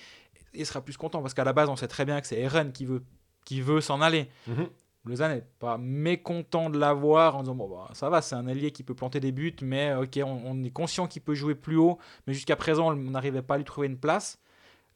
et 0.53 0.65
sera 0.65 0.81
plus 0.83 0.97
content, 0.97 1.23
parce 1.23 1.33
qu'à 1.35 1.45
la 1.45 1.53
base, 1.53 1.69
on 1.71 1.77
sait 1.77 1.89
très 1.89 2.05
bien 2.05 2.21
que 2.21 2.27
c'est 2.27 2.39
Eren 2.39 2.73
qui 2.73 2.85
veut, 2.85 3.03
qui 3.45 3.61
veut 3.63 3.81
s'en 3.81 4.01
aller. 4.03 4.29
Mhm. 4.47 4.69
Lausanne 5.05 5.35
n'est 5.35 5.47
pas 5.59 5.77
mécontent 5.79 6.71
de 6.71 6.79
l'avoir 6.79 7.37
en 7.37 7.43
disant 7.43 7.55
bon 7.55 7.69
bah, 7.69 7.91
ça 7.93 8.09
va 8.09 8.23
c'est 8.23 8.35
un 8.35 8.47
allié 8.47 8.71
qui 8.71 8.83
peut 8.83 8.95
planter 8.95 9.21
des 9.21 9.33
buts 9.33 9.57
mais 9.63 9.95
ok 9.95 10.21
on, 10.25 10.41
on 10.47 10.63
est 10.65 10.71
conscient 10.71 11.07
qu'il 11.07 11.23
peut 11.23 11.35
jouer 11.35 11.55
plus 11.55 11.77
haut 11.77 11.99
mais 12.27 12.33
jusqu'à 12.33 12.57
présent 12.57 12.93
on 12.93 12.97
n'arrivait 12.97 13.43
pas 13.43 13.55
à 13.55 13.59
lui 13.59 13.65
trouver 13.65 13.87
une 13.87 13.99
place 13.99 14.39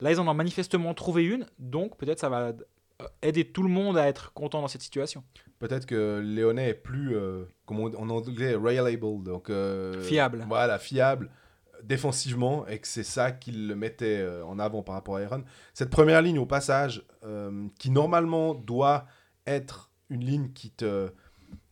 là 0.00 0.10
ils 0.10 0.18
en 0.18 0.26
ont 0.26 0.34
manifestement 0.34 0.94
trouvé 0.94 1.24
une 1.24 1.46
donc 1.58 1.96
peut-être 1.98 2.20
ça 2.20 2.28
va 2.30 2.52
euh, 3.00 3.06
aider 3.22 3.44
tout 3.44 3.62
le 3.62 3.68
monde 3.68 3.98
à 3.98 4.08
être 4.08 4.32
content 4.32 4.62
dans 4.62 4.68
cette 4.68 4.82
situation 4.82 5.22
Peut-être 5.58 5.86
que 5.86 6.20
Léonet 6.20 6.68
est 6.68 6.74
plus, 6.74 7.16
euh, 7.16 7.44
comme 7.66 7.80
on, 7.80 7.92
en 7.94 8.08
anglais, 8.10 8.54
reliable, 8.54 9.24
donc 9.24 9.50
euh, 9.50 10.00
Fiable. 10.02 10.44
Voilà, 10.48 10.78
fiable 10.78 11.30
euh, 11.74 11.80
défensivement, 11.82 12.66
et 12.68 12.78
que 12.78 12.86
c'est 12.86 13.02
ça 13.02 13.32
qui 13.32 13.50
le 13.50 13.74
mettait 13.74 14.18
euh, 14.18 14.44
en 14.44 14.60
avant 14.60 14.82
par 14.82 14.94
rapport 14.94 15.16
à 15.16 15.20
Aaron. 15.20 15.42
Cette 15.74 15.90
première 15.90 16.22
ligne, 16.22 16.38
au 16.38 16.46
passage, 16.46 17.04
euh, 17.24 17.66
qui 17.78 17.90
normalement 17.90 18.54
doit 18.54 19.06
être 19.48 19.87
une 20.10 20.24
ligne 20.24 20.48
qui 20.52 20.70
te, 20.70 21.10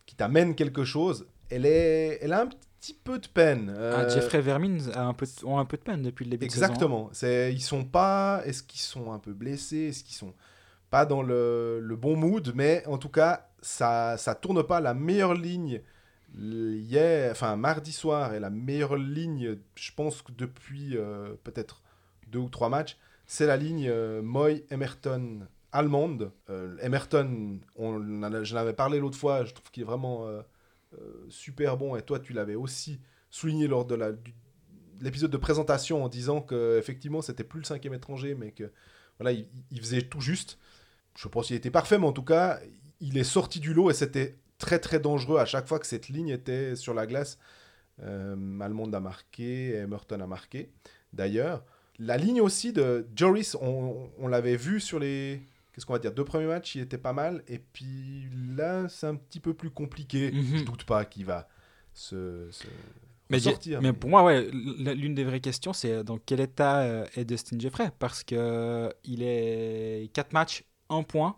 qui 0.06 0.14
t'amène 0.16 0.54
quelque 0.54 0.84
chose, 0.84 1.26
elle 1.50 1.66
est, 1.66 2.18
elle 2.22 2.32
a 2.32 2.42
un 2.42 2.46
petit 2.48 2.94
peu 2.94 3.18
de 3.18 3.26
peine. 3.28 3.72
Ah, 3.76 3.80
Euh, 3.80 4.08
Jeffrey 4.10 4.40
Vermin 4.40 4.78
a 4.94 5.02
un 5.04 5.14
peu, 5.14 5.26
ont 5.44 5.58
un 5.58 5.64
peu 5.64 5.76
de 5.76 5.82
peine 5.82 6.02
depuis 6.02 6.24
le 6.24 6.30
début 6.32 6.46
de 6.46 6.52
saison. 6.52 6.64
hein. 6.64 6.68
Exactement. 6.68 7.10
C'est, 7.12 7.52
ils 7.52 7.60
sont 7.62 7.84
pas. 7.84 8.42
Est-ce 8.44 8.62
qu'ils 8.62 8.80
sont 8.80 9.12
un 9.12 9.18
peu 9.18 9.32
blessés 9.32 9.88
Est-ce 9.88 10.04
qu'ils 10.04 10.14
sont 10.16 10.34
pas 10.90 11.04
dans 11.06 11.22
le, 11.22 11.80
le 11.80 11.96
bon 11.96 12.16
mood 12.16 12.52
Mais 12.54 12.84
en 12.86 12.98
tout 12.98 13.08
cas, 13.08 13.48
ça, 13.60 14.16
ça 14.18 14.34
tourne 14.34 14.62
pas. 14.64 14.80
La 14.80 14.94
meilleure 14.94 15.34
ligne 15.34 15.80
hier, 16.38 17.30
enfin 17.32 17.56
mardi 17.56 17.92
soir, 17.92 18.34
est 18.34 18.40
la 18.40 18.50
meilleure 18.50 18.96
ligne, 18.96 19.56
je 19.74 19.90
pense 19.96 20.22
que 20.22 20.32
depuis 20.32 20.96
euh, 20.96 21.34
peut-être 21.44 21.82
deux 22.28 22.38
ou 22.40 22.48
trois 22.48 22.68
matchs. 22.68 22.96
C'est 23.26 23.46
la 23.46 23.56
ligne 23.56 23.88
euh, 23.88 24.22
Moy 24.22 24.64
Emerton 24.70 25.46
allemande. 25.76 26.32
Euh, 26.50 26.76
Emerton, 26.80 27.60
on, 27.76 28.22
en 28.22 28.32
a- 28.32 28.44
j'en 28.44 28.56
avais 28.56 28.72
parlé 28.72 28.98
l'autre 28.98 29.18
fois. 29.18 29.44
Je 29.44 29.52
trouve 29.52 29.70
qu'il 29.70 29.82
est 29.82 29.86
vraiment 29.86 30.26
euh, 30.26 30.40
euh, 30.94 31.26
super 31.28 31.76
bon. 31.76 31.96
Et 31.96 32.02
toi, 32.02 32.18
tu 32.18 32.32
l'avais 32.32 32.54
aussi 32.54 33.00
souligné 33.30 33.66
lors 33.68 33.84
de 33.84 34.16
l'épisode 35.00 35.30
de 35.30 35.36
présentation 35.36 36.02
en 36.02 36.08
disant 36.08 36.40
que 36.40 36.78
effectivement 36.78 37.20
c'était 37.20 37.44
plus 37.44 37.58
le 37.58 37.66
cinquième 37.66 37.92
étranger 37.92 38.34
mais 38.34 38.52
que 38.52 38.70
voilà 39.18 39.38
il, 39.70 39.78
faisait 39.78 40.00
tout 40.00 40.22
juste 40.22 40.58
je 41.18 41.28
pense 41.28 41.48
qu'il 41.48 41.56
était 41.56 41.72
parfait 41.72 41.98
mais 41.98 42.06
en 42.06 42.12
tout 42.12 42.22
cas 42.22 42.60
il 43.00 43.18
est 43.18 43.24
sorti 43.24 43.60
du 43.60 43.74
lot 43.74 43.90
et 43.90 43.94
c'était 43.94 44.38
très 44.56 44.78
très 44.78 44.98
dangereux 44.98 45.38
à 45.38 45.44
chaque 45.44 45.66
fois 45.66 45.80
que 45.80 45.86
cette 45.86 46.08
ligne 46.08 46.28
était 46.28 46.76
sur 46.76 46.94
la 46.94 47.06
glace 47.06 47.38
Almond 48.00 48.90
a 48.94 49.00
marqué 49.00 49.74
Emerton 49.74 50.20
a 50.20 50.26
marqué 50.26 50.70
d'ailleurs 51.12 51.62
la 51.98 52.16
ligne 52.16 52.40
aussi 52.40 52.72
de 52.72 53.06
Joris 53.14 53.54
on, 53.60 54.08
on 54.18 54.28
l'avait 54.28 54.56
vu 54.56 54.80
sur 54.80 54.98
les 54.98 55.42
qu'est-ce 55.76 55.84
qu'on 55.86 55.92
va 55.92 55.98
dire 55.98 56.12
deux 56.12 56.24
premiers 56.24 56.46
matchs 56.46 56.74
il 56.74 56.80
était 56.80 56.96
pas 56.98 57.12
mal 57.12 57.44
et 57.46 57.58
puis 57.58 58.26
là 58.56 58.88
c'est 58.88 59.06
un 59.06 59.14
petit 59.14 59.40
peu 59.40 59.52
plus 59.54 59.70
compliqué 59.70 60.32
Mhm. 60.32 60.56
je 60.58 60.64
doute 60.64 60.84
pas 60.84 61.04
qu'il 61.04 61.26
va 61.26 61.46
se, 61.92 62.48
se 62.50 62.66
Mais, 63.28 63.38
sortir 63.40 63.82
mais 63.82 63.92
pour 63.92 64.08
moi, 64.10 64.24
ouais, 64.24 64.48
l'une 64.52 65.14
des 65.14 65.24
vraies 65.24 65.40
questions, 65.40 65.72
c'est 65.72 66.04
dans 66.04 66.16
quel 66.18 66.40
état 66.40 66.80
euh, 66.80 67.06
est 67.16 67.24
Dustin 67.24 67.58
Jeffrey? 67.58 67.90
Parce 67.98 68.22
que 68.22 68.34
euh, 68.38 68.88
il 69.04 69.22
est 69.22 70.10
4 70.12 70.32
matchs, 70.32 70.64
1 70.90 71.02
point, 71.02 71.36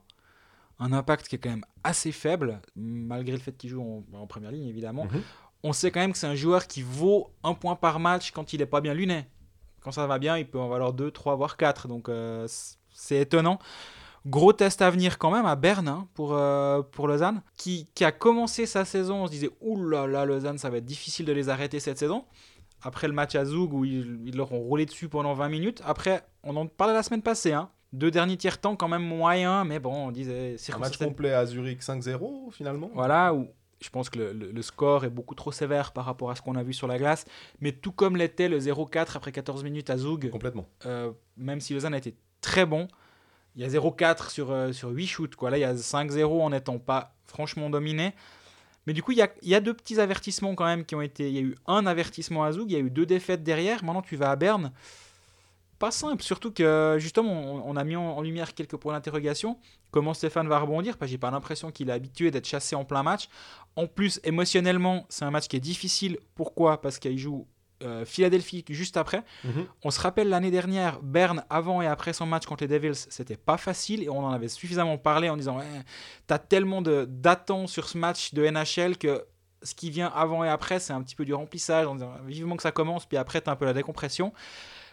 un 0.80 0.92
impact 0.92 1.28
qui 1.28 1.36
est 1.36 1.38
quand 1.38 1.48
même 1.50 1.64
assez 1.84 2.12
faible, 2.12 2.60
malgré 2.76 3.32
le 3.36 3.42
fait 3.42 3.56
qu'il 3.56 3.70
joue 3.70 3.80
en, 3.82 4.04
en 4.18 4.26
première 4.26 4.50
ligne, 4.52 4.66
évidemment. 4.68 5.04
Mhm. 5.06 5.22
On 5.62 5.72
sait 5.72 5.90
quand 5.90 6.00
même 6.00 6.12
que 6.12 6.18
c'est 6.18 6.26
un 6.26 6.34
joueur 6.34 6.66
qui 6.66 6.82
vaut 6.82 7.30
un 7.42 7.54
point 7.54 7.74
par 7.74 7.98
match 8.00 8.30
quand 8.32 8.52
il 8.52 8.58
n'est 8.58 8.66
pas 8.66 8.80
bien 8.80 8.94
luné. 8.94 9.24
Quand 9.80 9.90
ça 9.92 10.06
va 10.06 10.18
bien, 10.18 10.36
il 10.38 10.46
peut 10.48 10.58
en 10.60 10.68
valoir 10.68 10.92
2, 10.92 11.10
3, 11.10 11.36
voire 11.36 11.56
4. 11.56 11.88
Donc 11.88 12.08
euh, 12.08 12.46
c'est 12.92 13.20
étonnant. 13.20 13.58
Gros 14.26 14.52
test 14.52 14.82
à 14.82 14.90
venir 14.90 15.18
quand 15.18 15.30
même 15.30 15.46
à 15.46 15.56
Berne 15.56 15.88
hein, 15.88 16.08
pour, 16.14 16.34
euh, 16.34 16.82
pour 16.82 17.08
Lausanne, 17.08 17.42
qui, 17.56 17.88
qui 17.94 18.04
a 18.04 18.12
commencé 18.12 18.66
sa 18.66 18.84
saison. 18.84 19.22
On 19.22 19.26
se 19.26 19.30
disait, 19.32 19.50
oulala, 19.60 20.06
là 20.06 20.12
là, 20.20 20.24
Lausanne, 20.26 20.58
ça 20.58 20.70
va 20.70 20.78
être 20.78 20.84
difficile 20.84 21.24
de 21.26 21.32
les 21.32 21.48
arrêter 21.48 21.80
cette 21.80 21.98
saison. 21.98 22.24
Après 22.82 23.08
le 23.08 23.12
match 23.14 23.34
à 23.34 23.44
Zoug 23.44 23.72
où 23.72 23.84
ils, 23.84 24.20
ils 24.26 24.36
leur 24.36 24.52
ont 24.52 24.60
roulé 24.60 24.86
dessus 24.86 25.08
pendant 25.08 25.34
20 25.34 25.48
minutes. 25.48 25.82
Après, 25.84 26.22
on 26.44 26.54
en 26.56 26.66
parlait 26.66 26.94
la 26.94 27.02
semaine 27.02 27.22
passée. 27.22 27.52
Hein. 27.52 27.70
Deux 27.92 28.10
derniers 28.10 28.36
tiers-temps 28.36 28.76
quand 28.76 28.88
même 28.88 29.02
moyens, 29.02 29.66
mais 29.66 29.78
bon, 29.80 30.08
on 30.08 30.10
disait... 30.12 30.56
Un 30.74 30.78
match 30.78 30.96
complet 30.98 31.32
à 31.32 31.46
Zurich 31.46 31.80
5-0 31.82 32.52
finalement. 32.52 32.90
voilà, 32.94 33.32
où 33.34 33.48
je 33.80 33.88
pense 33.90 34.10
que 34.10 34.18
le, 34.18 34.32
le- 34.32 34.50
le 34.52 34.62
score 34.62 35.04
est 35.04 35.10
beaucoup 35.10 35.34
trop 35.34 35.52
sévère 35.52 35.92
par 35.92 36.04
rapport 36.04 36.30
à 36.30 36.34
ce 36.34 36.42
qu'on 36.42 36.56
a 36.56 36.62
vu 36.62 36.72
sur 36.72 36.86
la 36.86 36.98
glace. 36.98 37.24
Mais 37.60 37.72
tout 37.72 37.92
comme 37.92 38.16
l'était 38.16 38.48
le 38.48 38.58
0-4 38.58 39.16
après 39.16 39.32
14 39.32 39.64
minutes 39.64 39.88
à 39.90 39.96
Zoug, 39.96 40.28
Complètement. 40.30 40.66
euh, 40.86 41.12
même 41.36 41.60
si 41.60 41.72
Lausanne 41.74 41.94
a 41.94 41.98
été 41.98 42.14
très 42.40 42.66
bon, 42.66 42.88
il 43.58 43.62
y 43.62 43.76
a 43.76 43.80
0-4 43.80 44.30
sur, 44.30 44.52
euh, 44.52 44.72
sur 44.72 44.90
8 44.90 45.06
shoots. 45.08 45.42
Là, 45.42 45.58
il 45.58 45.60
y 45.60 45.64
a 45.64 45.74
5-0 45.74 46.24
en 46.40 46.50
n'étant 46.50 46.78
pas 46.78 47.12
franchement 47.26 47.68
dominé. 47.68 48.14
Mais 48.86 48.92
du 48.92 49.02
coup, 49.02 49.10
il 49.10 49.18
y 49.18 49.22
a, 49.22 49.28
y 49.42 49.54
a 49.56 49.60
deux 49.60 49.74
petits 49.74 49.98
avertissements 49.98 50.54
quand 50.54 50.64
même 50.64 50.84
qui 50.84 50.94
ont 50.94 51.02
été. 51.02 51.28
Il 51.28 51.34
y 51.34 51.38
a 51.38 51.42
eu 51.42 51.56
un 51.66 51.84
avertissement 51.84 52.44
à 52.44 52.52
Zoug, 52.52 52.70
il 52.70 52.74
y 52.74 52.76
a 52.76 52.78
eu 52.78 52.88
deux 52.88 53.04
défaites 53.04 53.42
derrière. 53.42 53.82
Maintenant, 53.82 54.00
tu 54.00 54.14
vas 54.14 54.30
à 54.30 54.36
Berne. 54.36 54.72
Pas 55.80 55.90
simple, 55.90 56.22
surtout 56.22 56.52
que 56.52 56.96
justement, 56.98 57.66
on, 57.66 57.76
a 57.76 57.84
mis 57.84 57.96
en, 57.96 58.16
en 58.16 58.22
lumière 58.22 58.54
quelques 58.54 58.76
points 58.76 58.92
d'interrogation. 58.92 59.58
Comment 59.90 60.14
Stéphane 60.14 60.48
va 60.48 60.60
rebondir? 60.60 60.96
Parce 60.96 61.08
que 61.08 61.12
j'ai 61.12 61.18
pas 61.18 61.30
l'impression 61.30 61.72
qu'il 61.72 61.90
est 61.90 61.92
habitué 61.92 62.30
d'être 62.30 62.46
chassé 62.46 62.76
en 62.76 62.84
plein 62.84 63.02
match. 63.02 63.28
En 63.74 63.86
plus, 63.88 64.20
émotionnellement, 64.22 65.04
c'est 65.08 65.24
un 65.24 65.30
match 65.32 65.48
qui 65.48 65.56
est 65.56 65.60
difficile. 65.60 66.18
Pourquoi? 66.36 66.80
Parce 66.80 66.98
qu'il 67.00 67.18
joue 67.18 67.46
euh, 67.82 68.04
Philadelphie 68.04 68.64
juste 68.70 68.96
après. 68.96 69.22
Mhm. 69.44 69.66
On 69.84 69.90
se 69.90 70.00
rappelle 70.00 70.28
l'année 70.28 70.50
dernière, 70.50 71.00
Berne, 71.02 71.44
avant 71.50 71.80
et 71.82 71.86
après 71.86 72.12
son 72.12 72.26
match 72.26 72.46
contre 72.46 72.64
les 72.64 72.68
Devils, 72.68 72.94
c'était 72.94 73.36
pas 73.36 73.56
facile 73.56 74.02
et 74.02 74.08
on 74.08 74.24
en 74.24 74.30
avait 74.32 74.48
suffisamment 74.48 74.98
parlé 74.98 75.28
en 75.30 75.36
disant 75.36 75.60
T'as 76.26 76.38
tellement 76.38 76.82
de- 76.82 77.06
d'attentes 77.08 77.68
sur 77.68 77.88
ce 77.88 77.96
match 77.98 78.34
de 78.34 78.44
NHL 78.44 78.98
que 78.98 79.24
ce 79.62 79.74
qui 79.74 79.90
vient 79.90 80.08
avant 80.14 80.44
et 80.44 80.48
après, 80.48 80.78
c'est 80.80 80.92
un 80.92 81.02
petit 81.02 81.16
peu 81.16 81.24
du 81.24 81.34
remplissage, 81.34 81.86
en 81.86 81.94
disant 81.94 82.12
vivement 82.26 82.56
que 82.56 82.62
ça 82.62 82.70
commence, 82.72 83.06
puis 83.06 83.16
après, 83.16 83.40
t'as 83.40 83.50
un 83.52 83.56
peu 83.56 83.64
la 83.64 83.72
décompression. 83.74 84.32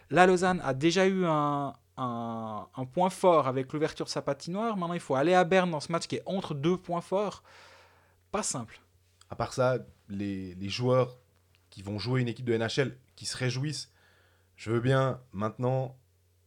La 0.10 0.26
Lausanne 0.28 0.62
a 0.64 0.74
déjà 0.74 1.06
eu 1.08 1.26
un, 1.26 1.74
un- 1.98 2.68
un 2.76 2.86
point 2.86 3.10
fort 3.10 3.48
avec 3.48 3.72
l'ouverture 3.74 4.06
de 4.06 4.10
sa 4.12 4.22
patinoire. 4.22 4.76
Maintenant, 4.78 4.94
il 4.96 5.00
faut 5.00 5.16
aller 5.16 5.34
à 5.34 5.44
Berne 5.44 5.72
dans 5.72 5.80
ce 5.80 5.92
match 5.92 6.08
qui 6.08 6.16
est 6.18 6.24
entre 6.26 6.54
deux 6.54 6.78
points 6.78 7.02
forts. 7.02 7.42
Pas 8.32 8.44
simple. 8.44 8.80
À 9.30 9.36
part 9.36 9.54
ça, 9.54 9.78
les, 10.10 10.54
les 10.56 10.70
joueurs 10.70 11.18
qui 11.76 11.82
vont 11.82 12.00
jouer 12.00 12.22
une 12.22 12.30
équipe 12.30 12.46
de 12.46 12.54
NHL 12.58 12.96
qui 13.18 13.26
se 13.26 13.36
réjouissent, 13.36 13.92
je 14.56 14.72
veux 14.72 14.80
bien 14.80 15.20
maintenant. 15.34 15.98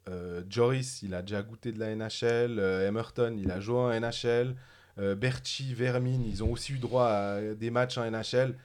euh, 0.08 0.42
Joris, 0.48 1.02
il 1.02 1.12
a 1.12 1.20
déjà 1.20 1.42
goûté 1.42 1.70
de 1.70 1.78
la 1.78 1.94
NHL. 1.94 2.58
euh, 2.58 2.88
Emerton, 2.88 3.36
il 3.38 3.50
a 3.50 3.60
joué 3.60 3.76
en 3.78 3.90
NHL. 4.00 4.56
euh, 4.98 5.14
Berchi, 5.14 5.74
Vermin, 5.74 6.22
ils 6.24 6.42
ont 6.42 6.50
aussi 6.50 6.72
eu 6.72 6.78
droit 6.78 7.08
à 7.08 7.42
des 7.54 7.70
matchs 7.70 7.98
en 7.98 8.10
NHL. 8.10 8.56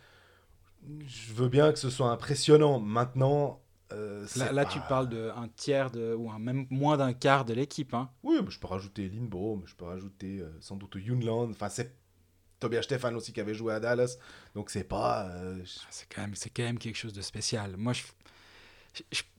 Je 1.06 1.34
veux 1.34 1.50
bien 1.50 1.74
que 1.74 1.80
ce 1.80 1.90
soit 1.90 2.10
impressionnant. 2.10 2.80
Maintenant, 2.80 3.62
euh, 3.92 4.22
Là, 4.22 4.28
c'est 4.28 4.54
là, 4.54 4.64
pas- 4.66 4.72
tu 4.72 4.80
parles 4.80 5.10
d'un 5.10 5.50
tiers 5.58 5.92
de, 5.92 6.14
ou 6.14 6.32
un, 6.32 6.40
même 6.40 6.66
moins 6.70 6.96
d'un 6.96 7.12
quart 7.12 7.44
de 7.44 7.54
l'équipe. 7.54 7.94
Hein. 7.94 8.10
Oui, 8.24 8.38
mais 8.42 8.50
je 8.50 8.60
peux 8.60 8.68
rajouter 8.68 9.10
Lindbaum, 9.10 9.64
je 9.66 9.76
peux 9.76 9.84
rajouter 9.86 10.40
euh, 10.40 10.50
sans 10.62 10.78
doute 10.78 10.98
Junland. 10.98 11.50
Enfin, 11.52 11.68
c'est 11.68 11.94
Tobias 12.64 12.84
Stefan 12.84 13.16
aussi 13.16 13.32
qui 13.34 13.40
avait 13.42 13.54
joué 13.54 13.74
à 13.74 13.80
Dallas. 13.80 14.18
Donc, 14.56 14.70
c'est 14.70 14.84
pas. 14.84 15.28
euh, 15.30 15.58
je- 15.64 15.80
C'est 15.90 16.08
quand, 16.14 16.22
même- 16.22 16.36
c'est 16.36 16.50
quand 16.50 16.64
même 16.64 16.80
quelque 16.80 16.98
chose 16.98 17.14
de 17.14 17.22
spécial. 17.22 17.76
Moi, 17.78 17.94
je, 17.94 18.04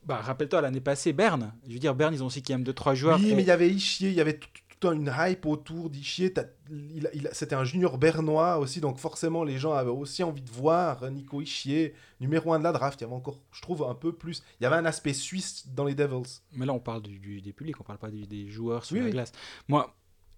bah, 0.05 0.17
rappelle-toi, 0.17 0.61
l'année 0.61 0.81
passée, 0.81 1.13
Berne. 1.13 1.53
Je 1.69 1.73
veux 1.75 1.79
dire, 1.79 1.95
Berne, 1.95 2.15
ils 2.15 2.23
ont 2.23 2.27
aussi 2.27 2.43
quand 2.43 2.55
même 2.55 2.65
2-3 2.65 2.95
joueurs. 2.95 3.19
Oui, 3.19 3.31
Et- 3.31 3.35
mais 3.35 3.43
il 3.43 3.49
y 3.49 3.51
avait 3.51 3.71
Ischier, 3.71 4.09
il 4.11 4.15
y 4.15 4.21
avait 4.21 4.39
tout, 4.39 4.49
tout 4.81 4.89
un- 4.89 4.93
une 4.95 5.13
hype 5.17 5.47
autour 5.47 5.89
d'Ischier. 5.91 6.35
Il- 6.71 7.09
il- 7.15 7.29
C'était 7.33 7.55
un 7.55 7.65
junior 7.65 7.97
bernois 7.97 8.59
aussi, 8.59 8.81
donc 8.81 8.99
forcément, 8.99 9.45
les 9.45 9.57
gens 9.59 9.73
avaient 9.73 9.91
aussi 9.91 10.23
envie 10.25 10.43
de 10.43 10.51
voir 10.51 11.09
Nico 11.11 11.41
Ischier, 11.41 11.95
numéro 12.21 12.53
1 12.53 12.59
de 12.59 12.65
la 12.65 12.73
draft. 12.73 13.01
Il 13.01 13.05
y 13.05 13.07
avait 13.07 13.15
encore, 13.15 13.39
je 13.53 13.63
trouve, 13.63 13.85
un 13.85 13.95
peu 13.95 14.13
plus. 14.13 14.43
Il 14.61 14.65
y 14.65 14.67
avait 14.67 14.77
un 14.77 14.85
aspect 14.85 15.13
suisse 15.15 15.69
dans 15.69 15.85
les 15.85 15.95
Devils. 15.95 16.41
Mais 16.53 16.67
là, 16.67 16.73
on 16.73 16.81
parle 16.81 17.03
du, 17.03 17.19
du- 17.21 17.41
des 17.41 17.53
publics, 17.53 17.81
on 17.81 17.85
parle 17.85 17.99
pas 18.01 18.11
du- 18.11 18.27
des 18.27 18.49
joueurs 18.51 18.85
sur 18.85 18.95
Oui, 18.95 19.01
la 19.01 19.07
oui. 19.07 19.13
glace. 19.13 19.33
Moi, 19.69 19.95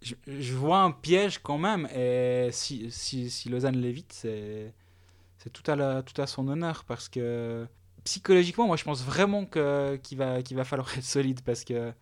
je, 0.07 0.15
je 0.41 0.55
vois 0.55 0.79
un 0.81 0.91
piège 0.93 1.39
quand 1.43 1.59
même. 1.59 1.87
Et 1.95 2.49
si, 2.53 2.91
si, 2.91 3.31
si 3.31 3.49
Lausanne 3.49 3.77
l'évite, 3.77 4.13
c'est 4.13 4.73
c'est 5.39 5.51
tout, 5.53 5.69
à 5.71 5.77
la- 5.77 6.03
tout 6.03 6.21
à 6.21 6.27
son 6.27 6.47
honneur. 6.49 6.85
Parce 6.87 7.09
que 7.09 7.67
psychologiquement, 8.05 8.67
moi, 8.67 8.77
je 8.77 8.85
pense 8.85 9.03
vraiment 9.05 9.45
que- 9.47 9.97
qu'il 10.03 10.19
va, 10.19 10.43
qu'il 10.43 10.57
va 10.57 10.65
falloir 10.65 10.89
être 10.97 11.05
solide 11.05 11.41
parce 11.43 11.65
que 11.65 11.93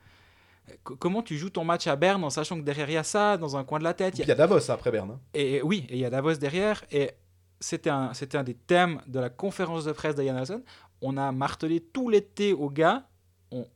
co- 0.82 0.96
comment 0.96 1.22
tu 1.22 1.36
joues 1.36 1.50
ton 1.50 1.64
match 1.64 1.86
à 1.86 1.96
Berne 1.96 2.24
en 2.24 2.30
sachant 2.30 2.56
que 2.58 2.62
derrière 2.64 2.88
il 2.90 2.94
y 2.94 2.96
a 2.96 3.02
ça, 3.04 3.36
dans 3.36 3.56
un 3.56 3.64
coin 3.64 3.78
de 3.78 3.84
la 3.84 3.94
tête, 3.94 4.14
il 4.16 4.20
y 4.20 4.22
a- 4.22 4.26
Il 4.26 4.28
y 4.28 4.32
a 4.32 4.34
Davos 4.34 4.70
après 4.70 4.90
Berne. 4.90 5.10
hein. 5.12 5.20
et 5.34 5.62
oui, 5.62 5.86
et 5.88 5.94
il 5.94 5.98
y 6.00 6.04
a 6.04 6.10
Davos 6.10 6.34
derrière. 6.34 6.84
Et 6.90 7.10
c'était 7.60 7.90
un, 7.90 8.12
c'était 8.14 8.36
un 8.38 8.44
des 8.44 8.54
thèmes 8.54 9.00
de 9.06 9.18
la 9.20 9.30
conférence 9.30 9.84
de 9.84 9.92
presse 9.92 10.14
d'Ian 10.14 10.34
Nelson. 10.34 10.62
On 11.00 11.16
a 11.16 11.32
martelé 11.32 11.80
tout 11.80 12.08
l'été 12.08 12.52
aux 12.52 12.70
gars. 12.70 13.06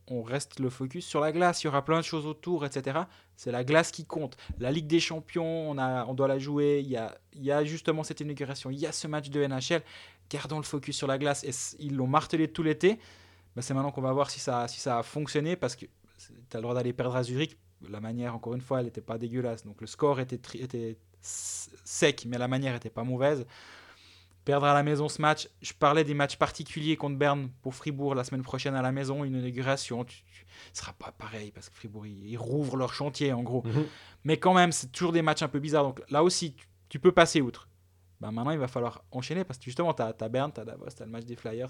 On, 0.07 0.23
reste 0.23 0.59
le 0.59 0.69
focus 0.69 1.05
sur 1.05 1.21
la 1.21 1.31
glace. 1.31 1.63
Il 1.63 1.67
y 1.67 1.69
aura 1.69 1.85
plein 1.85 1.99
de 1.99 2.03
choses 2.03 2.25
autour, 2.25 2.65
etc. 2.65 2.99
C'est 3.35 3.51
la 3.51 3.63
glace 3.63 3.91
qui 3.91 4.05
compte. 4.05 4.35
La 4.59 4.71
Ligue 4.71 4.87
des 4.87 4.99
Champions, 4.99 5.71
on, 5.71 6.13
doit 6.13 6.27
la 6.27 6.37
jouer. 6.37 6.83
Il 6.83 7.41
y, 7.41 7.51
a, 7.51 7.63
justement 7.63 8.03
cette 8.03 8.19
inauguration. 8.19 8.69
Il 8.69 8.77
y 8.77 8.85
a 8.85 8.91
ce 8.91 9.07
match 9.07 9.29
de 9.29 9.45
NHL. 9.45 9.81
Gardons 10.29 10.57
le 10.57 10.63
focus 10.63 10.97
sur 10.97 11.07
la 11.07 11.17
glace. 11.17 11.43
Et 11.43 11.51
ils 11.79 11.95
l'ont 11.95 12.07
martelé 12.07 12.47
tout 12.49 12.63
l'été. 12.63 12.99
Ben, 13.55 13.61
c'est 13.61 13.73
maintenant 13.73 13.91
qu'on 13.91 14.01
va 14.01 14.11
voir 14.11 14.29
si 14.29 14.39
ça, 14.39 14.65
a 14.65 15.03
fonctionné. 15.03 15.55
Parce 15.55 15.75
que 15.75 15.85
tu 15.85 16.31
as 16.53 16.57
le 16.57 16.61
droit 16.61 16.73
d'aller 16.73 16.93
perdre 16.93 17.15
à 17.15 17.23
Zurich. 17.23 17.57
La 17.89 18.01
manière, 18.01 18.35
encore 18.35 18.55
une 18.55 18.61
fois, 18.61 18.79
elle 18.79 18.85
n'était 18.85 19.01
pas 19.01 19.17
dégueulasse. 19.17 19.65
Donc 19.65 19.79
le 19.79 19.87
score 19.87 20.19
était, 20.19 20.41
était 20.59 20.97
sec, 21.21 22.25
mais 22.27 22.37
la 22.37 22.47
manière 22.47 22.75
était 22.75 22.89
pas 22.89 23.03
mauvaise. 23.03 23.45
Perdre 24.49 24.65
à 24.65 24.73
la 24.73 24.81
maison 24.81 25.07
ce 25.09 25.21
match, 25.21 25.47
je 25.61 25.73
parlais 25.73 26.03
des 26.03 26.15
matchs 26.15 26.35
particuliers 26.37 26.97
contre 26.97 27.17
Berne 27.17 27.51
pour 27.61 27.75
Fribourg 27.75 28.15
la 28.15 28.23
semaine 28.23 28.41
prochaine 28.41 28.73
à 28.73 28.81
la 28.81 28.91
maison, 28.91 29.23
une 29.23 29.35
inauguration. 29.35 30.03
Tu, 30.05 30.23
tu- 30.23 30.45
ce 30.73 30.81
sera 30.81 30.91
pas 30.93 31.11
pareil 31.11 31.51
parce 31.51 31.69
que 31.69 31.75
Fribourg, 31.75 32.07
ils, 32.07 32.25
ils 32.31 32.35
rouvrent 32.37 32.75
leur 32.75 32.91
chantier 32.91 33.31
en 33.31 33.43
gros. 33.43 33.61
Mhm. 33.67 33.85
Mais 34.23 34.37
quand 34.37 34.55
même, 34.55 34.71
c'est 34.71 34.91
toujours 34.91 35.11
des 35.11 35.21
matchs 35.21 35.43
un 35.43 35.49
peu 35.49 35.59
bizarres. 35.59 35.83
Donc 35.83 36.01
là 36.09 36.23
aussi, 36.23 36.55
tu, 36.55 36.65
tu 36.89 36.97
peux 36.99 37.11
passer 37.11 37.41
outre. 37.41 37.69
Bah, 38.19 38.31
maintenant, 38.31 38.49
il 38.49 38.57
va 38.57 38.67
falloir 38.67 39.03
enchaîner 39.11 39.43
parce 39.43 39.59
que 39.59 39.65
justement, 39.65 39.93
tu 39.93 40.01
as, 40.01 40.13
Berne, 40.29 40.51
tu 40.51 40.61
as 40.61 40.65
Davos, 40.65 40.87
tu 40.97 41.03
as 41.03 41.05
le 41.05 41.11
match 41.11 41.25
des 41.25 41.35
Flyers. 41.35 41.69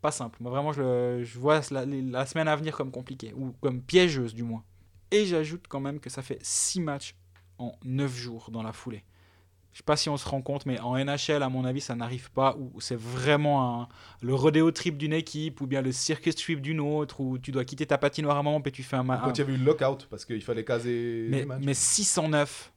Pas 0.00 0.12
simple. 0.12 0.38
Moi, 0.40 0.52
vraiment, 0.52 0.72
je, 0.72 0.82
le- 0.82 1.24
je 1.24 1.38
vois 1.40 1.60
la, 1.72 1.84
la 1.86 2.24
semaine 2.24 2.46
à 2.46 2.54
venir 2.54 2.76
comme 2.76 2.92
compliquée, 2.92 3.32
ou 3.34 3.50
comme 3.60 3.82
piégeuse 3.82 4.32
du 4.32 4.44
moins. 4.44 4.62
Et 5.10 5.26
j'ajoute 5.26 5.64
quand 5.68 5.80
même 5.80 5.98
que 5.98 6.08
ça 6.08 6.22
fait 6.22 6.38
6 6.40 6.80
matchs 6.80 7.16
en 7.58 7.72
9 7.84 8.14
jours 8.16 8.52
dans 8.52 8.62
la 8.62 8.72
foulée. 8.72 9.02
Je 9.76 9.80
sais 9.80 9.84
pas 9.84 9.96
si 9.98 10.08
on 10.08 10.16
se 10.16 10.26
rend 10.26 10.40
compte, 10.40 10.64
mais 10.64 10.80
en 10.80 10.96
NHL, 10.96 11.42
à 11.42 11.50
mon 11.50 11.66
avis, 11.66 11.82
ça 11.82 11.94
n'arrive 11.94 12.30
pas, 12.30 12.56
où 12.58 12.80
c'est 12.80 12.96
vraiment 12.98 13.82
un- 13.82 13.88
le 14.22 14.34
rodéo 14.34 14.70
trip 14.70 14.96
d'une 14.96 15.12
équipe, 15.12 15.60
ou 15.60 15.66
bien 15.66 15.82
le 15.82 15.92
circus 15.92 16.34
trip 16.34 16.62
d'une 16.62 16.80
autre, 16.80 17.20
où 17.20 17.36
tu 17.36 17.52
dois 17.52 17.66
quitter 17.66 17.84
ta 17.84 17.98
patinoire 17.98 18.38
à 18.38 18.40
un 18.40 18.42
moment, 18.42 18.62
puis 18.62 18.72
tu 18.72 18.82
fais 18.82 18.96
un 18.96 19.02
match. 19.02 19.20
Quand 19.22 19.34
il 19.34 19.38
y 19.38 19.40
avait 19.42 19.52
eu 19.52 19.58
le 19.58 19.66
lockout, 19.66 20.06
parce 20.08 20.24
qu'il 20.24 20.40
fallait 20.42 20.64
caser 20.64 21.26
Mais, 21.28 21.40
les 21.40 21.44
matchs. 21.44 21.62
mais 21.62 21.74
609, 21.74 22.72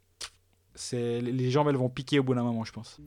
c'est, 0.75 1.21
les 1.21 1.49
jambes, 1.49 1.69
elles 1.69 1.77
vont 1.77 1.87
piquer 1.87 2.19
au 2.19 2.23
bout 2.23 2.33
d'un 2.35 2.43
moment, 2.43 2.65
je 2.65 2.73
pense. 2.73 2.99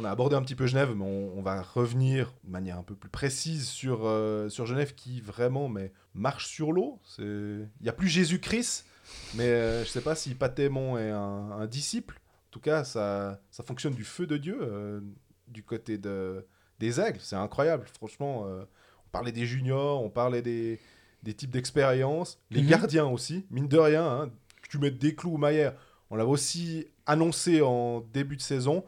On 0.00 0.04
a 0.04 0.10
abordé 0.10 0.34
un 0.34 0.40
petit 0.42 0.54
peu 0.54 0.66
Genève, 0.66 0.94
mais 0.96 1.04
on, 1.04 1.38
on 1.38 1.42
va 1.42 1.60
revenir 1.60 2.32
de 2.44 2.50
manière 2.50 2.78
un 2.78 2.82
peu 2.82 2.94
plus 2.94 3.10
précise 3.10 3.68
sur, 3.68 4.06
euh, 4.06 4.48
sur 4.48 4.64
Genève 4.64 4.94
qui 4.94 5.20
vraiment 5.20 5.68
mais, 5.68 5.92
marche 6.14 6.46
sur 6.46 6.72
l'eau. 6.72 6.98
Il 7.18 7.68
n'y 7.82 7.88
a 7.88 7.92
plus 7.92 8.08
Jésus-Christ, 8.08 8.86
mais 9.34 9.44
euh, 9.44 9.84
je 9.84 9.88
sais 9.90 10.00
pas 10.00 10.14
si 10.14 10.34
Patémon 10.34 10.96
est 10.96 11.10
un, 11.10 11.50
un 11.52 11.66
disciple. 11.66 12.18
En 12.48 12.50
tout 12.50 12.60
cas, 12.60 12.82
ça, 12.84 13.40
ça 13.50 13.62
fonctionne 13.62 13.92
du 13.94 14.04
feu 14.04 14.26
de 14.26 14.38
Dieu 14.38 14.58
euh, 14.62 15.00
du 15.48 15.62
côté 15.62 15.98
de, 15.98 16.46
des 16.78 16.98
aigles. 16.98 17.20
C'est 17.20 17.36
incroyable, 17.36 17.86
franchement. 17.98 18.44
on 18.46 19.10
parlait 19.12 19.32
des 19.32 19.44
juniors, 19.44 20.02
on 20.02 20.08
parlait 20.08 20.40
des, 20.42 20.80
des 21.22 21.34
types 21.34 21.50
d'expérience, 21.50 22.38
les 22.50 22.62
Mhm. 22.62 22.68
gardiens 22.68 23.06
aussi, 23.06 23.44
mine 23.50 23.68
de 23.68 23.76
rien. 23.78 24.04
hein, 24.06 24.30
que 24.62 24.68
tu 24.68 24.78
mets 24.78 24.90
des 24.90 25.14
clous 25.14 25.32
ou 25.34 25.36
Maillère, 25.36 25.74
on 26.10 26.16
l'avait 26.16 26.30
aussi 26.30 26.86
annoncé 27.06 27.60
en 27.60 28.00
début 28.12 28.36
de 28.36 28.42
saison. 28.42 28.82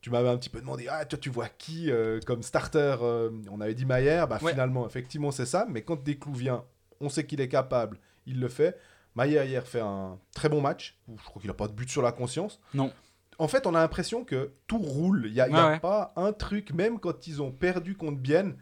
Tu 0.00 0.10
m'avais 0.10 0.28
un 0.28 0.36
petit 0.36 0.48
peu 0.50 0.60
demandé, 0.60 0.86
ah, 0.88 1.04
toi, 1.04 1.18
tu 1.18 1.28
vois 1.28 1.48
qui 1.48 1.90
euh, 1.90 2.20
comme 2.24 2.42
starter 2.42 2.96
euh, 3.02 3.30
On 3.50 3.60
avait 3.60 3.74
dit 3.74 3.84
Maillère, 3.84 4.28
bah, 4.28 4.38
Ouais. 4.40 4.52
finalement, 4.52 4.86
effectivement, 4.86 5.30
c'est 5.32 5.46
ça. 5.46 5.66
Mais 5.68 5.82
quand 5.82 6.02
Desclous 6.02 6.34
vient, 6.34 6.64
on 7.00 7.08
sait 7.08 7.26
qu'il 7.26 7.40
est 7.40 7.48
capable, 7.48 7.98
il 8.26 8.38
le 8.40 8.48
fait. 8.48 8.78
Maillère, 9.16 9.44
hier, 9.44 9.66
fait 9.66 9.80
un 9.80 10.18
très 10.32 10.48
bon 10.48 10.60
match. 10.60 10.96
Je 11.08 11.22
crois 11.24 11.40
qu'il 11.40 11.50
n'a 11.50 11.54
pas 11.54 11.66
de 11.66 11.72
but 11.72 11.90
sur 11.90 12.02
la 12.02 12.12
conscience. 12.12 12.60
Non. 12.74 12.92
En 13.40 13.48
fait, 13.48 13.66
on 13.66 13.74
a 13.74 13.80
l'impression 13.80 14.24
que 14.24 14.52
tout 14.68 14.78
roule. 14.78 15.24
Il 15.26 15.32
n'y 15.32 15.40
a, 15.40 15.48
y 15.48 15.52
a 15.54 15.68
ouais. 15.70 15.80
pas 15.80 16.12
un 16.16 16.32
truc, 16.32 16.72
même 16.72 17.00
quand 17.00 17.26
ils 17.26 17.42
ont 17.42 17.50
perdu 17.50 17.96
contre 17.96 18.18
Bienne. 18.18 18.56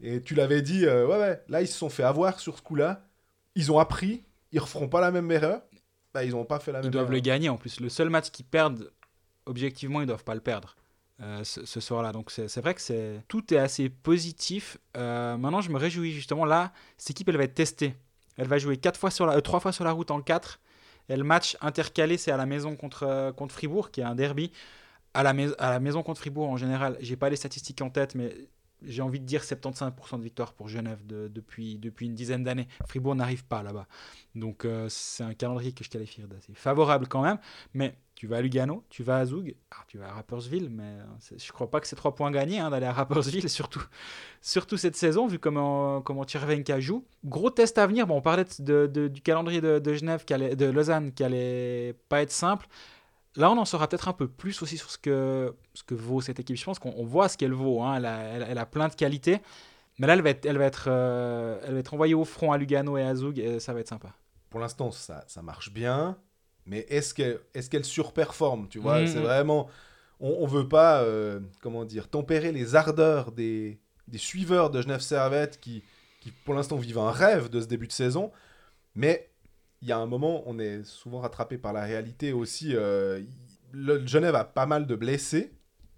Et 0.00 0.22
tu 0.22 0.34
l'avais 0.34 0.60
dit, 0.62 0.84
euh, 0.84 1.06
ouais, 1.06 1.18
ouais, 1.18 1.42
là, 1.48 1.62
ils 1.62 1.68
se 1.68 1.78
sont 1.78 1.88
fait 1.88 2.02
avoir 2.02 2.38
sur 2.40 2.56
ce 2.58 2.62
coup-là. 2.62 3.06
Ils 3.54 3.70
ont 3.72 3.78
appris. 3.78 4.24
Ils 4.50 4.58
referont 4.60 4.88
pas 4.88 5.00
la 5.00 5.10
même 5.10 5.30
erreur. 5.30 5.62
Bah, 6.12 6.24
ils 6.24 6.32
n'ont 6.32 6.44
pas 6.44 6.58
fait 6.58 6.72
la 6.72 6.80
Ils 6.80 6.84
même 6.84 6.90
doivent 6.90 7.04
erreur. 7.04 7.14
le 7.14 7.20
gagner 7.20 7.48
en 7.48 7.56
plus. 7.56 7.80
Le 7.80 7.88
seul 7.88 8.10
match 8.10 8.30
qu'ils 8.30 8.44
perdent, 8.44 8.90
objectivement, 9.46 10.00
ils 10.02 10.06
doivent 10.06 10.24
pas 10.24 10.34
le 10.34 10.40
perdre 10.42 10.76
euh, 11.20 11.44
ce, 11.44 11.80
soir-là. 11.80 12.12
Donc 12.12 12.30
c'est 12.30 12.60
vrai 12.60 12.74
que 12.74 13.18
tout 13.28 13.54
est 13.54 13.58
assez 13.58 13.88
positif. 13.88 14.78
Euh, 14.96 15.36
maintenant, 15.36 15.60
je 15.60 15.70
me 15.70 15.78
réjouis 15.78 16.12
justement 16.12 16.44
là. 16.44 16.72
Cette 16.96 17.10
équipe, 17.10 17.28
elle 17.28 17.36
va 17.36 17.44
être 17.44 17.54
testée. 17.54 17.94
Elle 18.36 18.48
va 18.48 18.58
jouer 18.58 18.76
quatre 18.76 18.98
fois 18.98 19.10
sur 19.10 19.26
la, 19.26 19.34
euh, 19.36 19.40
trois 19.40 19.60
fois 19.60 19.72
sur 19.72 19.84
la 19.84 19.92
route 19.92 20.10
en 20.10 20.20
4. 20.20 20.60
Et 21.08 21.16
le 21.16 21.24
match 21.24 21.56
intercalé, 21.60 22.16
c'est 22.16 22.32
à 22.32 22.36
la 22.36 22.46
maison 22.46 22.76
contre, 22.76 23.04
euh, 23.04 23.32
contre 23.32 23.54
Fribourg, 23.54 23.90
qui 23.90 24.00
est 24.00 24.04
un 24.04 24.14
derby. 24.14 24.50
À 25.14 25.22
la, 25.22 25.34
à 25.58 25.70
la 25.70 25.80
maison 25.80 26.02
contre 26.02 26.20
Fribourg, 26.20 26.48
en 26.48 26.56
général, 26.56 26.96
j'ai 27.00 27.16
pas 27.16 27.28
les 27.28 27.36
statistiques 27.36 27.82
en 27.82 27.90
tête, 27.90 28.14
mais 28.14 28.34
j'ai 28.82 29.02
envie 29.02 29.20
de 29.20 29.26
dire 29.26 29.42
75% 29.42 30.18
de 30.18 30.22
victoire 30.22 30.54
pour 30.54 30.68
Genève 30.68 31.06
de- 31.06 31.28
depuis, 31.28 31.78
depuis 31.78 32.06
une 32.06 32.14
dizaine 32.14 32.42
d'années. 32.42 32.66
Fribourg 32.88 33.14
n'arrive 33.14 33.44
pas 33.44 33.62
là-bas. 33.62 33.86
Donc 34.34 34.66
c'est 34.88 35.22
un 35.22 35.34
calendrier 35.34 35.72
que 35.72 35.84
je 35.84 35.90
qualifie 35.90 36.22
d'assez 36.22 36.54
favorable 36.54 37.06
quand 37.06 37.22
même. 37.22 37.38
Mais 37.74 37.94
tu 38.22 38.28
vas 38.28 38.36
à 38.36 38.40
Lugano, 38.40 38.84
tu 38.88 39.02
vas 39.02 39.18
à 39.18 39.24
ah, 39.24 39.84
tu 39.88 39.98
vas 39.98 40.10
à 40.10 40.12
Rapperswil, 40.12 40.70
mais 40.70 40.84
euh, 40.84 41.36
je 41.36 41.50
crois 41.50 41.68
pas 41.68 41.80
que 41.80 41.88
c'est 41.88 41.96
trois 41.96 42.14
points 42.14 42.30
gagnés 42.30 42.60
hein, 42.60 42.70
d'aller 42.70 42.86
à 42.86 42.92
Rapperswil, 42.92 43.48
surtout, 43.50 43.82
surtout 44.40 44.76
cette 44.76 44.94
saison, 44.94 45.26
vu 45.26 45.40
comment, 45.40 46.00
comment 46.02 46.22
Tchervenka 46.22 46.78
joue. 46.78 47.04
Gros 47.24 47.50
test 47.50 47.78
à 47.78 47.86
venir, 47.88 48.06
bon, 48.06 48.18
on 48.18 48.20
parlait 48.20 48.44
de, 48.60 48.86
du 49.08 49.20
calendrier 49.22 49.60
de, 49.60 49.94
Genève, 49.94 50.24
de 50.24 50.66
Lausanne, 50.66 51.10
qui 51.12 51.24
allait 51.24 51.96
pas 52.08 52.22
être 52.22 52.30
simple. 52.30 52.68
Là, 53.34 53.50
on 53.50 53.58
en 53.58 53.64
saura 53.64 53.88
peut-être 53.88 54.06
un 54.06 54.12
peu 54.12 54.28
plus 54.28 54.62
aussi 54.62 54.78
sur 54.78 54.92
ce 54.92 54.98
que, 54.98 55.52
ce 55.74 55.82
que 55.82 55.96
vaut 55.96 56.20
cette 56.20 56.38
équipe. 56.38 56.54
Je 56.54 56.64
pense 56.64 56.78
qu'on 56.78 56.94
on 56.96 57.04
voit 57.04 57.28
ce 57.28 57.36
qu'elle 57.36 57.52
vaut. 57.52 57.82
hein. 57.82 57.96
Elle, 57.96 58.58
a, 58.58 58.66
plein 58.66 58.86
de 58.86 58.94
qualités. 58.94 59.40
Mais 59.98 60.06
là, 60.06 60.12
elle 60.12 60.22
va 60.22 60.30
être, 60.30 60.46
elle 60.46 60.58
va 60.58 60.66
être, 60.66 60.84
euh, 60.86 61.58
elle 61.64 61.74
va 61.74 61.80
être 61.80 61.92
envoyée 61.92 62.14
au 62.14 62.24
front 62.24 62.52
à 62.52 62.56
Lugano 62.56 62.96
et 62.96 63.02
à 63.02 63.16
Zug, 63.16 63.40
et 63.40 63.58
ça 63.58 63.74
va 63.74 63.80
être 63.80 63.88
sympa. 63.88 64.14
pour 64.48 64.60
l'instant, 64.60 64.92
ça 64.92 65.42
marche 65.42 65.72
bien. 65.72 66.16
Mais 66.66 66.86
est-ce 66.88 67.14
qu'elle 67.14 67.40
est 67.54 67.68
qu'elle 67.68 67.84
surperforme 67.84 68.68
Tu 68.68 68.78
vois, 68.78 69.06
c'est 69.06 69.20
vraiment. 69.20 69.68
On, 70.20 70.36
on 70.40 70.46
veut 70.46 70.68
pas, 70.68 71.02
euh, 71.02 71.40
comment 71.60 71.84
dire, 71.84 72.08
tempérer 72.08 72.52
les 72.52 72.74
ardeurs 72.76 73.32
des, 73.32 73.80
des 74.08 74.18
suiveurs 74.18 74.70
de 74.70 74.80
Genève 74.82 75.00
Servette 75.00 75.58
qui, 75.60 75.82
qui, 76.20 76.30
pour 76.32 76.54
l'instant, 76.54 76.76
vivent 76.76 76.98
un 76.98 77.10
rêve 77.10 77.48
de 77.50 77.60
ce 77.60 77.66
début 77.66 77.88
de 77.88 77.92
saison. 77.92 78.30
Mais 78.94 79.30
il 79.82 79.88
y 79.88 79.92
a 79.92 79.98
un 79.98 80.06
moment, 80.06 80.42
on 80.46 80.58
est 80.58 80.84
souvent 80.84 81.20
rattrapé 81.20 81.58
par 81.58 81.72
la 81.72 81.82
réalité 81.82 82.32
aussi. 82.32 82.74
euh, 82.76 83.22
le, 83.72 84.06
Genève 84.06 84.34
a 84.36 84.44
pas 84.44 84.66
mal 84.66 84.86
de 84.86 84.94
blessés. 84.94 85.52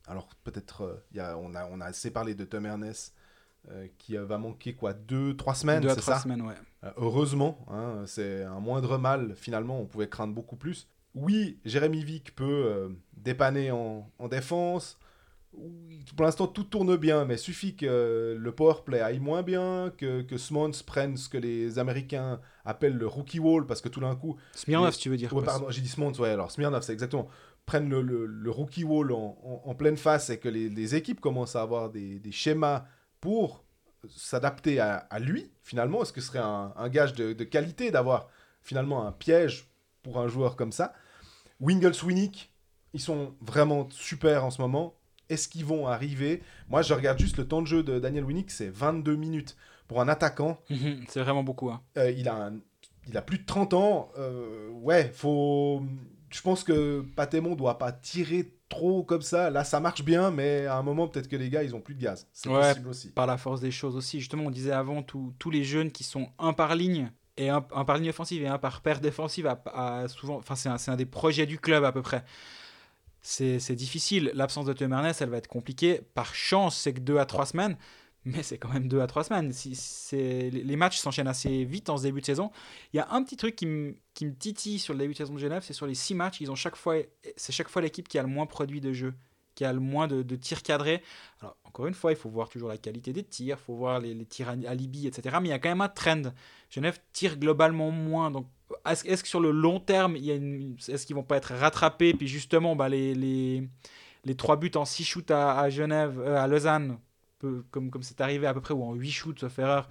Alors, 0.07 0.29
peut-être, 0.45 0.83
euh, 1.17 1.35
on, 1.37 1.55
a, 1.55 1.67
on 1.71 1.81
a 1.81 1.87
assez 1.87 2.11
parlé 2.11 2.35
de 2.35 2.45
Tom 2.45 2.67
Ernest. 2.67 3.15
euh, 3.71 3.89
qui 3.99 4.17
va 4.17 4.39
manquer 4.39 4.75
quoi? 4.75 4.93
Deux 4.95 5.37
trois 5.37 5.55
semaines 5.55 5.83
Deux 5.83 5.89
à 5.89 5.97
trois 5.97 6.15
ça? 6.17 6.21
semaines, 6.21 6.43
ouais. 6.43 6.55
Euh, 6.85 6.91
Heureusement, 6.97 7.65
hein, 7.71 8.03
c'est 8.07 8.43
un 8.45 8.61
moindre 8.61 8.99
mal 8.99 9.35
finalement, 9.37 9.81
on 9.81 9.87
pouvait 9.87 10.09
craindre 10.09 10.35
beaucoup 10.35 10.57
plus. 10.57 10.89
Oui, 11.15 11.59
Jérémy 11.65 12.05
Vick 12.05 12.35
peut 12.35 12.45
euh, 12.67 12.89
dépanner 13.17 13.71
en, 13.71 14.11
en 14.19 14.29
défense. 14.29 14.99
Pour 16.17 16.25
l'instant, 16.27 16.49
tout 16.49 16.65
tourne 16.65 16.97
bien, 16.97 17.25
mais 17.25 17.37
suffit 17.37 17.77
que 17.77 18.37
le 18.37 18.53
powerplay 18.53 19.01
aille 19.01 19.21
moins 19.21 19.43
bien, 19.45 19.93
que, 19.97 20.23
que 20.23 20.37
Smons 20.37 20.73
prenne 20.85 21.17
ce 21.17 21.29
que 21.29 21.39
les 21.39 21.79
Américains 21.79 22.41
appellent 22.65 22.97
le 22.97 23.07
rookie 23.07 23.39
wall, 23.39 23.65
parce 23.65 23.81
que 23.81 23.89
tout 23.89 24.01
d'un 24.01 24.17
coup, 24.17 24.37
Smirnov, 24.57 24.97
tu 24.97 25.11
veux 25.11 25.17
dire. 25.17 25.33
Ouais, 25.33 25.45
pardon, 25.45 25.71
j'ai 25.71 25.81
dit 25.81 25.89
Smons, 25.89 26.13
ouais, 26.19 26.31
alors 26.31 26.51
Smirnov, 26.51 26.83
c'est 26.83 26.93
exactement. 26.93 27.29
Prennent 27.67 27.89
le, 27.89 28.03
le- 28.03 28.27
le 28.27 28.51
rookie 28.51 28.83
wall 28.83 29.13
en, 29.13 29.39
en- 29.45 29.63
en 29.71 29.75
pleine 29.77 29.97
face 29.97 30.29
et 30.31 30.39
que 30.39 30.49
les, 30.49 30.69
les 30.69 30.97
équipes 30.97 31.21
commencent 31.21 31.55
à 31.55 31.63
avoir 31.63 31.89
des, 31.89 32.19
des 32.19 32.33
schémas 32.33 32.85
pour 33.21 33.65
s'adapter 34.09 34.81
à, 34.81 34.97
à 35.11 35.19
lui, 35.19 35.51
finalement. 35.63 36.03
Est-ce 36.03 36.13
que 36.13 36.21
ce 36.21 36.29
serait 36.29 36.39
un, 36.41 36.73
un 36.77 36.89
gage 36.89 37.13
de, 37.15 37.33
de 37.33 37.45
qualité 37.45 37.91
d'avoir 37.91 38.29
finalement 38.63 39.07
un 39.07 39.13
piège 39.13 39.69
pour 40.03 40.19
un 40.19 40.29
joueur 40.29 40.57
comme 40.57 40.73
ça? 40.73 40.93
Wingles, 41.61 41.95
Winnick, 42.05 42.53
ils 42.93 43.01
sont 43.01 43.35
vraiment 43.41 43.89
super 43.91 44.45
en 44.45 44.51
ce 44.51 44.61
moment. 44.61 44.95
Est-ce 45.31 45.49
qu'ils 45.49 45.65
vont 45.65 45.87
arriver? 45.87 46.43
Moi, 46.69 46.83
je 46.83 46.93
regarde 46.95 47.19
juste 47.19 47.39
le 47.39 47.47
temps 47.49 47.63
de 47.63 47.67
jeu 47.67 47.83
de 47.83 47.99
Daniel 47.99 48.25
Winnick, 48.25 48.51
c'est 48.51 48.69
22 48.69 49.17
minutes. 49.17 49.57
Pour 49.89 50.01
un 50.01 50.09
attaquant, 50.09 50.59
C'est 51.09 51.21
vraiment 51.21 51.43
beaucoup. 51.45 51.71
hein. 51.71 51.83
euh, 51.99 52.11
il, 52.11 52.29
a 52.29 52.35
un- 52.47 52.59
il 53.07 53.17
a 53.17 53.23
plus 53.23 53.39
de 53.39 53.45
30 53.47 53.75
ans. 53.75 54.11
euh, 54.19 54.69
ouais, 54.71 55.11
faut. 55.15 55.83
Je 56.31 56.41
pense 56.43 56.65
que 56.65 57.03
Patémon 57.17 57.55
doit 57.55 57.79
pas 57.79 57.93
tirer 57.93 58.51
trop 58.69 59.03
comme 59.03 59.23
ça. 59.23 59.51
Là, 59.51 59.65
ça 59.65 59.81
marche 59.81 60.03
bien, 60.05 60.31
mais 60.31 60.67
à 60.67 60.77
un 60.77 60.83
moment, 60.83 61.07
peut-être 61.09 61.29
que 61.29 61.37
les 61.37 61.51
gars, 61.51 61.63
ils 61.63 61.75
ont 61.75 61.81
plus 61.81 61.95
de 61.95 62.03
gaz. 62.03 62.27
C'est 62.33 62.49
Ouais. 62.49 62.69
possible 62.71 62.89
aussi. 62.89 63.11
Par 63.11 63.27
la 63.27 63.37
force 63.39 63.61
des 63.61 63.71
choses 63.71 63.97
aussi. 63.97 64.21
Justement, 64.21 64.45
on 64.45 64.51
disait 64.51 64.73
avant, 64.73 65.03
tous 65.03 65.35
tous 65.39 65.51
les 65.51 65.65
jeunes 65.65 65.91
qui 65.91 66.05
sont 66.05 66.29
un 66.39 66.53
par 66.53 66.75
ligne, 66.75 67.11
et 67.37 67.51
un, 67.51 67.65
un 67.75 67.85
par 67.85 67.97
ligne 67.99 68.11
offensive 68.11 68.43
et 68.43 68.47
un 68.49 68.59
par 68.59 68.81
paire 68.81 69.01
défensive, 69.01 69.47
à, 69.47 69.63
à 70.03 70.09
souvent, 70.09 70.37
enfin, 70.37 70.55
c'est 70.55 70.69
un, 70.69 70.79
c'est 70.79 70.91
un 70.91 70.97
des 70.97 71.07
projets 71.07 71.47
du 71.47 71.59
club 71.59 71.85
à 71.85 71.93
peu 71.93 72.03
près. 72.03 72.25
c'est 73.23 73.59
c'est 73.59 73.75
difficile. 73.75 74.31
L'absence 74.35 74.67
de 74.67 74.73
Théo 74.73 74.89
elle 74.93 75.29
va 75.31 75.37
être 75.37 75.49
compliquée. 75.49 76.01
Par 76.15 76.35
chance, 76.35 76.77
c'est 76.77 76.93
que 76.95 77.01
2 77.01 77.19
à 77.19 77.25
3 77.27 77.47
semaines, 77.47 77.77
mais 78.25 78.43
c'est 78.43 78.59
quand 78.59 78.73
même 78.73 78.89
2 78.89 79.01
à 79.01 79.07
3 79.07 79.25
semaines. 79.25 79.53
Si, 79.53 79.77
les 80.13 80.77
matchs 80.77 80.99
s'enchaînent 80.99 81.29
assez 81.29 81.65
vite 81.65 81.91
en 81.91 81.97
ce 81.97 82.05
début 82.05 82.21
de 82.21 82.27
saison. 82.27 82.51
Il 82.93 82.97
y 82.97 83.01
a 83.01 83.09
un 83.11 83.23
petit 83.23 83.37
truc 83.37 83.57
qui 83.57 83.67
me 83.67 83.97
qui 84.15 84.27
me 84.27 84.35
titille 84.35 84.79
sur 84.79 84.95
le 84.95 85.01
début 85.01 85.13
de 85.13 85.19
saison 85.19 85.35
de 85.35 85.39
Genève, 85.39 85.63
c'est 85.67 85.73
sur 85.73 85.87
les 85.87 85.95
6 85.95 86.15
matchs, 86.15 86.43
c'est 87.37 87.53
chaque 87.53 87.69
fois 87.69 87.83
l'équipe 87.83 88.07
qui 88.09 88.19
a 88.19 88.23
le 88.23 88.29
moins 88.29 88.47
produit 88.47 88.81
de 88.81 88.93
jeu, 88.93 89.13
qui 89.57 89.65
a 89.65 89.73
le 89.73 89.81
moins 89.81 90.07
de, 90.07 90.23
de 90.23 90.37
tirs 90.37 90.63
cadrés. 90.63 91.03
Alors, 91.41 91.57
encore 91.65 91.89
une 91.89 91.95
fois, 91.95 92.13
il 92.13 92.17
faut 92.17 92.29
voir 92.29 92.49
toujours 92.49 92.69
la 92.69 92.79
qualité 92.79 93.13
des 93.13 93.25
tirs, 93.25 93.57
il 93.61 93.65
faut 93.65 93.75
voir 93.75 93.99
les, 93.99 94.15
les 94.15 94.25
tirs 94.25 94.49
à 94.49 94.53
alibi, 94.69 95.09
etc. 95.09 95.37
Mais 95.43 95.49
il 95.49 95.51
y 95.51 95.55
a 95.55 95.59
quand 95.59 95.69
même 95.69 95.81
un 95.81 95.89
trend. 95.89 96.23
Genève 96.71 97.01
tire 97.13 97.37
globalement 97.37 97.91
moins. 97.91 98.31
Donc, 98.31 98.47
est-ce 98.89 99.07
est-ce 99.07 99.23
que 99.23 99.29
sur 99.29 99.41
le 99.41 99.51
long 99.51 99.81
terme, 99.81 100.17
il 100.17 100.25
y 100.25 100.31
est-ce 100.31 101.07
qu'ils 101.07 101.17
vont 101.17 101.25
pas 101.25 101.37
être 101.37 101.55
rattrapés 101.55 102.15
Puis 102.15 102.29
justement, 102.29 102.77
bah, 102.77 102.89
les, 102.89 103.15
les, 103.15 103.69
les 104.25 104.35
3 104.37 104.57
buts 104.57 104.71
en 104.77 104.85
6 104.85 105.05
shoots 105.05 105.31
à, 105.31 105.59
à 105.59 105.71
Genève, 105.71 106.21
euh, 106.21 106.37
à 106.37 106.47
Lausanne, 106.47 106.99
peu- 107.45 107.65
comme 107.71 107.91
comme 107.91 108.03
c'est 108.03 108.21
arrivé 108.21 108.47
à 108.47 108.55
peu 108.55 108.61
près, 108.61 108.75
ou 108.75 108.83
en 108.85 108.95
8 108.95 109.11
shoots, 109.11 109.39
sauf 109.41 109.59
erreur. 109.59 109.89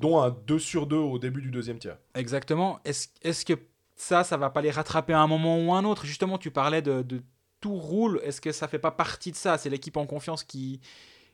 Dont 0.00 0.22
un 0.22 0.30
2 0.30 0.58
sur 0.58 0.86
2 0.86 0.96
au 0.96 1.18
début 1.18 1.42
du 1.42 1.50
deuxième 1.50 1.78
tiers. 1.78 1.98
Exactement. 2.14 2.80
Est-ce 2.84 3.08
est-ce 3.20 3.44
que 3.44 3.52
ça, 3.94 4.24
ça 4.24 4.38
va 4.38 4.48
pas 4.48 4.62
les 4.62 4.70
rattraper 4.70 5.12
à 5.12 5.20
un 5.20 5.26
moment 5.26 5.58
ou 5.62 5.74
un 5.74 5.84
autre? 5.84 6.06
Justement, 6.06 6.38
tu 6.38 6.50
parlais 6.50 6.80
de, 6.80 7.02
de 7.02 7.20
tout 7.60 7.74
roule. 7.76 8.18
Est-ce 8.24 8.40
que 8.40 8.52
ça 8.52 8.68
fait 8.68 8.78
pas 8.78 8.90
partie 8.90 9.32
de 9.32 9.36
ça? 9.36 9.58
C'est 9.58 9.68
l'équipe 9.68 9.98
en 9.98 10.06
confiance 10.06 10.44
qui 10.44 10.80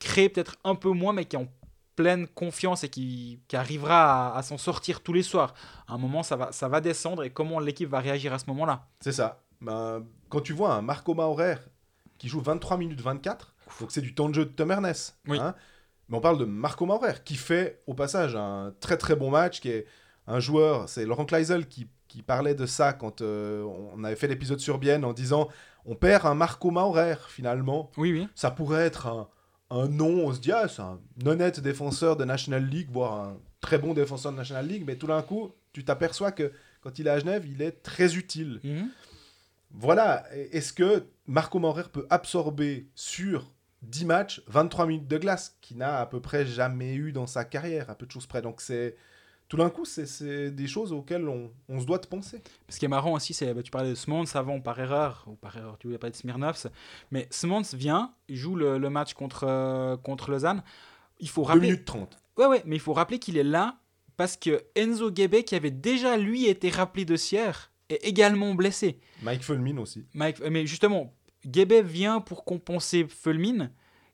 crée 0.00 0.28
peut-être 0.28 0.56
un 0.64 0.74
peu 0.74 0.90
moins, 0.90 1.12
mais 1.12 1.24
qui 1.24 1.36
est 1.36 1.38
en 1.38 1.46
pleine 1.94 2.26
confiance 2.26 2.82
et 2.82 2.88
qui, 2.88 3.38
qui 3.46 3.54
arrivera 3.56 4.32
à, 4.34 4.38
à 4.38 4.42
s'en 4.42 4.58
sortir 4.58 5.02
tous 5.02 5.12
les 5.12 5.22
soirs. 5.22 5.54
À 5.86 5.94
un 5.94 5.98
moment, 5.98 6.24
ça 6.24 6.34
va, 6.34 6.50
ça 6.50 6.66
va 6.68 6.80
descendre 6.80 7.22
et 7.22 7.30
comment 7.30 7.60
l'équipe 7.60 7.88
va 7.88 8.00
réagir 8.00 8.32
à 8.32 8.40
ce 8.40 8.46
moment-là? 8.48 8.88
C'est 9.00 9.12
ça. 9.12 9.40
Ben, 9.60 10.04
quand 10.28 10.40
tu 10.40 10.52
vois 10.52 10.74
un 10.74 10.82
Marco 10.82 11.14
Maurer 11.14 11.56
qui 12.18 12.26
joue 12.28 12.40
23 12.40 12.76
minutes 12.76 13.00
24, 13.00 13.54
donc 13.80 13.90
c'est 13.92 14.00
du 14.00 14.14
temps 14.14 14.28
de 14.28 14.34
jeu 14.34 14.44
de 14.44 14.50
Tom 14.50 14.70
Ernest. 14.70 15.18
Oui. 15.26 15.38
hein. 15.38 15.54
Mais 16.08 16.16
on 16.16 16.20
parle 16.20 16.38
de 16.38 16.44
Marco 16.44 16.86
Maurer 16.86 17.14
qui 17.24 17.36
fait 17.36 17.82
au 17.86 17.94
passage 17.94 18.34
un 18.34 18.72
très 18.80 18.96
très 18.96 19.14
bon 19.14 19.30
match, 19.30 19.60
qui 19.60 19.70
est 19.70 19.86
un 20.26 20.40
joueur, 20.40 20.88
c'est 20.88 21.04
Laurent 21.04 21.24
Kleisel 21.26 21.66
qui, 21.68 21.86
qui 22.06 22.22
parlait 22.22 22.54
de 22.54 22.66
ça 22.66 22.92
quand 22.92 23.20
euh, 23.20 23.62
on 23.94 24.02
avait 24.04 24.16
fait 24.16 24.28
l'épisode 24.28 24.58
sur 24.60 24.78
Bienne 24.78 25.04
en 25.04 25.12
disant 25.12 25.48
on 25.84 25.94
perd 25.94 26.26
un 26.26 26.34
Marco 26.34 26.70
Maurer 26.70 27.16
finalement. 27.28 27.90
Oui, 27.96 28.12
oui. 28.12 28.28
Ça 28.34 28.50
pourrait 28.50 28.84
être 28.86 29.06
un, 29.06 29.28
un 29.70 29.86
nom, 29.88 30.26
on 30.26 30.32
se 30.32 30.40
dit 30.40 30.52
ah, 30.52 30.66
c'est 30.68 30.80
un 30.82 30.98
honnête 31.26 31.60
défenseur 31.60 32.16
de 32.16 32.24
National 32.24 32.64
League, 32.66 32.88
voire 32.90 33.28
un 33.28 33.36
très 33.60 33.78
bon 33.78 33.92
défenseur 33.92 34.32
de 34.32 34.36
National 34.38 34.66
League, 34.66 34.84
mais 34.86 34.96
tout 34.96 35.06
d'un 35.08 35.22
coup 35.22 35.52
tu 35.72 35.84
t'aperçois 35.84 36.32
que 36.32 36.52
quand 36.80 36.98
il 36.98 37.06
est 37.06 37.10
à 37.10 37.18
Genève, 37.18 37.44
il 37.46 37.60
est 37.60 37.82
très 37.82 38.16
utile. 38.16 38.60
Mhm. 38.64 38.88
Voilà, 39.72 40.24
est-ce 40.32 40.72
que 40.72 41.04
Marco 41.26 41.58
Maurer 41.58 41.84
peut 41.92 42.06
absorber 42.08 42.88
sur 42.94 43.44
10 43.82 44.04
matchs 44.06 44.42
23 44.48 44.86
minutes 44.86 45.08
de 45.08 45.18
glace, 45.18 45.56
qui 45.60 45.74
n'a 45.76 46.00
à 46.00 46.06
peu 46.06 46.20
près 46.20 46.44
jamais 46.46 46.94
eu 46.94 47.12
dans 47.12 47.26
sa 47.26 47.44
carrière, 47.44 47.90
à 47.90 47.94
peu 47.94 48.06
de 48.06 48.10
choses 48.10 48.26
près. 48.26 48.42
Donc 48.42 48.60
c'est 48.60 48.96
tout 49.48 49.56
d'un 49.56 49.70
coup, 49.70 49.84
c'est- 49.86 50.50
des 50.50 50.66
choses 50.66 50.92
auxquelles 50.92 51.26
on, 51.28 51.50
on 51.70 51.80
se 51.80 51.86
doit 51.86 51.98
de 51.98 52.06
penser. 52.06 52.42
Ce 52.68 52.78
qui 52.78 52.84
est 52.84 52.88
marrant 52.88 53.12
aussi, 53.12 53.32
c'est 53.32 53.54
bah, 53.54 53.62
tu 53.62 53.70
parlais 53.70 53.88
de 53.90 53.94
Smons 53.94 54.24
avant 54.34 54.60
par 54.60 54.78
erreur, 54.78 55.24
ou 55.26 55.36
par 55.36 55.56
erreur, 55.56 55.78
tu 55.78 55.86
voulais 55.86 55.98
parler 55.98 56.12
de 56.12 56.16
Smirnovs, 56.16 56.66
mais 57.10 57.26
Smons 57.30 57.62
vient, 57.72 58.12
il 58.28 58.36
joue 58.36 58.56
le, 58.56 58.76
le 58.78 58.90
match 58.90 59.14
contre, 59.14 59.44
euh, 59.48 59.96
contre 59.96 60.30
Lausanne. 60.30 60.62
Il 61.20 61.28
faut 61.30 61.42
2 61.42 61.48
rappeler. 61.48 61.68
minutes 61.68 61.84
30. 61.86 62.18
Ouais, 62.36 62.46
ouais, 62.46 62.62
mais 62.66 62.76
il 62.76 62.80
faut 62.80 62.92
rappeler 62.92 63.18
qu'il 63.18 63.38
est 63.38 63.42
là 63.44 63.78
parce 64.18 64.36
que 64.36 64.64
Enzo 64.76 65.10
Guebe, 65.10 65.42
qui 65.44 65.54
avait 65.54 65.70
déjà 65.70 66.16
lui 66.18 66.46
été 66.46 66.68
rappelé 66.68 67.04
de 67.06 67.16
Sierre, 67.16 67.70
est 67.88 68.04
également 68.06 68.54
blessé. 68.54 69.00
Mike 69.22 69.42
Fulmin 69.44 69.78
aussi. 69.78 70.04
Mike, 70.12 70.40
mais 70.50 70.66
justement, 70.66 71.14
Guebe 71.46 71.84
vient 71.84 72.20
pour 72.20 72.44
compenser 72.44 73.06
Fulmin. 73.08 73.70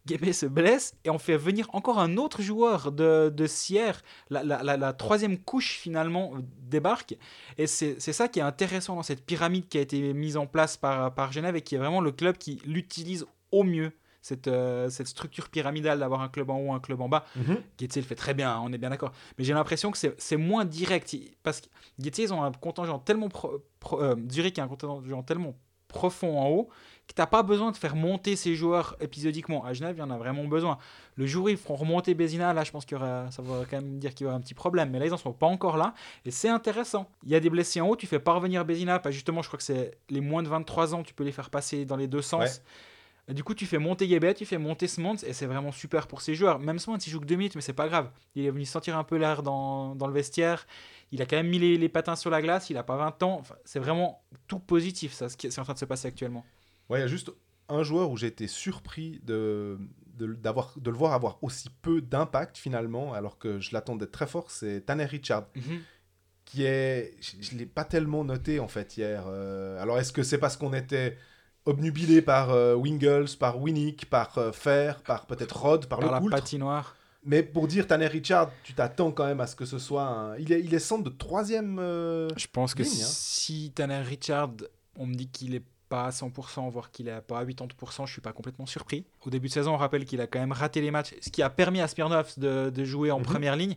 Guebe 0.07 0.33
se 0.33 0.45
blesse 0.45 0.95
et 1.05 1.11
on 1.11 1.19
fait 1.19 1.39
venir 1.39 1.67
encore 1.73 1.99
un 1.99 2.19
autre 2.19 2.43
joueur 2.43 2.93
de, 2.93 3.33
de 3.35 3.47
Sierre. 3.47 4.03
La, 4.29 4.43
la- 4.45 4.63
la- 4.63 4.77
la 4.77 4.93
troisième 4.93 5.39
couche 5.39 5.79
finalement 5.79 6.33
débarque. 6.61 7.17
Et 7.57 7.67
c'est 7.67 7.99
ça 8.01 8.29
qui 8.29 8.39
est 8.41 8.43
intéressant 8.43 8.97
dans 8.97 9.03
cette 9.03 9.25
pyramide 9.25 9.67
qui 9.69 9.79
a 9.79 9.81
été 9.81 10.13
mise 10.13 10.37
en 10.37 10.47
place 10.47 10.77
par, 10.77 11.15
par 11.15 11.33
Genève 11.33 11.57
et 11.57 11.63
qui 11.63 11.75
est 11.75 11.79
vraiment 11.79 12.03
le 12.03 12.13
club 12.13 12.37
qui 12.37 12.61
l'utilise 12.67 13.25
au 13.51 13.63
mieux. 13.65 13.93
Cette, 14.21 14.49
euh, 14.49 14.89
cette 14.89 15.07
structure 15.09 15.51
pyramidale 15.51 15.99
d'avoir 15.99 16.23
un 16.23 16.29
club 16.31 16.49
en 16.49 16.59
haut, 16.59 16.73
un 16.73 16.81
club 16.81 17.03
en 17.03 17.11
bas. 17.11 17.27
Getze 17.79 17.97
le 17.97 18.03
fait 18.03 18.15
très 18.15 18.33
bien, 18.33 18.51
hein, 18.53 18.61
on 18.65 18.73
est 18.73 18.79
bien 18.79 18.89
d'accord. 18.89 19.13
Mais 19.37 19.45
j'ai 19.45 19.53
l'impression 19.53 19.91
que 19.91 19.99
c'est 20.17 20.37
moins 20.39 20.65
direct. 20.65 21.15
Parce 21.43 21.61
que 21.61 21.67
Getze, 21.99 22.19
ils 22.21 22.33
ont 22.33 22.43
un 22.43 22.51
contingent 22.53 22.99
tellement. 23.01 23.29
Pro, 23.29 23.63
pro- 23.81 24.01
euh, 24.03 24.17
Zurich 24.31 24.59
a 24.59 24.65
un 24.65 24.69
contingent 24.69 25.23
tellement 25.25 25.55
profond 25.89 26.39
en 26.39 26.49
haut 26.49 26.69
que 27.07 27.15
t'as 27.15 27.27
pas 27.27 27.43
besoin 27.43 27.71
de 27.71 27.77
faire 27.77 27.97
monter 27.97 28.35
ces 28.35 28.55
joueurs 28.55 28.97
épisodiquement. 29.01 29.65
À 29.65 29.73
Genève, 29.73 29.97
il 29.97 30.01
y 30.01 30.03
en 30.03 30.11
a 30.11 30.17
vraiment 30.17 30.45
besoin. 30.45 30.79
Le 31.17 31.27
jour 31.27 31.45
où 31.45 31.49
ils 31.49 31.57
feront 31.57 31.77
remonter 31.77 32.15
Bézina, 32.15 32.53
là, 32.55 32.65
je 32.65 32.71
pense 32.71 32.87
que 32.87 32.97
ça 32.97 33.43
va 33.43 33.65
quand 33.71 33.77
même 33.77 33.99
dire 33.99 34.15
qu'il 34.15 34.25
y 34.25 34.27
aura 34.27 34.37
un 34.37 34.41
petit 34.41 34.55
problème. 34.55 34.91
Mais 34.91 34.99
là, 34.99 35.07
ils 35.07 35.15
en 35.15 35.19
sont 35.19 35.33
pas 35.33 35.47
encore 35.47 35.77
là. 35.77 35.95
Et 36.25 36.31
c'est 36.31 36.49
intéressant. 36.49 37.09
Il 37.25 37.31
y 37.31 37.35
a 37.35 37.41
des 37.41 37.51
blessés 37.51 37.81
en 37.81 37.89
haut, 37.89 37.97
tu 37.97 38.07
fais 38.07 38.19
pas 38.19 38.33
revenir 38.33 38.65
Bézina. 38.65 38.99
Pas 38.99 39.11
justement, 39.11 39.43
je 39.43 39.49
crois 39.49 39.59
que 39.59 39.65
c'est 39.65 39.99
les 40.09 40.21
moins 40.21 40.43
de 40.43 40.49
23 40.49 40.95
ans, 40.95 41.03
tu 41.03 41.13
peux 41.13 41.25
les 41.25 41.33
faire 41.33 41.51
passer 41.51 41.85
dans 41.85 41.97
les 41.97 42.09
deux 42.09 42.23
sens. 42.23 42.43
Ouais. 43.29 43.35
Du 43.35 43.43
coup, 43.43 43.55
tu 43.55 43.65
fais 43.65 43.79
monter 43.79 44.07
Guébet, 44.07 44.35
tu 44.35 44.45
fais 44.45 44.59
monter 44.59 44.87
Smons, 44.87 45.17
et 45.27 45.33
c'est 45.33 45.47
vraiment 45.47 45.73
super 45.73 46.07
pour 46.07 46.21
ces 46.21 46.35
joueurs. 46.35 46.59
Même 46.59 46.79
Smons, 46.79 46.99
il 46.99 47.11
joue 47.11 47.21
que 47.21 47.25
2 47.25 47.37
minutes, 47.37 47.55
mais 47.55 47.63
c'est 47.63 47.73
pas 47.73 47.89
grave. 47.89 48.11
Il 48.35 48.45
est 48.45 48.51
venu 48.51 48.67
sentir 48.67 48.99
un 48.99 49.05
peu 49.05 49.17
l'air 49.17 49.43
dans, 49.43 49.95
dans 49.95 50.07
le 50.07 50.13
vestiaire. 50.13 50.67
Il 51.11 51.23
a 51.23 51.27
quand 51.27 51.37
même 51.37 51.49
mis 51.49 51.59
les, 51.59 51.79
les 51.79 51.89
patins 51.89 52.17
sur 52.17 52.29
la 52.29 52.43
glace, 52.43 52.69
il 52.69 52.77
a 52.77 52.83
pas 52.83 52.97
20 52.97 53.23
ans. 53.23 53.39
Enfin, 53.41 53.55
c'est 53.65 53.79
vraiment 53.79 54.23
tout 54.47 54.59
positif, 54.59 55.15
ça, 55.15 55.31
ce 55.31 55.39
qui 55.39 55.47
est 55.47 55.59
en 55.59 55.65
train 55.65 55.73
de 55.73 55.79
se 55.79 55.87
passer 55.87 56.09
actuellement. 56.09 56.45
Ouais, 56.91 56.99
il 56.99 57.03
y 57.03 57.05
a 57.05 57.09
juste 57.09 57.31
un 57.69 57.83
joueur 57.83 58.11
où 58.11 58.17
j'ai 58.17 58.27
été 58.27 58.47
surpris 58.47 59.21
de, 59.25 59.79
de, 60.19 60.35
d'avoir, 60.35 60.75
de 60.77 60.91
le 60.91 60.97
voir 60.97 61.13
avoir 61.15 61.39
aussi 61.43 61.69
peu 61.83 62.01
d'impact 62.03 62.59
finalement, 62.59 63.15
alors 63.15 63.39
que 63.39 63.59
je 63.61 63.73
l'attends 63.73 63.97
d'être 63.97 64.13
très 64.13 64.27
fort, 64.27 64.51
c'est 64.51 64.83
Tanner 64.83 65.07
Richard. 65.07 65.47
qui 66.45 66.65
est. 66.65 67.15
Je 67.41 67.55
ne 67.55 67.59
l'ai 67.61 67.67
pas 67.67 67.85
tellement 67.85 68.23
noté 68.25 68.61
en 68.61 68.69
fait 68.69 68.97
hier. 68.99 69.25
Euh, 69.29 69.81
alors 69.83 69.99
est-ce 69.99 70.13
que 70.13 70.23
c'est 70.23 70.37
parce 70.39 70.57
qu'on 70.59 70.75
était 70.75 71.17
obnubilé 71.65 72.21
par 72.21 72.51
euh, 72.51 72.75
Wingles, 72.75 73.37
par 73.41 73.59
Winnick, 73.59 74.11
par 74.11 74.37
euh, 74.37 74.53
Fer, 74.53 75.01
par 75.03 75.25
peut-être 75.27 75.57
Rod, 75.57 75.87
par, 75.87 76.01
Par 76.01 76.09
le 76.09 76.15
la 76.15 76.21
Coultre? 76.21 76.37
patinoire. 76.37 76.95
Mais 77.25 77.43
pour 77.43 77.67
dire 77.67 77.87
Tanner 77.87 78.07
Richard, 78.09 78.51
tu 78.65 78.75
t'attends 78.75 79.11
quand 79.11 79.25
même 79.25 79.41
à 79.41 79.47
ce 79.47 79.57
que 79.57 79.65
ce 79.65 79.79
soit 79.79 80.03
un... 80.03 80.37
Il 80.37 80.53
est, 80.53 80.61
il 80.61 80.75
est 80.75 80.79
centre 80.79 81.05
de 81.05 81.09
troisième... 81.09 81.79
euh, 81.79 82.29
Je 82.37 82.47
pense 82.53 82.75
que 82.75 82.83
hein. 82.83 82.87
si 82.87 83.73
Tanner 83.75 84.03
Richard, 84.03 84.51
on 84.97 85.07
me 85.07 85.15
dit 85.15 85.29
qu'il 85.29 85.55
est 85.55 85.65
pas 85.89 86.07
à 86.07 86.11
100%, 86.11 86.71
voire 86.71 86.91
qu'il 86.91 87.09
est 87.09 87.21
pas 87.21 87.39
à 87.39 87.45
80%, 87.45 88.07
je 88.07 88.13
suis 88.13 88.21
pas 88.21 88.33
complètement 88.33 88.67
surpris. 88.67 89.05
Au 89.25 89.31
début 89.31 89.49
de 89.49 89.53
saison, 89.53 89.75
on 89.75 89.77
rappelle 89.77 90.05
qu'il 90.05 90.21
a 90.21 90.27
quand 90.27 90.39
même 90.39 90.53
raté 90.53 90.81
les 90.81 90.91
matchs, 90.91 91.15
ce 91.21 91.31
qui 91.31 91.43
a 91.43 91.51
permis 91.51 91.81
à 91.81 91.89
Smirnov 91.89 92.33
de, 92.39 92.71
de 92.71 92.85
jouer 92.85 93.11
en 93.11 93.19
Mhm. 93.19 93.25
première 93.25 93.57
ligne. 93.57 93.75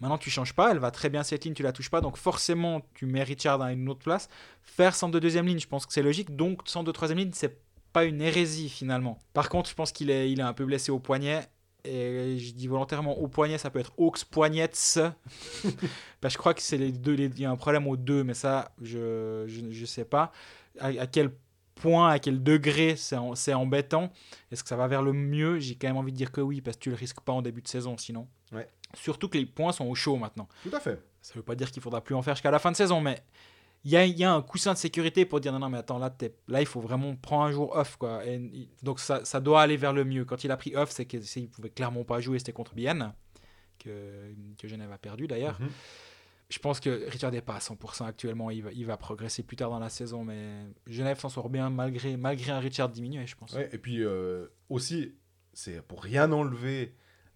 Maintenant, 0.00 0.18
tu 0.18 0.30
changes 0.30 0.54
pas, 0.54 0.70
elle 0.70 0.78
va 0.78 0.90
très 0.90 1.10
bien 1.10 1.22
cette 1.24 1.44
ligne, 1.44 1.54
tu 1.54 1.62
la 1.64 1.72
touches 1.72 1.90
pas, 1.90 2.00
donc 2.00 2.16
forcément, 2.16 2.82
tu 2.94 3.06
mets 3.06 3.22
Richard 3.24 3.60
à 3.60 3.72
une 3.72 3.88
autre 3.88 4.00
place. 4.00 4.28
Faire 4.62 4.94
centre 4.94 5.12
de 5.12 5.18
deuxième 5.18 5.46
ligne, 5.46 5.58
je 5.58 5.66
pense 5.68 5.86
que 5.86 5.92
c'est 5.92 6.02
logique, 6.02 6.36
donc 6.36 6.60
centre 6.66 6.86
de 6.86 6.92
troisième 6.92 7.18
ligne, 7.18 7.30
c'est 7.34 7.58
pas 7.92 8.04
une 8.04 8.20
hérésie 8.22 8.68
finalement. 8.68 9.18
Par 9.32 9.48
contre, 9.48 9.68
je 9.70 9.74
pense 9.74 9.90
qu'il 9.92 10.10
est, 10.10 10.30
il 10.30 10.38
est 10.40 10.44
un 10.44 10.52
peu 10.52 10.64
blessé 10.64 10.92
au 10.92 10.98
poignet. 11.00 11.48
Et 11.84 12.38
je 12.38 12.52
dis 12.52 12.66
volontairement 12.66 13.16
au 13.18 13.28
poignet, 13.28 13.56
ça 13.56 13.70
peut 13.70 13.78
être 13.78 13.92
Hawks 13.98 14.24
poignets. 14.24 14.70
Bah, 16.20 16.28
je 16.28 16.36
crois 16.36 16.52
que 16.54 16.60
c'est 16.62 16.76
les 16.76 16.92
deux. 16.92 17.14
Il 17.14 17.38
y 17.40 17.44
a 17.44 17.50
un 17.50 17.56
problème 17.56 17.86
aux 17.86 17.96
deux, 17.96 18.24
mais 18.24 18.34
ça, 18.34 18.72
je 18.82 19.44
je, 19.46 19.70
je 19.70 19.86
sais 19.86 20.04
pas 20.04 20.32
à, 20.80 20.88
à 20.88 21.06
quel 21.06 21.30
point, 21.80 22.10
à 22.10 22.18
quel 22.18 22.42
degré 22.42 22.96
c'est 22.96 23.54
embêtant. 23.54 24.12
Est-ce 24.50 24.62
que 24.62 24.68
ça 24.68 24.76
va 24.76 24.88
vers 24.88 25.02
le 25.02 25.12
mieux? 25.12 25.58
J'ai 25.58 25.74
quand 25.74 25.88
même 25.88 25.96
envie 25.96 26.12
de 26.12 26.16
dire 26.16 26.32
que 26.32 26.40
oui, 26.40 26.60
parce 26.60 26.76
que 26.76 26.82
tu 26.82 26.90
le 26.90 26.96
risques 26.96 27.20
pas 27.20 27.32
en 27.32 27.42
début 27.42 27.62
de 27.62 27.68
saison 27.68 27.96
sinon. 27.96 28.26
Ouais. 28.52 28.68
Surtout 28.94 29.28
que 29.28 29.38
les 29.38 29.46
points 29.46 29.72
sont 29.72 29.86
au 29.86 29.94
chaud 29.94 30.16
maintenant. 30.16 30.48
Tout 30.62 30.74
à 30.74 30.80
fait. 30.80 31.02
Ça 31.20 31.34
veut 31.34 31.42
pas 31.42 31.54
dire 31.54 31.70
qu'il 31.70 31.82
faudra 31.82 32.00
plus 32.00 32.14
en 32.14 32.22
faire 32.22 32.34
jusqu'à 32.34 32.50
la 32.50 32.58
fin 32.58 32.70
de 32.70 32.76
saison, 32.76 33.00
mais 33.00 33.22
il 33.84 33.92
y 33.92 34.10
y 34.10 34.24
a 34.24 34.32
un 34.32 34.42
coussin 34.42 34.72
de 34.72 34.78
sécurité 34.78 35.24
pour 35.24 35.40
dire 35.40 35.52
non, 35.52 35.58
non, 35.58 35.68
mais 35.68 35.78
attends, 35.78 35.98
là, 35.98 36.14
là 36.48 36.60
il 36.60 36.66
faut 36.66 36.80
vraiment 36.80 37.14
prendre 37.16 37.44
un 37.44 37.52
jour 37.52 37.76
off. 37.76 37.96
Quoi. 37.96 38.26
Et, 38.26 38.68
donc 38.82 39.00
ça, 39.00 39.24
ça 39.24 39.40
doit 39.40 39.62
aller 39.62 39.76
vers 39.76 39.92
le 39.92 40.04
mieux. 40.04 40.24
Quand 40.24 40.42
il 40.44 40.50
a 40.50 40.56
pris 40.56 40.74
off, 40.74 40.90
c'est 40.90 41.06
qu'il 41.06 41.48
pouvait 41.48 41.70
clairement 41.70 42.04
pas 42.04 42.20
jouer, 42.20 42.38
c'était 42.38 42.52
contre 42.52 42.74
Bienne, 42.74 43.12
que, 43.78 44.34
que 44.58 44.66
Genève 44.66 44.90
a 44.92 44.98
perdu 44.98 45.26
d'ailleurs. 45.26 45.60
Mhm. 45.60 45.68
Je 46.50 46.58
pense 46.58 46.80
que 46.80 47.08
Richard 47.10 47.30
n'est 47.32 47.42
pas 47.42 47.56
à 47.56 47.58
100% 47.58 48.06
actuellement. 48.06 48.50
Il 48.50 48.62
va, 48.62 48.72
il 48.72 48.86
va 48.86 48.96
progresser 48.96 49.42
plus 49.42 49.56
tard 49.56 49.68
dans 49.70 49.78
la 49.78 49.90
saison, 49.90 50.24
mais 50.24 50.64
Genève 50.86 51.18
s'en 51.20 51.28
sort 51.28 51.50
bien 51.50 51.68
malgré, 51.68 52.16
malgré 52.16 52.52
un 52.52 52.58
Richard 52.58 52.88
diminué, 52.88 53.26
je 53.26 53.36
pense. 53.36 53.52
Ouais, 53.52 53.68
et 53.72 53.78
puis 53.78 54.02
euh, 54.02 54.46
aussi, 54.70 55.14
c'est 55.52 55.82
pour 55.82 56.02
rien 56.02 56.32
enlever 56.32 56.94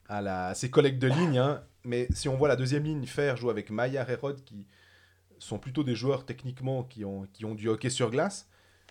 à, 0.09 0.23
la, 0.23 0.47
à 0.49 0.55
ses 0.55 0.71
collègues 0.71 0.99
de 0.99 1.09
ligne, 1.09 1.37
hein, 1.39 1.63
mais 1.85 2.09
si 2.11 2.29
on 2.29 2.37
voit 2.37 2.49
la 2.49 2.57
deuxième 2.57 2.85
ligne 2.85 3.05
faire 3.05 3.37
jouer 3.37 3.51
avec 3.51 3.71
Maillard 3.71 4.09
et 4.09 4.15
Rod, 4.15 4.43
qui 4.45 4.67
sont 5.39 5.59
plutôt 5.59 5.85
des 5.85 5.95
joueurs 5.95 6.25
techniquement 6.25 6.83
qui 6.85 7.05
ont, 7.05 7.27
qui 7.35 7.45
ont 7.45 7.55
du 7.55 7.69
hockey 7.69 7.91
sur 7.91 8.11
glace, 8.11 8.49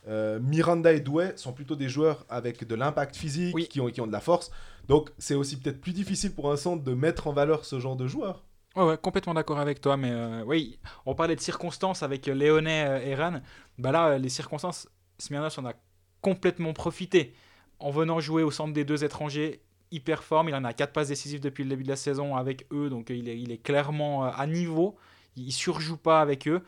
euh, 0.08 0.40
Miranda 0.40 0.94
et 0.94 1.00
Douai 1.00 1.34
sont 1.36 1.54
plutôt 1.54 1.76
des 1.76 1.90
joueurs 1.90 2.26
avec 2.30 2.68
de 2.68 2.76
l'impact 2.76 3.16
physique, 3.16 3.56
Oui. 3.56 3.68
qui, 3.68 3.80
ont, 3.82 3.88
qui 3.90 4.02
ont 4.02 4.08
de 4.08 4.12
la 4.12 4.20
force. 4.20 4.52
Donc 4.88 5.12
c'est 5.18 5.36
aussi 5.36 5.58
peut-être 5.60 5.80
plus 5.82 5.94
difficile 5.94 6.34
pour 6.34 6.52
un 6.52 6.58
centre 6.58 6.84
de 6.84 6.94
mettre 6.94 7.28
en 7.28 7.34
valeur 7.34 7.66
ce 7.66 7.80
genre 7.80 7.96
de 7.96 8.08
joueurs. 8.08 8.44
Ouais, 8.76 8.98
complètement 8.98 9.34
d'accord 9.34 9.60
avec 9.60 9.82
toi, 9.82 9.98
mais 9.98 10.12
euh, 10.12 10.44
oui, 10.46 10.80
on 11.06 11.14
parlait 11.14 11.36
de 11.36 11.42
circonstances 11.42 12.04
avec 12.04 12.28
euh, 12.28 12.34
Léonet 12.34 12.86
euh, 12.88 13.06
et 13.06 13.16
Ran. 13.16 13.42
Bah 13.78 13.92
là, 13.92 14.18
les 14.18 14.30
circonstances 14.30 14.88
Smirnov 15.18 15.54
en 15.58 15.66
a 15.66 15.74
complètement 16.22 16.72
profité 16.72 17.34
en 17.80 17.92
venant 17.92 18.20
jouer 18.20 18.44
au 18.44 18.52
centre 18.52 18.74
des 18.74 18.86
deux 18.86 19.04
étrangers. 19.04 19.62
Il 19.92 20.02
performe, 20.02 20.48
il 20.48 20.56
en 20.56 20.64
a 20.64 20.72
quatre 20.72 20.94
passes 20.94 21.10
décisives 21.10 21.42
depuis 21.42 21.64
le 21.64 21.70
début 21.70 21.84
de 21.84 21.90
la 21.90 21.98
saison 21.98 22.38
avec 22.38 22.66
eux, 22.72 22.90
donc 22.90 23.10
il 23.10 23.52
est, 23.52 23.58
clairement 23.58 24.24
à 24.24 24.48
niveau. 24.48 24.96
Il 25.36 25.52
surjoue 25.52 25.98
pas 25.98 26.22
avec 26.22 26.48
eux. 26.48 26.64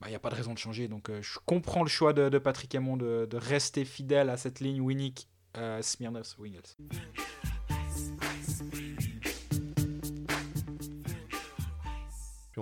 Bah, 0.00 0.06
il 0.06 0.10
n'y 0.10 0.16
a 0.16 0.18
pas 0.18 0.30
de 0.30 0.36
raison 0.36 0.54
de 0.54 0.58
changer. 0.58 0.88
Donc 0.88 1.10
je 1.20 1.38
comprends 1.44 1.82
le 1.82 1.90
choix 1.90 2.14
de, 2.14 2.38
Patrick 2.38 2.72
de, 2.72 3.26
de 3.26 3.36
rester 3.36 3.84
fidèle 3.84 4.30
à 4.30 4.38
cette 4.38 4.60
ligne 4.60 4.80
Winnick, 4.80 5.28
euh, 5.56 5.82
Smirnov, 5.82 6.34
Wingles. 6.38 6.76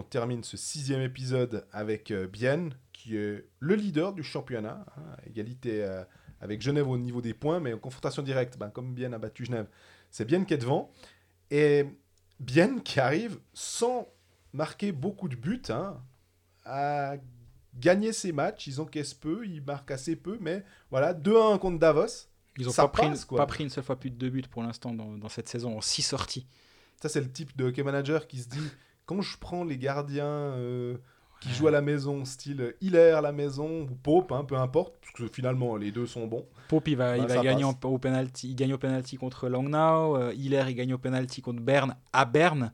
On 0.01 0.03
termine 0.03 0.43
ce 0.43 0.57
sixième 0.57 1.03
épisode 1.03 1.67
avec 1.73 2.11
euh, 2.11 2.27
Bienne, 2.27 2.73
qui 2.95 3.19
est 3.19 3.45
le 3.59 3.75
leader 3.75 4.15
du 4.15 4.23
championnat, 4.23 4.87
hein, 4.97 5.03
à 5.19 5.29
égalité 5.29 5.85
euh, 5.85 6.03
avec 6.41 6.63
Genève 6.63 6.89
au 6.89 6.97
niveau 6.97 7.21
des 7.21 7.35
points, 7.35 7.61
mais 7.61 7.75
en 7.75 7.79
confrontation 7.79 8.23
directe, 8.23 8.57
ben, 8.57 8.71
comme 8.71 8.95
Bienne 8.95 9.13
a 9.13 9.19
battu 9.19 9.45
Genève, 9.45 9.67
c'est 10.11 10.25
Bienne 10.25 10.47
qui 10.47 10.55
est 10.55 10.59
devant. 10.59 10.91
Et 11.51 11.85
Bienne 12.39 12.83
qui 12.83 12.99
arrive 12.99 13.39
sans 13.53 14.09
marquer 14.55 14.91
beaucoup 14.91 15.29
de 15.29 15.37
buts, 15.37 15.61
hein, 15.69 15.99
à 16.65 17.17
gagner 17.75 18.15
ses 18.15 18.33
matchs. 18.33 18.69
Ils 18.69 18.81
encaissent 18.81 19.13
peu, 19.13 19.47
ils 19.47 19.63
marquent 19.63 19.91
assez 19.91 20.17
peu, 20.17 20.39
mais 20.41 20.65
voilà, 20.91 21.13
2-1 21.13 21.59
contre 21.59 21.79
Davos. 21.79 22.07
Ils 22.57 22.65
n'ont 22.65 22.73
pas, 22.73 22.89
pris 22.89 23.07
passe, 23.07 23.27
pas 23.27 23.47
pris 23.47 23.65
une 23.65 23.71
seule 23.71 23.85
fois 23.85 24.01
plus 24.01 24.11
de 24.11 24.17
deux 24.17 24.31
buts 24.31 24.43
pour 24.51 24.63
l'instant 24.63 24.95
dans, 24.95 25.19
dans 25.19 25.29
cette 25.29 25.49
saison, 25.49 25.77
en 25.77 25.83
six 25.83 26.03
sorties. 26.03 26.47
Ça, 27.03 27.11
c'est 27.11 27.21
le 27.21 27.31
type 27.31 27.55
de 27.55 27.65
hockey 27.67 27.83
manager 27.83 28.27
qui 28.27 28.39
se 28.39 28.49
dit 28.49 28.71
quand 29.11 29.23
je 29.23 29.37
prends 29.39 29.65
les 29.65 29.77
gardiens 29.77 30.25
euh, 30.25 30.97
qui 31.41 31.49
jouent 31.51 31.67
à 31.69 31.71
la 31.73 31.81
maison, 31.81 32.25
style 32.25 32.75
Hiller 32.81 33.11
à 33.17 33.21
la 33.21 33.33
maison 33.33 33.83
ou 33.83 33.95
Pope, 34.03 34.31
hein, 34.31 34.45
peu 34.45 34.57
importe, 34.57 34.95
parce 35.01 35.13
que 35.15 35.27
finalement 35.35 35.75
les 35.77 35.91
deux 35.91 36.07
sont 36.07 36.27
bons. 36.27 36.47
Pope, 36.69 36.87
il 36.89 36.97
va, 36.97 37.17
il 37.17 37.27
Bah, 37.27 37.35
va 37.37 37.43
gagner 37.43 37.65
en- 37.65 37.75
au 37.85 37.99
penalty, 37.99 38.51
il 38.51 38.55
gagne 38.55 38.73
au 38.75 38.79
penalty 38.79 39.17
contre 39.17 39.49
Langnau. 39.49 40.17
Euh, 40.17 40.33
Hiller, 40.35 40.65
il 40.69 40.75
gagne 40.75 40.95
au 40.95 40.99
penalty 40.99 41.43
contre 41.43 41.61
Berne 41.61 41.97
à 42.13 42.25
Berne. 42.25 42.73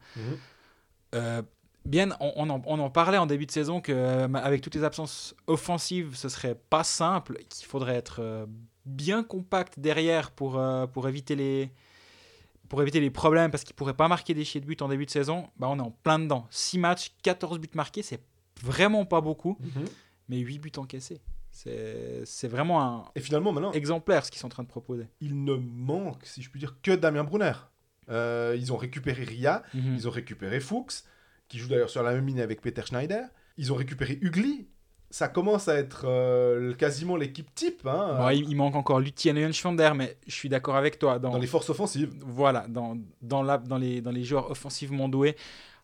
Euh, 1.14 1.42
bien, 1.84 2.10
on, 2.20 2.32
on 2.36 2.50
en, 2.50 2.60
on 2.66 2.78
en 2.80 2.90
parlait 2.90 3.18
en 3.18 3.26
début 3.26 3.46
de 3.46 3.50
saison 3.52 3.80
que 3.80 3.92
euh, 3.92 4.28
avec 4.34 4.60
toutes 4.60 4.74
les 4.74 4.84
absences 4.84 5.34
offensives, 5.46 6.16
ce 6.16 6.28
serait 6.28 6.56
pas 6.68 6.84
simple, 6.84 7.38
qu'il 7.48 7.66
faudrait 7.66 7.94
être 7.96 8.16
euh, 8.20 8.46
bien 8.84 9.22
compact 9.22 9.78
derrière 9.78 10.30
pour, 10.32 10.58
euh, 10.58 10.86
pour 10.86 11.08
éviter 11.08 11.36
les 11.36 11.70
pour 12.68 12.82
éviter 12.82 13.00
les 13.00 13.10
problèmes 13.10 13.50
parce 13.50 13.64
qu'il 13.64 13.74
pourrait 13.74 13.94
pas 13.96 14.08
marquer 14.08 14.34
des 14.34 14.44
chiers 14.44 14.60
de 14.60 14.66
but 14.66 14.82
en 14.82 14.88
début 14.88 15.06
de 15.06 15.10
saison. 15.10 15.48
Bah, 15.58 15.68
on 15.70 15.78
est 15.78 15.82
en 15.82 15.90
plein 15.90 16.18
dedans. 16.18 16.46
6 16.50 16.78
matchs, 16.78 17.12
14 17.22 17.58
buts 17.58 17.68
marqués, 17.74 18.02
c'est 18.02 18.20
vraiment 18.62 19.04
pas 19.04 19.20
beaucoup, 19.20 19.58
mais 20.28 20.38
8 20.38 20.58
buts 20.58 20.72
encaissés. 20.76 21.20
C'est 21.50 22.22
c'est 22.26 22.48
vraiment 22.48 22.82
un 22.82 23.04
Et 23.14 23.20
finalement, 23.20 23.50
maintenant, 23.52 23.72
exemplaire 23.72 24.24
ce 24.26 24.30
qu'ils 24.30 24.40
sont 24.40 24.46
en 24.46 24.50
train 24.50 24.62
de 24.62 24.68
proposer. 24.68 25.06
il 25.20 25.42
ne 25.44 25.54
manque, 25.54 26.24
si 26.26 26.42
je 26.42 26.50
puis 26.50 26.60
dire, 26.60 26.76
que 26.82 26.90
Damien 26.92 27.24
Brunner. 27.24 27.52
Euh, 28.10 28.54
ils 28.58 28.72
ont 28.72 28.76
récupéré 28.76 29.24
Ria, 29.24 29.62
Mhm. 29.74 29.94
ils 29.96 30.06
ont 30.06 30.10
récupéré 30.10 30.60
Fuchs, 30.60 31.02
qui 31.48 31.58
joue 31.58 31.68
d'ailleurs 31.68 31.90
sur 31.90 32.02
la 32.02 32.12
même 32.12 32.26
ligne 32.26 32.40
avec 32.40 32.60
Peter 32.60 32.82
Schneider. 32.84 33.24
Ils 33.56 33.72
ont 33.72 33.76
récupéré 33.76 34.18
Ugly. 34.20 34.68
Ça 35.10 35.28
commence 35.28 35.68
à 35.68 35.76
être 35.76 36.02
euh, 36.06 36.74
quasiment 36.74 37.16
l'équipe 37.16 37.54
type 37.54 37.86
hein, 37.86 38.16
Bon, 38.18 38.28
il, 38.30 38.48
il 38.50 38.56
manque 38.56 38.74
encore 38.74 39.00
Lutien 39.00 39.36
et 39.36 39.52
Schwander, 39.52 39.92
mais 39.94 40.16
je 40.26 40.32
suis 40.34 40.48
d'accord 40.48 40.76
avec 40.76 40.98
toi. 40.98 41.18
Dans, 41.18 41.30
dans 41.30 41.38
les 41.38 41.46
forces 41.46 41.70
offensives. 41.70 42.12
Voilà, 42.26 42.66
dans, 42.68 42.98
dans, 43.22 43.42
la, 43.42 43.58
dans, 43.58 43.78
les, 43.78 44.00
dans 44.00 44.10
les 44.10 44.24
joueurs 44.24 44.50
offensivement 44.50 45.08
doués. 45.08 45.36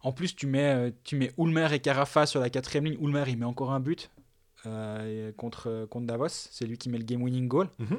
En 0.03 0.11
plus, 0.13 0.35
tu 0.35 0.47
mets, 0.49 0.75
euh, 0.75 0.91
tu 1.05 1.15
mets 1.17 1.31
Ulmer 1.39 1.69
et 1.73 1.79
Carafa 1.79 2.27
sur 2.27 2.41
la 2.41 2.51
quatrième 2.51 2.85
ligne. 2.87 2.99
Ulmer, 3.01 3.25
il 3.29 3.39
met 3.39 3.45
encore 3.47 3.71
un 3.73 3.79
but 3.81 4.11
euh, 4.67 5.31
contre, 5.37 5.87
contre 5.89 6.07
Davos. 6.07 6.29
C'est 6.29 6.67
lui 6.67 6.77
qui 6.77 6.89
met 6.89 6.99
le 6.99 7.05
game-winning 7.05 7.47
goal. 7.49 7.69
Mhm. 7.79 7.99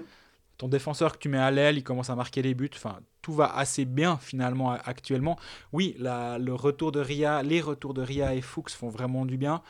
Ton 0.58 0.68
défenseur 0.68 1.14
que 1.14 1.18
tu 1.18 1.30
mets 1.30 1.40
à 1.40 1.50
l'aile, 1.52 1.78
il 1.78 1.84
commence 1.84 2.10
à 2.10 2.16
marquer 2.16 2.42
les 2.42 2.54
buts. 2.54 2.70
Enfin, 2.76 3.00
tout 3.22 3.34
va 3.34 3.56
assez 3.56 3.86
bien 3.86 4.18
finalement 4.18 4.72
actuellement. 4.72 5.38
Oui, 5.72 5.96
la- 5.98 6.38
le 6.38 6.54
retour 6.54 6.92
de 6.92 7.00
Ria, 7.00 7.42
les 7.42 7.60
retours 7.62 7.94
de 7.94 8.02
Ria 8.02 8.36
et 8.36 8.42
Fuchs 8.42 8.70
font 8.72 8.90
vraiment 8.90 9.26
du 9.26 9.38
bien. 9.38 9.62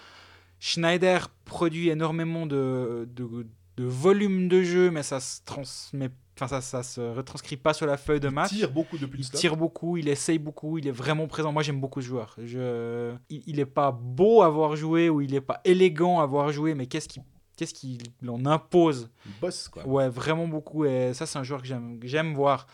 Schneider 0.66 1.28
produit 1.44 1.90
énormément 1.90 2.46
de, 2.46 3.06
de, 3.14 3.46
de 3.76 3.84
volume 3.84 4.48
de 4.48 4.64
jeu, 4.64 4.92
mais 4.92 5.04
ça 5.04 5.20
se 5.20 5.42
transmet, 5.44 6.10
enfin 6.38 6.48
ça, 6.48 6.62
ça 6.62 6.84
se 6.84 7.02
retranscrit 7.02 7.58
pas 7.58 7.74
sur 7.74 7.86
la 7.86 7.98
feuille 7.98 8.22
de 8.22 8.30
Il 8.30 8.34
match. 8.34 8.52
tire 8.52 8.72
beaucoup 8.72 8.98
depuis 8.98 9.18
le 9.18 9.24
Il 9.26 9.30
tire 9.30 9.58
beaucoup, 9.58 9.98
il 9.98 10.08
essaye 10.08 10.40
beaucoup, 10.40 10.78
il 10.78 10.88
est 10.88 10.92
vraiment 10.92 11.28
présent. 11.28 11.52
Moi, 11.52 11.64
j'aime 11.64 11.82
beaucoup 11.82 12.00
ce 12.00 12.08
joueur. 12.08 12.34
Je... 12.42 13.14
Il, 13.30 13.44
il 13.46 13.60
est 13.60 13.66
pas 13.66 13.92
beau 13.92 14.42
à 14.42 14.48
voir 14.50 14.78
jouer 14.78 15.10
ou 15.10 15.20
il 15.20 15.36
est 15.36 15.42
pas 15.42 15.60
élégant 15.66 16.22
à 16.22 16.26
voir 16.26 16.50
jouer, 16.54 16.76
mais 16.76 16.86
qu'est-ce 16.88 17.10
qui 17.10 17.20
qu'est-ce 17.58 17.74
qu'il 17.74 18.00
en 18.28 18.46
impose? 18.46 19.10
Il 19.26 19.34
bosse, 19.42 19.68
quoi. 19.68 19.86
Ouais, 19.86 20.08
vraiment 20.08 20.48
beaucoup. 20.48 20.86
Et 20.86 21.14
ça, 21.14 21.26
c'est 21.26 21.38
un 21.38 21.44
joueur 21.44 21.62
que 21.62 21.68
j'aime, 21.68 22.00
que 22.00 22.08
j'aime 22.08 22.34
voir. 22.34 22.68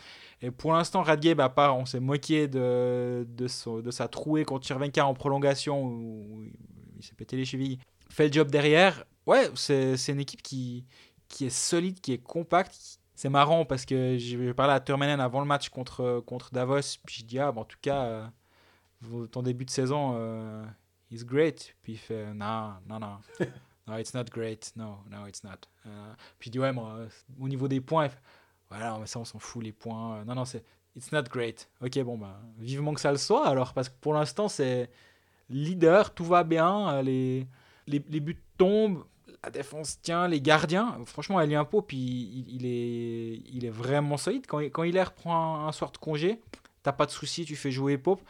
Et 0.43 0.51
pour 0.51 0.73
l'instant, 0.73 1.01
Radgeb, 1.01 1.41
à 1.41 1.49
part, 1.49 1.75
on 1.75 1.85
s'est 1.85 1.99
moqué 1.99 2.47
de, 2.47 3.25
de, 3.27 3.47
son- 3.47 3.79
de 3.81 3.89
sa 3.91 4.07
trouée 4.07 4.45
contre 4.45 4.67
Chervenka 4.67 5.05
en 5.05 5.13
prolongation 5.15 5.83
où 5.83 6.43
il 6.99 7.05
s'est 7.05 7.15
pété 7.15 7.35
les 7.35 7.45
chevilles. 7.45 7.79
Fait 8.09 8.27
le 8.27 8.33
job 8.33 8.51
derrière. 8.51 9.05
Ouais, 9.25 9.49
c'est, 9.55 9.97
c'est 9.97 10.11
une 10.11 10.19
équipe 10.19 10.41
qui, 10.41 10.85
qui 11.27 11.45
est 11.45 11.49
solide, 11.49 11.99
qui 12.01 12.13
est 12.13 12.17
compacte. 12.17 12.99
C'est 13.15 13.29
marrant 13.29 13.65
parce 13.65 13.85
que 13.85 14.17
j'ai 14.17 14.53
parlé 14.53 14.73
à 14.73 14.79
Turmenen 14.79 15.19
avant 15.19 15.39
le 15.39 15.45
match 15.45 15.69
contre, 15.69 16.21
contre 16.25 16.51
Davos. 16.51 16.97
Puis 17.05 17.17
je 17.19 17.25
dis, 17.25 17.39
ah, 17.39 17.51
bon, 17.51 17.61
en 17.61 17.65
tout 17.65 17.77
cas, 17.81 18.29
euh, 19.03 19.27
ton 19.27 19.41
début 19.41 19.65
de 19.65 19.69
saison 19.69 20.13
euh, 20.15 20.63
is 21.11 21.25
great. 21.25 21.75
Puis 21.81 21.93
il 21.93 21.97
fait, 21.97 22.33
non, 22.33 22.73
non, 22.87 22.99
non. 22.99 23.17
No, 23.87 23.97
it's 23.97 24.13
not 24.13 24.25
great. 24.25 24.71
No, 24.75 24.99
no, 25.09 25.25
it's 25.25 25.43
not. 25.43 25.61
Euh, 25.87 26.13
puis 26.37 26.49
il 26.49 26.51
dit, 26.51 26.59
ouais, 26.59 26.71
moi, 26.71 27.07
au 27.39 27.47
niveau 27.49 27.67
des 27.67 27.81
points, 27.81 28.05
il 28.05 28.11
fait, 28.11 28.19
voilà, 28.69 28.95
mais 28.99 29.07
ça, 29.07 29.17
on 29.19 29.25
s'en 29.25 29.39
fout, 29.39 29.63
les 29.63 29.71
points. 29.71 30.23
Non, 30.25 30.35
non, 30.35 30.45
c'est 30.45 30.63
it's 30.95 31.11
not 31.11 31.23
great. 31.23 31.69
Ok, 31.81 31.99
bon, 32.03 32.17
bah, 32.17 32.39
vivement 32.57 32.93
que 32.93 33.01
ça 33.01 33.11
le 33.11 33.17
soit, 33.17 33.47
alors, 33.47 33.73
parce 33.73 33.89
que 33.89 33.95
pour 33.99 34.13
l'instant, 34.13 34.47
c'est 34.47 34.91
leader, 35.49 36.13
tout 36.13 36.25
va 36.25 36.43
bien, 36.43 36.89
euh, 36.95 37.01
les, 37.01 37.47
les, 37.87 38.03
les 38.09 38.19
buts 38.19 38.41
tombent, 38.57 39.03
la 39.43 39.49
défense 39.49 40.01
tient, 40.01 40.27
les 40.27 40.41
gardiens. 40.41 40.97
Franchement, 41.05 41.39
Elien 41.41 41.65
Pope, 41.65 41.93
il, 41.93 41.99
il, 41.99 42.55
il 42.55 42.65
est, 42.65 43.41
il 43.53 43.65
est 43.65 43.69
vraiment 43.69 44.17
solide. 44.17 44.45
Quand, 44.47 44.59
il- 44.59 44.69
quand 44.71 44.83
il 44.83 44.99
reprend 44.99 45.63
un, 45.63 45.67
un 45.67 45.71
soir 45.71 45.91
de 45.91 45.97
congé, 45.97 46.41
t'as 46.83 46.91
pas 46.91 47.05
de 47.05 47.11
souci, 47.11 47.45
tu 47.45 47.55
fais 47.55 47.71
jouer 47.71 47.97
Pope. 47.97 48.21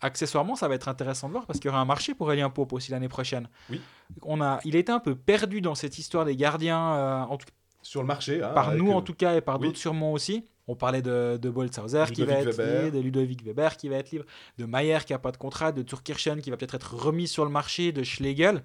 Accessoirement, 0.00 0.54
ça 0.56 0.68
va 0.68 0.74
être 0.74 0.88
intéressant 0.88 1.28
de 1.28 1.32
voir 1.32 1.46
parce 1.46 1.58
qu'il 1.60 1.68
y 1.68 1.72
aura 1.72 1.80
un 1.80 1.84
marché 1.86 2.14
pour 2.14 2.30
Elien 2.32 2.50
Pope 2.50 2.72
aussi 2.72 2.90
l'année 2.90 3.08
prochaine. 3.08 3.48
Oui. 3.70 3.80
On 4.22 4.40
a, 4.42 4.60
il 4.64 4.76
été 4.76 4.92
un 4.92 4.98
peu 5.00 5.14
perdu 5.14 5.60
dans 5.62 5.74
cette 5.74 5.98
histoire 5.98 6.24
des 6.26 6.36
gardiens, 6.36 6.94
euh, 6.94 7.22
en 7.22 7.36
tout 7.38 7.46
Sur 7.82 8.00
le 8.02 8.06
marché. 8.06 8.42
hein, 8.42 8.50
par 8.54 8.74
nous 8.74 8.90
euh, 8.90 8.94
en 8.94 9.02
tout 9.02 9.14
cas 9.14 9.34
et 9.36 9.40
par 9.40 9.58
oui. 9.60 9.66
d'autres 9.68 9.78
sûrement 9.78 10.12
aussi. 10.12 10.44
On 10.66 10.76
parlait 10.76 11.02
de, 11.02 11.36
de 11.36 11.50
Boltzhauser 11.50 12.04
qui 12.12 12.24
va 12.24 12.34
être 12.34 12.56
Weber. 12.56 12.84
libre, 12.84 12.96
de 12.96 13.02
Ludovic 13.02 13.44
Weber 13.44 13.76
qui 13.76 13.88
va 13.88 13.96
être 13.96 14.10
libre, 14.10 14.24
de 14.58 14.64
Mayer 14.64 14.98
qui 15.06 15.12
a 15.12 15.18
pas 15.18 15.30
de 15.32 15.36
contrat, 15.36 15.72
de 15.72 15.82
Turkirchen 15.82 16.40
qui 16.40 16.50
va 16.50 16.56
peut-être 16.56 16.74
être 16.74 16.94
remis 16.94 17.28
sur 17.28 17.44
le 17.44 17.50
marché, 17.50 17.92
de 17.92 18.02
Schlegel. 18.02 18.62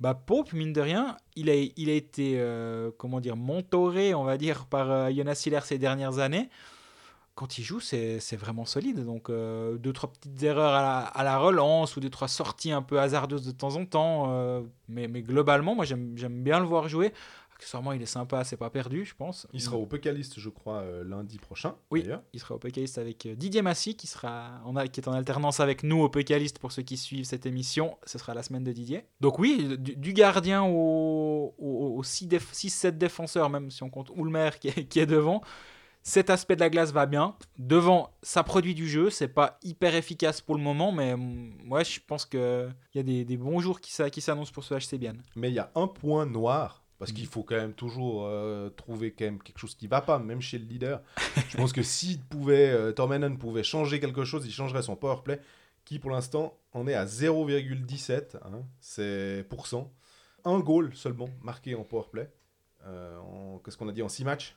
Bah 0.00 0.14
Pope, 0.14 0.52
mine 0.52 0.72
de 0.72 0.80
rien, 0.80 1.16
il 1.34 1.50
a, 1.50 1.54
il 1.54 1.88
a 1.90 1.94
été, 1.94 2.34
euh, 2.36 2.90
comment 2.98 3.18
dire, 3.18 3.34
mentoré, 3.36 4.14
on 4.14 4.22
va 4.24 4.36
dire, 4.36 4.66
par 4.66 4.90
euh, 4.90 5.10
Jonas 5.10 5.42
Hiller 5.44 5.60
ces 5.64 5.78
dernières 5.78 6.18
années. 6.20 6.50
Quand 7.34 7.56
il 7.56 7.64
joue, 7.64 7.80
c'est 7.80 8.18
vraiment 8.36 8.64
solide. 8.64 9.04
Donc, 9.04 9.30
euh, 9.30 9.76
deux, 9.76 9.92
trois 9.92 10.10
petites 10.12 10.42
erreurs 10.42 10.72
à 10.74 10.82
la, 10.82 10.98
à 10.98 11.22
la 11.22 11.38
relance 11.38 11.96
ou 11.96 12.00
deux, 12.00 12.10
trois 12.10 12.26
sorties 12.28 12.72
un 12.72 12.82
peu 12.82 13.00
hasardeuses 13.00 13.46
de 13.46 13.52
temps 13.52 13.76
en 13.76 13.86
temps. 13.86 14.26
euh, 14.30 14.60
mais, 14.88 15.06
mais 15.08 15.22
globalement, 15.22 15.74
moi, 15.76 15.84
j'aime 15.84 16.14
bien 16.42 16.58
le 16.58 16.66
voir 16.66 16.88
jouer. 16.88 17.12
Accessoirement, 17.58 17.90
il 17.92 18.00
est 18.00 18.06
sympa, 18.06 18.44
c'est 18.44 18.56
pas 18.56 18.70
perdu, 18.70 19.04
je 19.04 19.16
pense. 19.16 19.48
Il 19.52 19.60
sera 19.60 19.76
au 19.76 19.84
Pécaliste, 19.86 20.38
je 20.38 20.48
crois, 20.48 20.76
euh, 20.76 21.02
lundi 21.02 21.38
prochain. 21.38 21.74
Oui. 21.90 22.04
Il 22.32 22.38
sera 22.38 22.54
au 22.54 22.58
Pécaliste 22.58 22.98
avec 22.98 23.26
euh, 23.26 23.34
Didier 23.34 23.62
Massy, 23.62 23.96
qui, 23.96 24.06
sera 24.06 24.60
en, 24.64 24.72
qui 24.86 25.00
est 25.00 25.08
en 25.08 25.12
alternance 25.12 25.58
avec 25.58 25.82
nous 25.82 26.00
au 26.00 26.08
Pécaliste 26.08 26.60
pour 26.60 26.70
ceux 26.70 26.82
qui 26.82 26.96
suivent 26.96 27.24
cette 27.24 27.46
émission. 27.46 27.98
Ce 28.06 28.16
sera 28.16 28.32
la 28.32 28.44
semaine 28.44 28.62
de 28.62 28.70
Didier. 28.70 29.06
Donc 29.20 29.40
oui, 29.40 29.76
du, 29.76 29.96
du 29.96 30.12
gardien 30.12 30.62
au- 30.62 31.52
au- 31.58 31.96
aux 31.98 32.02
6-7 32.04 32.96
défenseurs, 32.96 33.50
même 33.50 33.72
si 33.72 33.82
on 33.82 33.90
compte 33.90 34.12
Ulmer 34.16 34.50
qui 34.60 34.68
est, 34.68 34.84
qui 34.84 35.00
est 35.00 35.06
devant, 35.06 35.42
cet 36.04 36.30
aspect 36.30 36.54
de 36.54 36.60
la 36.60 36.70
glace 36.70 36.92
va 36.92 37.06
bien. 37.06 37.34
Devant, 37.58 38.16
ça 38.22 38.44
produit 38.44 38.74
du 38.76 38.88
jeu. 38.88 39.10
C'est 39.10 39.26
pas 39.28 39.58
hyper 39.64 39.96
efficace 39.96 40.40
pour 40.40 40.54
le 40.54 40.62
moment, 40.62 40.92
mais 40.92 41.16
moi 41.16 41.82
je 41.82 41.98
pense 42.06 42.24
qu'il 42.24 42.72
y 42.94 42.98
a 43.00 43.02
des, 43.02 43.24
des 43.24 43.36
bons 43.36 43.58
jours 43.58 43.80
qui 43.80 43.92
s'annoncent 44.20 44.52
pour 44.52 44.62
ce 44.62 44.74
HC 44.74 44.96
bien. 44.96 45.14
Mais 45.34 45.48
il 45.50 45.54
y 45.54 45.58
a 45.58 45.72
un 45.74 45.88
point 45.88 46.24
noir, 46.24 46.84
parce 46.98 47.12
qu'il 47.12 47.26
faut 47.26 47.44
quand 47.44 47.56
même 47.56 47.74
toujours 47.74 48.26
euh, 48.26 48.70
trouver 48.70 49.12
quand 49.12 49.24
même 49.24 49.40
quelque 49.40 49.58
chose 49.58 49.74
qui 49.76 49.86
va 49.86 50.00
pas, 50.00 50.18
même 50.18 50.40
chez 50.40 50.58
le 50.58 50.64
leader. 50.64 51.02
Je 51.48 51.56
pense 51.56 51.72
que 51.72 51.82
s'il 51.82 52.20
pouvait, 52.20 52.70
euh, 52.70 52.92
Tormenon 52.92 53.36
pouvait 53.36 53.62
changer 53.62 54.00
quelque 54.00 54.24
chose, 54.24 54.44
il 54.44 54.52
changerait 54.52 54.82
son 54.82 54.96
power 54.96 55.22
play, 55.24 55.40
qui 55.84 56.00
pour 56.00 56.10
l'instant 56.10 56.58
en 56.72 56.88
est 56.88 56.94
à 56.94 57.06
0,17, 57.06 58.36
hein, 58.36 58.62
c'est. 58.80 59.46
Un 60.44 60.60
goal 60.60 60.94
seulement 60.94 61.28
marqué 61.42 61.74
en 61.74 61.84
power 61.84 62.04
play. 62.10 62.30
Euh, 62.86 63.18
Qu'est-ce 63.64 63.76
qu'on 63.76 63.88
a 63.88 63.92
dit 63.92 64.02
en 64.02 64.08
6 64.08 64.24
matchs? 64.24 64.56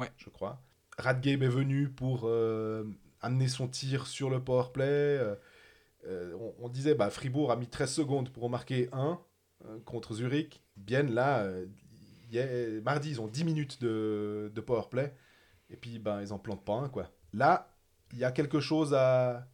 Ouais. 0.00 0.10
Je 0.16 0.30
crois. 0.30 0.60
Radgame 0.96 1.42
est 1.42 1.48
venu 1.48 1.88
pour 1.88 2.22
euh, 2.24 2.84
amener 3.20 3.48
son 3.48 3.68
tir 3.68 4.06
sur 4.06 4.30
le 4.30 4.42
power 4.42 4.66
play. 4.72 5.20
on, 6.06 6.54
on 6.60 6.68
disait, 6.68 6.94
bah, 6.94 7.10
Fribourg 7.10 7.52
a 7.52 7.56
mis 7.56 7.68
13 7.68 7.92
secondes 7.92 8.28
pour 8.30 8.44
en 8.44 8.48
marquer 8.48 8.88
un 8.92 9.20
contre 9.84 10.14
Zurich. 10.14 10.62
Bien 10.76 11.02
là, 11.02 11.42
euh, 11.42 12.80
mardi, 12.82 13.10
ils 13.10 13.20
ont 13.20 13.28
10 13.28 13.44
minutes 13.44 13.80
de, 13.82 14.50
de 14.54 14.60
power 14.60 14.84
play. 14.90 15.14
Et 15.70 15.76
puis, 15.76 15.98
ben, 15.98 16.20
ils 16.20 16.32
en 16.32 16.38
plantent 16.38 16.64
pas 16.64 16.74
un, 16.74 16.88
quoi. 16.88 17.10
Là, 17.32 17.68
il 18.12 18.18
y 18.18 18.24
a 18.24 18.32
quelque 18.32 18.60
chose 18.60 18.94
à, 18.94 19.46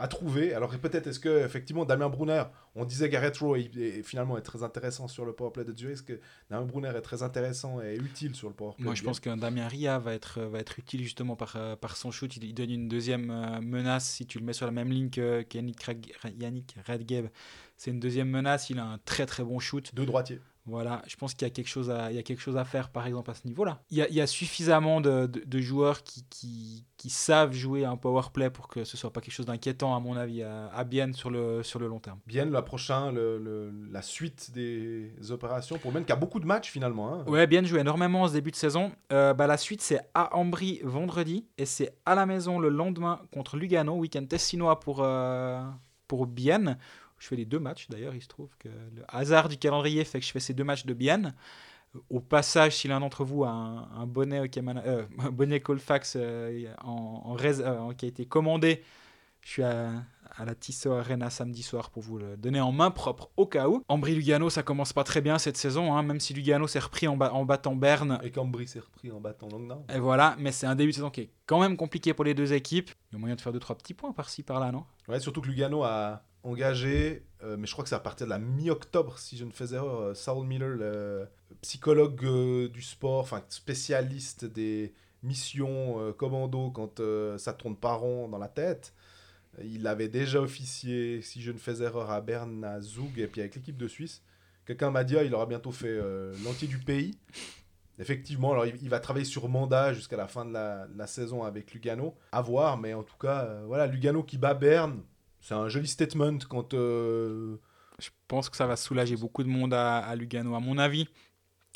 à 0.00 0.08
trouver. 0.08 0.54
Alors, 0.54 0.70
peut-être, 0.78 1.06
est-ce 1.06 1.20
que, 1.20 1.44
effectivement, 1.44 1.84
Damien 1.84 2.08
Brunner, 2.08 2.44
on 2.74 2.84
disait 2.84 3.08
Gareth 3.08 3.36
Rowe, 3.38 3.56
est, 3.56 3.76
est- 3.76 4.02
finalement, 4.02 4.38
est 4.38 4.42
très 4.42 4.62
intéressant 4.62 5.06
sur 5.08 5.24
le 5.24 5.32
power 5.32 5.50
play 5.52 5.64
de 5.64 5.76
Zurich. 5.76 5.92
Est-ce 5.94 6.02
que 6.02 6.20
Damien 6.50 6.64
Brunner 6.64 6.92
est 6.96 7.00
très 7.02 7.22
intéressant 7.22 7.80
et 7.82 7.96
utile 7.96 8.34
sur 8.34 8.48
le 8.48 8.54
power 8.54 8.72
play 8.76 8.84
Moi, 8.84 8.94
je 8.94 9.02
pense 9.04 9.20
qu'un 9.20 9.36
Damien 9.36 9.68
Ria 9.68 9.98
va 9.98 10.14
être, 10.14 10.40
va 10.40 10.58
être 10.58 10.78
utile 10.78 11.02
justement 11.02 11.36
par, 11.36 11.54
euh, 11.56 11.76
par 11.76 11.96
son 11.96 12.10
shoot. 12.10 12.34
Il, 12.36 12.44
il 12.44 12.54
donne 12.54 12.70
une 12.70 12.88
deuxième 12.88 13.30
euh, 13.30 13.60
menace 13.60 14.08
si 14.08 14.26
tu 14.26 14.38
le 14.38 14.44
mets 14.44 14.52
sur 14.54 14.66
la 14.66 14.72
même 14.72 14.90
ligne 14.90 15.10
que 15.10 15.44
Yannick 15.54 16.76
Redgeb. 16.86 17.26
C'est 17.76 17.90
une 17.90 18.00
deuxième 18.00 18.28
menace. 18.30 18.70
Il 18.70 18.78
a 18.78 18.84
un 18.84 18.98
très 19.04 19.26
très 19.26 19.44
bon 19.44 19.58
shoot. 19.58 19.94
Deux 19.94 20.06
droitiers. 20.06 20.40
Voilà, 20.70 21.02
je 21.06 21.16
pense 21.16 21.34
qu'il 21.34 21.46
y 21.46 21.50
a 21.50 21.52
quelque 21.52 21.68
chose 21.68 21.90
à, 21.90 22.10
il 22.10 22.16
y 22.16 22.18
a 22.18 22.22
quelque 22.22 22.40
chose 22.40 22.56
à 22.56 22.64
faire, 22.64 22.88
par 22.90 23.06
exemple, 23.06 23.30
à 23.30 23.34
ce 23.34 23.46
niveau-là. 23.46 23.82
Il 23.90 23.98
y 23.98 24.02
a, 24.02 24.08
il 24.08 24.14
y 24.14 24.20
a 24.20 24.26
suffisamment 24.26 25.00
de, 25.00 25.26
de- 25.26 25.42
de 25.44 25.58
joueurs 25.60 26.02
qui, 26.02 26.24
qui, 26.30 26.84
qui 26.96 27.10
savent 27.10 27.52
jouer 27.52 27.84
un 27.84 27.96
power 27.96 28.22
play 28.32 28.48
pour 28.50 28.68
que 28.68 28.84
ce 28.84 28.96
soit 28.96 29.12
pas 29.12 29.20
quelque 29.20 29.34
chose 29.34 29.46
d'inquiétant, 29.46 29.94
à 29.96 30.00
mon 30.00 30.16
avis, 30.16 30.42
à, 30.42 30.68
à 30.68 30.84
Bienne 30.84 31.12
sur 31.12 31.30
le, 31.30 31.62
sur 31.62 31.78
le 31.78 31.88
long 31.88 31.98
terme. 31.98 32.18
Bien, 32.26 32.44
la 32.46 32.62
prochaine, 32.62 33.14
le- 33.14 33.38
le- 33.38 33.72
la 33.90 34.02
suite 34.02 34.50
des 34.52 35.12
opérations 35.30 35.78
pour 35.78 35.90
Bienne, 35.92 36.04
qui 36.04 36.12
a 36.12 36.16
beaucoup 36.16 36.40
de 36.40 36.46
matchs 36.46 36.70
finalement. 36.70 37.14
hein. 37.14 37.24
Ouais, 37.26 37.46
Bienne 37.46 37.66
joue 37.66 37.76
énormément 37.78 38.22
en 38.22 38.28
ce 38.28 38.32
début 38.34 38.50
de 38.50 38.56
saison. 38.56 38.92
Euh, 39.12 39.34
bah, 39.34 39.46
la 39.46 39.56
suite, 39.56 39.82
c'est 39.82 40.00
à 40.14 40.36
Ambry 40.36 40.80
vendredi 40.84 41.46
et 41.58 41.66
c'est 41.66 41.92
à 42.06 42.14
la 42.14 42.26
maison 42.26 42.58
le 42.58 42.68
lendemain 42.68 43.20
contre 43.32 43.56
Lugano, 43.56 43.94
week-end 43.96 44.24
tessinois 44.24 44.78
pour, 44.80 45.00
euh, 45.02 45.60
pour 46.06 46.26
Bienne. 46.26 46.78
Je 47.20 47.28
fais 47.28 47.36
les 47.36 47.44
deux 47.44 47.60
matchs 47.60 47.86
d'ailleurs, 47.88 48.14
il 48.14 48.22
se 48.22 48.28
trouve 48.28 48.48
que 48.58 48.68
le 48.68 49.02
hasard 49.08 49.48
du 49.48 49.56
calendrier 49.58 50.04
fait 50.04 50.18
que 50.20 50.26
je 50.26 50.32
fais 50.32 50.40
ces 50.40 50.54
deux 50.54 50.64
matchs 50.64 50.86
de 50.86 50.94
Bienne. 50.94 51.34
Au 52.08 52.20
passage, 52.20 52.76
si 52.76 52.88
l'un 52.88 53.00
d'entre 53.00 53.24
vous 53.24 53.44
a 53.44 53.48
un, 53.50 53.90
un 54.00 54.06
bonnet, 54.06 54.40
Okemana- 54.40 54.82
euh, 54.86 55.04
un 55.18 55.30
bonnet 55.30 55.60
Colfax 55.60 56.14
euh, 56.16 56.66
en, 56.82 57.22
en 57.26 57.34
rais- 57.34 57.60
euh, 57.60 57.92
qui 57.94 58.06
a 58.06 58.08
été 58.08 58.26
commandé, 58.26 58.82
je 59.42 59.48
suis 59.50 59.62
à, 59.62 59.90
à 60.36 60.44
la 60.44 60.54
Tissot 60.54 60.92
Arena 60.92 61.30
samedi 61.30 61.62
soir 61.64 61.90
pour 61.90 62.02
vous 62.02 62.16
le 62.18 62.36
donner 62.36 62.60
en 62.60 62.70
main 62.72 62.90
propre 62.92 63.30
au 63.36 63.44
cas 63.46 63.68
où. 63.68 63.82
Ambry-Lugano, 63.88 64.48
ça 64.50 64.62
commence 64.62 64.92
pas 64.92 65.02
très 65.02 65.20
bien 65.20 65.36
cette 65.38 65.56
saison, 65.56 65.94
hein, 65.96 66.02
même 66.04 66.20
si 66.20 66.32
Lugano 66.32 66.66
s'est 66.68 66.78
repris 66.78 67.08
en, 67.08 67.16
ba- 67.16 67.32
en 67.34 67.44
battant 67.44 67.74
Berne. 67.74 68.18
Et 68.22 68.30
Cambry 68.30 68.68
s'est 68.68 68.80
repris 68.80 69.10
en 69.10 69.20
battant 69.20 69.48
Langnau. 69.48 69.84
Et 69.92 69.98
voilà, 69.98 70.36
mais 70.38 70.52
c'est 70.52 70.66
un 70.66 70.76
début 70.76 70.90
de 70.92 70.94
saison 70.96 71.10
qui 71.10 71.22
est 71.22 71.30
quand 71.46 71.60
même 71.60 71.76
compliqué 71.76 72.14
pour 72.14 72.24
les 72.24 72.34
deux 72.34 72.52
équipes. 72.52 72.90
Il 73.10 73.14
y 73.14 73.16
a 73.16 73.18
moyen 73.18 73.34
de 73.34 73.40
faire 73.40 73.52
2-3 73.52 73.76
petits 73.76 73.94
points 73.94 74.12
par-ci 74.12 74.42
par-là, 74.44 74.70
non? 74.70 74.84
Ouais, 75.08 75.18
surtout 75.20 75.40
que 75.40 75.48
Lugano 75.48 75.82
a 75.82 76.22
engagé, 76.42 77.24
euh, 77.42 77.56
mais 77.58 77.66
je 77.66 77.72
crois 77.72 77.84
que 77.84 77.88
c'est 77.88 77.96
à 77.96 78.00
partir 78.00 78.26
de 78.26 78.30
la 78.30 78.38
mi-octobre, 78.38 79.18
si 79.18 79.36
je 79.36 79.44
ne 79.44 79.50
fais 79.50 79.74
erreur, 79.74 80.00
euh, 80.00 80.14
Saul 80.14 80.46
Miller, 80.46 80.68
le 80.68 81.28
psychologue 81.62 82.24
euh, 82.24 82.68
du 82.68 82.82
sport, 82.82 83.20
enfin 83.20 83.42
spécialiste 83.48 84.44
des 84.44 84.94
missions 85.22 86.14
commando 86.16 86.70
quand 86.70 87.02
ça 87.36 87.52
tourne 87.52 87.76
pas 87.76 87.92
rond 87.92 88.26
dans 88.28 88.38
la 88.38 88.48
tête. 88.48 88.94
Il 89.62 89.86
avait 89.86 90.08
déjà 90.08 90.40
officié, 90.40 91.20
si 91.20 91.42
je 91.42 91.52
ne 91.52 91.58
fais 91.58 91.82
erreur, 91.82 92.10
à 92.10 92.22
Berne, 92.22 92.64
à 92.64 92.80
Zug, 92.80 93.18
et 93.18 93.26
puis 93.26 93.42
avec 93.42 93.54
l'équipe 93.54 93.76
de 93.76 93.86
Suisse. 93.86 94.22
Quelqu'un 94.64 94.90
m'a 94.90 95.04
dit, 95.04 95.18
ah, 95.18 95.22
il 95.22 95.34
aura 95.34 95.44
bientôt 95.44 95.72
fait 95.72 96.00
l'entier 96.42 96.68
du 96.68 96.78
pays. 96.78 97.18
Effectivement, 97.98 98.52
alors 98.52 98.64
il, 98.64 98.88
va 98.88 98.98
travailler 98.98 99.26
sur 99.26 99.46
mandat 99.50 99.92
jusqu'à 99.92 100.16
la 100.16 100.26
fin 100.26 100.46
de 100.46 100.54
la, 100.54 101.06
saison 101.06 101.42
avec 101.44 101.74
Lugano. 101.74 102.16
À 102.32 102.40
voir, 102.40 102.78
mais 102.78 102.94
en 102.94 103.02
tout 103.02 103.18
cas, 103.18 103.60
voilà, 103.66 103.86
Lugano 103.86 104.22
qui 104.22 104.38
bat 104.38 104.54
Berne, 104.54 105.02
c'est 105.40 105.54
un 105.54 105.68
joli 105.68 105.88
statement 105.88 106.38
quand. 106.48 106.74
euh, 106.74 107.56
Je 107.98 108.10
pense 108.28 108.48
que 108.48 108.56
ça 108.56 108.66
va 108.66 108.76
soulager 108.76 109.16
beaucoup 109.16 109.42
de 109.42 109.48
monde 109.48 109.74
à, 109.74 110.14
Lugano. 110.16 110.54
À 110.54 110.60
mon 110.60 110.78
avis, 110.78 111.08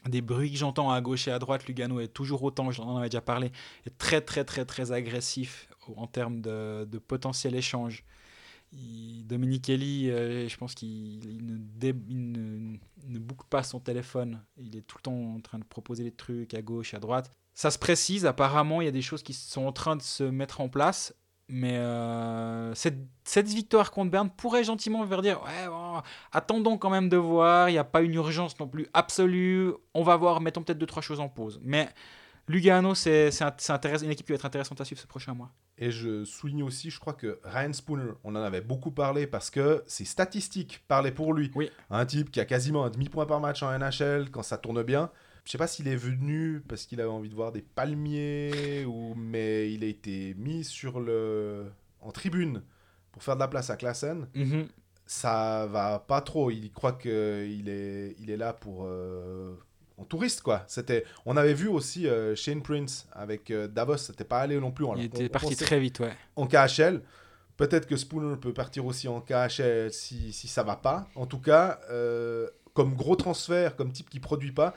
des 0.09 0.21
bruits 0.21 0.51
que 0.53 0.59
j'entends 0.59 0.91
à 0.91 1.01
gauche 1.01 1.29
et 1.29 1.33
à 1.33 1.39
droite, 1.39 1.67
Lugano 1.67 2.01
est 2.01 2.09
toujours 2.09 2.43
autant, 2.43 2.71
j'en 2.71 2.97
avais 2.97 3.09
déjà 3.09 3.21
parlé, 3.23 3.53
est 3.87 3.97
très 3.99 4.21
très 4.21 4.45
très 4.45 4.65
très 4.65 4.93
agressif 4.93 5.69
en 5.97 6.07
termes 6.07 6.41
de, 6.41 6.99
potentiel 6.99 7.55
échange. 7.55 8.05
Il- 8.73 9.25
Dominique 9.27 9.65
Kelly, 9.65 10.11
euh, 10.11 10.49
je 10.49 10.57
pense 10.57 10.75
qu'il 10.75 11.25
il 11.25 11.45
ne, 11.47 12.79
ne 13.09 13.19
boucle 13.19 13.47
pas 13.49 13.63
son 13.63 13.81
téléphone. 13.81 14.43
Il 14.59 14.77
est 14.77 14.83
tout 14.83 14.99
le 14.99 15.03
temps 15.03 15.35
en 15.35 15.41
train 15.41 15.59
de 15.59 15.65
proposer 15.65 16.05
des 16.05 16.13
trucs 16.13 16.55
à 16.55 16.61
gauche, 16.63 16.93
à 16.95 16.99
droite. 16.99 17.31
Ça 17.55 17.71
se 17.71 17.79
précise, 17.79 18.27
apparemment, 18.27 18.81
il 18.81 18.85
y 18.85 18.89
a 18.89 18.93
des 18.93 19.03
choses 19.03 19.23
qui 19.23 19.33
sont 19.33 19.65
en 19.65 19.73
train 19.73 19.97
de 19.97 20.03
se 20.03 20.25
mettre 20.25 20.61
en 20.61 20.69
place. 20.69 21.15
Mais 21.49 21.77
euh, 21.77 22.75
cette, 22.75 22.99
cette 23.25 23.49
victoire 23.49 23.91
contre 23.91 24.11
Berne 24.11 24.31
pourrait 24.31 24.65
gentiment 24.65 25.07
faire 25.07 25.21
dire 25.21 25.43
ouais, 25.43 25.69
bon, 25.69 26.01
attendons 26.33 26.79
quand 26.79 26.91
même 26.91 27.09
de 27.09 27.17
voir. 27.17 27.69
Il 27.69 27.73
n'y 27.73 27.79
a 27.79 27.85
pas 27.85 28.01
une 28.01 28.15
urgence 28.15 28.59
non 28.59 28.67
plus 28.67 28.87
absolue. 28.95 29.73
On 29.93 30.03
va 30.03 30.17
voir, 30.17 30.41
mettons 30.41 30.63
peut-être 30.63 30.79
deux, 30.79 30.87
trois 30.87 31.03
choses 31.03 31.21
en 31.21 31.29
pause. 31.29 31.61
Mais 31.63 31.89
Lugano, 32.49 32.95
c'est 32.95 33.31
une 34.03 34.11
équipe 34.11 34.27
qui 34.27 34.33
va 34.33 34.37
être 34.37 34.45
intéressante 34.45 34.81
à 34.81 34.85
suivre 34.85 35.01
ce 35.01 35.07
prochain 35.07 35.35
mois. 35.35 35.51
Et 35.79 35.91
je 35.91 36.25
souligne 36.25 36.63
aussi, 36.63 36.91
je 36.91 37.01
crois 37.01 37.15
que 37.15 37.41
Ryan 37.45 37.73
Spooner, 37.73 38.13
on 38.23 38.35
en 38.37 38.43
avait 38.43 38.61
beaucoup 38.61 38.91
parlé 38.91 39.27
parce 39.27 39.51
que 39.51 39.83
ses 39.87 40.05
statistiques 40.05 40.85
parlaient 40.87 41.13
pour 41.13 41.33
lui. 41.33 41.51
Oui. 41.55 41.71
Un 41.91 42.05
type 42.07 42.31
qui 42.31 42.41
a 42.41 42.45
quasiment 42.45 42.85
un 42.85 42.91
demi-point 42.91 43.27
par 43.27 43.41
match 43.41 43.63
en 43.63 43.77
NHL 43.79 44.31
quand 44.31 44.43
ça 44.43 44.59
tourne 44.59 44.83
bien. 44.83 45.11
Je 45.45 45.51
sais 45.51 45.59
pas 45.59 45.67
s'il 45.67 45.89
est 45.89 45.97
venu 45.97 46.63
parce 46.67 46.87
qu'il 46.87 47.01
avait 47.01 47.11
envie 47.11 47.29
de 47.29 47.35
voir 47.35 47.53
des 47.53 47.63
palmiers, 47.63 48.85
ou... 48.87 49.15
mais 49.15 49.73
il 49.73 49.85
a 49.85 49.87
été 49.87 50.35
mis 50.39 50.65
sur 50.65 51.01
le... 51.01 51.67
en 52.01 52.13
tribune 52.13 52.63
pour 53.13 53.23
faire 53.23 53.35
de 53.37 53.41
la 53.41 53.49
place 53.49 53.71
à 53.71 53.77
Klassen. 53.77 54.27
Mhm. 54.35 54.69
Ça 55.07 55.67
va 55.71 55.99
pas 55.99 56.23
trop. 56.23 56.51
Il 56.51 56.73
croit 56.73 56.93
qu'il 56.93 57.69
est, 57.69 58.17
il 58.19 58.31
est 58.31 58.37
là 58.39 58.53
pour. 58.55 58.85
euh, 58.87 59.55
en 59.97 60.05
touriste, 60.05 60.43
quoi. 60.43 60.65
C'était, 60.67 61.05
on 61.25 61.37
avait 61.37 61.55
vu 61.55 61.69
aussi 61.69 62.09
euh, 62.09 62.35
Shane 62.35 62.63
Prince 62.63 63.07
avec 63.13 63.51
euh, 63.51 63.69
Davos, 63.69 63.99
c'était 63.99 64.25
pas 64.25 64.41
allé 64.41 64.59
non 64.59 64.73
plus. 64.73 64.85
On, 64.85 64.97
Il 64.97 65.05
était 65.05 65.25
on 65.27 65.29
parti 65.29 65.57
très 65.57 65.79
vite, 65.79 66.01
ouais. 66.01 66.13
en 66.37 66.47
KHL. 66.47 67.03
Peut-être 67.57 67.87
que 67.87 67.97
Spooner 67.97 68.37
peut 68.37 68.53
partir 68.53 68.85
aussi 68.85 69.07
en 69.07 69.21
KHL 69.21 69.93
si, 69.93 70.33
si 70.33 70.49
ça 70.49 70.65
va 70.65 70.75
pas. 70.77 71.07
En 71.15 71.27
tout 71.27 71.39
cas, 71.39 71.79
euh, 71.91 72.49
comme 72.73 72.95
gros 72.95 73.15
transfert, 73.15 73.77
comme 73.77 73.93
type 73.93 74.11
qui 74.11 74.19
produit 74.19 74.51
pas. 74.51 74.75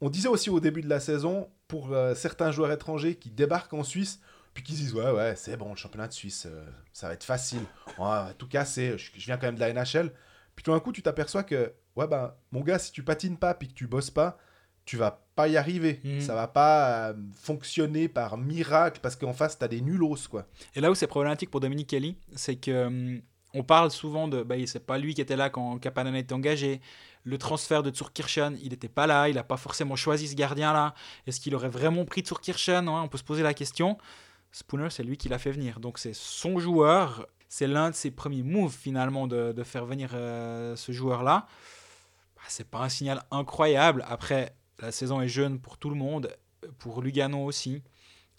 On 0.00 0.10
disait 0.10 0.28
aussi 0.28 0.50
au 0.50 0.60
début 0.60 0.82
de 0.82 0.88
la 0.88 1.00
saison, 1.00 1.48
pour 1.68 1.92
euh, 1.92 2.14
certains 2.14 2.50
joueurs 2.50 2.72
étrangers 2.72 3.14
qui 3.14 3.30
débarquent 3.30 3.74
en 3.74 3.84
Suisse, 3.84 4.20
puis 4.54 4.62
qui 4.62 4.72
se 4.72 4.78
disent 4.78 4.94
Ouais, 4.94 5.10
ouais, 5.10 5.34
c'est 5.36 5.56
bon, 5.56 5.70
le 5.70 5.76
championnat 5.76 6.08
de 6.08 6.12
Suisse, 6.12 6.46
euh, 6.50 6.64
ça 6.92 7.08
va 7.08 7.14
être 7.14 7.24
facile. 7.24 7.62
On 7.98 8.04
va 8.04 8.32
tout 8.36 8.48
casser, 8.48 8.98
je, 8.98 9.10
je 9.16 9.26
viens 9.26 9.36
quand 9.36 9.46
même 9.46 9.54
de 9.56 9.60
la 9.60 9.72
NHL. 9.72 10.12
Puis 10.56 10.64
tout 10.64 10.72
d'un 10.72 10.80
coup, 10.80 10.92
tu 10.92 11.02
t'aperçois 11.02 11.42
que, 11.42 11.72
ouais, 11.96 12.06
ben, 12.06 12.34
mon 12.52 12.60
gars, 12.60 12.78
si 12.78 12.92
tu 12.92 13.02
patines 13.02 13.36
pas, 13.36 13.54
puis 13.54 13.68
que 13.68 13.74
tu 13.74 13.86
bosses 13.86 14.10
pas, 14.10 14.38
tu 14.84 14.96
vas 14.96 15.24
pas 15.36 15.48
y 15.48 15.56
arriver. 15.56 16.00
Mhm. 16.04 16.20
Ça 16.20 16.34
va 16.34 16.48
pas 16.48 17.10
euh, 17.10 17.14
fonctionner 17.34 18.08
par 18.08 18.36
miracle, 18.36 19.00
parce 19.02 19.16
qu'en 19.16 19.32
face, 19.32 19.58
t'as 19.58 19.68
des 19.68 19.80
nulos, 19.80 20.16
quoi. 20.28 20.46
Et 20.74 20.80
là 20.80 20.90
où 20.90 20.94
c'est 20.94 21.06
problématique 21.06 21.50
pour 21.50 21.60
Dominique 21.60 21.88
Kelly, 21.88 22.16
c'est 22.34 22.56
que 22.56 22.86
hum, 22.86 23.22
on 23.54 23.62
parle 23.62 23.90
souvent 23.90 24.28
de, 24.28 24.42
bah, 24.42 24.54
c'est 24.66 24.86
pas 24.86 24.98
lui 24.98 25.14
qui 25.14 25.20
était 25.20 25.36
là 25.36 25.50
quand 25.50 25.78
Kapanen 25.78 26.14
était 26.14 26.32
engagé. 26.32 26.80
Le 27.24 27.36
transfert 27.36 27.82
de 27.82 27.90
Tsurkirchen, 27.90 28.56
il 28.62 28.70
n'était 28.70 28.88
pas 28.88 29.06
là, 29.06 29.28
il 29.28 29.34
n'a 29.34 29.42
pas 29.42 29.56
forcément 29.56 29.96
choisi 29.96 30.28
ce 30.28 30.34
gardien-là. 30.34 30.94
Est-ce 31.26 31.40
qu'il 31.40 31.54
aurait 31.54 31.68
vraiment 31.68 32.04
pris 32.04 32.22
Tsurkirchen 32.22 32.88
Ouais, 32.88 32.94
On 32.94 33.08
peut 33.08 33.18
se 33.18 33.24
poser 33.24 33.42
la 33.42 33.54
question. 33.54 33.98
Spooner, 34.52 34.88
c'est 34.90 35.02
lui 35.02 35.16
qui 35.16 35.28
l'a 35.28 35.38
fait 35.38 35.52
venir. 35.52 35.80
Donc 35.80 35.98
c'est 35.98 36.14
son 36.14 36.58
joueur. 36.58 37.26
C'est 37.48 37.66
l'un 37.66 37.90
de 37.90 37.94
ses 37.94 38.10
premiers 38.10 38.42
moves 38.42 38.74
finalement 38.74 39.26
de, 39.26 39.52
de 39.52 39.62
faire 39.64 39.84
venir 39.84 40.10
euh, 40.14 40.76
ce 40.76 40.92
joueur-là. 40.92 41.46
Bah, 42.36 42.42
c'est 42.48 42.68
pas 42.68 42.78
un 42.78 42.88
signal 42.88 43.22
incroyable. 43.30 44.04
Après, 44.08 44.54
la 44.78 44.92
saison 44.92 45.20
est 45.20 45.28
jeune 45.28 45.58
pour 45.58 45.76
tout 45.76 45.90
le 45.90 45.96
monde, 45.96 46.34
pour 46.78 47.02
Lugano 47.02 47.44
aussi. 47.44 47.82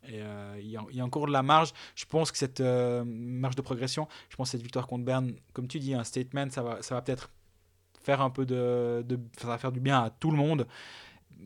Et 0.07 0.19
euh, 0.21 0.57
il 0.59 0.67
y, 0.67 0.77
a- 0.99 1.03
encore 1.05 1.27
de 1.27 1.31
la 1.31 1.43
marge. 1.43 1.73
Je 1.95 2.05
pense 2.05 2.31
que 2.31 2.37
cette 2.37 2.59
euh, 2.59 3.03
marge 3.05 3.55
de 3.55 3.61
progression, 3.61 4.07
je 4.29 4.35
pense 4.35 4.47
que 4.49 4.51
cette 4.53 4.63
victoire 4.63 4.87
contre 4.87 5.05
Berne, 5.05 5.33
comme 5.53 5.67
tu 5.67 5.79
dis, 5.79 5.93
un 5.93 6.03
statement, 6.03 6.49
ça 6.49 6.63
va, 6.63 6.81
ça 6.81 6.95
va 6.95 7.01
peut-être 7.01 7.29
faire 8.01 8.21
un 8.21 8.31
peu 8.31 8.45
de, 8.45 9.05
Ça 9.39 9.47
va 9.47 9.57
faire 9.59 9.71
du 9.71 9.79
bien 9.79 10.03
à 10.03 10.09
tout 10.09 10.31
le 10.31 10.37
monde. 10.37 10.67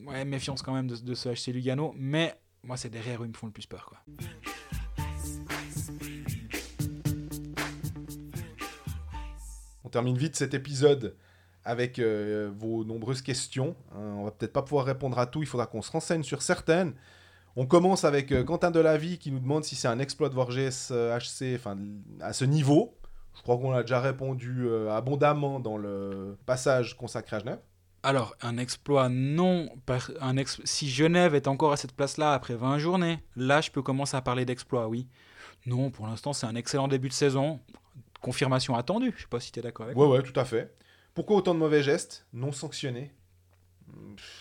Ouais, 0.05 0.23
méfiance 0.25 0.61
quand 0.61 0.73
même 0.73 0.87
de, 0.87 0.95
de 0.95 1.13
ce 1.13 1.29
HC 1.29 1.53
Lugano. 1.53 1.93
Mais 1.97 2.33
moi, 2.63 2.77
c'est 2.77 2.89
derrière 2.89 3.21
où 3.21 3.25
ils 3.25 3.29
me 3.29 3.33
font 3.33 3.47
le 3.47 3.51
plus 3.53 3.65
peur. 3.65 3.85
Quoi. 3.85 3.97
On 9.83 9.89
termine 9.89 10.17
vite 10.17 10.35
cet 10.35 10.53
épisode 10.53 11.15
avec 11.63 11.99
euh, 11.99 12.51
vos 12.55 12.83
nombreuses 12.83 13.21
questions. 13.21 13.75
Hein, 13.93 13.99
on 14.17 14.23
va 14.25 14.31
peut-être 14.31 14.53
pas 14.53 14.61
pouvoir 14.61 14.85
répondre 14.85 15.17
à 15.19 15.25
tout, 15.25 15.41
il 15.41 15.47
faudra 15.47 15.67
qu'on 15.67 15.81
se 15.81 15.91
renseigne 15.91 16.23
sur 16.23 16.41
certaines. 16.41 16.93
On 17.55 17.65
commence 17.65 18.03
avec 18.03 18.31
euh, 18.31 18.43
Quentin 18.43 18.69
Delavie 18.71 19.17
qui 19.17 19.31
nous 19.31 19.39
demande 19.39 19.63
si 19.63 19.75
c'est 19.75 19.87
un 19.87 19.99
exploit 19.99 20.29
de 20.29 20.33
voir 20.33 20.51
GSHC 20.51 21.55
enfin, 21.55 21.77
à 22.19 22.33
ce 22.33 22.43
niveau. 22.45 22.97
Je 23.35 23.41
crois 23.41 23.57
qu'on 23.57 23.71
a 23.73 23.81
déjà 23.81 23.99
répondu 24.01 24.65
euh, 24.67 24.91
abondamment 24.91 25.59
dans 25.59 25.77
le 25.77 26.37
passage 26.45 26.95
consacré 26.97 27.37
à 27.37 27.39
Genève. 27.39 27.59
Alors, 28.03 28.35
un 28.41 28.57
exploit, 28.57 29.09
non. 29.09 29.69
par- 29.85 30.11
un 30.21 30.37
ex- 30.37 30.61
si 30.63 30.89
Genève 30.89 31.33
est 31.33 31.47
encore 31.47 31.71
à 31.71 31.77
cette 31.77 31.93
place-là 31.93 32.33
après 32.33 32.55
20 32.55 32.77
journées, 32.77 33.19
là, 33.35 33.61
je 33.61 33.71
peux 33.71 33.81
commencer 33.81 34.15
à 34.15 34.21
parler 34.21 34.45
d'exploit, 34.45 34.87
oui. 34.87 35.07
Non, 35.65 35.89
pour 35.89 36.05
l'instant, 36.07 36.31
c'est 36.33 36.45
un 36.45 36.55
excellent 36.55 36.87
début 36.87 37.09
de 37.09 37.13
saison. 37.13 37.59
Confirmation 38.21 38.75
attendue. 38.75 39.13
Je 39.15 39.21
sais 39.23 39.27
pas 39.27 39.39
si 39.39 39.51
tu 39.51 39.59
es 39.59 39.63
d'accord 39.63 39.85
avec 39.87 39.97
Ouais, 39.97 40.05
ouais, 40.07 40.21
tout 40.21 40.39
à 40.39 40.45
fait. 40.45 40.75
Pourquoi 41.13 41.37
autant 41.37 41.53
de 41.53 41.59
mauvais 41.59 41.81
gestes 41.81 42.27
non 42.33 42.51
sanctionnés? 42.51 43.11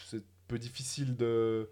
C'est 0.06 0.22
peu 0.48 0.58
difficile 0.58 1.16
de, 1.16 1.70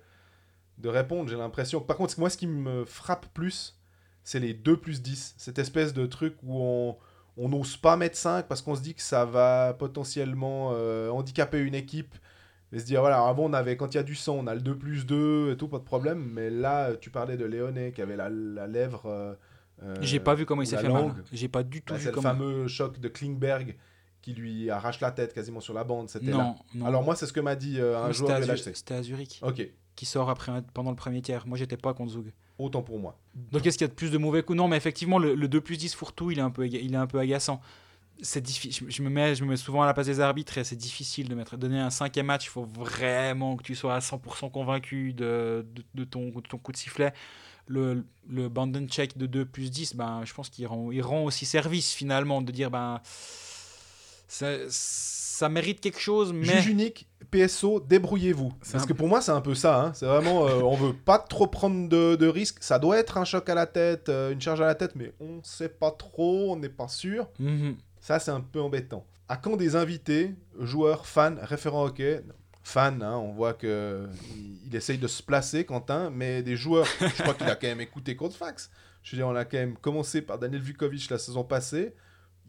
de 0.79 0.89
répondre, 0.89 1.29
j'ai 1.29 1.37
l'impression. 1.37 1.81
Par 1.81 1.97
contre, 1.97 2.19
moi, 2.19 2.31
ce 2.31 2.37
qui 2.37 2.47
me 2.47 2.85
frappe 2.85 3.27
plus, 3.35 3.79
c'est 4.25 4.41
les 4.41 4.55
2 4.55 4.77
plus 4.77 5.03
10. 5.03 5.35
Cette 5.39 5.59
espèce 5.59 5.93
de 5.93 6.07
truc 6.07 6.37
où 6.43 6.61
on 6.63 6.97
on 7.39 7.49
n'ose 7.49 7.79
pas 7.79 7.97
mettre 7.97 8.17
5 8.19 8.47
parce 8.47 8.61
qu'on 8.61 8.75
se 8.75 8.83
dit 8.83 8.95
que 8.95 9.01
ça 9.01 9.25
va 9.25 9.73
potentiellement 9.79 10.73
euh, 10.75 11.09
handicaper 11.09 11.61
une 11.61 11.75
équipe. 11.75 12.15
Et 12.75 12.79
se 12.79 12.85
dire, 12.85 13.01
voilà, 13.01 13.23
avant, 13.27 13.45
on 13.45 13.53
avait, 13.55 13.77
quand 13.79 13.95
il 13.95 13.97
y 13.97 14.01
a 14.01 14.03
du 14.03 14.15
sang, 14.15 14.37
on 14.39 14.47
a 14.47 14.55
le 14.55 14.61
2 14.61 14.77
plus 14.77 15.07
2 15.07 15.53
et 15.53 15.57
tout, 15.57 15.67
pas 15.69 15.79
de 15.79 15.85
problème. 15.85 16.29
Mais 16.33 16.51
là, 16.51 16.95
tu 16.97 17.11
parlais 17.11 17.37
de 17.39 17.45
Léoné 17.47 17.93
qui 17.93 18.03
avait 18.03 18.17
la, 18.17 18.29
la 18.29 18.67
lèvre. 18.67 19.07
euh, 19.07 19.35
euh, 19.83 19.95
J'ai 20.03 20.21
pas 20.21 20.35
vu 20.35 20.45
comment 20.45 20.61
il 20.63 20.67
s'est 20.67 20.77
la 20.77 20.83
fait 20.83 20.89
mal. 20.89 21.03
langue. 21.05 21.23
J'ai 21.33 21.49
pas 21.49 21.63
du 21.63 21.81
tout 21.83 21.95
Bah, 21.95 21.99
vu 21.99 22.05
c'est 22.05 22.15
le 22.15 22.21
fameux 22.21 22.69
choc 22.69 22.99
de 23.01 23.09
Klingberg 23.09 23.77
qui 24.21 24.35
lui 24.35 24.71
arrache 24.71 25.01
la 25.01 25.11
tête 25.11 25.33
quasiment 25.33 25.61
sur 25.61 25.73
la 25.75 25.85
bande. 25.85 26.09
C'était 26.11 26.31
là. 26.33 26.37
Non, 26.37 26.57
non. 26.75 26.85
Alors, 26.87 27.03
moi, 27.03 27.17
c'est 27.17 27.27
ce 27.27 27.33
que 27.33 27.41
m'a 27.41 27.57
dit 27.57 27.81
euh, 27.81 27.99
un 27.99 28.13
joueur 28.13 28.41
de. 28.41 28.57
C'était 28.57 28.95
à 28.95 29.03
Zurich 29.03 29.41
Ok, 29.43 29.67
qui 29.97 30.07
sort 30.07 30.31
après 30.31 30.53
pendant 30.75 30.91
le 30.91 30.97
premier 30.97 31.23
tiers. 31.23 31.47
Moi, 31.47 31.59
j'étais 31.59 31.77
pas 31.77 31.95
contre 31.95 32.13
Zug. 32.13 32.33
autant 32.59 32.83
pour 32.83 32.99
moi. 32.99 33.19
Donc, 33.51 33.67
est-ce 33.67 33.77
qu'il 33.79 33.85
y 33.85 33.89
a 33.89 33.89
de 33.89 33.95
plus 33.95 34.11
de 34.11 34.19
mauvais 34.19 34.43
coups? 34.43 34.57
Non, 34.57 34.69
mais 34.69 34.77
effectivement, 34.77 35.19
le, 35.19 35.35
le 35.35 35.49
2 35.49 35.61
plus 35.61 35.77
10 35.77 35.95
fourre-tout, 35.95 36.31
il 36.31 36.39
est 36.39 36.43
un 36.43 36.51
peu, 36.51 36.67
il 36.67 36.93
est 36.95 36.97
un 36.97 37.07
peu 37.07 37.19
agaçant. 37.19 37.61
C'est 38.21 38.41
difficile. 38.41 38.87
Je, 38.89 38.97
je 38.97 39.03
me 39.03 39.11
mets, 39.11 39.35
je 39.35 39.43
me 39.45 39.51
mets 39.51 39.57
souvent 39.57 39.83
à 39.83 39.87
la 39.87 39.95
place 39.95 40.07
des 40.07 40.21
arbitres 40.21 40.57
et 40.59 40.65
c'est 40.65 40.77
difficile 40.77 41.29
de 41.29 41.35
mettre. 41.35 41.57
Donner 41.57 41.81
un 41.81 41.91
cinquième 41.91 42.27
match, 42.27 42.47
il 42.47 42.51
faut 42.51 42.65
vraiment 42.65 43.57
que 43.57 43.63
tu 43.63 43.75
sois 43.75 43.95
à 43.97 43.99
100% 43.99 44.51
convaincu 44.51 45.13
de, 45.13 45.67
de, 45.75 45.83
de 45.95 46.05
ton, 46.05 46.29
de 46.29 46.41
ton 46.41 46.59
coup 46.59 46.73
de 46.73 46.77
sifflet. 46.77 47.13
Le, 47.67 48.05
le 48.29 48.49
Banden 48.49 48.89
check 48.89 49.17
de 49.17 49.27
2 49.27 49.45
plus 49.45 49.71
10, 49.71 49.97
ben, 49.97 50.23
je 50.25 50.35
pense 50.35 50.51
qu'il 50.51 50.67
rend, 50.67 50.91
il 50.91 51.01
rend 51.03 51.25
aussi 51.25 51.47
service 51.47 51.93
finalement 51.93 52.43
de 52.43 52.53
dire 52.53 52.71
ben, 52.71 53.01
ça, 54.29 54.47
ça 54.69 55.22
mérite 55.49 55.81
quelque 55.81 56.01
chose, 56.01 56.33
mais. 56.33 56.45
Juge 56.45 56.67
unique, 56.69 57.09
PSO, 57.31 57.81
débrouillez-vous. 57.81 58.53
Parce 58.73 58.85
un- 58.85 58.87
que 58.87 58.93
pour 58.93 59.09
moi, 59.09 59.21
c'est 59.23 59.31
un 59.33 59.41
peu 59.41 59.55
ça. 59.55 59.81
hein. 59.81 59.93
C'est 59.95 60.05
vraiment, 60.07 60.47
euh, 60.47 60.61
on 60.63 60.77
veut 60.77 60.93
pas 60.93 61.19
trop 61.19 61.47
prendre 61.47 61.89
de, 61.89 62.15
de 62.17 62.27
risques. 62.27 62.59
Ça 62.63 62.79
doit 62.79 62.99
être 62.99 63.17
un 63.17 63.25
choc 63.25 63.49
à 63.49 63.55
la 63.55 63.67
tête, 63.67 64.09
euh, 64.11 64.33
une 64.33 64.41
charge 64.41 64.61
à 64.61 64.67
la 64.67 64.75
tête, 64.75 64.93
mais 64.97 65.13
on 65.21 65.43
sait 65.43 65.71
pas 65.71 65.91
trop, 65.91 66.53
on 66.53 66.57
n'est 66.57 66.69
pas 66.69 66.89
sûr. 66.89 67.29
Mhm. 67.39 67.77
Ça, 68.01 68.19
c'est 68.19 68.31
un 68.33 68.41
peu 68.43 68.61
embêtant. 68.61 69.07
À 69.29 69.37
quand 69.39 69.57
des 69.57 69.77
invités, 69.77 70.35
joueurs, 70.61 71.07
fans, 71.07 71.37
référents 71.41 71.85
hockey 71.87 72.23
Fans, 72.65 73.01
hein, 73.01 73.17
on 73.17 73.33
voit 73.33 73.55
que 73.55 74.07
il, 74.37 74.59
il 74.69 74.77
essaye 74.77 74.99
de 74.99 75.09
se 75.09 75.21
placer, 75.23 75.65
Quentin, 75.65 76.11
mais 76.11 76.43
des 76.43 76.55
joueurs, 76.57 76.87
je 77.01 77.23
crois 77.23 77.35
qu'il 77.35 77.49
a 77.49 77.57
quand 77.57 77.67
même 77.67 77.81
écouté 77.81 78.15
Codefax. 78.15 78.71
Je 79.03 79.13
veux 79.13 79.17
dire, 79.19 79.27
on 79.27 79.35
a 79.35 79.45
quand 79.45 79.57
même 79.57 79.77
commencé 79.77 80.23
par 80.23 80.39
Daniel 80.39 80.61
Vukovic 80.63 81.11
la 81.11 81.19
saison 81.19 81.43
passée. 81.45 81.93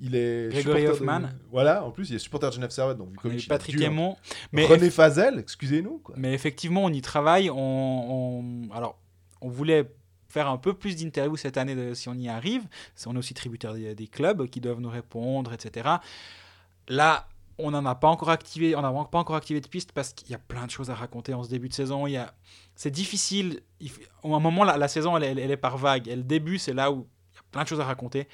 Il 0.01 0.15
est 0.15 0.49
Grégory 0.51 0.87
Hoffman. 0.87 1.19
De... 1.21 1.27
Voilà, 1.51 1.83
en 1.85 1.91
plus, 1.91 2.09
il 2.09 2.15
est 2.15 2.19
supporter 2.19 2.49
de 2.49 2.53
Genève 2.55 2.71
Servette, 2.71 2.97
donc 2.97 3.09
Vukovic. 3.11 3.47
Patrick. 3.47 3.79
Aymon. 3.81 4.17
Mais 4.51 4.65
René 4.65 4.89
Fazel, 4.89 5.39
excusez-nous. 5.39 6.01
Mais 6.17 6.33
effectivement, 6.33 6.83
on 6.83 6.89
y 6.89 7.01
travaille. 7.01 7.49
On, 7.49 7.57
on- 7.57 8.71
alors, 8.73 8.97
on 9.41 9.49
voulait 9.49 9.89
faire 10.27 10.49
un 10.49 10.57
peu 10.57 10.73
plus 10.73 10.95
d'interviews 10.95 11.37
cette 11.37 11.57
année 11.57 11.75
de- 11.75 11.93
si 11.93 12.09
on 12.09 12.15
y 12.15 12.27
arrive. 12.27 12.63
On 13.05 13.15
est 13.15 13.19
aussi 13.19 13.33
tributaire 13.35 13.73
des, 13.73 13.93
des 13.95 14.07
clubs 14.07 14.47
qui 14.47 14.59
doivent 14.59 14.79
nous 14.81 14.89
répondre, 14.89 15.53
etc. 15.53 15.89
Là, 16.89 17.27
on 17.59 17.69
n'en 17.71 17.85
a 17.85 17.93
pas 17.95 18.07
encore 18.07 18.31
activé, 18.31 18.75
on 18.75 18.81
n'a 18.81 18.91
pas 19.05 19.19
encore 19.19 19.35
activé 19.35 19.61
de 19.61 19.67
piste 19.67 19.91
parce 19.91 20.11
qu'il 20.11 20.31
y 20.31 20.33
a 20.33 20.39
plein 20.39 20.65
de 20.65 20.71
choses 20.71 20.89
à 20.89 20.95
raconter 20.95 21.33
en 21.35 21.43
ce 21.43 21.49
début 21.49 21.69
de 21.69 21.73
saison. 21.73 22.07
Il 22.07 22.13
y 22.13 22.17
a, 22.17 22.33
c'est 22.75 22.89
difficile. 22.91 23.61
Il 23.79 23.91
à 24.23 24.27
un 24.27 24.39
moment, 24.39 24.63
la, 24.63 24.75
la 24.77 24.87
saison, 24.87 25.15
elle, 25.17 25.23
elle- 25.23 25.39
elle 25.39 25.51
est 25.51 25.57
par 25.57 25.77
vague. 25.77 26.07
Et 26.07 26.15
le 26.15 26.23
début, 26.23 26.57
c'est 26.57 26.73
là 26.73 26.91
où 26.91 27.07
il 27.31 27.35
y 27.35 27.39
a 27.39 27.43
plein 27.51 27.63
de 27.63 27.67
choses 27.67 27.79
à 27.79 27.85
raconter. 27.85 28.27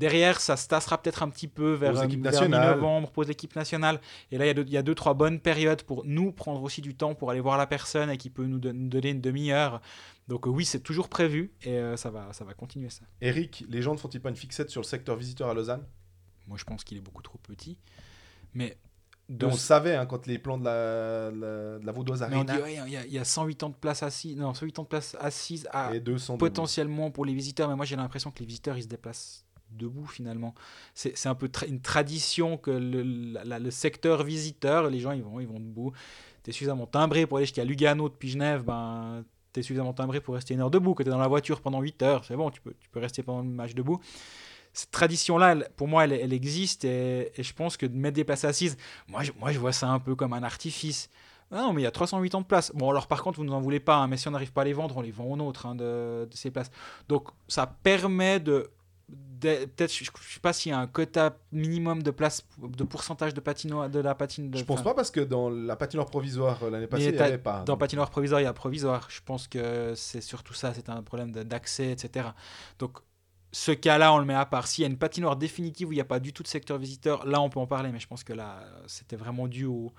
Derrière, 0.00 0.40
ça 0.40 0.56
se 0.56 0.66
tassera 0.66 0.96
peut-être 1.00 1.22
un 1.22 1.28
petit 1.28 1.46
peu 1.46 1.72
vers, 1.74 1.92
vers 2.22 2.32
mi-novembre, 2.72 3.10
pause 3.10 3.28
l'équipe 3.28 3.54
nationale. 3.54 4.00
Et 4.32 4.38
là, 4.38 4.46
il 4.46 4.48
y, 4.48 4.50
a 4.50 4.54
deux, 4.54 4.62
il 4.62 4.72
y 4.72 4.76
a 4.78 4.82
deux, 4.82 4.94
trois 4.94 5.12
bonnes 5.14 5.38
périodes 5.40 5.82
pour 5.82 6.04
nous 6.06 6.32
prendre 6.32 6.62
aussi 6.62 6.80
du 6.80 6.94
temps 6.94 7.14
pour 7.14 7.30
aller 7.30 7.40
voir 7.40 7.58
la 7.58 7.66
personne 7.66 8.08
et 8.10 8.16
qui 8.16 8.30
peut 8.30 8.46
nous, 8.46 8.58
don- 8.58 8.72
nous 8.72 8.88
donner 8.88 9.10
une 9.10 9.20
demi-heure. 9.20 9.80
Donc 10.26 10.46
euh, 10.46 10.50
oui, 10.50 10.64
c'est 10.64 10.80
toujours 10.80 11.08
prévu 11.10 11.52
et 11.62 11.76
euh, 11.76 11.96
ça, 11.98 12.08
va, 12.10 12.32
ça 12.32 12.44
va 12.44 12.54
continuer 12.54 12.88
ça. 12.88 13.02
Eric, 13.20 13.64
les 13.68 13.82
gens 13.82 13.92
ne 13.92 13.98
font-ils 13.98 14.20
pas 14.22 14.30
une 14.30 14.36
fixette 14.36 14.70
sur 14.70 14.80
le 14.80 14.86
secteur 14.86 15.16
visiteur 15.16 15.48
à 15.50 15.54
Lausanne? 15.54 15.84
Moi, 16.46 16.56
je 16.56 16.64
pense 16.64 16.82
qu'il 16.82 16.96
est 16.96 17.02
beaucoup 17.02 17.22
trop 17.22 17.38
petit. 17.38 17.76
Mais, 18.54 18.78
de 19.28 19.46
On 19.46 19.50
le 19.50 19.56
savait 19.56 19.94
hein, 19.94 20.06
quand 20.06 20.26
les 20.26 20.38
plans 20.38 20.58
de 20.58 20.64
la, 20.64 21.30
la, 21.30 21.78
de 21.78 21.86
la 21.86 21.92
Vaudoise 21.92 22.22
ouais, 22.62 22.74
il 22.86 22.90
y, 22.92 22.96
a- 22.96 23.04
il 23.06 23.12
y 23.12 23.18
a 23.18 23.24
108 23.24 23.62
ans 23.62 23.68
de 23.68 23.74
place 23.76 24.02
assises, 24.02 24.36
non, 24.36 24.54
108 24.54 24.78
ans 24.78 24.82
de 24.82 24.88
place 24.88 25.16
assises 25.20 25.68
à, 25.72 25.94
et 25.94 26.00
200 26.00 26.36
potentiellement 26.38 27.10
pour 27.12 27.24
les 27.24 27.34
visiteurs. 27.34 27.68
Mais 27.68 27.76
moi, 27.76 27.84
j'ai 27.84 27.94
l'impression 27.96 28.30
que 28.32 28.40
les 28.40 28.46
visiteurs, 28.46 28.76
ils 28.78 28.82
se 28.84 28.88
déplacent 28.88 29.44
debout 29.72 30.06
finalement. 30.06 30.54
C'est 30.94 31.26
un 31.26 31.34
peu 31.34 31.50
une 31.66 31.80
tradition 31.80 32.56
que 32.56 32.70
le, 32.70 33.02
le 33.02 33.70
secteur 33.70 34.24
visiteur, 34.24 34.88
les 34.90 35.00
gens, 35.00 35.12
ils 35.12 35.22
vont, 35.22 35.40
ils 35.40 35.46
vont 35.46 35.60
debout. 35.60 35.92
Tu 36.42 36.50
es 36.50 36.52
suffisamment 36.52 36.86
timbré 36.86 37.26
pour 37.26 37.38
aller 37.38 37.46
jusqu'à 37.46 37.64
Lugano 37.64 38.08
depuis 38.08 38.30
Genève, 38.30 38.62
ben, 38.64 39.24
tu 39.52 39.60
es 39.60 39.62
suffisamment 39.62 39.92
timbré 39.92 40.20
pour 40.20 40.34
rester 40.34 40.54
une 40.54 40.60
heure 40.60 40.70
debout. 40.70 40.94
Que 40.94 41.02
tu 41.02 41.08
es 41.08 41.12
dans 41.12 41.18
la 41.18 41.28
voiture 41.28 41.60
pendant 41.60 41.80
8 41.80 42.02
heures, 42.02 42.24
c'est 42.24 42.36
bon, 42.36 42.50
tu 42.50 42.60
peux, 42.60 42.74
tu 42.80 42.88
peux 42.88 43.00
rester 43.00 43.22
pendant 43.22 43.42
le 43.42 43.48
match 43.48 43.74
debout. 43.74 44.00
Cette 44.72 44.92
tradition-là, 44.92 45.56
pour 45.76 45.88
moi, 45.88 46.04
elle, 46.04 46.12
elle 46.12 46.32
existe 46.32 46.84
et, 46.84 47.32
je 47.36 47.52
pense 47.52 47.76
que 47.76 47.86
de 47.86 47.96
mettre 47.96 48.14
des 48.14 48.24
places 48.24 48.44
assises, 48.44 48.76
moi 49.08 49.22
je, 49.22 49.32
moi, 49.38 49.50
je 49.50 49.58
vois 49.58 49.72
ça 49.72 49.88
un 49.88 49.98
peu 49.98 50.14
comme 50.14 50.32
un 50.32 50.42
artifice. 50.42 51.10
Ah 51.50 51.62
non, 51.62 51.72
mais 51.72 51.80
il 51.80 51.84
y 51.84 51.88
a 51.88 51.90
308 51.90 52.36
ans 52.36 52.40
de 52.42 52.46
place. 52.46 52.70
Bon, 52.74 52.90
alors 52.90 53.08
par 53.08 53.22
contre, 53.24 53.40
vous 53.40 53.44
n'en 53.44 53.60
voulez 53.60 53.80
pas, 53.80 53.96
hein, 53.96 54.06
mais 54.06 54.16
si 54.16 54.28
on 54.28 54.30
n'arrive 54.30 54.52
pas 54.52 54.62
à 54.62 54.64
les 54.64 54.72
vendre, 54.72 54.96
on 54.96 55.00
les 55.00 55.10
vend 55.10 55.24
aux 55.24 55.36
nôtres 55.36 55.66
hein, 55.66 55.74
de 55.74 56.28
ces 56.32 56.52
places. 56.52 56.70
Donc 57.08 57.28
ça 57.48 57.66
permet 57.66 58.38
de. 58.38 58.70
Peut-être, 59.40 59.92
je 59.92 60.04
ne 60.04 60.08
sais 60.28 60.40
pas 60.40 60.52
s'il 60.52 60.70
y 60.70 60.74
a 60.74 60.78
un 60.78 60.86
quota 60.86 61.38
minimum 61.50 62.02
de 62.02 62.10
place, 62.10 62.46
de 62.58 62.84
pourcentage 62.84 63.32
de 63.32 63.40
patinoire, 63.40 63.88
de 63.88 63.98
la 63.98 64.14
patine. 64.14 64.50
De, 64.50 64.58
Je 64.58 64.64
pense 64.64 64.82
pas 64.82 64.92
parce 64.92 65.10
que 65.10 65.20
dans 65.20 65.48
la 65.48 65.76
patinoire 65.76 66.10
provisoire 66.10 66.62
euh, 66.62 66.70
l'année 66.70 66.86
passée, 66.86 67.06
il 67.06 67.14
n'y 67.14 67.18
avait 67.18 67.38
pas. 67.38 67.60
Dans 67.60 67.72
Donc, 67.72 67.80
patinoire 67.80 68.10
provisoire, 68.10 68.40
il 68.42 68.44
y 68.44 68.46
a 68.46 68.52
provisoire. 68.52 69.08
Je 69.10 69.20
pense 69.24 69.48
que 69.48 69.94
c'est 69.96 70.20
surtout 70.20 70.52
ça, 70.52 70.74
c'est 70.74 70.90
un 70.90 71.02
problème 71.02 71.32
d'accès, 71.32 71.90
etc. 71.90 72.28
Donc, 72.78 72.98
ce 73.52 73.72
cas-là, 73.72 74.12
on 74.12 74.18
le 74.18 74.26
met 74.26 74.34
à 74.34 74.44
part. 74.44 74.66
S'il 74.66 74.82
y 74.82 74.84
a 74.84 74.90
une 74.90 74.98
patinoire 74.98 75.36
définitive 75.36 75.88
où 75.88 75.92
il 75.92 75.96
n'y 75.96 76.02
a 76.02 76.04
pas 76.04 76.20
du 76.20 76.32
tout 76.32 76.42
de 76.42 76.48
secteur 76.48 76.76
visiteur, 76.78 77.26
là, 77.26 77.40
on 77.40 77.48
peut 77.48 77.60
en 77.60 77.66
parler. 77.66 77.90
Mais 77.92 77.98
je 77.98 78.06
pense 78.06 78.24
que 78.24 78.32
là, 78.32 78.60
c'était 78.86 79.16
vraiment 79.16 79.48
dû 79.48 79.64
au, 79.64 79.92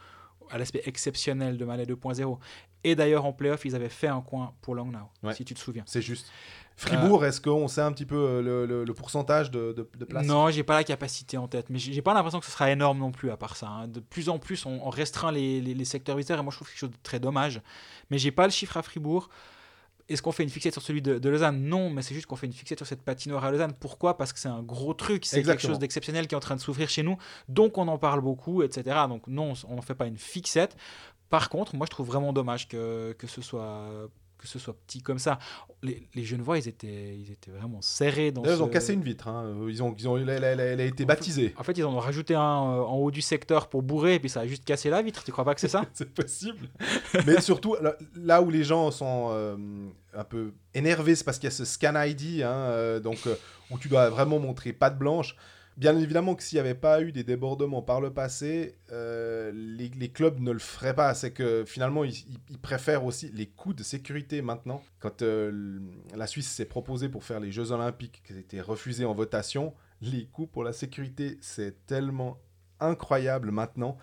à 0.49 0.57
l'aspect 0.57 0.81
exceptionnel 0.85 1.57
de 1.57 1.65
Malais 1.65 1.85
2.0. 1.85 2.37
Et 2.83 2.95
d'ailleurs, 2.95 3.25
en 3.25 3.33
playoff, 3.33 3.63
ils 3.65 3.75
avaient 3.75 3.89
fait 3.89 4.07
un 4.07 4.21
coin 4.21 4.53
pour 4.61 4.73
Langnau, 4.75 4.97
Ouais. 5.21 5.33
si 5.35 5.45
tu 5.45 5.53
te 5.53 5.59
souviens. 5.59 5.83
C'est 5.85 6.01
juste. 6.01 6.31
Fribourg, 6.75 7.23
est-ce 7.25 7.39
qu'on 7.39 7.67
sait 7.67 7.81
un 7.81 7.91
petit 7.91 8.07
peu 8.07 8.15
euh, 8.15 8.41
le, 8.41 8.65
le- 8.65 8.83
le 8.85 8.93
pourcentage 8.95 9.51
de, 9.51 9.71
de, 9.73 9.87
de 9.95 10.05
place? 10.05 10.25
Non, 10.25 10.49
j'ai 10.49 10.63
pas 10.63 10.73
la 10.73 10.83
capacité 10.83 11.37
en 11.37 11.47
tête, 11.47 11.69
mais 11.69 11.77
j'ai 11.77 12.01
pas 12.01 12.15
l'impression 12.15 12.39
que 12.39 12.45
ce 12.45 12.51
sera 12.51 12.71
énorme 12.71 12.97
non 12.97 13.11
plus 13.11 13.29
à 13.29 13.37
part 13.37 13.55
ça. 13.55 13.67
hein. 13.67 13.87
De 13.87 13.99
plus 13.99 14.29
en 14.29 14.39
plus, 14.39 14.65
on, 14.65 14.79
on 14.83 14.89
restreint 14.89 15.31
les, 15.31 15.61
les- 15.61 15.75
les 15.75 15.85
secteurs 15.85 16.15
visiteurs 16.17 16.39
et 16.39 16.43
moi 16.43 16.49
je 16.51 16.57
trouve 16.57 16.67
quelque 16.69 16.79
chose 16.79 16.89
de 16.91 16.97
très 17.03 17.19
dommage. 17.19 17.61
Mais 18.09 18.17
j'ai 18.17 18.31
pas 18.31 18.45
le 18.45 18.51
chiffre 18.51 18.77
à 18.77 18.81
Fribourg. 18.81 19.29
Est-ce 20.12 20.22
qu'on 20.22 20.32
fait 20.32 20.43
une 20.43 20.49
fixette 20.49 20.74
sur 20.74 20.82
celui 20.82 21.01
de, 21.01 21.20
de 21.20 21.30
Lausanne? 21.30 21.62
Non, 21.62 21.89
mais 21.89 22.01
c'est 22.01 22.14
juste 22.14 22.26
qu'on 22.28 22.36
fait 22.36 22.47
une 22.47 22.53
fixette 22.53 22.80
sur 22.80 22.88
cette 22.88 23.01
patinoire 23.01 23.43
à 23.45 23.51
Lausanne. 23.51 23.74
Pourquoi? 23.80 24.18
Parce 24.18 24.34
que 24.34 24.39
c'est 24.39 24.49
un 24.49 24.62
gros 24.62 24.93
truc, 24.93 25.26
c'est 25.26 25.43
quelque 25.43 25.62
chose 25.62 25.80
d'exceptionnel 25.80 26.28
qui 26.28 26.36
est 26.36 26.38
en 26.38 26.41
train 26.41 26.55
de 26.55 26.62
s'ouvrir 26.62 26.89
chez 26.89 27.03
nous, 27.03 27.18
donc 27.47 27.78
on 27.78 27.88
en 27.88 27.97
parle 27.97 28.22
beaucoup, 28.22 28.64
etc. 28.64 28.97
Donc 29.07 29.28
non, 29.28 29.53
on 29.68 29.76
n'en 29.76 29.82
fait 29.82 29.95
pas 29.95 30.07
une 30.07 30.18
fixette. 30.18 30.76
Par 31.30 31.49
contre, 31.49 31.76
moi 31.76 31.86
je 31.86 31.91
trouve 31.91 32.07
vraiment 32.07 32.34
dommage 32.34 32.68
que, 32.68 33.14
que 33.18 33.28
ce 33.28 33.41
soit 33.41 34.09
que 34.41 34.47
ce 34.47 34.59
soit 34.59 34.73
petit 34.87 35.01
comme 35.01 35.19
ça. 35.19 35.37
Les, 35.83 36.07
les 36.15 36.23
Genevois, 36.23 36.57
ils 36.57 36.67
étaient, 36.67 37.15
ils 37.17 37.31
étaient 37.31 37.51
vraiment 37.51 37.81
serrés 37.81 38.31
dans 38.31 38.43
Ils 38.43 38.61
ont 38.61 38.67
cassé 38.67 38.93
une 38.93 39.03
vitre. 39.03 39.27
hein. 39.27 39.45
Euh, 39.45 39.67
Ils 39.71 39.81
ont, 39.83 39.95
ils 39.97 40.07
ont, 40.07 40.17
elle, 40.17 40.29
elle- 40.29 40.43
elle- 40.43 40.59
elle 40.59 40.81
a 40.81 40.83
été 40.83 40.93
En 40.93 40.97
fait- 40.97 41.05
baptisée. 41.05 41.53
en 41.57 41.63
fait, 41.63 41.77
ils 41.77 41.83
en 41.85 41.93
ont 41.93 41.99
rajouté 41.99 42.35
un 42.35 42.39
euh, 42.41 42.81
en 42.81 42.97
haut 42.97 43.11
du 43.11 43.21
secteur 43.21 43.69
pour 43.69 43.81
bourrer, 43.83 44.15
et 44.15 44.19
puis 44.19 44.29
ça 44.29 44.41
a 44.41 44.47
juste 44.47 44.65
cassé 44.65 44.89
la 44.89 45.01
vitre. 45.01 45.23
Tu 45.23 45.31
crois 45.31 45.45
pas 45.45 45.53
que 45.55 45.61
c'est 45.61 45.67
ça 45.67 45.85
c'est 45.93 46.13
possible. 46.13 46.67
Mais 47.25 47.39
surtout, 47.41 47.75
là, 48.15 48.41
où 48.41 48.49
les 48.49 48.63
gens 48.63 48.91
sont 48.91 49.29
euh, 49.31 49.55
un 50.13 50.23
peu 50.23 50.53
énervés, 50.73 51.15
c'est 51.15 51.23
parce 51.23 51.37
qu'il 51.37 51.45
y 51.49 51.53
a 51.53 51.55
ce 51.55 51.65
scan 51.65 51.93
ID, 52.03 52.41
hein, 52.43 52.99
donc, 52.99 53.19
où 53.69 53.77
tu 53.77 53.87
dois 53.87 54.09
vraiment 54.09 54.39
montrer 54.39 54.73
patte 54.73 54.97
blanche. 54.97 55.35
Bien 55.78 55.97
évidemment 55.97 56.36
que 56.36 56.43
s'il 56.43 56.57
n'y 56.57 56.61
avait 56.61 56.76
pas 56.76 57.01
eu 57.01 57.11
des 57.11 57.24
débordements 57.24 57.82
par 57.82 58.01
le 58.01 58.13
passé, 58.13 58.76
euh, 58.91 59.51
les, 59.53 60.09
clubs 60.09 60.39
ne 60.39 60.51
le 60.51 60.59
feraient 60.59 60.95
pas. 60.95 61.13
C'est 61.13 61.32
que 61.32 61.63
finalement, 61.65 62.03
ils 62.03 62.59
préfèrent 62.61 63.05
aussi 63.05 63.32
les 63.34 63.47
coûts 63.47 63.74
de 63.74 63.84
sécurité 63.84 64.41
maintenant. 64.41 64.82
Quand 64.99 65.22
euh, 65.22 65.80
la 66.15 66.28
Suisse 66.28 66.49
s'est 66.49 66.65
proposée 66.65 67.09
pour 67.09 67.24
faire 67.24 67.39
les 67.39 67.51
Jeux 67.51 67.72
Olympiques, 67.72 68.22
qui 68.26 68.38
étaient 68.38 68.61
refusés 68.61 69.05
en 69.05 69.13
votation, 69.13 69.74
les 70.01 70.26
coûts 70.26 70.47
pour 70.47 70.63
la 70.63 70.74
sécurité, 70.74 71.38
c'est 71.41 71.86
tellement 71.86 72.38
incroyable 72.80 73.51
maintenant 73.51 73.97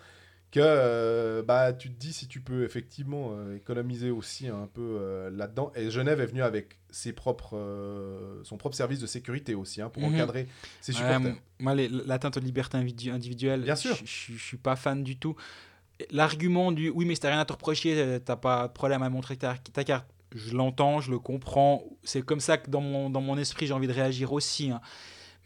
que 0.51 0.59
euh, 0.63 1.43
bah, 1.43 1.73
tu 1.73 1.89
te 1.91 1.99
dis 1.99 2.11
si 2.11 2.27
tu 2.27 2.41
peux 2.41 2.63
effectivement 2.63 3.29
euh, 3.33 3.55
économiser 3.55 4.09
aussi 4.09 4.47
un 4.47 4.67
peu 4.67 4.81
euh, 4.99 5.29
là-dedans. 5.29 5.71
Et 5.75 5.91
Genève 5.91 6.19
est 6.21 6.25
venu 6.25 6.41
avec 6.41 6.79
ses 6.89 7.13
propres, 7.13 7.55
son 8.43 8.57
propre 8.57 8.75
service 8.75 8.99
de 8.99 9.05
sécurité 9.05 9.53
aussi 9.55 9.81
hein, 9.81 9.89
pour 9.89 10.01
Mhm. 10.03 10.15
encadrer 10.15 10.47
ses 10.81 10.91
supporters. 10.93 11.35
Moi, 11.59 11.75
l'atteinte 11.75 12.37
aux 12.37 12.39
libertés 12.39 12.77
individu- 12.77 13.11
individuelles, 13.11 13.61
Bien 13.61 13.75
sûr. 13.75 13.95
je- 13.95 14.33
je 14.33 14.43
suis 14.43 14.57
pas 14.57 14.75
fan 14.75 15.03
du 15.03 15.17
tout. 15.17 15.35
L'argument 16.11 16.71
du 16.71 16.89
oui, 16.89 17.05
mais 17.05 17.13
si 17.15 17.21
t'as 17.21 17.29
rien 17.29 17.39
à 17.39 17.45
te 17.45 17.53
reprocher, 17.53 18.19
t'as 18.23 18.35
pas 18.37 18.67
de 18.69 18.73
problème 18.73 19.03
à 19.03 19.09
montrer 19.09 19.35
ta, 19.37 19.55
ta 19.57 19.83
carte. 19.83 20.07
Je 20.33 20.55
l'entends, 20.55 21.01
je 21.01 21.11
le 21.11 21.19
comprends. 21.19 21.83
C'est 22.03 22.21
comme 22.21 22.39
ça 22.39 22.57
que 22.57 22.69
dans 22.69 22.81
mon, 22.81 23.09
dans 23.09 23.21
mon 23.21 23.37
esprit, 23.37 23.67
j'ai 23.67 23.73
envie 23.73 23.87
de 23.87 23.93
réagir 23.93 24.31
aussi. 24.31 24.71
hein. 24.71 24.79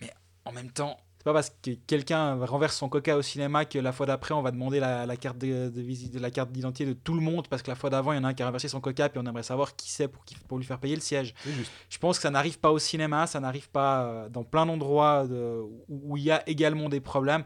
Mais 0.02 0.12
en 0.46 0.52
même 0.52 0.70
temps, 0.72 0.98
C'est 1.24 1.30
pas 1.30 1.34
parce 1.36 1.52
que 1.62 1.72
quelqu'un 1.88 2.36
renverse 2.46 2.76
son 2.76 2.90
coca 2.90 3.16
au 3.16 3.22
cinéma 3.22 3.64
que 3.64 3.80
la 3.80 3.94
fois 3.94 4.06
d'après, 4.06 4.34
on 4.34 4.42
va 4.42 4.52
demander 4.52 4.82
la, 4.82 5.06
la 5.06 5.16
carte 5.16 5.38
de, 5.38 5.70
de 5.70 5.82
visite, 5.82 6.14
la 6.20 6.30
carte 6.32 6.52
d'identité 6.52 6.86
de 6.86 6.92
tout 6.92 7.14
le 7.14 7.22
monde 7.22 7.48
parce 7.48 7.62
que 7.62 7.72
la 7.72 7.76
fois 7.76 7.90
d'avant, 7.90 8.12
il 8.12 8.18
y 8.18 8.20
en 8.20 8.26
a 8.26 8.28
un 8.28 8.34
qui 8.34 8.44
a 8.44 8.46
renversé 8.46 8.68
son 8.68 8.82
coca 8.82 9.08
puis 9.08 9.22
on 9.24 9.26
aimerait 9.26 9.42
savoir 9.44 9.74
qui 9.78 9.90
c'est 9.90 10.10
pour, 10.10 10.26
pour 10.50 10.58
lui 10.58 10.66
faire 10.66 10.80
payer 10.80 10.96
le 10.96 11.02
siège. 11.02 11.34
Juste. 11.46 11.72
Je 11.90 11.98
pense 11.98 12.18
que 12.18 12.24
ça 12.24 12.30
n'arrive 12.30 12.60
pas 12.60 12.74
au 12.74 12.80
cinéma, 12.80 13.26
ça 13.26 13.40
n'arrive 13.40 13.70
pas 13.70 14.04
euh, 14.04 14.28
dans 14.28 14.44
plein 14.44 14.66
d'endroits 14.66 15.26
de- 15.26 15.62
où 15.62 15.86
où 16.12 16.18
il 16.18 16.24
y 16.24 16.32
a 16.32 16.44
également 16.50 16.90
des 16.90 17.00
problèmes. 17.00 17.46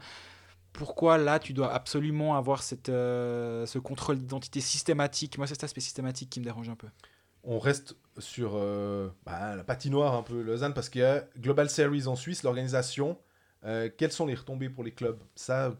Pourquoi 0.73 1.19
là, 1.19 1.37
tu 1.37 1.53
dois 1.53 1.71
absolument 1.71 2.35
avoir 2.35 2.63
cette, 2.63 2.89
euh, 2.89 3.65
ce 3.67 3.77
contrôle 3.79 4.17
d'identité 4.17 4.59
systématique? 4.59 5.37
Moi, 5.37 5.45
c'est 5.47 5.53
cet 5.53 5.63
aspect 5.65 5.81
systématique 5.81 6.29
qui 6.31 6.39
me 6.39 6.45
dérange 6.45 6.69
un 6.69 6.75
peu. 6.75 6.87
On 7.43 7.59
reste 7.59 7.95
sur 8.17 8.51
euh, 8.55 9.09
bah, 9.25 9.55
la 9.55 9.63
patinoire 9.63 10.15
un 10.15 10.23
peu 10.23 10.41
Lausanne 10.41 10.73
parce 10.73 10.89
qu'il 10.89 11.01
y 11.01 11.05
a 11.05 11.23
Global 11.39 11.69
Series 11.69 12.07
en 12.07 12.15
Suisse, 12.15 12.43
l'organisation. 12.43 13.17
Euh, 13.65 13.89
quelles 13.95 14.11
sont 14.11 14.25
les 14.25 14.35
retombées 14.35 14.69
pour 14.69 14.83
les 14.83 14.91
clubs? 14.91 15.19
Ça, 15.35 15.75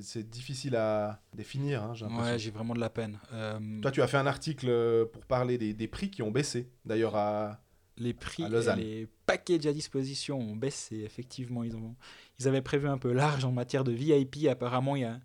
c'est 0.00 0.28
difficile 0.28 0.76
à 0.76 1.20
définir. 1.34 1.82
hein, 1.82 1.94
j'ai. 1.94 2.06
Ouais, 2.06 2.38
j'ai 2.38 2.50
vraiment 2.50 2.74
de 2.74 2.80
la 2.80 2.90
peine. 2.90 3.18
Euh, 3.32 3.58
Toi, 3.80 3.90
tu 3.90 4.02
as 4.02 4.06
fait 4.06 4.16
un 4.16 4.26
article 4.26 4.66
euh, 4.68 5.04
pour 5.04 5.24
parler 5.26 5.58
des, 5.58 5.74
des 5.74 5.88
prix 5.88 6.10
qui 6.10 6.22
ont 6.22 6.30
baissé. 6.30 6.70
D'ailleurs, 6.84 7.16
à... 7.16 7.60
les 7.98 8.14
prix 8.14 8.44
à 8.44 8.46
et 8.46 8.50
Lausanne. 8.50 8.78
les 8.80 9.08
packages 9.26 9.66
à 9.66 9.72
disposition 9.72 10.38
ont 10.38 10.56
baissé. 10.56 11.00
Effectivement, 11.00 11.64
ils, 11.64 11.76
ont, 11.76 11.94
ils 12.38 12.48
avaient 12.48 12.62
prévu 12.62 12.88
un 12.88 12.98
peu 12.98 13.12
large 13.12 13.44
en 13.44 13.52
matière 13.52 13.84
de 13.84 13.92
VIP. 13.92 14.46
Apparemment, 14.50 14.96
il 14.96 15.02
y 15.02 15.04
a, 15.04 15.20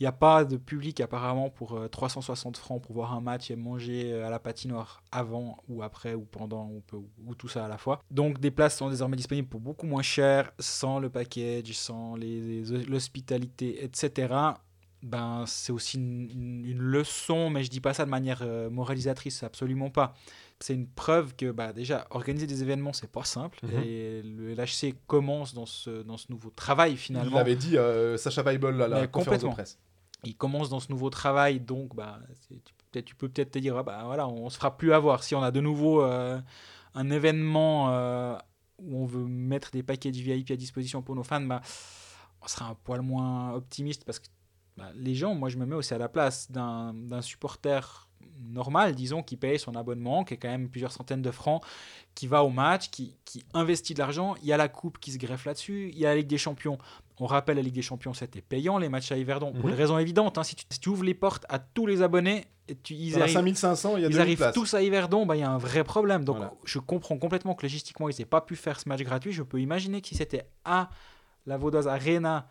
il 0.00 0.04
y 0.04 0.06
a 0.06 0.12
pas 0.12 0.44
de 0.44 0.56
public 0.56 1.00
apparemment 1.00 1.50
pour 1.50 1.74
euh, 1.74 1.88
360 1.88 2.56
francs 2.56 2.82
pour 2.82 2.92
voir 2.92 3.12
un 3.14 3.20
match 3.20 3.50
et 3.50 3.56
manger 3.56 4.12
euh, 4.12 4.26
à 4.26 4.30
la 4.30 4.38
patinoire 4.38 5.02
avant 5.12 5.58
ou 5.68 5.82
après 5.82 6.14
ou 6.14 6.24
pendant 6.24 6.70
ou, 7.26 7.34
tout 7.34 7.48
ça 7.48 7.64
à 7.64 7.68
la 7.68 7.78
fois. 7.78 8.00
Donc 8.10 8.40
des 8.40 8.50
places 8.50 8.76
sont 8.76 8.90
désormais 8.90 9.16
disponibles 9.16 9.48
pour 9.48 9.60
beaucoup 9.60 9.86
moins 9.86 10.02
cher, 10.02 10.52
sans 10.58 10.98
le 10.98 11.08
package, 11.08 11.72
sans 11.72 12.16
l'hospitalité, 12.16 13.84
etc. 13.84 14.34
Ben, 15.02 15.44
c'est 15.46 15.72
aussi 15.72 15.96
une, 15.96 16.78
leçon, 16.78 17.50
mais 17.50 17.64
je 17.64 17.70
dis 17.70 17.80
pas 17.80 17.92
ça 17.92 18.04
de 18.04 18.10
manière 18.10 18.40
euh, 18.42 18.70
moralisatrice, 18.70 19.42
absolument 19.42 19.90
pas 19.90 20.14
c'est 20.62 20.74
une 20.74 20.86
preuve 20.86 21.34
que 21.36 21.50
bah, 21.50 21.72
déjà 21.72 22.06
organiser 22.10 22.46
des 22.46 22.62
événements 22.62 22.92
c'est 22.92 23.10
pas 23.10 23.24
simple 23.24 23.58
Mhm. 23.62 23.82
et 23.84 24.22
le 24.22 24.54
LHC 24.54 24.94
commence 25.06 25.54
dans 25.54 25.66
ce, 25.66 26.02
dans 26.02 26.16
ce 26.16 26.26
nouveau 26.30 26.50
travail 26.50 26.92
Il 26.92 26.96
finalement 26.98 27.36
l'avait 27.36 27.56
dit, 27.56 27.76
euh, 27.76 28.16
Sacha 28.16 28.42
Weibel, 28.42 28.80
à 28.80 28.88
la 28.88 29.00
Mais 29.02 29.08
conférence 29.08 29.40
de 29.40 29.46
complètement. 29.46 29.52
presse. 29.52 29.78
il 30.24 30.36
commence 30.36 30.68
dans 30.70 30.80
ce 30.80 30.90
nouveau 30.90 31.10
travail 31.10 31.60
donc 31.60 31.94
bah, 31.96 32.18
tu, 33.04 33.14
peux 33.14 33.28
peut-être 33.28 33.50
te 33.52 33.58
dire 33.58 33.76
ah, 33.76 33.82
bah, 33.82 34.02
voilà 34.04 34.28
on 34.28 34.48
se 34.50 34.56
fera 34.56 34.76
plus 34.76 34.92
avoir 34.92 35.22
si 35.24 35.34
on 35.34 35.42
a 35.42 35.50
de 35.50 35.60
nouveau 35.60 36.02
euh, 36.02 36.40
un 36.94 37.10
événement 37.10 37.90
euh, 37.90 38.36
où 38.78 39.02
on 39.02 39.06
veut 39.06 39.24
mettre 39.24 39.70
des 39.72 39.82
paquets 39.82 40.10
de 40.12 40.16
VIP 40.16 40.50
à 40.50 40.56
disposition 40.56 41.02
pour 41.02 41.14
nos 41.16 41.24
fans 41.24 41.40
bah, 41.40 41.60
on 42.42 42.46
sera 42.48 42.66
un 42.68 42.74
poil 42.74 43.00
moins 43.02 43.52
optimiste 43.54 44.04
parce 44.04 44.18
que 44.18 44.26
bah, 44.76 44.90
les 44.94 45.14
gens 45.14 45.34
moi 45.34 45.48
je 45.48 45.56
me 45.58 45.66
mets 45.66 45.74
aussi 45.74 45.92
à 45.94 45.98
la 45.98 46.08
place 46.08 46.50
d'un 46.50 46.94
supporter 47.20 48.08
normal 48.50 48.94
disons 48.94 49.22
qui 49.22 49.36
paye 49.36 49.58
son 49.58 49.74
abonnement 49.76 50.24
qui 50.24 50.34
est 50.34 50.36
quand 50.36 50.48
même 50.50 50.68
plusieurs 50.68 50.92
centaines 50.92 51.22
de 51.22 51.30
francs 51.30 51.62
qui 52.14 52.26
va 52.26 52.44
au 52.44 52.50
match 52.50 52.90
qui, 52.90 53.16
qui 53.24 53.44
investit 53.54 53.94
de 53.94 53.98
l'argent 54.00 54.34
il 54.42 54.46
y 54.48 54.52
a 54.52 54.56
la 54.58 54.68
coupe 54.68 54.98
qui 54.98 55.10
se 55.12 55.18
greffe 55.18 55.46
là-dessus 55.46 55.90
il 55.92 55.98
y 55.98 56.04
a 56.04 56.10
la 56.10 56.16
Ligue 56.16 56.26
des 56.26 56.38
Champions 56.38 56.76
on 57.18 57.26
rappelle 57.26 57.56
la 57.56 57.62
Ligue 57.62 57.74
des 57.74 57.82
Champions, 57.82 58.14
c'était 58.14 58.40
payant 58.40 58.78
les 58.78 58.88
matchs 58.88 59.12
à 59.12 59.16
Yverdon 59.16 59.52
pour 59.52 59.66
Mhm. 59.66 59.70
des 59.70 59.76
raisons 59.76 59.96
évidentes. 59.98 60.38
hein. 60.38 60.42
Si, 60.42 60.56
tu, 60.56 60.64
si 60.68 60.80
tu 60.80 60.88
ouvres 60.88 61.04
les 61.04 61.14
portes 61.14 61.46
à 61.48 61.60
tous 61.60 61.86
les 61.86 62.02
abonnés, 62.02 62.46
et 62.66 62.74
tu, 62.74 62.94
ils 62.94 63.14
arrivent, 63.20 63.34
5500, 63.34 63.96
il 63.96 64.00
y 64.02 64.04
a 64.04 64.08
ils 64.08 64.10
2000 64.10 64.20
arrivent 64.20 64.36
places. 64.38 64.54
tous 64.54 64.74
à 64.74 64.82
Yverdon, 64.82 65.24
bah, 65.24 65.36
il 65.36 65.40
y 65.40 65.42
a 65.44 65.50
un 65.50 65.58
vrai 65.58 65.84
problème. 65.84 66.24
Donc 66.24 66.38
Voilà. 66.38 66.52
je 66.64 66.80
comprends 66.80 67.16
complètement 67.18 67.54
que 67.54 67.62
logistiquement 67.64 68.08
ils 68.08 68.16
n'aient 68.18 68.24
pas 68.24 68.40
pu 68.40 68.56
faire 68.56 68.80
ce 68.80 68.88
match 68.88 69.02
gratuit. 69.02 69.30
Je 69.30 69.44
peux 69.44 69.60
imaginer 69.60 70.00
que 70.00 70.08
si 70.08 70.16
c'était 70.16 70.48
à 70.64 70.88
la 71.46 71.56
Vaudoise 71.58 71.86
Arena, 71.86 72.48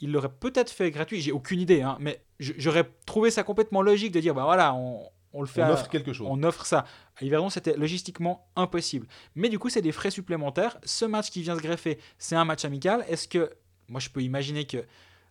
ils 0.00 0.10
l'auraient 0.12 0.32
peut-être 0.32 0.70
fait 0.70 0.90
gratuit. 0.90 1.20
J'ai 1.20 1.32
aucune 1.32 1.60
idée, 1.60 1.82
hein, 1.82 1.96
mais 2.00 2.22
j'aurais 2.40 2.84
trouvé 3.06 3.30
ça 3.30 3.42
complètement 3.42 3.82
logique 3.82 4.12
de 4.12 4.20
dire 4.20 4.34
bah 4.34 4.44
voilà, 4.44 4.74
on, 4.74 5.08
on 5.32 5.40
le 5.40 5.46
fait. 5.46 5.62
On 5.62 5.66
à- 5.66 5.72
offre 5.72 5.88
quelque 5.88 6.12
chose. 6.12 6.26
on 6.30 6.42
offre 6.42 6.66
ça. 6.66 6.84
À 7.20 7.24
Yverdon, 7.24 7.48
c'était 7.50 7.76
logistiquement 7.76 8.48
impossible. 8.56 9.06
Mais 9.34 9.48
du 9.48 9.58
coup, 9.58 9.68
c'est 9.68 9.82
des 9.82 9.92
frais 9.92 10.10
supplémentaires. 10.10 10.78
Ce 10.84 11.04
match 11.04 11.30
qui 11.30 11.42
vient 11.42 11.56
se 11.56 11.60
greffer, 11.62 11.98
c'est 12.18 12.36
un 12.36 12.44
match 12.44 12.64
amical. 12.64 13.04
Est-ce 13.08 13.28
que, 13.28 13.50
moi, 13.88 14.00
je 14.00 14.08
peux 14.10 14.22
imaginer 14.22 14.66
que 14.66 14.84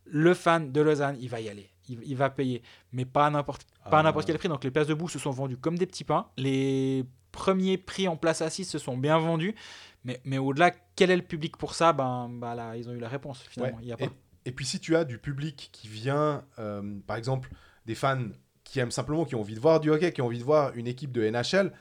le 0.06 0.34
fan 0.34 0.72
de 0.72 0.82
Lausanne, 0.82 1.18
il 1.20 1.30
va 1.30 1.40
y 1.42 1.50
aller. 1.50 1.70
Il, 1.90 2.00
il 2.06 2.16
va 2.16 2.30
payer. 2.30 2.62
Mais 2.94 3.04
pas 3.06 3.26
à 3.26 3.30
n'importe 3.30 3.66
Ah. 3.86 4.02
n'importe 4.04 4.26
quel 4.28 4.38
prix. 4.38 4.48
Donc, 4.50 4.64
les 4.64 4.72
places 4.72 4.88
debout 4.88 5.10
se 5.10 5.20
sont 5.20 5.32
vendues 5.32 5.58
comme 5.58 5.78
des 5.78 5.86
petits 5.86 6.04
pains. 6.06 6.28
Les 6.38 7.06
premiers 7.34 7.78
prix 7.78 8.08
en 8.08 8.16
place 8.16 8.42
assise 8.42 8.70
se 8.70 8.78
sont 8.80 8.98
bien 8.98 9.18
vendus. 9.20 9.56
Mais, 10.06 10.20
mais 10.26 10.38
au-delà, 10.38 10.72
quel 10.96 11.12
est 11.12 11.16
le 11.16 11.22
public 11.24 11.56
pour 11.58 11.74
ça? 11.74 11.92
Ben, 11.94 12.30
bah 12.30 12.56
là, 12.56 12.76
ils 12.78 12.90
ont 12.90 12.94
eu 12.94 13.00
la 13.00 13.08
réponse, 13.10 13.42
finalement. 13.50 13.78
Ouais. 13.78 13.84
Il 13.84 13.90
y 13.90 13.94
a 13.94 13.98
pas. 13.98 14.06
Et, 14.46 14.52
puis 14.52 14.66
si 14.66 14.80
tu 14.80 14.96
as 14.96 15.06
du 15.06 15.18
public 15.18 15.70
qui 15.72 15.88
vient, 15.88 16.44
euh, 16.60 16.82
par 17.08 17.18
exemple, 17.18 17.50
des 17.86 17.96
fans 17.96 18.30
qui 18.64 18.80
aiment 18.80 18.92
simplement, 18.92 19.26
qui 19.26 19.36
ont 19.36 19.42
envie 19.42 19.56
de 19.56 19.60
voir 19.60 19.80
du 19.80 19.90
hockey, 19.90 20.12
qui 20.12 20.22
ont 20.22 20.28
envie 20.28 20.40
de 20.40 20.44
voir 20.44 20.76
une 20.76 20.88
équipe 20.88 21.12
de 21.12 21.30
NHL, 21.30 21.72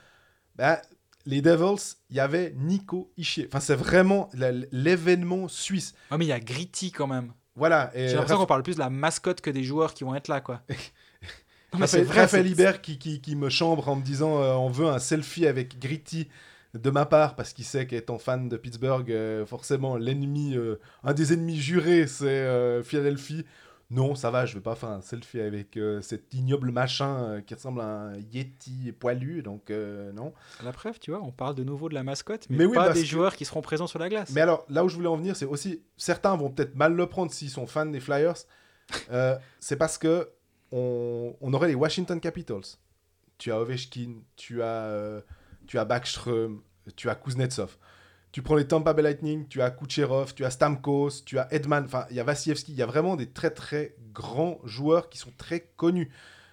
bah, 0.55 0.81
les 1.25 1.41
Devils, 1.41 1.95
il 2.09 2.17
y 2.17 2.19
avait 2.19 2.53
Nico 2.57 3.11
Ishier. 3.17 3.47
Enfin, 3.47 3.59
c'est 3.59 3.75
vraiment 3.75 4.29
l'événement 4.71 5.47
suisse. 5.47 5.93
Ouais, 6.11 6.17
mais 6.17 6.25
il 6.25 6.29
y 6.29 6.33
a 6.33 6.39
Gritty 6.39 6.91
quand 6.91 7.07
même. 7.07 7.33
Voilà. 7.55 7.91
J'ai 7.95 8.13
l'impression 8.13 8.37
qu'on 8.37 8.45
parle 8.45 8.63
plus 8.63 8.75
de 8.75 8.79
la 8.79 8.89
mascotte 8.89 9.41
que 9.41 9.49
des 9.49 9.63
joueurs 9.63 9.93
qui 9.93 10.03
vont 10.03 10.15
être 10.15 10.27
là, 10.27 10.41
quoi. 10.41 10.61
C'est 11.87 12.03
vrai, 12.03 12.43
Libert 12.43 12.81
qui, 12.81 12.99
qui 12.99 13.35
me 13.35 13.49
chambre 13.49 13.89
en 13.89 13.95
me 13.95 14.03
disant 14.03 14.39
euh, 14.39 14.53
on 14.53 14.69
veut 14.69 14.85
un 14.85 14.99
selfie 14.99 15.47
avec 15.47 15.79
Gritty 15.79 16.27
de 16.73 16.89
ma 16.89 17.05
part 17.05 17.35
parce 17.35 17.53
qu'il 17.53 17.65
sait 17.65 17.85
qu'étant 17.87 18.17
fan 18.17 18.49
de 18.49 18.57
Pittsburgh, 18.57 19.11
euh, 19.11 19.45
forcément 19.45 19.95
l'ennemi, 19.97 20.55
euh, 20.55 20.79
un 21.03 21.13
des 21.13 21.33
ennemis 21.33 21.57
jurés, 21.59 22.07
c'est 22.07 22.27
euh, 22.27 22.81
Philadelphie. 22.83 23.45
Non, 23.91 24.15
ça 24.15 24.31
va, 24.31 24.47
je 24.47 24.55
vais 24.55 24.59
pas 24.61 24.73
faire 24.73 24.89
un 24.89 25.01
selfie 25.01 25.39
avec 25.39 25.77
cet 26.01 26.33
ignoble 26.33 26.71
machin 26.71 27.41
qui 27.45 27.53
ressemble 27.53 27.81
à 27.81 27.85
un 27.85 28.13
Yeti 28.31 28.91
poilu, 28.91 29.43
donc 29.43 29.69
non. 30.15 30.33
La 30.63 30.71
preuve, 30.71 30.99
tu 30.99 31.11
vois, 31.11 31.21
on 31.21 31.31
parle 31.31 31.53
de 31.53 31.63
nouveau 31.63 31.89
de 31.89 31.93
la 31.93 32.01
mascotte, 32.01 32.47
mais, 32.49 32.65
Mais 32.65 32.73
pas 32.73 32.91
des 32.91 33.01
que- 33.01 33.05
joueurs 33.05 33.35
qui 33.35 33.45
seront 33.45 33.61
présents 33.61 33.85
sur 33.85 33.99
la 33.99 34.09
glace. 34.09 34.31
Mais 34.31 34.41
alors, 34.41 34.65
là 34.67 34.83
où 34.83 34.89
je 34.89 34.95
voulais 34.95 35.09
en 35.09 35.17
venir, 35.17 35.35
c'est 35.35 35.45
aussi, 35.45 35.83
certains 35.95 36.35
vont 36.35 36.49
peut-être 36.49 36.75
mal 36.75 36.95
le 36.95 37.05
prendre 37.05 37.31
s'ils 37.31 37.51
sont 37.51 37.67
fans 37.67 37.85
des 37.85 37.99
Flyers, 37.99 38.37
c'est 39.59 39.75
parce 39.77 39.99
que 39.99 40.27
on, 40.71 41.35
on 41.39 41.53
aurait 41.53 41.67
les 41.67 41.75
Washington 41.75 42.19
Capitals. 42.19 42.63
Tu 43.37 43.51
as 43.51 43.59
Ovechkin, 43.59 44.21
tu 44.35 44.63
as, 44.63 45.21
tu 45.67 45.79
as 45.79 45.85
Backstrom, 45.85 46.61
tu 46.95 47.09
as 47.09 47.15
Kuznetsov. 47.15 47.77
Tu 48.31 48.41
prends 48.41 48.55
les 48.55 48.67
Tampa 48.67 48.93
Bay 48.93 49.03
Lightning, 49.03 49.47
tu 49.47 49.61
as 49.61 49.69
Kucherov, 49.69 50.33
tu 50.33 50.43
as 50.43 50.49
Stamkos, 50.49 51.21
tu 51.23 51.37
as 51.37 51.47
Edman, 51.53 51.85
enfin, 51.85 52.07
il 52.09 52.15
y 52.15 52.19
a 52.19 52.23
Vasilevski, 52.23 52.71
il 52.71 52.77
y 52.77 52.81
a 52.81 52.87
vraiment 52.87 53.15
des 53.15 53.29
très 53.29 53.51
très 53.51 53.95
grands 54.11 54.59
joueurs 54.63 55.09
qui 55.09 55.19
sont 55.19 55.31
très 55.37 55.69
connus. 55.77 56.09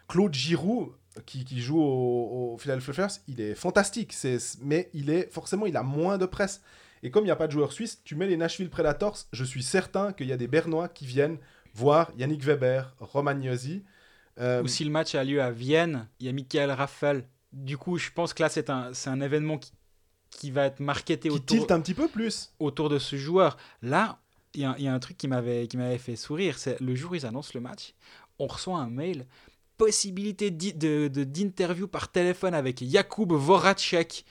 Claude 0.06 0.34
Giroux, 0.34 0.94
qui, 1.24 1.44
qui 1.44 1.60
joue 1.60 1.80
au, 1.80 2.56
Philadelphia 2.58 2.92
Flyers, 2.92 3.10
il 3.28 3.40
est 3.40 3.54
fantastique, 3.54 4.14
mais 4.60 4.90
il 4.92 5.08
est 5.08 5.32
forcément, 5.32 5.66
il 5.66 5.76
a 5.76 5.82
moins 5.82 6.18
de 6.18 6.26
presse. 6.26 6.60
Et 7.02 7.10
comme 7.10 7.24
il 7.24 7.28
n'y 7.28 7.32
a 7.32 7.36
pas 7.36 7.46
de 7.46 7.52
joueurs 7.52 7.72
suisses, 7.72 8.02
tu 8.04 8.14
mets 8.14 8.26
les 8.26 8.36
Nashville 8.36 8.68
Predators, 8.68 9.16
je 9.32 9.44
suis 9.44 9.62
certain 9.62 10.12
qu'il 10.12 10.26
y 10.26 10.32
a 10.32 10.36
des 10.36 10.48
Bernois 10.48 10.88
qui 10.88 11.06
viennent 11.06 11.38
voir 11.74 12.12
Yannick 12.18 12.44
Weber, 12.44 12.94
Romagnosi. 13.00 13.84
euh, 14.38 14.62
Ou 14.62 14.68
si 14.68 14.84
le 14.84 14.90
match 14.90 15.14
a 15.14 15.24
lieu 15.24 15.40
à 15.40 15.50
Vienne, 15.50 16.08
il 16.18 16.26
y 16.26 16.28
a 16.28 16.32
Michael 16.32 16.70
Raffel. 16.70 17.24
Du 17.52 17.76
coup, 17.76 17.98
je 17.98 18.10
pense 18.10 18.32
que 18.34 18.42
là, 18.42 18.48
c'est 18.48 18.70
un, 18.70 18.92
c'est 18.94 19.10
un 19.10 19.20
événement 19.20 19.58
qui, 19.58 19.72
qui 20.30 20.50
va 20.50 20.66
être 20.66 20.80
marketé 20.80 21.28
qui 21.28 21.34
autour, 21.34 21.56
tilte 21.58 21.70
un 21.72 21.80
petit 21.80 21.94
peu 21.94 22.08
plus. 22.08 22.52
autour 22.60 22.88
de 22.88 22.98
ce 22.98 23.16
joueur. 23.16 23.56
Là, 23.82 24.20
il 24.54 24.60
y, 24.60 24.82
y 24.82 24.88
a 24.88 24.94
un 24.94 24.98
truc 25.00 25.16
qui 25.16 25.28
m'avait 25.28 25.66
qui 25.68 25.76
m'avait 25.76 25.98
fait 25.98 26.16
sourire. 26.16 26.58
C'est 26.58 26.80
le 26.80 26.94
jour 26.94 27.12
où 27.12 27.14
ils 27.16 27.26
annoncent 27.26 27.50
le 27.54 27.60
match, 27.60 27.94
on 28.38 28.46
reçoit 28.46 28.78
un 28.78 28.90
mail. 28.90 29.26
Possibilité 29.76 30.50
d'i- 30.50 30.74
de- 30.74 31.08
de- 31.08 31.24
d'interview 31.24 31.86
par 31.88 32.12
téléphone 32.12 32.54
avec 32.54 32.84
Jakub 32.86 33.32
Voracek. 33.32 34.24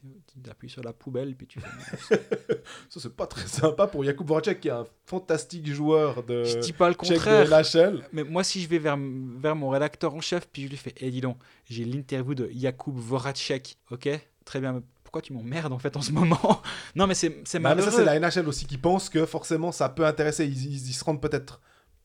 Tu 0.00 0.50
appuies 0.50 0.70
sur 0.70 0.82
la 0.82 0.92
poubelle, 0.92 1.34
puis 1.36 1.46
tu 1.46 1.60
fais. 1.60 2.16
Ça, 2.88 3.00
c'est 3.00 3.14
pas 3.14 3.26
très 3.26 3.46
sympa 3.46 3.86
pour 3.86 4.02
Jakub 4.04 4.26
Voracek, 4.26 4.60
qui 4.60 4.68
est 4.68 4.72
un 4.72 4.86
fantastique 5.06 5.70
joueur 5.72 6.22
de 6.22 6.44
Je 6.44 6.58
dis 6.58 6.72
pas 6.72 6.88
le 6.88 6.94
contraire. 6.94 7.46
LHL. 7.46 8.02
Mais 8.12 8.24
moi, 8.24 8.42
si 8.42 8.62
je 8.62 8.68
vais 8.68 8.78
vers, 8.78 8.96
vers 8.98 9.54
mon 9.56 9.68
rédacteur 9.68 10.14
en 10.14 10.20
chef, 10.20 10.48
puis 10.50 10.62
je 10.64 10.68
lui 10.68 10.76
fais 10.76 10.94
Eh, 10.98 11.10
dis 11.10 11.20
donc, 11.20 11.36
j'ai 11.66 11.84
l'interview 11.84 12.34
de 12.34 12.48
Jakub 12.54 12.96
Voracek. 12.96 13.76
Ok, 13.90 14.08
très 14.44 14.60
bien, 14.60 14.72
mais 14.72 14.80
pourquoi 15.04 15.20
tu 15.22 15.32
m'emmerdes 15.32 15.72
en 15.72 15.78
fait 15.78 15.96
en 15.96 16.00
ce 16.02 16.12
moment? 16.12 16.62
Non, 16.96 17.06
mais 17.06 17.14
c'est 17.14 17.28
Bah, 17.28 17.34
mais 17.36 17.44
ça, 17.52 17.58
malheureux. 17.60 17.90
c'est 17.90 18.04
la 18.04 18.18
NHL 18.18 18.48
aussi 18.48 18.64
qui 18.66 18.78
pense 18.78 19.08
que 19.10 19.26
forcément 19.26 19.70
ça 19.72 19.88
peut 19.88 20.06
intéresser. 20.06 20.46
Ils, 20.46 20.66
ils, 20.66 20.88
ils 20.88 20.92
se 20.94 21.04
rendent 21.04 21.20
peut-être 21.20 21.60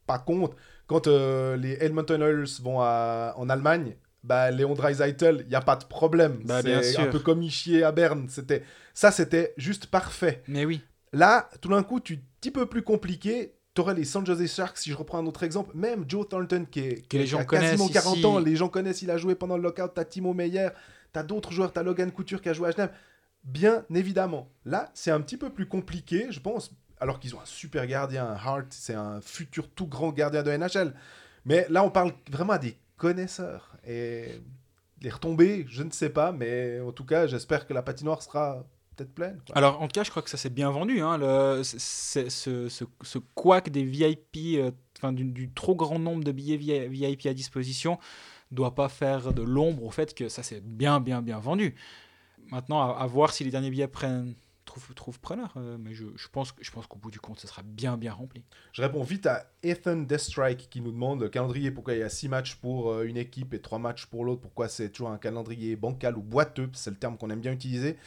pas 0.06 0.20
compte. 0.20 0.54
Quand 0.88 1.08
euh, 1.08 1.56
les 1.58 1.78
Edmonton 1.82 2.22
Oilers 2.22 2.62
vont 2.62 2.82
à- 2.82 3.34
en 3.38 3.50
Allemagne, 3.50 3.96
bah, 4.26 4.52
Léon 4.52 4.74
Dreisaitl, 4.74 5.42
il 5.42 5.50
n'y 5.50 5.56
a 5.56 5.62
pas 5.62 5.76
de 5.76 5.86
problème. 5.86 6.40
Bah, 6.46 6.62
c'est 6.62 6.98
un 6.98 7.08
peu 7.08 7.20
comme 7.20 7.42
Ischier 7.42 7.84
à 7.84 7.92
Berne. 7.92 8.28
C'était... 8.30 8.64
Ça, 8.94 9.12
c'était 9.12 9.54
juste 9.58 9.88
parfait. 9.88 10.42
Mais 10.48 10.66
oui, 10.66 10.82
Là, 11.16 11.50
tout 11.62 11.70
d'un 11.70 11.82
coup, 11.82 12.02
tu 12.02 12.18
petit 12.42 12.52
peu 12.52 12.66
plus 12.66 12.84
compliqué. 12.84 13.54
Tu 13.74 13.82
aurais 13.82 13.94
les 13.94 14.04
San 14.04 14.26
Jose 14.26 14.54
Sharks, 14.54 14.78
si 14.78 14.92
je 14.92 14.98
reprends 14.98 15.18
un 15.18 15.26
autre 15.26 15.44
exemple. 15.44 15.72
Même 15.76 16.04
Joe 16.08 16.28
Thornton, 16.28 16.66
qui, 16.70 16.82
est, 16.82 17.08
qui 17.08 17.18
les 17.18 17.24
a 17.24 17.28
gens 17.28 17.46
quasiment 17.46 17.86
connaissent 17.88 17.94
40 17.94 18.18
ici. 18.18 18.26
ans, 18.26 18.40
les 18.40 18.56
gens 18.58 18.68
connaissent, 18.68 19.02
il 19.02 19.10
a 19.10 19.18
joué 19.18 19.34
pendant 19.34 19.56
le 19.56 19.64
lockout. 19.64 19.94
Tu 19.94 20.02
as 20.02 20.06
Timo 20.06 20.34
Meyer, 20.34 20.70
tu 21.14 21.20
as 21.20 21.24
d'autres 21.24 21.54
joueurs, 21.54 21.72
tu 21.72 21.80
as 21.80 21.84
Logan 21.84 22.12
Couture 22.12 22.42
qui 22.42 22.50
a 22.50 22.54
joué 22.54 22.68
à 22.68 22.72
Genève. 22.72 22.92
Bien 23.46 23.86
évidemment. 23.94 24.50
Là, 24.66 24.90
c'est 24.94 25.12
un 25.12 25.22
petit 25.22 25.38
peu 25.38 25.50
plus 25.50 25.68
compliqué, 25.68 26.28
je 26.32 26.42
pense. 26.42 26.72
alors 27.00 27.20
qu'ils 27.20 27.34
ont 27.36 27.40
un 27.40 27.46
super 27.46 27.88
gardien, 27.88 28.26
un 28.26 28.36
Hart, 28.36 28.68
c'est 28.72 28.94
un 28.96 29.22
futur 29.22 29.70
tout 29.70 29.88
grand 29.88 30.12
gardien 30.12 30.44
de 30.44 30.52
NHL. 30.52 30.94
Mais 31.46 31.66
là, 31.70 31.84
on 31.84 31.92
parle 31.92 32.12
vraiment 32.30 32.54
à 32.54 32.58
des 32.58 32.76
connaisseurs. 32.98 33.78
Et 33.86 34.42
les 35.02 35.10
retombées, 35.10 35.66
je 35.70 35.84
ne 35.84 35.92
sais 35.92 36.10
pas, 36.10 36.32
mais 36.32 36.80
en 36.80 36.92
tout 36.92 37.06
cas, 37.06 37.28
j'espère 37.28 37.68
que 37.68 37.74
la 37.74 37.82
patinoire 37.84 38.22
sera 38.22 38.66
peut-être 38.96 39.14
pleine. 39.14 39.40
Alors, 39.54 39.82
en 39.82 39.88
tout 39.88 39.94
cas, 40.00 40.04
je 40.04 40.10
crois 40.10 40.22
que 40.22 40.30
ça 40.30 40.38
s'est 40.38 40.50
bien 40.50 40.72
vendu. 40.72 41.02
Hein, 41.02 41.18
le, 41.18 41.64
ce, 41.64 42.30
ce, 42.30 42.70
ce 42.70 43.18
des 43.70 43.84
VIP, 43.84 44.38
euh, 44.58 44.72
enfin, 44.98 45.12
du, 45.12 45.52
trop 45.52 45.76
grand 45.76 46.00
nombre 46.00 46.24
de 46.24 46.32
billets 46.32 46.58
vi- 46.58 46.88
VIP 46.88 47.26
à 47.26 47.34
disposition, 47.34 48.00
doit 48.52 48.74
pas 48.74 48.88
faire 48.90 49.34
de 49.34 49.42
l'ombre 49.42 49.84
au 49.84 49.92
fait 49.92 50.14
que 50.14 50.30
ça 50.30 50.44
s'est 50.44 50.62
bien, 50.62 51.00
bien, 51.02 51.22
bien 51.22 51.40
vendu. 51.40 51.76
Maintenant, 52.52 52.96
à 52.96 53.06
voir 53.08 53.34
si 53.34 53.44
les 53.44 53.50
derniers 53.52 53.72
billets 53.72 53.88
prennent, 53.88 54.36
trouvent, 54.66 54.94
trouvent 54.96 55.20
preneur. 55.20 55.54
euh, 55.58 55.78
mais 55.80 55.94
je, 55.94 56.06
je 56.16 56.28
pense, 56.28 56.54
je 56.60 56.72
pense 56.72 56.88
qu'au 56.88 56.98
bout 56.98 57.12
du 57.12 57.20
compte, 57.20 57.40
ce 57.40 57.48
sera 57.48 57.62
bien, 57.64 57.98
bien 57.98 58.14
rempli. 58.14 58.44
Je 58.74 58.82
réponds 58.82 59.04
vite 59.04 59.26
à 59.26 59.46
Ethan 59.64 59.98
Destrike 59.98 60.70
qui 60.70 60.82
nous 60.82 60.92
demande 60.92 61.30
calendrier 61.30 61.72
pourquoi 61.72 61.94
il 61.94 62.00
y 62.00 62.04
a 62.04 62.10
6 62.10 62.30
matchs 62.30 62.56
pour 62.56 62.92
euh, 62.92 63.04
une 63.04 63.18
équipe 63.18 63.54
et 63.54 63.60
3 63.60 63.80
matchs 63.80 64.06
pour 64.08 64.26
l'autre, 64.26 64.42
pourquoi 64.42 64.68
c'est 64.68 64.90
toujours 64.90 65.10
un 65.10 65.18
calendrier 65.18 65.76
bancal 65.76 66.18
ou 66.18 66.22
boiteux, 66.22 66.70
c'est 66.74 66.90
le 66.90 66.98
terme 66.98 67.18
qu'on 67.18 67.30
aime 67.30 67.40
bien 67.42 67.52
utiliser. 67.54 67.98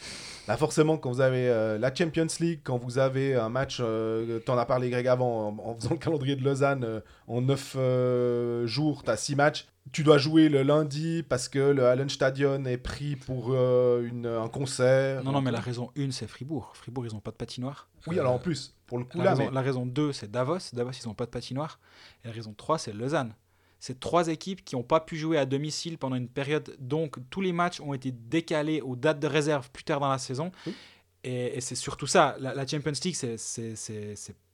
Là 0.47 0.57
forcément 0.57 0.97
quand 0.97 1.11
vous 1.11 1.21
avez 1.21 1.49
euh, 1.49 1.77
la 1.77 1.93
Champions 1.93 2.27
League, 2.39 2.61
quand 2.63 2.77
vous 2.77 2.97
avez 2.97 3.35
un 3.35 3.49
match, 3.49 3.77
euh, 3.81 4.39
t'en 4.39 4.57
as 4.57 4.65
parlé 4.65 4.89
Greg 4.89 5.07
avant, 5.07 5.49
en, 5.49 5.57
en 5.71 5.75
faisant 5.75 5.91
le 5.91 5.97
calendrier 5.97 6.35
de 6.35 6.43
Lausanne 6.43 7.01
en 7.27 7.41
9 7.41 8.65
jours, 8.65 9.03
t'as 9.03 9.17
6 9.17 9.35
matchs. 9.35 9.67
Tu 9.91 10.03
dois 10.03 10.19
jouer 10.19 10.49
le 10.49 10.61
lundi 10.61 11.23
parce 11.27 11.49
que 11.49 11.57
le 11.57 11.87
Hallenstadion 11.87 12.63
est 12.65 12.77
pris 12.77 13.15
pour 13.15 13.47
euh, 13.53 14.05
une, 14.07 14.27
un 14.27 14.47
concert. 14.47 15.23
Non, 15.23 15.31
non, 15.31 15.41
mais 15.41 15.49
la 15.51 15.59
raison 15.59 15.89
une, 15.95 16.11
c'est 16.11 16.27
Fribourg. 16.27 16.71
Fribourg, 16.75 17.07
ils 17.07 17.13
n'ont 17.13 17.19
pas 17.21 17.31
de 17.31 17.37
patinoire. 17.37 17.89
Oui, 18.05 18.17
Euh, 18.17 18.19
alors 18.21 18.33
en 18.33 18.39
plus, 18.39 18.75
pour 18.85 18.99
le 18.99 19.05
coup 19.05 19.17
La 19.17 19.23
là, 19.23 19.29
raison, 19.31 19.45
mais- 19.45 19.51
la 19.51 19.61
raison 19.61 19.85
2, 19.87 20.13
c'est 20.13 20.29
Davos. 20.29 20.57
Davos, 20.73 20.91
ils 20.91 21.07
n'ont 21.07 21.15
pas 21.15 21.25
de 21.25 21.31
patinoire. 21.31 21.79
Et 22.23 22.27
la 22.27 22.33
raison 22.33 22.53
3, 22.53 22.77
c'est 22.77 22.93
Lausanne. 22.93 23.33
C'est 23.79 23.99
trois 23.99 24.27
équipes 24.27 24.63
qui 24.65 24.75
n'ont 24.75 24.83
pas 24.83 24.99
pu 24.99 25.15
jouer 25.15 25.37
à 25.37 25.45
domicile 25.45 25.97
pendant 25.97 26.17
une 26.17 26.27
période. 26.27 26.75
Donc, 26.79 27.15
tous 27.29 27.39
les 27.41 27.53
matchs 27.53 27.79
ont 27.79 27.93
été 27.93 28.11
décalés 28.11 28.81
aux 28.81 28.95
dates 28.97 29.19
de 29.21 29.27
réserve 29.27 29.71
plus 29.71 29.85
tard 29.85 30.01
dans 30.01 30.09
la 30.09 30.17
saison. 30.17 30.51
Oui. 30.67 30.75
Et, 31.23 31.57
et 31.57 31.61
c'est 31.61 31.75
surtout 31.75 32.05
ça. 32.07 32.35
La, 32.39 32.53
la 32.53 32.67
Champions 32.67 32.91
League, 33.03 33.15
c'est. 33.15 33.37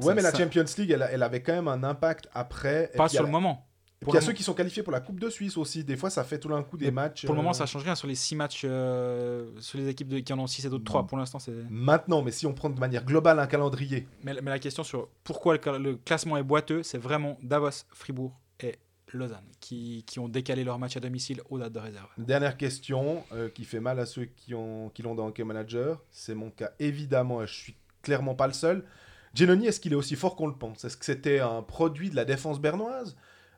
Ouais, 0.01 0.13
mais 0.13 0.21
la 0.21 0.33
Champions 0.33 0.65
League, 0.77 0.91
elle, 0.91 1.07
elle 1.11 1.23
avait 1.23 1.41
quand 1.41 1.53
même 1.53 1.67
un 1.67 1.83
impact 1.83 2.29
après. 2.33 2.91
Pas 2.95 3.09
sur 3.09 3.23
le 3.23 3.29
moment. 3.29 3.67
Pour 4.05 4.13
il 4.13 4.15
y 4.15 4.17
a 4.19 4.21
ceux 4.21 4.31
qui 4.33 4.43
sont 4.43 4.53
qualifiés 4.53 4.81
pour 4.83 4.93
la 4.93 5.01
Coupe 5.01 5.19
de 5.19 5.29
Suisse 5.29 5.57
aussi. 5.57 5.83
Des 5.83 5.97
fois, 5.97 6.09
ça 6.09 6.23
fait 6.23 6.39
tout 6.39 6.47
d'un 6.47 6.63
coup 6.63 6.77
des 6.77 6.85
Mais 6.85 6.91
matchs. 6.91 7.25
Pour 7.25 7.35
le 7.35 7.39
moment, 7.41 7.49
euh, 7.49 7.53
ça 7.53 7.65
change 7.65 7.83
rien 7.83 7.95
sur 7.95 8.07
les 8.07 8.15
six 8.15 8.35
matchs, 8.35 8.61
euh, 8.63 9.49
sur 9.59 9.77
les 9.77 9.87
équipes 9.89 10.07
de- 10.07 10.19
qui 10.19 10.31
en 10.31 10.39
ont 10.39 10.47
6 10.47 10.65
et 10.65 10.69
d'autres 10.69 10.83
3. 10.85 11.03
Mm. 11.03 11.07
Pour 11.07 11.17
l'instant, 11.17 11.39
c'est. 11.39 11.51
Maintenant, 11.69 12.21
mais 12.21 12.31
si 12.31 12.45
on 12.45 12.53
prend 12.53 12.69
de 12.69 12.79
manière 12.79 13.03
globale 13.03 13.39
un 13.39 13.47
calendrier, 13.47 14.07
Mais, 14.23 14.33
mais 14.41 14.51
la 14.51 14.59
question 14.59 14.83
sur 14.83 15.09
pourquoi 15.23 15.53
le, 15.53 15.59
cla- 15.59 15.81
le 15.81 15.95
classement 15.97 16.37
est 16.37 16.43
boiteux, 16.43 16.83
c'est 16.83 16.97
vraiment 16.97 17.37
Davos, 17.43 17.69
Fribourg 17.93 18.39
et 18.61 18.75
Lausanne 19.13 19.45
qui, 19.59 20.03
qui 20.05 20.19
ont 20.19 20.27
décalé 20.27 20.63
leur 20.63 20.77
match 20.79 20.97
à 20.97 20.99
domicile 20.99 21.41
aux 21.49 21.57
dates 21.59 21.73
de 21.73 21.79
réserve. 21.79 22.07
dernière 22.17 22.57
question 22.57 23.23
euh, 23.33 23.49
qui 23.49 23.63
fait 23.63 23.79
mal 23.79 23.99
à 23.99 24.05
ceux 24.05 24.25
qui 24.25 24.53
ont 24.53 24.89
qui 24.89 25.01
l'ont 25.03 25.15
dans 25.15 25.27
Hockey 25.27 25.43
Manager. 25.43 26.01
C'est 26.11 26.35
mon 26.35 26.49
cas 26.49 26.71
évidemment. 26.79 27.41
et 27.43 27.47
Je 27.47 27.53
suis 27.53 27.75
clairement 28.01 28.35
pas 28.35 28.47
le 28.47 28.53
seul. 28.53 28.83
Genoni, 29.33 29.67
est-ce 29.67 29.79
qu'il 29.79 29.91
est 29.91 29.97
aussi 29.97 30.15
fort 30.15 30.35
qu'on 30.35 30.47
le 30.47 30.53
pense? 30.55 30.85
Est-ce 30.85 30.95
que 30.97 31.03
c'était 31.05 31.39
un 31.39 31.61
produit 31.61 32.09
de 32.09 32.15
la 32.15 32.23
défense 32.25 32.59
bernoise? 32.59 33.15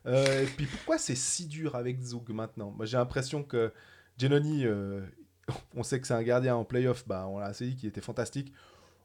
Euh, 0.08 0.42
Et 0.42 0.46
puis 0.46 0.66
pourquoi 0.66 0.98
c'est 0.98 1.14
si 1.14 1.46
dur 1.46 1.74
avec 1.76 2.00
Zug 2.00 2.28
maintenant? 2.30 2.70
Moi, 2.76 2.86
j'ai 2.86 2.96
l'impression 2.96 3.42
que 3.42 3.72
Genoni, 4.18 4.64
euh, 4.64 5.02
on 5.76 5.82
sait 5.82 6.00
que 6.00 6.06
c'est 6.06 6.14
un 6.14 6.22
gardien 6.22 6.56
en 6.56 6.64
playoff. 6.64 7.06
Bah, 7.06 7.26
on 7.28 7.38
l'a 7.38 7.46
assez 7.46 7.66
dit 7.68 7.76
qu'il 7.76 7.88
était 7.88 8.00
fantastique. 8.00 8.52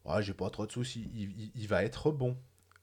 Ouais, 0.06 0.22
j'ai 0.24 0.34
pas 0.34 0.50
trop 0.50 0.66
de 0.66 0.72
soucis. 0.72 1.10
Il, 1.14 1.22
il- 1.40 1.52
il 1.56 1.68
va 1.68 1.84
être 1.84 2.12
bon. 2.12 2.36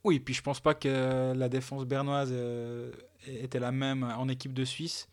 Oui, 0.04 0.18
puis 0.20 0.32
je 0.34 0.40
pense 0.42 0.60
pas 0.60 0.72
que 0.74 1.32
la 1.34 1.48
défense 1.50 1.84
bernoise 1.84 2.30
euh, 2.32 2.90
était 3.26 3.58
la 3.58 3.70
même 3.72 4.02
en 4.02 4.28
équipe 4.28 4.54
de 4.54 4.64
Suisse. 4.64 5.08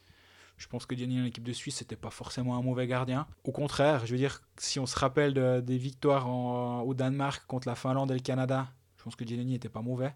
Je 0.57 0.65
pense 0.67 0.85
que 0.85 0.95
Diony 0.95 1.21
en 1.21 1.25
équipe 1.25 1.43
de 1.43 1.51
Suisse, 1.53 1.75
c'était 1.75 1.97
pas 1.97 2.09
forcément 2.09 2.57
un 2.57 2.61
mauvais 2.61 2.87
gardien. 2.87 3.27
Au 3.43 3.51
contraire, 3.51 4.05
je 4.05 4.11
veux 4.13 4.17
dire, 4.17 4.41
si 4.57 4.79
on 4.79 4.85
se 4.85 4.97
rappelle 4.97 5.33
de- 5.33 5.59
des 5.61 5.77
victoires 5.77 6.27
en- 6.27 6.81
au 6.81 6.93
Danemark 6.93 7.45
contre 7.47 7.67
la 7.67 7.75
Finlande 7.75 8.09
et 8.11 8.15
le 8.15 8.21
Canada, 8.21 8.67
je 8.97 9.03
pense 9.03 9.15
que 9.17 9.23
Diony 9.25 9.51
n'était 9.51 9.69
pas 9.69 9.81
mauvais. 9.81 10.15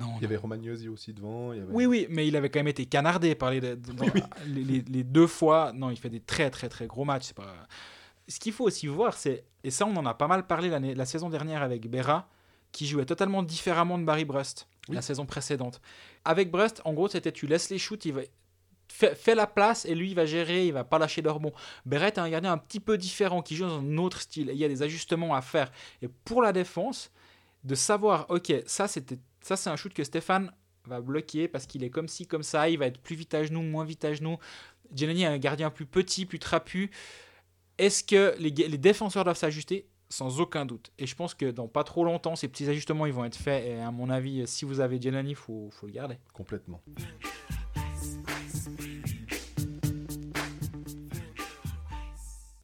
Non, 0.00 0.14
Il 0.16 0.22
y 0.22 0.24
avait 0.24 0.36
Romagnosi 0.36 0.88
aussi 0.88 1.12
devant. 1.12 1.52
il 1.52 1.58
y 1.58 1.62
avait- 1.62 1.72
Oui, 1.72 1.86
oui, 1.86 2.06
mais 2.10 2.26
il 2.26 2.34
avait 2.36 2.48
quand 2.50 2.58
même 2.60 2.68
été 2.68 2.86
canardé 2.86 3.34
par 3.34 3.50
les, 3.50 3.60
dans- 3.60 3.74
les, 4.46 4.64
les- 4.64 4.80
les 4.88 5.04
deux 5.04 5.26
fois. 5.26 5.72
Non, 5.74 5.90
il 5.90 5.96
fait 5.96 6.08
des 6.10 6.20
très, 6.20 6.50
très, 6.50 6.68
très 6.68 6.86
gros 6.86 7.04
matchs. 7.04 7.32
Pas... 7.32 7.54
Ce 8.28 8.40
qu'il 8.40 8.52
faut 8.52 8.64
aussi 8.64 8.86
voir, 8.86 9.14
c'est, 9.14 9.44
et 9.62 9.70
ça, 9.70 9.86
on 9.86 9.94
en 9.96 10.06
a 10.06 10.14
pas 10.14 10.26
mal 10.26 10.46
parlé 10.46 10.68
la 10.94 11.04
saison 11.04 11.28
dernière 11.28 11.62
avec 11.62 11.88
Berra, 11.88 12.28
qui 12.72 12.86
jouait 12.86 13.04
totalement 13.04 13.42
différemment 13.42 13.98
de 13.98 14.04
Barry 14.04 14.24
Brust, 14.24 14.68
Oui. 14.88 14.94
la 14.94 15.02
saison 15.02 15.26
précédente. 15.26 15.80
Avec 16.24 16.50
Brust, 16.50 16.80
en 16.84 16.92
gros, 16.94 17.08
c'était 17.08 17.32
tu 17.32 17.46
laisses 17.46 17.68
les 17.70 17.78
shoots, 17.78 18.04
il 18.04 18.12
va. 18.12 18.22
Fais, 18.92 19.14
fais 19.14 19.36
la 19.36 19.46
place 19.46 19.84
et 19.84 19.94
lui 19.94 20.10
il 20.10 20.14
va 20.16 20.26
gérer, 20.26 20.66
il 20.66 20.72
va 20.72 20.82
pas 20.82 20.98
lâcher 20.98 21.22
de 21.22 21.28
rebond. 21.28 21.52
Berret 21.86 22.08
est 22.08 22.18
un 22.18 22.28
gardien 22.28 22.52
un 22.52 22.58
petit 22.58 22.80
peu 22.80 22.98
différent 22.98 23.40
qui 23.40 23.54
joue 23.54 23.64
dans 23.66 23.78
un 23.78 23.98
autre 23.98 24.20
style. 24.20 24.50
Et 24.50 24.52
il 24.52 24.58
y 24.58 24.64
a 24.64 24.68
des 24.68 24.82
ajustements 24.82 25.32
à 25.34 25.42
faire. 25.42 25.70
Et 26.02 26.08
pour 26.08 26.42
la 26.42 26.52
défense, 26.52 27.12
de 27.62 27.76
savoir, 27.76 28.26
ok, 28.30 28.52
ça 28.66 28.88
c'était, 28.88 29.18
ça 29.42 29.56
c'est 29.56 29.70
un 29.70 29.76
shoot 29.76 29.92
que 29.92 30.04
Stéphane 30.04 30.52
va 30.86 31.00
bloquer 31.00 31.48
parce 31.48 31.66
qu'il 31.66 31.84
est 31.84 31.90
comme 31.90 32.08
ci, 32.08 32.26
comme 32.26 32.42
ça, 32.42 32.68
il 32.68 32.78
va 32.78 32.86
être 32.86 33.00
plus 33.00 33.16
vite 33.16 33.34
à 33.34 33.44
genoux, 33.44 33.62
moins 33.62 33.84
vite 33.84 34.04
à 34.04 34.14
genoux. 34.14 34.38
Giannini 34.92 35.22
est 35.22 35.26
un 35.26 35.38
gardien 35.38 35.70
plus 35.70 35.86
petit, 35.86 36.26
plus 36.26 36.38
trapu. 36.38 36.90
Est-ce 37.78 38.04
que 38.04 38.34
les, 38.38 38.50
défenseurs 38.50 39.24
doivent 39.24 39.38
s'ajuster? 39.38 39.86
Sans 40.08 40.40
aucun 40.40 40.66
doute. 40.66 40.90
Et 40.98 41.06
je 41.06 41.14
pense 41.14 41.34
que 41.34 41.50
dans 41.50 41.68
pas 41.68 41.84
trop 41.84 42.04
longtemps, 42.04 42.34
ces 42.34 42.48
petits 42.48 42.68
ajustements 42.68 43.06
ils 43.06 43.12
vont 43.12 43.24
être 43.24 43.36
faits. 43.36 43.64
Et 43.64 43.80
à 43.80 43.92
mon 43.92 44.10
avis, 44.10 44.46
si 44.46 44.64
vous 44.64 44.80
avez 44.80 45.00
Giannini, 45.00 45.30
il 45.30 45.36
faut, 45.36 45.70
faut 45.70 45.86
le 45.86 45.92
garder. 45.92 46.18
Complètement. 46.32 46.82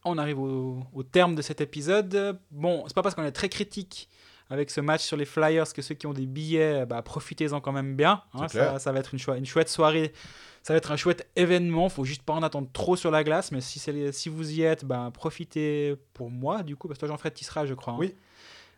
On 0.03 0.17
arrive 0.17 0.39
au, 0.39 0.83
au 0.93 1.03
terme 1.03 1.35
de 1.35 1.41
cet 1.41 1.61
épisode. 1.61 2.39
Bon, 2.51 2.83
c'est 2.87 2.93
pas 2.93 3.01
parce 3.01 3.15
qu'on 3.15 3.23
est 3.23 3.31
très 3.31 3.49
critique 3.49 4.09
avec 4.49 4.69
ce 4.71 4.79
match 4.81 5.01
sur 5.01 5.17
les 5.17 5.25
Flyers 5.25 5.71
que 5.73 5.81
ceux 5.81 5.95
qui 5.95 6.07
ont 6.07 6.13
des 6.13 6.25
billets, 6.25 6.85
bah, 6.85 7.01
profitez-en 7.01 7.59
quand 7.61 7.71
même 7.73 7.95
bien. 7.95 8.21
hein. 8.33 8.47
Ça, 8.47 8.79
ça 8.79 8.91
va 8.91 8.99
être 8.99 9.13
une, 9.13 9.45
chouette 9.45 9.69
soirée. 9.69 10.13
Ça 10.63 10.73
va 10.73 10.77
être 10.77 10.91
un 10.91 10.97
chouette 10.97 11.27
événement. 11.35 11.89
Faut 11.89 12.03
juste 12.05 12.23
pas 12.23 12.33
en 12.33 12.43
attendre 12.43 12.67
trop 12.73 12.95
sur 12.95 13.11
la 13.11 13.23
glace. 13.23 13.51
Mais 13.51 13.61
si, 13.61 14.29
vous 14.29 14.51
y 14.51 14.61
êtes, 14.63 14.85
bah, 14.85 15.09
profitez 15.13 15.95
pour 16.13 16.29
moi, 16.29 16.63
du 16.63 16.75
coup, 16.75 16.87
parce 16.87 16.97
que 16.97 17.05
toi, 17.05 17.09
Jean-Fred, 17.13 17.33
tu 17.33 17.43
seras, 17.45 17.65
je 17.65 17.73
crois. 17.73 17.93
hein. 17.93 17.97
Oui. 17.99 18.15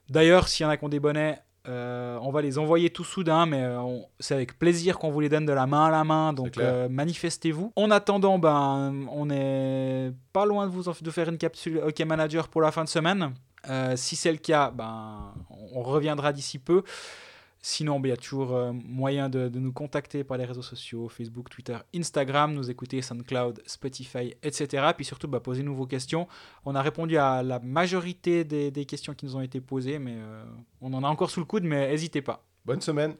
D'ailleurs, 0.09 0.47
s'il 0.47 0.63
y 0.63 0.67
en 0.67 0.69
a 0.69 0.77
qui 0.77 0.83
ont 0.85 0.89
des 0.89 0.99
bonnets, 0.99 1.39
euh, 1.67 2.17
on 2.23 2.31
va 2.31 2.41
les 2.41 2.57
envoyer 2.57 2.89
tout 2.89 3.03
soudain, 3.03 3.45
mais 3.45 3.61
euh, 3.61 3.99
c'est 4.19 4.33
avec 4.33 4.57
plaisir 4.57 4.97
qu'on 4.97 5.11
vous 5.11 5.19
les 5.19 5.29
donne 5.29 5.45
de 5.45 5.51
la 5.53 5.67
main 5.67 5.85
à 5.85 5.91
la 5.91 6.03
main. 6.03 6.33
Donc 6.33 6.57
euh, 6.57 6.87
manifestez-vous. 6.89 7.73
En 7.75 7.91
attendant, 7.91 8.39
ben, 8.39 9.05
on 9.11 9.29
est 9.29 10.11
pas 10.33 10.45
loin 10.45 10.65
de 10.65 10.71
vous 10.71 10.89
en- 10.89 10.93
de 10.99 11.11
faire 11.11 11.29
une 11.29 11.37
capsule 11.37 11.77
Hockey 11.83 12.05
Manager 12.05 12.47
pour 12.47 12.61
la 12.61 12.71
fin 12.71 12.83
de 12.83 12.89
semaine. 12.89 13.33
Euh, 13.69 13.95
si 13.95 14.15
c'est 14.15 14.31
le 14.31 14.37
cas, 14.37 14.71
ben, 14.71 15.33
on 15.49 15.81
reviendra 15.81 16.31
d'ici 16.33 16.59
peu. 16.59 16.83
Sinon, 17.61 17.99
ben, 17.99 18.07
il 18.07 18.11
y 18.11 18.13
a 18.13 18.17
toujours 18.17 18.55
euh, 18.55 18.71
moyen 18.71 19.27
de, 19.27 19.49
nous 19.49 19.73
contacter 19.73 20.23
par 20.23 20.37
les 20.37 20.45
réseaux 20.45 20.61
sociaux, 20.61 21.09
Facebook, 21.09 21.49
Twitter, 21.49 21.77
Instagram, 21.93 22.53
nous 22.53 22.71
écouter 22.71 23.01
SoundCloud, 23.01 23.61
Spotify, 23.65 24.33
etc. 24.43 24.91
Puis 24.95 25.03
surtout, 25.03 25.27
bah, 25.27 25.41
posez-nous 25.41 25.85
questions. 25.85 26.27
On 26.65 26.75
a 26.75 26.81
répondu 26.81 27.17
à 27.17 27.43
la 27.43 27.59
majorité 27.59 28.45
des, 28.45 28.71
des 28.71 28.85
questions 28.85 29.13
qui 29.13 29.25
nous 29.25 29.35
ont 29.35 29.41
été 29.41 29.59
posées, 29.59 29.99
mais 29.99 30.15
euh, 30.15 30.43
on 30.81 30.93
en 30.93 31.03
a 31.03 31.07
encore 31.07 31.29
sous 31.29 31.41
le 31.41 31.45
coude, 31.45 31.63
mais 31.63 31.89
n'hésitez 31.89 32.21
pas. 32.21 32.45
Bonne 32.65 32.81
semaine. 32.81 33.15